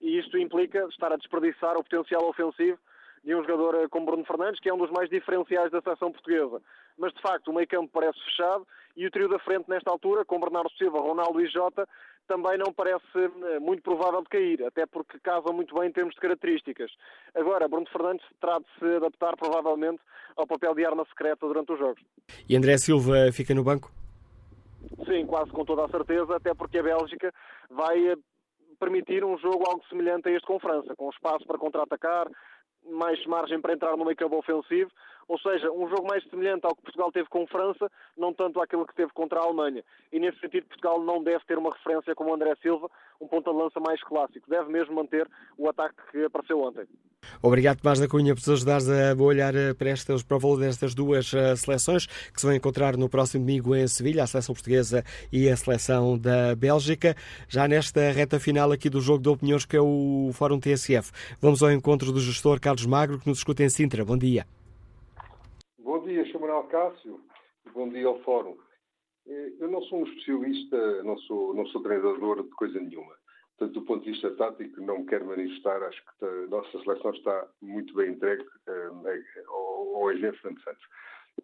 E 0.01 0.19
isto 0.19 0.37
implica 0.37 0.87
estar 0.89 1.13
a 1.13 1.17
desperdiçar 1.17 1.77
o 1.77 1.83
potencial 1.83 2.29
ofensivo 2.29 2.79
de 3.27 3.35
um 3.35 3.43
jogador 3.43 3.75
eh, 3.75 3.89
como 3.89 4.07
Bruno 4.07 4.25
Fernandes, 4.25 4.61
que 4.61 4.69
é 4.69 4.73
um 4.73 4.79
dos 4.79 4.91
mais 4.91 5.11
diferenciais 5.11 5.73
da 5.73 5.83
seleção 5.83 6.13
portuguesa. 6.13 6.63
Mas, 6.97 7.13
de 7.13 7.21
facto, 7.21 7.49
o 7.49 7.55
meio 7.55 7.67
campo 7.67 7.91
parece 7.93 8.19
fechado 8.21 8.65
e 8.97 9.05
o 9.05 9.11
trio 9.11 9.29
da 9.29 9.39
frente, 9.41 9.69
nesta 9.69 9.91
altura, 9.91 10.25
com 10.25 10.39
Bernardo 10.39 10.71
Silva, 10.79 11.01
Ronaldo 11.01 11.41
e 11.41 11.49
Jota, 11.49 11.89
também 12.29 12.57
não 12.57 12.73
parece 12.73 13.05
eh, 13.17 13.59
muito 13.59 13.83
provável 13.83 14.23
de 14.23 14.29
cair, 14.29 14.65
até 14.65 14.87
porque 14.87 15.19
casam 15.19 15.53
muito 15.53 15.75
bem 15.75 15.89
em 15.89 15.93
termos 15.93 16.15
de 16.15 16.21
características. 16.21 16.93
Agora, 17.35 17.67
Bruno 17.67 17.87
Fernandes 17.91 18.25
terá 18.41 18.59
de 18.59 18.67
se 18.79 18.97
adaptar, 18.97 19.37
provavelmente, 19.37 20.01
ao 20.37 20.47
papel 20.47 20.75
de 20.77 20.87
arma 20.87 21.05
secreta 21.07 21.49
durante 21.49 21.73
os 21.73 21.79
jogos. 21.81 22.03
E 22.49 22.57
André 22.57 22.79
Silva 22.79 23.33
fica 23.33 23.53
no 23.55 23.65
banco? 23.65 23.91
Sim, 25.05 25.27
quase 25.27 25.51
com 25.51 25.65
toda 25.65 25.85
a 25.85 25.89
certeza, 25.89 26.37
até 26.37 26.55
porque 26.55 26.79
a 26.79 26.83
Bélgica 26.83 27.35
vai 27.71 28.07
eh, 28.07 28.17
permitir 28.79 29.25
um 29.25 29.37
jogo 29.39 29.69
algo 29.69 29.85
semelhante 29.89 30.29
a 30.29 30.33
este 30.33 30.47
com 30.47 30.61
França, 30.61 30.95
com 30.95 31.11
espaço 31.11 31.45
para 31.45 31.59
contra-atacar, 31.59 32.29
mais 32.91 33.25
margem 33.27 33.61
para 33.61 33.75
entrar 33.75 33.97
no 33.97 34.05
meio 34.05 34.17
campo 34.17 34.37
ofensivo, 34.37 34.91
ou 35.29 35.39
seja, 35.41 35.71
um 35.73 35.89
jogo 35.89 36.07
mais 36.07 36.23
semelhante 36.29 36.65
ao 36.65 36.75
que 36.75 36.83
Portugal 36.83 37.11
teve 37.11 37.29
com 37.29 37.47
França, 37.47 37.91
não 38.17 38.33
tanto 38.33 38.61
àquilo 38.61 38.87
que 38.87 38.95
teve 38.95 39.13
contra 39.13 39.41
a 39.41 39.43
Alemanha. 39.43 39.83
E 40.13 40.21
nesse 40.21 40.39
sentido, 40.39 40.67
Portugal 40.67 41.03
não 41.03 41.23
deve 41.23 41.45
ter 41.47 41.59
uma 41.59 41.73
referência 41.73 42.15
como 42.15 42.33
André 42.33 42.55
Silva, 42.63 42.89
um 43.21 43.27
ponta 43.27 43.51
de 43.51 43.57
lança 43.57 43.81
mais 43.81 44.01
clássico. 44.03 44.49
Deve 44.49 44.71
mesmo 44.71 44.95
manter 44.95 45.29
o 45.59 45.69
ataque 45.69 45.97
que 46.13 46.25
apareceu 46.25 46.61
ontem. 46.61 46.87
Obrigado, 47.43 47.81
Tomás 47.81 47.99
da 47.99 48.07
Cunha, 48.07 48.35
por 48.35 48.41
nos 48.41 48.51
ajudares 48.51 48.89
a 48.89 49.15
olhar 49.21 49.55
eh, 49.55 49.75
para, 49.75 49.91
estas, 49.91 50.23
para 50.23 50.37
o 50.37 50.41
valor 50.41 50.61
destas 50.61 50.95
duas 50.95 51.33
eh, 51.35 51.57
seleções 51.57 52.07
que 52.07 52.41
se 52.41 52.47
vão 52.47 52.55
encontrar 52.55 52.97
no 52.97 53.09
próximo 53.09 53.45
domingo 53.45 53.75
em 53.75 53.87
Sevilha, 53.89 54.23
a 54.23 54.27
seleção 54.27 54.55
portuguesa 54.55 55.03
e 55.33 55.49
a 55.49 55.57
seleção 55.57 56.17
da 56.17 56.55
Bélgica. 56.55 57.17
Já 57.49 57.67
nesta 57.67 58.13
reta 58.13 58.39
final 58.39 58.71
aqui 58.71 58.89
do 58.89 59.01
jogo 59.01 59.23
de 59.23 59.29
opiniões 59.29 59.65
que 59.65 59.77
é 59.77 59.81
o 59.81 60.31
Fórum 60.35 60.61
TSF. 60.61 61.11
Vamos 61.41 61.63
ao 61.63 61.73
encontro 61.73 62.13
do 62.13 62.21
gestor 62.21 62.61
Carlos 62.61 62.76
Magro, 62.85 63.19
que 63.19 63.29
nos 63.29 63.39
escuta 63.39 63.63
em 63.63 63.71
Sintra. 63.71 64.05
Bom 64.05 64.19
dia. 64.19 64.45
Bom 65.79 66.03
dia, 66.03 66.25
Manuel 66.39 66.65
Cássio. 66.65 67.21
Bom 67.73 67.89
dia 67.89 68.07
ao 68.07 68.21
Fórum. 68.21 68.57
Eh, 69.27 69.53
eu 69.59 69.69
não 69.71 69.83
sou 69.83 70.01
um 70.01 70.05
especialista, 70.05 71.03
não 71.03 71.17
sou, 71.19 71.55
não 71.55 71.67
sou 71.67 71.83
treinador 71.83 72.43
de 72.43 72.51
coisa 72.51 72.79
nenhuma. 72.81 73.15
Portanto, 73.57 73.81
do 73.81 73.87
ponto 73.87 74.05
de 74.05 74.13
vista 74.13 74.31
tático, 74.37 74.81
não 74.83 74.99
me 74.99 75.07
quero 75.07 75.27
manifestar. 75.27 75.83
Acho 75.83 76.03
que 76.03 76.25
a 76.25 76.47
nossa 76.49 76.71
seleção 76.83 77.11
está 77.13 77.49
muito 77.63 77.95
bem 77.95 78.13
entregue 78.13 78.43
uh, 78.43 79.49
ao, 79.49 79.97
ao 79.97 80.13
engenheiro 80.13 80.37
Fernando 80.39 80.63
Santos. 80.63 80.83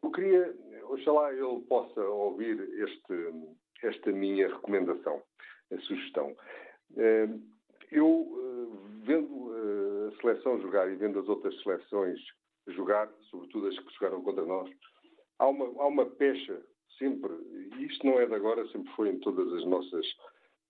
Eu 0.02 0.10
queria, 0.10 0.54
oxalá 0.84 1.32
ele 1.32 1.60
possa 1.68 2.00
ouvir 2.00 2.60
este, 2.82 3.54
esta 3.82 4.12
minha 4.12 4.48
recomendação, 4.48 5.22
a 5.70 5.78
sugestão. 5.80 6.34
Eu, 7.90 8.70
vendo 9.02 9.51
seleção 10.23 10.61
jogar 10.62 10.90
e 10.90 10.97
vendo 10.97 11.19
as 11.19 11.28
outras 11.28 11.55
seleções 11.62 12.19
jogar, 12.69 13.12
sobretudo 13.31 13.66
as 13.66 13.78
que 13.78 13.94
jogaram 13.94 14.23
contra 14.23 14.44
nós, 14.44 14.70
há 15.39 15.49
uma, 15.49 15.66
há 15.82 15.86
uma 15.86 16.07
pecha 16.07 16.62
sempre, 16.99 17.32
e 17.77 17.85
isto 17.86 18.07
não 18.07 18.20
é 18.20 18.27
de 18.27 18.35
agora, 18.35 18.66
sempre 18.69 18.90
foi 18.94 19.11
em 19.11 19.19
todas 19.19 19.53
as 19.53 19.65
nossas, 19.66 20.07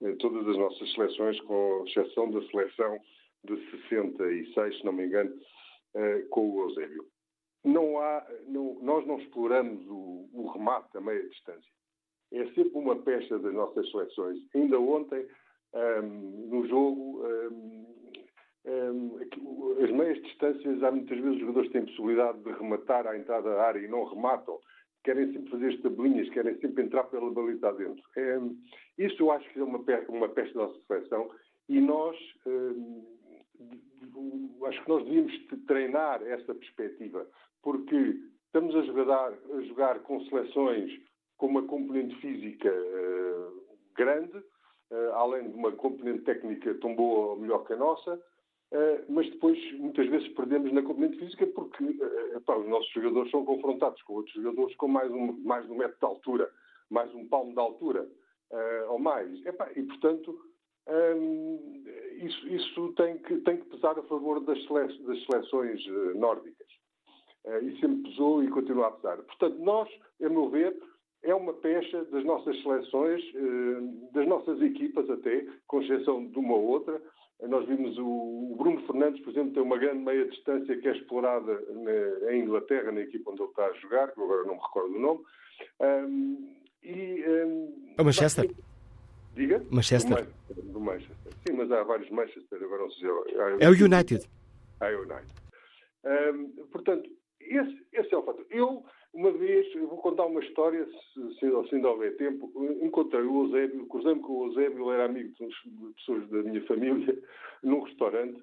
em 0.01 0.16
todas 0.16 0.49
as 0.49 0.57
nossas 0.57 0.93
seleções, 0.95 1.41
com 1.43 1.85
exceção 1.87 2.31
da 2.31 2.41
seleção 2.49 2.99
de 3.45 3.70
66, 3.70 4.79
se 4.79 4.85
não 4.85 4.93
me 4.93 5.07
engano, 5.07 5.35
uh, 5.95 6.29
com 6.31 6.51
o 6.51 6.62
Eusébio. 6.62 7.07
Não 7.65 7.99
há, 7.99 8.27
não, 8.49 8.79
nós 8.83 9.07
não 9.07 9.19
exploramos 9.20 9.87
o, 9.87 10.29
o 10.33 10.51
remate 10.53 10.97
a 10.97 11.01
meia 11.01 11.29
distância. 11.29 11.70
É 12.33 12.45
sempre 12.47 12.73
uma 12.74 12.97
pecha 12.97 13.39
das 13.39 13.53
nossas 13.53 13.89
seleções. 13.91 14.39
Ainda 14.55 14.81
ontem, 14.81 15.27
um, 15.74 15.79
ehm, 15.79 16.49
no 16.49 16.66
jogo, 16.66 17.23
um, 17.23 17.27
ehm, 17.27 17.81
as 18.64 19.90
meias 19.90 20.22
distâncias, 20.22 20.82
há 20.82 20.90
muitas 20.90 21.18
vezes 21.18 21.34
os 21.34 21.40
jogadores 21.40 21.70
têm 21.72 21.84
possibilidade 21.84 22.39
de 22.43 22.52
rematar 22.52 23.06
à 23.06 23.16
entrada 23.16 23.51
da 23.51 23.62
área 23.62 23.80
e 23.80 23.89
não 23.89 24.05
rematam. 24.05 24.59
Querem 25.05 25.32
sempre 25.32 25.51
fazer 25.51 25.72
estabelinhas, 25.72 26.28
querem 26.30 26.56
sempre 26.59 26.84
entrar 26.84 27.05
pela 27.05 27.30
baliza 27.30 27.72
dentro. 27.72 28.02
É, 28.16 28.39
isso 28.98 29.22
eu 29.22 29.32
acho 29.32 29.48
que 29.52 29.59
é 29.59 29.64
uma, 29.64 29.78
uma 30.09 30.28
da 30.28 30.44
nossa 30.55 30.80
seleção 30.86 31.28
e 31.68 31.80
nós, 31.80 32.16
acho 34.66 34.82
que 34.82 34.89
nós 34.89 35.05
devíamos 35.05 35.32
treinar 35.66 36.22
essa 36.22 36.55
perspectiva, 36.55 37.26
porque 37.62 38.16
estamos 38.47 38.76
a 38.76 38.82
jogar, 38.82 39.32
a 39.32 39.60
jogar 39.62 39.98
com 40.01 40.20
seleções 40.26 40.93
com 41.36 41.47
uma 41.47 41.62
componente 41.64 42.14
física 42.20 42.72
uh, 42.72 43.62
grande, 43.97 44.40
além 45.14 45.51
de 45.51 45.56
uma 45.56 45.72
componente 45.72 46.22
técnica 46.22 46.74
tão 46.74 46.94
boa 46.94 47.30
ou 47.30 47.40
melhor 47.40 47.64
que 47.64 47.72
a 47.72 47.76
nossa, 47.76 48.20
mas 49.09 49.28
depois 49.31 49.59
muitas 49.78 50.09
vezes 50.09 50.28
perdemos 50.28 50.73
na 50.73 50.82
componente 50.82 51.19
física 51.19 51.47
porque 51.49 51.85
epá, 52.35 52.57
os 52.57 52.69
nossos 52.69 52.90
jogadores 52.93 53.31
são 53.31 53.44
confrontados 53.44 54.01
com 54.03 54.15
outros 54.15 54.35
jogadores 54.35 54.74
com 54.77 54.89
mais 54.89 55.11
um, 55.11 55.32
mais 55.44 55.69
um 55.69 55.77
metro 55.77 55.99
de 55.99 56.07
altura, 56.07 56.51
mais 56.90 57.15
um 57.15 57.28
palmo 57.28 57.53
de 57.53 57.61
altura 57.61 58.09
uh, 58.51 58.93
ou 58.93 58.99
mais. 58.99 59.31
E 59.77 59.82
portanto 59.82 60.39
um, 60.89 61.85
isso, 62.23 62.49
isso 62.49 62.93
tem, 62.94 63.19
que, 63.19 63.36
tem 63.39 63.59
que 63.59 63.69
pesar 63.69 63.99
a 63.99 64.03
favor 64.05 64.40
das, 64.40 64.59
sele 64.66 64.99
das 65.05 65.24
seleções 65.27 65.81
nórdicas. 66.16 66.66
e 67.62 67.78
sempre 67.81 68.11
pesou 68.11 68.43
e 68.43 68.49
continua 68.49 68.89
a 68.89 68.93
pesar. 68.93 69.19
Portanto, 69.19 69.59
nós, 69.59 69.89
a 70.20 70.28
meu 70.28 70.49
ver, 70.49 70.77
é 71.23 71.35
uma 71.35 71.53
pecha 71.55 72.05
das 72.07 72.24
nossas 72.24 72.61
seleções, 72.62 73.23
das 74.12 74.27
nossas 74.27 74.61
equipas 74.61 75.09
até, 75.09 75.47
com 75.66 75.82
exceção 75.82 76.27
de 76.27 76.39
uma 76.39 76.55
ou 76.55 76.65
outra, 76.65 77.01
nós 77.48 77.66
vimos 77.66 77.98
o, 77.98 78.55
Bruno 78.56 78.81
Fernandes, 78.86 79.20
por 79.23 79.31
exemplo, 79.31 79.52
tem 79.52 79.62
uma 79.62 79.78
grande 79.78 80.05
meia 80.05 80.24
distância 80.27 80.77
que 80.77 80.89
é 80.89 80.93
explorada 80.93 81.60
na, 81.70 82.32
em 82.32 82.43
Inglaterra, 82.43 82.93
na 82.93 83.01
equipa 83.01 83.31
onde 83.31 83.43
ele 83.43 83.51
está 83.51 83.66
a 83.66 83.73
jogar, 83.74 84.12
que 84.12 84.20
agora 84.20 84.44
não 84.44 84.55
me 84.55 84.60
recordo 84.60 84.94
o 84.94 85.01
nome. 85.01 85.20
Um, 85.81 86.55
e, 86.82 87.24
um, 87.27 87.94
é 87.98 88.02
o 88.02 88.05
Manchester? 88.05 88.51
Diga? 89.35 89.62
Manchester. 89.70 90.28
Do, 90.55 90.81
Manchester. 90.81 91.32
Sim, 91.47 91.55
mas 91.55 91.70
há 91.73 91.82
vários 91.82 92.10
Manchester, 92.10 92.62
agora 92.62 92.82
não 92.82 92.90
sei. 92.90 93.09
É 93.60 93.69
o 93.69 93.73
United. 93.73 94.28
É 94.81 94.97
o 94.97 95.02
United. 95.02 95.35
Um, 96.05 96.66
portanto, 96.66 97.10
esse, 97.40 97.86
esse 97.93 98.14
é 98.14 98.19
o 98.19 98.23
fator. 98.23 98.47
Eu 98.51 98.85
uma 99.14 99.30
vez, 99.30 99.74
eu 99.74 99.89
vou 99.89 99.98
contar 99.98 100.24
uma 100.24 100.43
história, 100.43 100.86
se, 100.86 101.34
se, 101.34 101.68
se 101.68 101.74
ainda 101.74 101.90
houver 101.90 102.16
tempo. 102.16 102.51
Encontrei 102.80 103.22
o 103.22 103.44
Eusébio, 103.44 103.86
cruzei-me 103.86 104.20
com 104.20 104.32
o 104.32 104.47
Eusébio, 104.47 104.86
ele 104.86 104.94
era 104.94 105.05
amigo 105.05 105.34
de 105.39 105.94
pessoas 105.94 106.28
da 106.30 106.43
minha 106.43 106.64
família, 106.66 107.18
num 107.62 107.80
restaurante. 107.80 108.43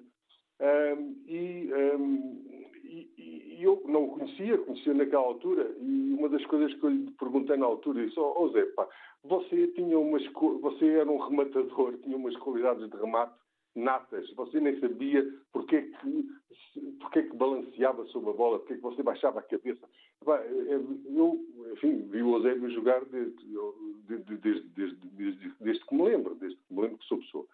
Um, 0.60 1.16
e, 1.26 1.72
um, 1.72 2.70
e, 2.84 3.10
e, 3.16 3.64
eu 3.64 3.82
não 3.86 4.04
o 4.04 4.08
conhecia, 4.10 4.58
conhecia 4.58 4.94
naquela 4.94 5.24
altura. 5.24 5.74
E 5.80 6.14
uma 6.14 6.28
das 6.28 6.44
coisas 6.46 6.72
que 6.74 6.84
eu 6.84 6.90
lhe 6.90 7.10
perguntei 7.12 7.56
na 7.56 7.66
altura, 7.66 8.04
disse: 8.04 8.20
Ó 8.20 8.34
oh, 8.36 8.48
Zé, 8.50 8.64
pá, 8.66 8.86
você, 9.24 9.68
tinha 9.68 9.98
umas, 9.98 10.24
você 10.60 10.86
era 10.86 11.10
um 11.10 11.18
rematador, 11.18 11.96
tinha 11.98 12.16
umas 12.16 12.36
qualidades 12.36 12.88
de 12.88 12.96
remate 12.96 13.32
natas. 13.74 14.28
Você 14.34 14.60
nem 14.60 14.78
sabia 14.80 15.24
porque 15.52 15.76
é 15.76 15.82
que, 15.82 16.28
porque 17.00 17.18
é 17.20 17.22
que 17.22 17.36
balanceava 17.36 18.04
sobre 18.06 18.30
a 18.30 18.34
bola, 18.34 18.58
porque 18.58 18.74
é 18.74 18.76
que 18.76 18.82
você 18.82 19.02
baixava 19.02 19.40
a 19.40 19.42
cabeça. 19.42 19.86
Eu, 21.16 21.40
enfim, 21.72 22.02
vi 22.10 22.22
o 22.22 22.36
Eusébio 22.36 22.70
jogar 22.70 23.04
desde, 23.06 23.34
desde, 24.08 24.60
desde, 24.68 25.52
desde, 25.60 25.86
que 25.86 25.94
me 25.94 26.02
lembro, 26.02 26.34
desde 26.34 26.58
que 26.58 26.74
me 26.74 26.82
lembro 26.82 26.98
que 26.98 27.06
sou 27.06 27.18
pessoa. 27.18 27.46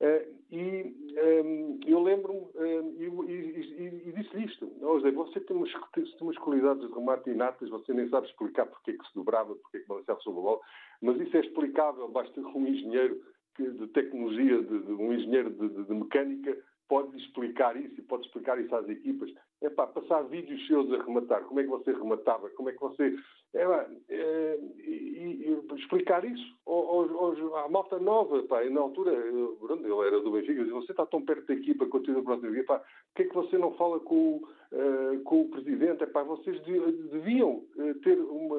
Uh, 0.00 0.34
e 0.50 0.96
ehm, 1.16 1.78
eu 1.86 2.02
lembro-me 2.02 2.40
uh, 2.40 3.24
e, 3.30 4.08
e, 4.08 4.12
disse-lhe 4.12 4.46
isto. 4.46 4.68
José, 4.80 5.12
você 5.12 5.38
tem 5.38 5.56
umas, 5.56 5.70
tem 5.92 6.04
umas 6.20 6.36
qualidades 6.38 6.86
de 6.86 6.92
remate 6.92 7.30
inatas, 7.30 7.68
você 7.68 7.94
nem 7.94 8.08
sabe 8.08 8.26
explicar 8.26 8.66
porque 8.66 8.90
é 8.90 8.94
que 8.94 9.06
se 9.06 9.14
dobrava, 9.14 9.54
porque 9.54 9.76
é 9.76 9.80
que 9.80 9.86
balançava 9.86 10.20
sobre 10.20 10.40
a 10.40 10.42
bola, 10.42 10.60
mas 11.00 11.20
isso 11.20 11.36
é 11.36 11.40
explicável, 11.40 12.08
basta 12.08 12.40
um 12.40 12.66
engenheiro 12.66 13.22
de 13.58 13.86
tecnologia, 13.88 14.62
de, 14.62 14.78
de 14.78 14.92
um 14.92 15.12
engenheiro 15.12 15.50
de, 15.50 15.84
de, 15.84 15.94
mecânica, 15.94 16.56
pode 16.88 17.16
explicar 17.16 17.76
isso 17.76 17.94
e 17.98 18.02
pode 18.02 18.26
explicar 18.26 18.60
isso 18.60 18.74
às 18.74 18.88
equipas. 18.88 19.30
É 19.62 19.70
pá, 19.70 19.86
passar 19.86 20.22
vídeos 20.22 20.66
seus 20.66 20.92
a 20.92 21.02
rematar, 21.02 21.42
como 21.44 21.60
é 21.60 21.62
que 21.62 21.68
você 21.68 21.92
rematava, 21.92 22.50
como 22.50 22.68
é 22.68 22.72
que 22.72 22.80
você. 22.80 23.16
É, 23.54 23.64
pá, 23.64 23.86
é, 24.08 24.58
e, 24.78 25.60
e, 25.70 25.74
explicar 25.76 26.24
isso 26.24 26.56
aos, 26.66 27.10
aos, 27.10 27.38
à 27.64 27.68
malta 27.68 27.98
nova, 27.98 28.42
pá, 28.44 28.64
e 28.64 28.70
na 28.70 28.80
altura, 28.80 29.12
eu, 29.12 29.58
ele 29.70 30.06
era 30.06 30.20
do 30.20 30.32
Benfica, 30.32 30.62
dizia, 30.62 30.74
você 30.74 30.92
está 30.92 31.06
tão 31.06 31.22
perto 31.22 31.46
da 31.46 31.54
equipa, 31.54 31.86
continua 31.86 32.22
para 32.22 32.34
o 32.34 32.64
pá, 32.64 32.78
por 32.78 32.86
que 33.14 33.22
é 33.22 33.26
que 33.26 33.34
você 33.34 33.58
não 33.58 33.72
fala 33.74 34.00
com, 34.00 34.42
uh, 34.72 35.22
com 35.24 35.42
o 35.42 35.48
presidente? 35.50 36.02
É, 36.02 36.06
pá, 36.06 36.22
vocês 36.22 36.60
deviam 36.62 37.64
uh, 37.76 37.94
ter 38.02 38.18
uma, 38.18 38.58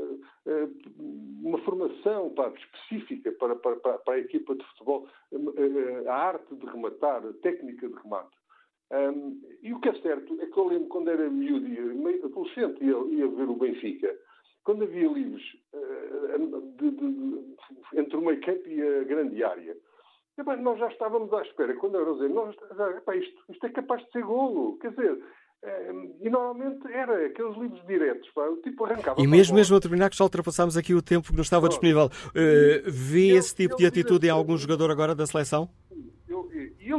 uma 1.43 1.57
formação 1.59 2.29
pá, 2.31 2.51
específica 2.55 3.31
para, 3.33 3.55
para, 3.55 3.75
para, 3.77 4.13
a 4.13 4.19
equipa 4.19 4.55
de 4.55 4.63
futebol, 4.67 5.07
a 6.07 6.13
arte 6.13 6.55
de 6.55 6.65
rematar, 6.65 7.25
a 7.25 7.33
técnica 7.41 7.87
de 7.87 7.95
remate. 7.95 8.42
Um, 8.91 9.41
e 9.61 9.73
o 9.73 9.79
que 9.79 9.89
é 9.89 10.01
certo 10.01 10.39
é 10.39 10.45
que 10.45 10.57
eu 10.57 10.67
lembro 10.67 10.87
quando 10.87 11.09
era 11.09 11.29
miúdo, 11.29 11.67
meio 11.67 12.25
adolescente, 12.25 12.83
ia, 12.83 12.95
ia 12.95 13.27
ver 13.27 13.49
o 13.49 13.55
Benfica, 13.55 14.13
quando 14.63 14.83
havia 14.83 15.07
livros 15.07 15.43
uh, 15.73 16.61
de, 16.77 16.91
de, 16.91 17.11
de, 17.11 17.55
entre 17.95 18.17
o 18.17 18.21
meio 18.21 18.39
campo 18.41 18.67
e 18.67 18.81
a 18.81 19.03
grande 19.03 19.43
área, 19.43 19.75
epá, 20.37 20.55
nós 20.57 20.79
já 20.79 20.87
estávamos 20.89 21.33
à 21.33 21.41
espera. 21.41 21.75
Quando 21.75 21.97
eu 21.97 22.13
dizer, 22.13 22.29
nós, 22.29 22.55
epá, 22.97 23.15
isto, 23.15 23.43
isto, 23.49 23.65
é 23.65 23.69
capaz 23.69 24.03
de 24.05 24.11
ser 24.11 24.23
golo. 24.23 24.77
Quer 24.79 24.91
dizer, 24.91 25.19
e 26.19 26.29
normalmente 26.29 26.85
era 26.91 27.25
aqueles 27.25 27.55
livros 27.57 27.85
diretos, 27.87 28.29
pá, 28.31 28.47
o 28.49 28.57
tipo 28.57 28.83
arrancava. 28.83 29.21
E 29.21 29.25
mesmo, 29.25 29.55
mesmo 29.55 29.77
a 29.77 29.79
terminar, 29.79 30.09
que 30.09 30.17
já 30.17 30.23
ultrapassámos 30.25 30.75
aqui 30.75 30.93
o 30.93 31.01
tempo 31.01 31.29
que 31.29 31.37
nos 31.37 31.47
estava 31.47 31.69
disponível. 31.69 32.05
Uh, 32.05 32.83
vê 32.85 33.31
eu, 33.31 33.37
esse 33.37 33.55
tipo 33.55 33.77
de 33.77 33.85
atitude 33.85 34.27
em 34.27 34.29
algum 34.29 34.57
jogador 34.57 34.91
agora 34.91 35.15
da 35.15 35.25
seleção? 35.25 35.69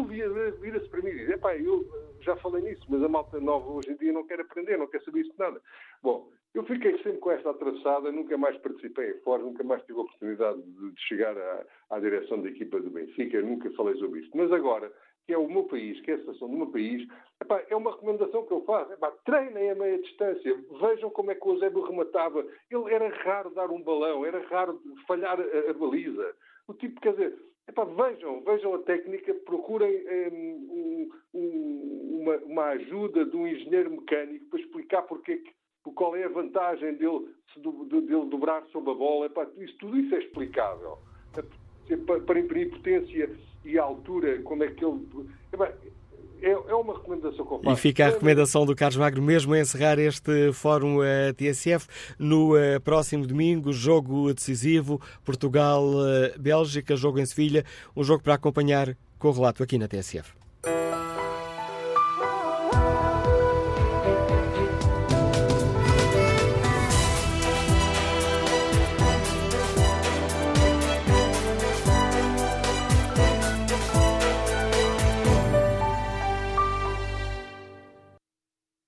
Ele 0.03 0.51
vira-se 0.61 0.89
para 0.89 1.03
mim 1.03 1.11
e 1.11 1.27
diz: 1.27 1.41
pá, 1.41 1.57
eu 1.57 1.85
já 2.21 2.37
falei 2.37 2.63
nisso, 2.63 2.85
mas 2.89 3.03
a 3.03 3.09
malta 3.09 3.39
nova 3.41 3.71
hoje 3.71 3.93
em 3.93 3.97
dia 3.97 4.13
não 4.13 4.27
quer 4.27 4.41
aprender, 4.41 4.77
não 4.77 4.87
quer 4.87 5.03
saber 5.03 5.21
isso 5.21 5.33
de 5.33 5.39
nada. 5.39 5.61
Bom, 6.03 6.29
eu 6.55 6.65
fiquei 6.65 6.97
sempre 6.99 7.19
com 7.19 7.33
esta 7.33 7.51
atraçada, 7.51 8.13
nunca 8.13 8.39
mais 8.39 8.57
participei 8.59 9.11
em 9.11 9.21
fora, 9.21 9.43
nunca 9.43 9.65
mais 9.65 9.83
tive 9.83 9.99
a 9.99 10.03
oportunidade 10.03 10.63
de, 10.63 10.93
de 10.93 11.01
chegar 11.03 11.37
à, 11.37 11.67
à, 11.91 11.99
direção 12.01 12.41
da 12.41 12.49
equipa 12.49 12.81
do 12.81 12.91
Benfica, 12.91 13.43
nunca 13.43 13.71
falei 13.73 13.97
sobre 13.97 14.21
isto. 14.21 14.37
Mas 14.37 14.53
agora, 14.53 14.93
que 15.27 15.33
é 15.33 15.39
o 15.39 15.49
meu 15.49 15.65
país, 15.65 16.01
que 16.03 16.13
é 16.13 16.15
a 16.15 16.19
situação 16.19 16.49
do 16.49 16.57
meu 16.57 16.69
país, 16.69 17.07
epá, 17.41 17.63
é 17.69 17.75
uma 17.75 17.91
recomendação 17.91 18.47
que 18.47 18.53
eu 18.53 18.65
faço. 18.65 18.93
Epá, 18.93 19.11
treinem 19.25 19.71
a 19.71 19.75
meia 19.75 19.99
distância, 20.01 20.57
vejam 20.81 21.11
como 21.11 21.33
é 21.33 21.35
que 21.35 21.47
o 21.47 21.53
Eusébio 21.55 21.83
rematava. 21.83 22.47
Ele 22.71 22.95
era 22.95 23.09
raro 23.25 23.51
dar 23.51 23.71
um 23.71 23.83
balão, 23.83 24.25
era 24.25 24.47
raro 24.47 24.81
falhar 25.09 25.39
a, 25.41 25.71
a 25.71 25.73
baliza. 25.75 26.37
O 26.69 26.75
tipo, 26.75 27.01
quer 27.01 27.13
dizer, 27.13 27.37
Epá, 27.67 27.85
vejam, 27.85 28.43
vejam 28.43 28.75
a 28.75 28.79
técnica, 28.81 29.33
procurem 29.47 30.05
um, 30.31 31.11
um, 31.33 32.21
uma, 32.21 32.37
uma, 32.37 32.65
ajuda 32.67 33.25
de 33.25 33.37
um 33.37 33.47
engenheiro 33.47 33.91
mecânico 33.91 34.45
para 34.51 34.61
explicar 34.61 35.03
porque, 35.03 35.43
qual 35.95 36.15
é 36.15 36.25
a 36.25 36.29
vantagem 36.29 36.95
dele, 36.95 37.29
dele 37.57 38.27
dobrar 38.27 38.65
sobre 38.67 38.91
a 38.91 38.95
bola. 38.95 39.27
Epá, 39.27 39.47
isso, 39.57 39.77
tudo 39.79 39.97
isso 39.99 40.15
é 40.15 40.19
explicável. 40.19 40.99
Para, 42.27 42.39
imprimir 42.39 42.71
potência 42.71 43.31
e 43.65 43.79
altura, 43.79 44.43
como 44.43 44.63
é 44.63 44.71
que 44.71 44.85
ele. 44.85 45.01
Epá, 45.53 45.69
é, 45.69 45.94
é 46.43 46.75
uma 46.75 46.95
recomendação 46.95 47.47
que 47.47 47.53
eu 47.53 47.59
faço. 47.63 47.71
E 47.71 47.77
fica 47.77 48.07
a 48.07 48.11
recomendação 48.11 48.67
do 48.67 48.75
Carlos 48.75 48.97
Magno 48.97 49.23
mesmo 49.23 49.55
a 49.55 49.61
encerrar 49.61 49.99
este 49.99 50.53
Fórum 50.53 50.99
uh, 50.99 51.35
TSF 51.37 51.87
no 52.19 52.55
uh, 52.55 52.81
próximo 52.83 53.27
domingo, 53.27 53.73
jogo 53.73 54.33
decisivo, 54.33 55.01
Portugal-Bélgica, 55.25 56.97
jogo 56.97 57.19
em 57.19 57.27
Sevilha, 57.27 57.65
um 57.97 58.05
jogo 58.05 58.23
para 58.23 58.35
acompanhar 58.35 58.97
com 59.19 59.29
o 59.29 59.33
relato 59.33 59.63
aqui 59.63 59.79
na 59.79 59.89
TSF. 59.89 60.44